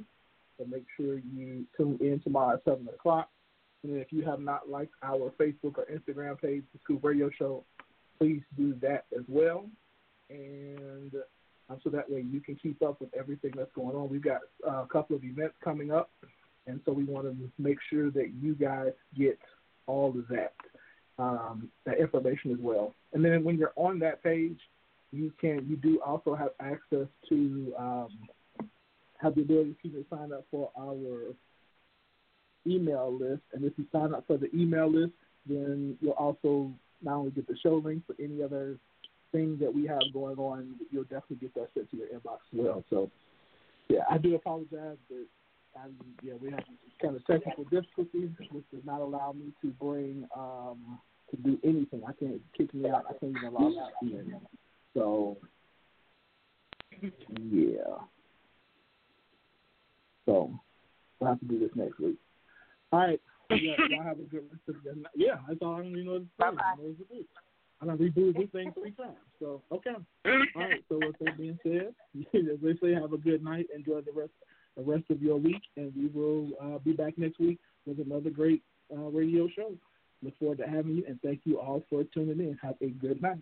so 0.56 0.64
make 0.64 0.86
sure 0.96 1.18
you 1.18 1.66
tune 1.76 1.98
in 2.00 2.20
tomorrow 2.20 2.54
at 2.54 2.64
seven 2.64 2.88
o'clock. 2.88 3.28
And 3.84 3.96
if 3.96 4.12
you 4.12 4.24
have 4.24 4.40
not 4.40 4.68
liked 4.68 4.94
our 5.02 5.32
Facebook 5.38 5.76
or 5.76 5.86
Instagram 5.92 6.40
page, 6.40 6.64
the 6.72 6.80
Scoop 6.82 7.04
Radio 7.04 7.30
Show, 7.38 7.64
please 8.18 8.42
do 8.56 8.74
that 8.80 9.04
as 9.16 9.24
well. 9.28 9.66
And 10.30 11.12
um, 11.70 11.78
so 11.84 11.90
that 11.90 12.10
way 12.10 12.24
you 12.28 12.40
can 12.40 12.56
keep 12.56 12.82
up 12.82 13.00
with 13.00 13.10
everything 13.18 13.52
that's 13.56 13.72
going 13.74 13.94
on. 13.94 14.08
We've 14.08 14.22
got 14.22 14.40
uh, 14.66 14.82
a 14.82 14.86
couple 14.86 15.16
of 15.16 15.24
events 15.24 15.54
coming 15.62 15.90
up, 15.92 16.10
and 16.68 16.80
so 16.84 16.92
we 16.92 17.04
want 17.04 17.26
to 17.26 17.36
make 17.58 17.78
sure 17.90 18.10
that 18.10 18.30
you 18.40 18.54
guys 18.54 18.92
get 19.16 19.38
all 19.86 20.10
of 20.10 20.28
that 20.28 20.52
um, 21.18 21.68
that 21.84 21.98
information 21.98 22.52
as 22.52 22.58
well. 22.60 22.94
And 23.12 23.24
then 23.24 23.42
when 23.42 23.56
you're 23.58 23.72
on 23.76 23.98
that 24.00 24.22
page, 24.22 24.58
you 25.10 25.32
can 25.40 25.66
you 25.68 25.76
do 25.76 26.00
also 26.04 26.34
have 26.34 26.50
access 26.60 27.08
to 27.28 27.74
um, 27.78 28.08
have 29.20 29.34
the 29.34 29.42
ability 29.42 29.76
to 29.84 30.04
sign 30.10 30.32
up 30.32 30.44
for 30.50 30.70
our 30.78 31.34
email 32.66 33.16
list. 33.18 33.42
And 33.52 33.64
if 33.64 33.72
you 33.76 33.86
sign 33.90 34.14
up 34.14 34.24
for 34.26 34.36
the 34.36 34.54
email 34.54 34.90
list, 34.90 35.14
then 35.46 35.96
you'll 36.00 36.12
also 36.12 36.70
not 37.02 37.16
only 37.16 37.30
get 37.30 37.46
the 37.46 37.56
show 37.62 37.80
link, 37.82 38.02
but 38.06 38.16
any 38.22 38.42
other 38.42 38.76
thing 39.32 39.58
that 39.60 39.72
we 39.72 39.86
have 39.86 40.00
going 40.12 40.38
on, 40.38 40.74
you'll 40.90 41.04
definitely 41.04 41.36
get 41.36 41.54
that 41.54 41.68
sent 41.74 41.90
to 41.90 41.96
your 41.96 42.08
inbox 42.08 42.38
as 42.52 42.58
well. 42.58 42.84
So, 42.90 43.10
yeah, 43.88 44.00
I 44.10 44.18
do 44.18 44.34
apologize, 44.34 44.96
but 45.08 45.26
I, 45.76 45.88
yeah, 46.22 46.34
we 46.40 46.50
have 46.50 46.64
kind 47.00 47.16
of 47.16 47.24
technical 47.26 47.64
difficulties, 47.64 48.30
which 48.50 48.64
does 48.72 48.84
not 48.84 49.00
allow 49.00 49.32
me 49.32 49.52
to 49.62 49.68
bring 49.68 50.26
um, 50.36 50.98
to 51.30 51.36
do 51.36 51.58
anything. 51.64 52.02
I 52.06 52.12
can't 52.12 52.40
kick 52.56 52.72
me 52.74 52.88
out. 52.90 53.04
I 53.08 53.12
can't 53.18 53.36
even 53.36 53.52
log 53.52 53.72
out. 53.76 53.90
Again. 54.02 54.40
So, 54.94 55.36
yeah. 57.00 57.98
So, 60.26 60.52
we'll 61.20 61.30
have 61.30 61.40
to 61.40 61.46
do 61.46 61.58
this 61.58 61.70
next 61.74 61.98
week. 62.00 62.16
All 62.92 63.00
right. 63.00 63.20
Yeah, 63.50 63.76
y'all 63.88 64.02
have 64.02 64.18
a 64.18 64.22
good 64.22 64.44
rest 64.50 64.68
of 64.68 64.76
the 64.84 65.00
night. 65.00 65.12
Yeah, 65.16 65.36
that's 65.46 65.60
all 65.62 65.74
I 65.74 65.78
don't 65.78 65.92
even 65.92 66.04
know 66.04 66.12
what 66.12 66.18
to 66.18 66.24
say. 66.24 66.30
Bye-bye. 66.38 66.62
I 66.62 66.76
know 66.76 66.82
what 66.82 66.98
to 66.98 67.14
do. 67.14 67.24
I 67.80 67.86
done 67.86 67.98
rebooted 67.98 68.36
this 68.36 68.50
thing 68.50 68.72
three 68.74 68.90
times. 68.90 69.16
So, 69.38 69.62
okay. 69.72 69.94
All 70.26 70.62
right. 70.62 70.84
So, 70.88 70.98
with 70.98 71.16
that 71.20 71.38
being 71.38 71.58
said, 71.62 71.94
as 72.34 72.58
they 72.62 72.74
say, 72.82 72.94
have 72.94 73.12
a 73.12 73.18
good 73.18 73.42
night. 73.42 73.66
Enjoy 73.74 74.00
the 74.00 74.12
rest 74.12 74.32
the 74.78 74.84
rest 74.84 75.04
of 75.10 75.20
your 75.20 75.36
week, 75.36 75.60
and 75.76 75.92
we 75.94 76.06
will 76.06 76.50
uh, 76.62 76.78
be 76.78 76.92
back 76.92 77.18
next 77.18 77.40
week 77.40 77.58
with 77.84 77.98
another 77.98 78.30
great 78.30 78.62
uh, 78.96 79.00
radio 79.00 79.48
show. 79.48 79.74
Look 80.22 80.38
forward 80.38 80.58
to 80.58 80.66
having 80.66 80.96
you, 80.96 81.04
and 81.06 81.20
thank 81.20 81.40
you 81.44 81.58
all 81.58 81.82
for 81.90 82.04
tuning 82.14 82.38
in. 82.38 82.58
Have 82.62 82.76
a 82.80 82.90
good 82.90 83.20
night. 83.20 83.38